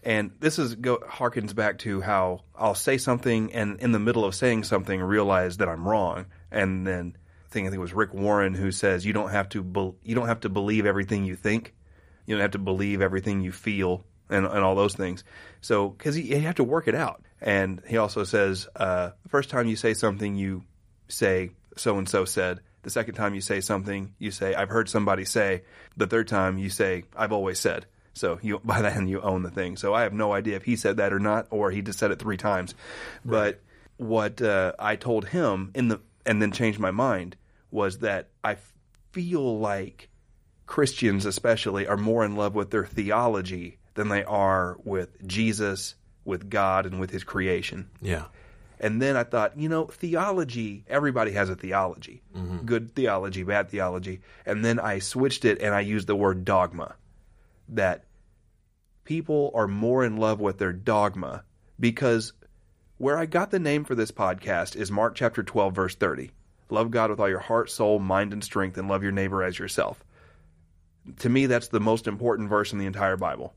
and 0.05 0.33
this 0.41 0.59
is 0.59 0.75
go 0.75 0.99
harkens 0.99 1.55
back 1.55 1.79
to 1.81 2.03
how 2.03 2.43
I'll 2.55 2.75
say 2.75 2.99
something, 2.99 3.55
and 3.55 3.81
in 3.81 3.93
the 3.93 3.99
middle 3.99 4.27
of 4.27 4.35
saying 4.35 4.65
something, 4.65 5.01
realize 5.01 5.57
that 5.57 5.71
I'm 5.71 5.89
wrong, 5.89 6.27
and 6.51 6.87
then 6.87 7.17
I 7.17 7.49
think 7.51 7.67
I 7.67 7.71
think 7.71 7.79
it 7.79 7.83
was 7.83 7.95
Rick 7.95 8.13
Warren 8.13 8.53
who 8.53 8.71
says 8.71 9.07
you 9.07 9.15
don't 9.15 9.31
have 9.31 9.49
to 9.51 9.63
be, 9.63 9.93
you 10.03 10.15
don't 10.15 10.29
have 10.29 10.41
to 10.41 10.51
believe 10.51 10.85
everything 10.85 11.25
you 11.25 11.35
think, 11.35 11.73
you 12.27 12.35
don't 12.35 12.43
have 12.43 12.51
to 12.51 12.59
believe 12.59 13.01
everything 13.01 13.41
you 13.41 13.53
feel, 13.53 14.05
and 14.29 14.45
and 14.45 14.59
all 14.59 14.75
those 14.75 14.95
things. 14.95 15.25
So 15.63 15.89
because 15.89 16.19
you, 16.19 16.25
you 16.25 16.41
have 16.41 16.57
to 16.57 16.65
work 16.65 16.89
it 16.89 16.95
out, 16.95 17.25
and 17.41 17.83
he 17.87 17.97
also 17.97 18.25
says 18.25 18.69
uh, 18.77 19.11
the 19.23 19.29
first 19.29 19.51
time 19.51 19.67
you 19.67 19.77
say 19.77 19.95
something, 19.95 20.37
you 20.37 20.65
say 21.09 21.51
so 21.77 21.99
and 21.99 22.09
so 22.09 22.25
said 22.25 22.61
the 22.83 22.91
second 22.91 23.15
time 23.15 23.35
you 23.35 23.41
say 23.41 23.61
something, 23.61 24.15
you 24.19 24.31
say, 24.31 24.55
I've 24.55 24.71
heard 24.71 24.89
somebody 24.89 25.25
say. 25.25 25.63
The 25.97 26.07
third 26.07 26.29
time 26.29 26.59
you 26.59 26.71
say, 26.71 27.05
I've 27.15 27.33
always 27.33 27.59
said. 27.59 27.87
So 28.15 28.39
you, 28.43 28.59
by 28.65 28.83
then 28.83 29.09
you 29.09 29.21
own 29.21 29.43
the 29.43 29.51
thing. 29.51 29.77
So 29.77 29.95
I 29.95 30.03
have 30.03 30.13
no 30.13 30.33
idea 30.33 30.57
if 30.57 30.65
he 30.65 30.77
said 30.77 30.97
that 30.97 31.13
or 31.13 31.21
not, 31.21 31.47
or 31.51 31.71
he 31.71 31.83
just 31.83 31.99
said 31.99 32.11
it 32.11 32.19
three 32.19 32.37
times. 32.37 32.75
Right. 33.25 33.59
But 33.99 34.07
what 34.07 34.41
uh, 34.41 34.73
I 34.79 34.97
told 34.97 35.29
him 35.29 35.73
in 35.75 35.89
the, 35.89 36.01
and 36.25 36.41
then 36.41 36.53
changed 36.53 36.79
my 36.79 36.91
mind 36.91 37.37
was 37.71 37.99
that 37.99 38.29
I 38.43 38.57
feel 39.13 39.59
like 39.59 40.09
Christians 40.67 41.27
especially 41.27 41.87
are 41.87 41.97
more 41.97 42.25
in 42.25 42.37
love 42.37 42.55
with 42.55 42.71
their 42.71 42.87
theology 42.87 43.79
than 43.95 44.09
they 44.09 44.25
are 44.25 44.79
with 44.85 45.27
Jesus, 45.27 45.97
with 46.25 46.51
God, 46.51 46.87
and 46.87 47.01
with 47.01 47.11
his 47.11 47.25
creation. 47.25 47.89
Yeah. 48.01 48.25
And 48.81 49.01
then 49.01 49.17
I 49.17 49.25
thought, 49.25 49.59
you 49.59 49.69
know, 49.69 49.85
theology, 49.85 50.85
everybody 50.89 51.33
has 51.33 51.51
a 51.51 51.55
theology. 51.55 52.23
Mm-hmm. 52.35 52.65
Good 52.65 52.95
theology, 52.95 53.43
bad 53.43 53.69
theology. 53.69 54.21
And 54.47 54.65
then 54.65 54.81
I 54.81 55.01
switched 55.01 55.45
it 55.45 55.61
and 55.61 55.75
I 55.75 55.81
used 55.81 56.07
the 56.07 56.17
word 56.17 56.47
dogma. 56.47 56.95
That 57.69 58.05
people 59.05 59.53
are 59.55 59.69
more 59.69 60.05
in 60.05 60.17
love 60.17 60.41
with 60.41 60.59
their 60.59 60.73
dogma 60.73 61.45
because 61.79 62.33
where 62.97 63.19
I 63.19 63.27
got 63.27 63.51
the 63.51 63.59
name 63.59 63.85
for 63.85 63.95
this 63.95 64.11
podcast 64.11 64.77
is 64.77 64.91
Mark 64.91 65.15
chapter 65.15 65.43
12, 65.43 65.75
verse 65.75 65.95
30. 65.95 66.31
Love 66.71 66.91
God 66.91 67.11
with 67.11 67.21
all 67.21 67.29
your 67.29 67.39
heart, 67.39 67.71
soul, 67.71 67.99
mind, 67.99 68.33
and 68.33 68.43
strength, 68.43 68.79
and 68.79 68.89
love 68.89 69.03
your 69.03 69.13
neighbor 69.13 69.43
as 69.43 69.59
yourself. 69.59 70.05
To 71.19 71.29
me, 71.29 71.47
that's 71.47 71.69
the 71.69 71.81
most 71.81 72.07
important 72.07 72.49
verse 72.49 72.73
in 72.73 72.79
the 72.79 72.87
entire 72.87 73.17
Bible. 73.17 73.55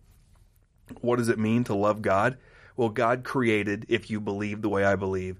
What 1.02 1.18
does 1.18 1.30
it 1.30 1.40
mean 1.40 1.64
to 1.66 1.76
love 1.76 2.02
God? 2.02 2.38
Well, 2.76 2.90
God 2.90 3.24
created, 3.24 3.86
if 3.90 4.10
you 4.10 4.20
believe 4.20 4.62
the 4.62 4.70
way 4.70 4.84
I 4.84 4.96
believe, 4.96 5.40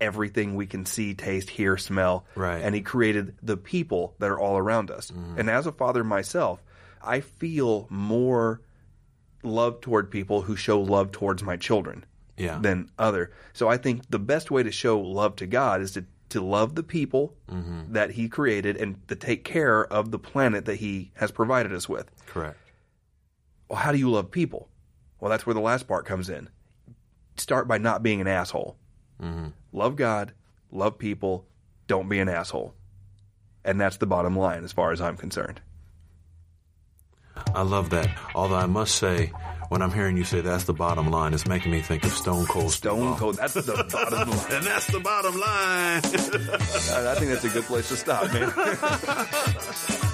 everything 0.00 0.54
we 0.54 0.66
can 0.66 0.86
see, 0.86 1.14
taste, 1.14 1.50
hear, 1.50 1.76
smell. 1.76 2.26
Right. 2.34 2.62
And 2.62 2.74
He 2.74 2.82
created 2.82 3.36
the 3.42 3.56
people 3.56 4.14
that 4.18 4.30
are 4.30 4.38
all 4.38 4.56
around 4.56 4.90
us. 4.90 5.10
Mm. 5.10 5.38
And 5.38 5.50
as 5.50 5.66
a 5.66 5.72
father 5.72 6.04
myself, 6.04 6.62
I 7.02 7.20
feel 7.20 7.86
more 7.90 8.60
love 9.42 9.80
toward 9.80 10.10
people 10.10 10.42
who 10.42 10.56
show 10.56 10.80
love 10.80 11.12
towards 11.12 11.42
my 11.42 11.56
children 11.56 12.04
yeah. 12.36 12.58
than 12.58 12.90
other. 12.98 13.32
So 13.52 13.68
I 13.68 13.76
think 13.76 14.02
the 14.08 14.18
best 14.18 14.50
way 14.50 14.62
to 14.62 14.72
show 14.72 15.00
love 15.00 15.36
to 15.36 15.46
God 15.46 15.80
is 15.80 15.92
to 15.92 16.04
to 16.30 16.40
love 16.40 16.74
the 16.74 16.82
people 16.82 17.34
mm-hmm. 17.48 17.92
that 17.92 18.10
He 18.10 18.28
created 18.28 18.76
and 18.76 19.06
to 19.08 19.14
take 19.14 19.44
care 19.44 19.84
of 19.84 20.10
the 20.10 20.18
planet 20.18 20.64
that 20.64 20.76
He 20.76 21.12
has 21.14 21.30
provided 21.30 21.72
us 21.72 21.88
with. 21.88 22.10
Correct. 22.26 22.58
Well, 23.68 23.78
how 23.78 23.92
do 23.92 23.98
you 23.98 24.10
love 24.10 24.30
people? 24.30 24.68
Well, 25.20 25.30
that's 25.30 25.46
where 25.46 25.54
the 25.54 25.60
last 25.60 25.86
part 25.86 26.06
comes 26.06 26.28
in 26.28 26.48
start 27.36 27.68
by 27.68 27.78
not 27.78 28.02
being 28.02 28.20
an 28.20 28.26
asshole. 28.26 28.76
Mm-hmm. 29.22 29.48
Love 29.72 29.96
God, 29.96 30.32
love 30.70 30.98
people, 30.98 31.46
don't 31.86 32.08
be 32.08 32.18
an 32.18 32.28
asshole. 32.28 32.74
And 33.64 33.80
that's 33.80 33.96
the 33.96 34.06
bottom 34.06 34.36
line 34.36 34.64
as 34.64 34.72
far 34.72 34.92
as 34.92 35.00
I'm 35.00 35.16
concerned. 35.16 35.60
I 37.54 37.62
love 37.62 37.90
that. 37.90 38.08
Although 38.34 38.56
I 38.56 38.66
must 38.66 38.96
say, 38.96 39.32
when 39.68 39.82
I'm 39.82 39.92
hearing 39.92 40.16
you 40.16 40.24
say 40.24 40.40
that's 40.40 40.64
the 40.64 40.72
bottom 40.72 41.10
line, 41.10 41.34
it's 41.34 41.46
making 41.48 41.72
me 41.72 41.80
think 41.80 42.04
of 42.04 42.12
Stone 42.12 42.46
Cold. 42.46 42.70
Stone 42.70 43.16
Cold, 43.16 43.36
that's 43.36 43.54
the 43.54 43.62
bottom 43.90 44.30
line. 44.30 44.52
and 44.52 44.64
that's 44.66 44.86
the 44.86 45.00
bottom 45.00 45.34
line. 45.34 45.98
I 45.98 47.14
think 47.18 47.30
that's 47.32 47.44
a 47.44 47.48
good 47.48 47.64
place 47.64 47.88
to 47.88 47.96
stop, 47.96 48.32
man. 48.32 48.52